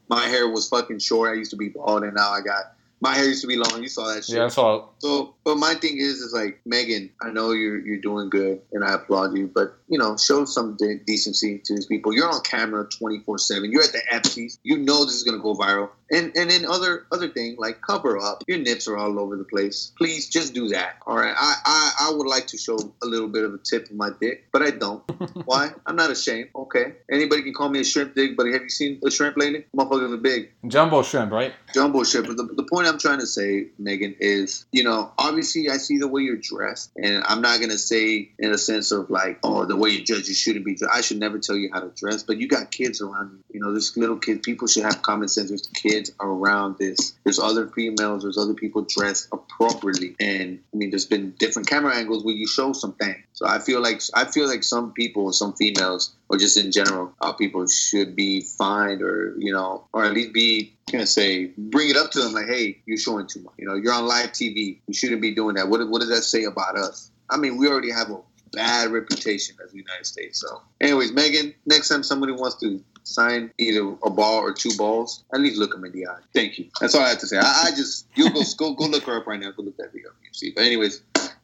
my 0.09 0.25
hair 0.27 0.47
was 0.49 0.67
fucking 0.69 0.99
short. 0.99 1.31
I 1.31 1.37
used 1.37 1.51
to 1.51 1.57
be 1.57 1.69
bald, 1.69 2.03
and 2.03 2.15
now 2.15 2.31
I 2.31 2.41
got 2.41 2.73
my 3.01 3.13
hair 3.13 3.25
used 3.25 3.41
to 3.41 3.47
be 3.47 3.57
long. 3.57 3.81
You 3.81 3.89
saw 3.89 4.13
that 4.13 4.25
shit. 4.25 4.35
Yeah, 4.35 4.43
that's 4.43 4.57
all. 4.57 4.95
So, 4.99 5.35
but 5.43 5.57
my 5.57 5.75
thing 5.75 5.97
is, 5.97 6.21
is 6.21 6.33
like 6.33 6.59
Megan. 6.65 7.11
I 7.21 7.29
know 7.31 7.51
you're 7.51 7.79
you're 7.79 8.01
doing 8.01 8.29
good, 8.29 8.61
and 8.71 8.83
I 8.83 8.93
applaud 8.93 9.35
you. 9.37 9.51
But 9.53 9.77
you 9.87 9.99
know, 9.99 10.17
show 10.17 10.45
some 10.45 10.75
de- 10.77 10.99
decency 11.05 11.61
to 11.65 11.75
these 11.75 11.85
people. 11.85 12.13
You're 12.13 12.29
on 12.29 12.41
camera 12.41 12.87
twenty 12.87 13.19
four 13.19 13.37
seven. 13.37 13.71
You're 13.71 13.83
at 13.83 13.91
the 13.91 14.01
Epsies. 14.11 14.57
You 14.63 14.77
know 14.77 15.05
this 15.05 15.15
is 15.15 15.23
gonna 15.23 15.41
go 15.41 15.53
viral. 15.55 15.89
And 16.11 16.31
and 16.35 16.49
then 16.49 16.65
other 16.65 17.05
other 17.11 17.29
thing 17.29 17.55
like 17.57 17.81
cover 17.81 18.17
up. 18.17 18.43
Your 18.47 18.59
nips 18.59 18.87
are 18.87 18.97
all 18.97 19.19
over 19.19 19.35
the 19.37 19.43
place. 19.43 19.91
Please 19.97 20.29
just 20.29 20.53
do 20.53 20.69
that. 20.69 20.97
All 21.05 21.15
right. 21.17 21.33
I 21.35 21.55
I, 21.65 21.91
I 22.07 22.13
would 22.13 22.27
like 22.27 22.47
to 22.47 22.57
show 22.57 22.77
a 23.03 23.05
little 23.05 23.27
bit 23.27 23.43
of 23.43 23.53
a 23.53 23.57
tip 23.57 23.89
of 23.89 23.95
my 23.95 24.09
dick, 24.19 24.45
but 24.51 24.61
I 24.61 24.71
don't. 24.71 25.03
Why? 25.45 25.71
I'm 25.85 25.95
not 25.95 26.11
ashamed. 26.11 26.49
Okay. 26.55 26.93
Anybody 27.11 27.43
can 27.43 27.53
call 27.53 27.69
me 27.69 27.79
a 27.79 27.83
shrimp 27.83 28.15
dick, 28.15 28.37
but 28.37 28.45
have 28.47 28.61
you 28.61 28.69
seen 28.69 28.99
a 29.05 29.11
shrimp 29.11 29.37
lately? 29.37 29.65
Motherfuckers 29.75 30.13
are 30.13 30.17
big 30.17 30.51
Jumbo 30.67 31.03
shrimp, 31.03 31.31
right? 31.31 31.53
jumbo 31.73 32.03
shrimp. 32.03 32.27
But 32.27 32.37
the, 32.37 32.43
the 32.55 32.63
point 32.63 32.87
I'm 32.87 32.99
trying 32.99 33.19
to 33.19 33.27
say, 33.27 33.67
Megan, 33.77 34.15
is 34.19 34.65
you 34.71 34.83
know, 34.83 35.11
obviously 35.17 35.69
I 35.69 35.77
see 35.77 35.97
the 35.97 36.07
way 36.07 36.21
you're 36.21 36.37
dressed, 36.37 36.91
and 36.95 37.23
I'm 37.25 37.41
not 37.41 37.59
gonna 37.59 37.77
say 37.77 38.29
in 38.39 38.51
a 38.51 38.57
sense 38.57 38.91
of 38.91 39.09
like, 39.09 39.39
oh, 39.43 39.65
the 39.65 39.75
way 39.75 39.89
you 39.89 40.03
judge, 40.03 40.27
you 40.27 40.33
shouldn't 40.33 40.65
be. 40.65 40.77
I 40.91 41.01
should 41.01 41.19
never 41.19 41.39
tell 41.39 41.55
you 41.55 41.69
how 41.73 41.81
to 41.81 41.89
dress, 41.89 42.23
but 42.23 42.37
you 42.37 42.47
got 42.47 42.71
kids 42.71 43.01
around 43.01 43.31
you. 43.31 43.43
You 43.55 43.59
know, 43.61 43.71
there's 43.71 43.95
little 43.97 44.17
kids. 44.17 44.41
People 44.43 44.67
should 44.67 44.83
have 44.83 45.01
common 45.01 45.27
sense. 45.27 45.49
There's 45.49 45.67
kids. 45.67 45.94
Kids 45.95 46.11
around 46.19 46.77
this. 46.77 47.13
There's 47.23 47.39
other 47.39 47.67
females, 47.67 48.23
there's 48.23 48.37
other 48.37 48.53
people 48.53 48.85
dressed 48.87 49.29
appropriately, 49.31 50.15
and 50.19 50.59
I 50.73 50.77
mean, 50.77 50.89
there's 50.89 51.05
been 51.05 51.31
different 51.39 51.67
camera 51.67 51.95
angles 51.95 52.23
where 52.23 52.35
you 52.35 52.47
show 52.47 52.73
something. 52.73 53.15
So 53.33 53.47
I 53.47 53.59
feel 53.59 53.81
like 53.81 54.01
I 54.13 54.25
feel 54.25 54.47
like 54.47 54.63
some 54.63 54.93
people, 54.93 55.31
some 55.31 55.53
females, 55.53 56.13
or 56.29 56.37
just 56.37 56.57
in 56.57 56.71
general, 56.71 57.13
uh, 57.21 57.33
people 57.33 57.67
should 57.67 58.15
be 58.15 58.41
fined 58.41 59.01
or 59.01 59.35
you 59.37 59.53
know, 59.53 59.85
or 59.93 60.05
at 60.05 60.13
least 60.13 60.33
be 60.33 60.73
gonna 60.91 61.07
say 61.07 61.51
bring 61.57 61.89
it 61.89 61.97
up 61.97 62.11
to 62.11 62.21
them 62.21 62.33
like, 62.33 62.47
hey, 62.47 62.77
you're 62.85 62.97
showing 62.97 63.27
too 63.27 63.41
much. 63.41 63.53
You 63.57 63.67
know, 63.67 63.75
you're 63.75 63.93
on 63.93 64.07
live 64.07 64.31
TV. 64.31 64.79
You 64.87 64.93
shouldn't 64.93 65.21
be 65.21 65.33
doing 65.33 65.55
that. 65.55 65.69
What 65.69 65.87
what 65.89 65.99
does 65.99 66.09
that 66.09 66.23
say 66.23 66.43
about 66.43 66.77
us? 66.77 67.11
I 67.29 67.37
mean, 67.37 67.57
we 67.57 67.67
already 67.67 67.91
have 67.91 68.11
a 68.11 68.19
bad 68.51 68.91
reputation 68.91 69.55
as 69.63 69.71
the 69.71 69.77
United 69.77 70.05
States. 70.05 70.39
So, 70.39 70.61
anyways, 70.79 71.11
Megan, 71.11 71.53
next 71.65 71.89
time 71.89 72.03
somebody 72.03 72.31
wants 72.31 72.57
to 72.61 72.81
sign 73.05 73.51
either 73.57 73.81
a 74.03 74.09
ball 74.09 74.39
or 74.41 74.51
two 74.51 74.71
balls, 74.77 75.23
at 75.33 75.39
least 75.39 75.57
look 75.57 75.71
them 75.71 75.85
in 75.85 75.91
the 75.93 76.07
eye. 76.07 76.19
Thank 76.33 76.57
you. 76.59 76.65
That's 76.81 76.93
all 76.95 77.01
I 77.01 77.09
have 77.09 77.19
to 77.19 77.27
say. 77.27 77.37
I, 77.37 77.65
I 77.67 77.69
just 77.71 78.07
you 78.15 78.29
go 78.33 78.41
go 78.57 78.73
go 78.73 78.85
look 78.85 79.03
her 79.03 79.17
up 79.17 79.27
right 79.27 79.39
now. 79.39 79.51
Go 79.51 79.63
look 79.63 79.77
that 79.77 79.91
video 79.93 80.09
up. 80.09 80.15
See. 80.33 80.51
But 80.53 80.65
anyways, 80.65 81.01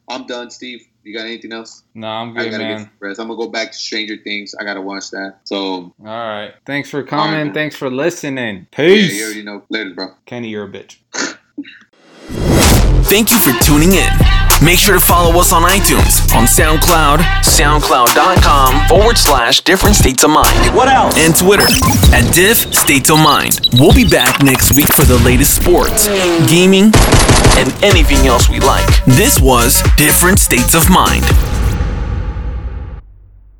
I'm 0.08 0.26
done. 0.26 0.50
Steve, 0.50 0.86
you 1.02 1.16
got 1.16 1.24
anything 1.24 1.52
else? 1.52 1.82
No, 1.94 2.06
I'm 2.08 2.36
I 2.36 2.42
good, 2.44 2.50
gotta 2.50 2.62
man. 2.64 2.76
get 2.78 2.80
some 2.84 2.90
rest. 3.00 3.20
I'm 3.20 3.28
gonna 3.28 3.38
go 3.38 3.48
back 3.48 3.72
to 3.72 3.78
Stranger 3.78 4.16
Things. 4.18 4.54
I 4.60 4.64
gotta 4.64 4.82
watch 4.82 5.10
that. 5.12 5.36
So 5.44 5.56
All 5.56 5.94
right. 6.04 6.52
Thanks 6.66 6.90
for 6.90 7.02
coming. 7.02 7.34
All 7.38 7.44
right. 7.46 7.54
Thanks 7.54 7.74
for 7.76 7.88
listening. 7.90 8.56
yeah, 8.56 8.64
Peace. 8.76 9.18
you 9.18 9.24
already 9.24 9.42
know. 9.42 9.62
Later, 9.70 9.94
bro. 9.94 10.08
Kenny, 10.26 10.48
you're 10.48 10.64
a 10.64 10.68
bitch. 10.70 10.96
Thank 13.06 13.30
you 13.30 13.38
for 13.38 13.52
tuning 13.62 13.92
in. 13.92 14.41
Make 14.64 14.78
sure 14.78 14.94
to 14.94 15.04
follow 15.04 15.40
us 15.40 15.52
on 15.52 15.62
iTunes, 15.62 16.22
on 16.36 16.46
SoundCloud, 16.46 17.18
soundcloud.com 17.42 18.88
forward 18.88 19.18
slash 19.18 19.60
different 19.62 19.96
states 19.96 20.22
of 20.22 20.30
mind. 20.30 20.74
What 20.74 20.88
else? 20.88 21.18
And 21.18 21.34
Twitter 21.34 21.66
at 22.14 22.32
Diff 22.32 22.72
States 22.72 23.10
of 23.10 23.18
Mind. 23.18 23.58
We'll 23.72 23.92
be 23.92 24.06
back 24.08 24.40
next 24.44 24.76
week 24.76 24.86
for 24.86 25.02
the 25.02 25.18
latest 25.24 25.56
sports, 25.56 26.06
gaming, 26.48 26.92
and 27.58 27.74
anything 27.82 28.28
else 28.28 28.48
we 28.48 28.60
like. 28.60 28.86
This 29.04 29.40
was 29.40 29.82
Different 29.96 30.38
States 30.38 30.74
of 30.74 30.88
Mind. 30.88 31.24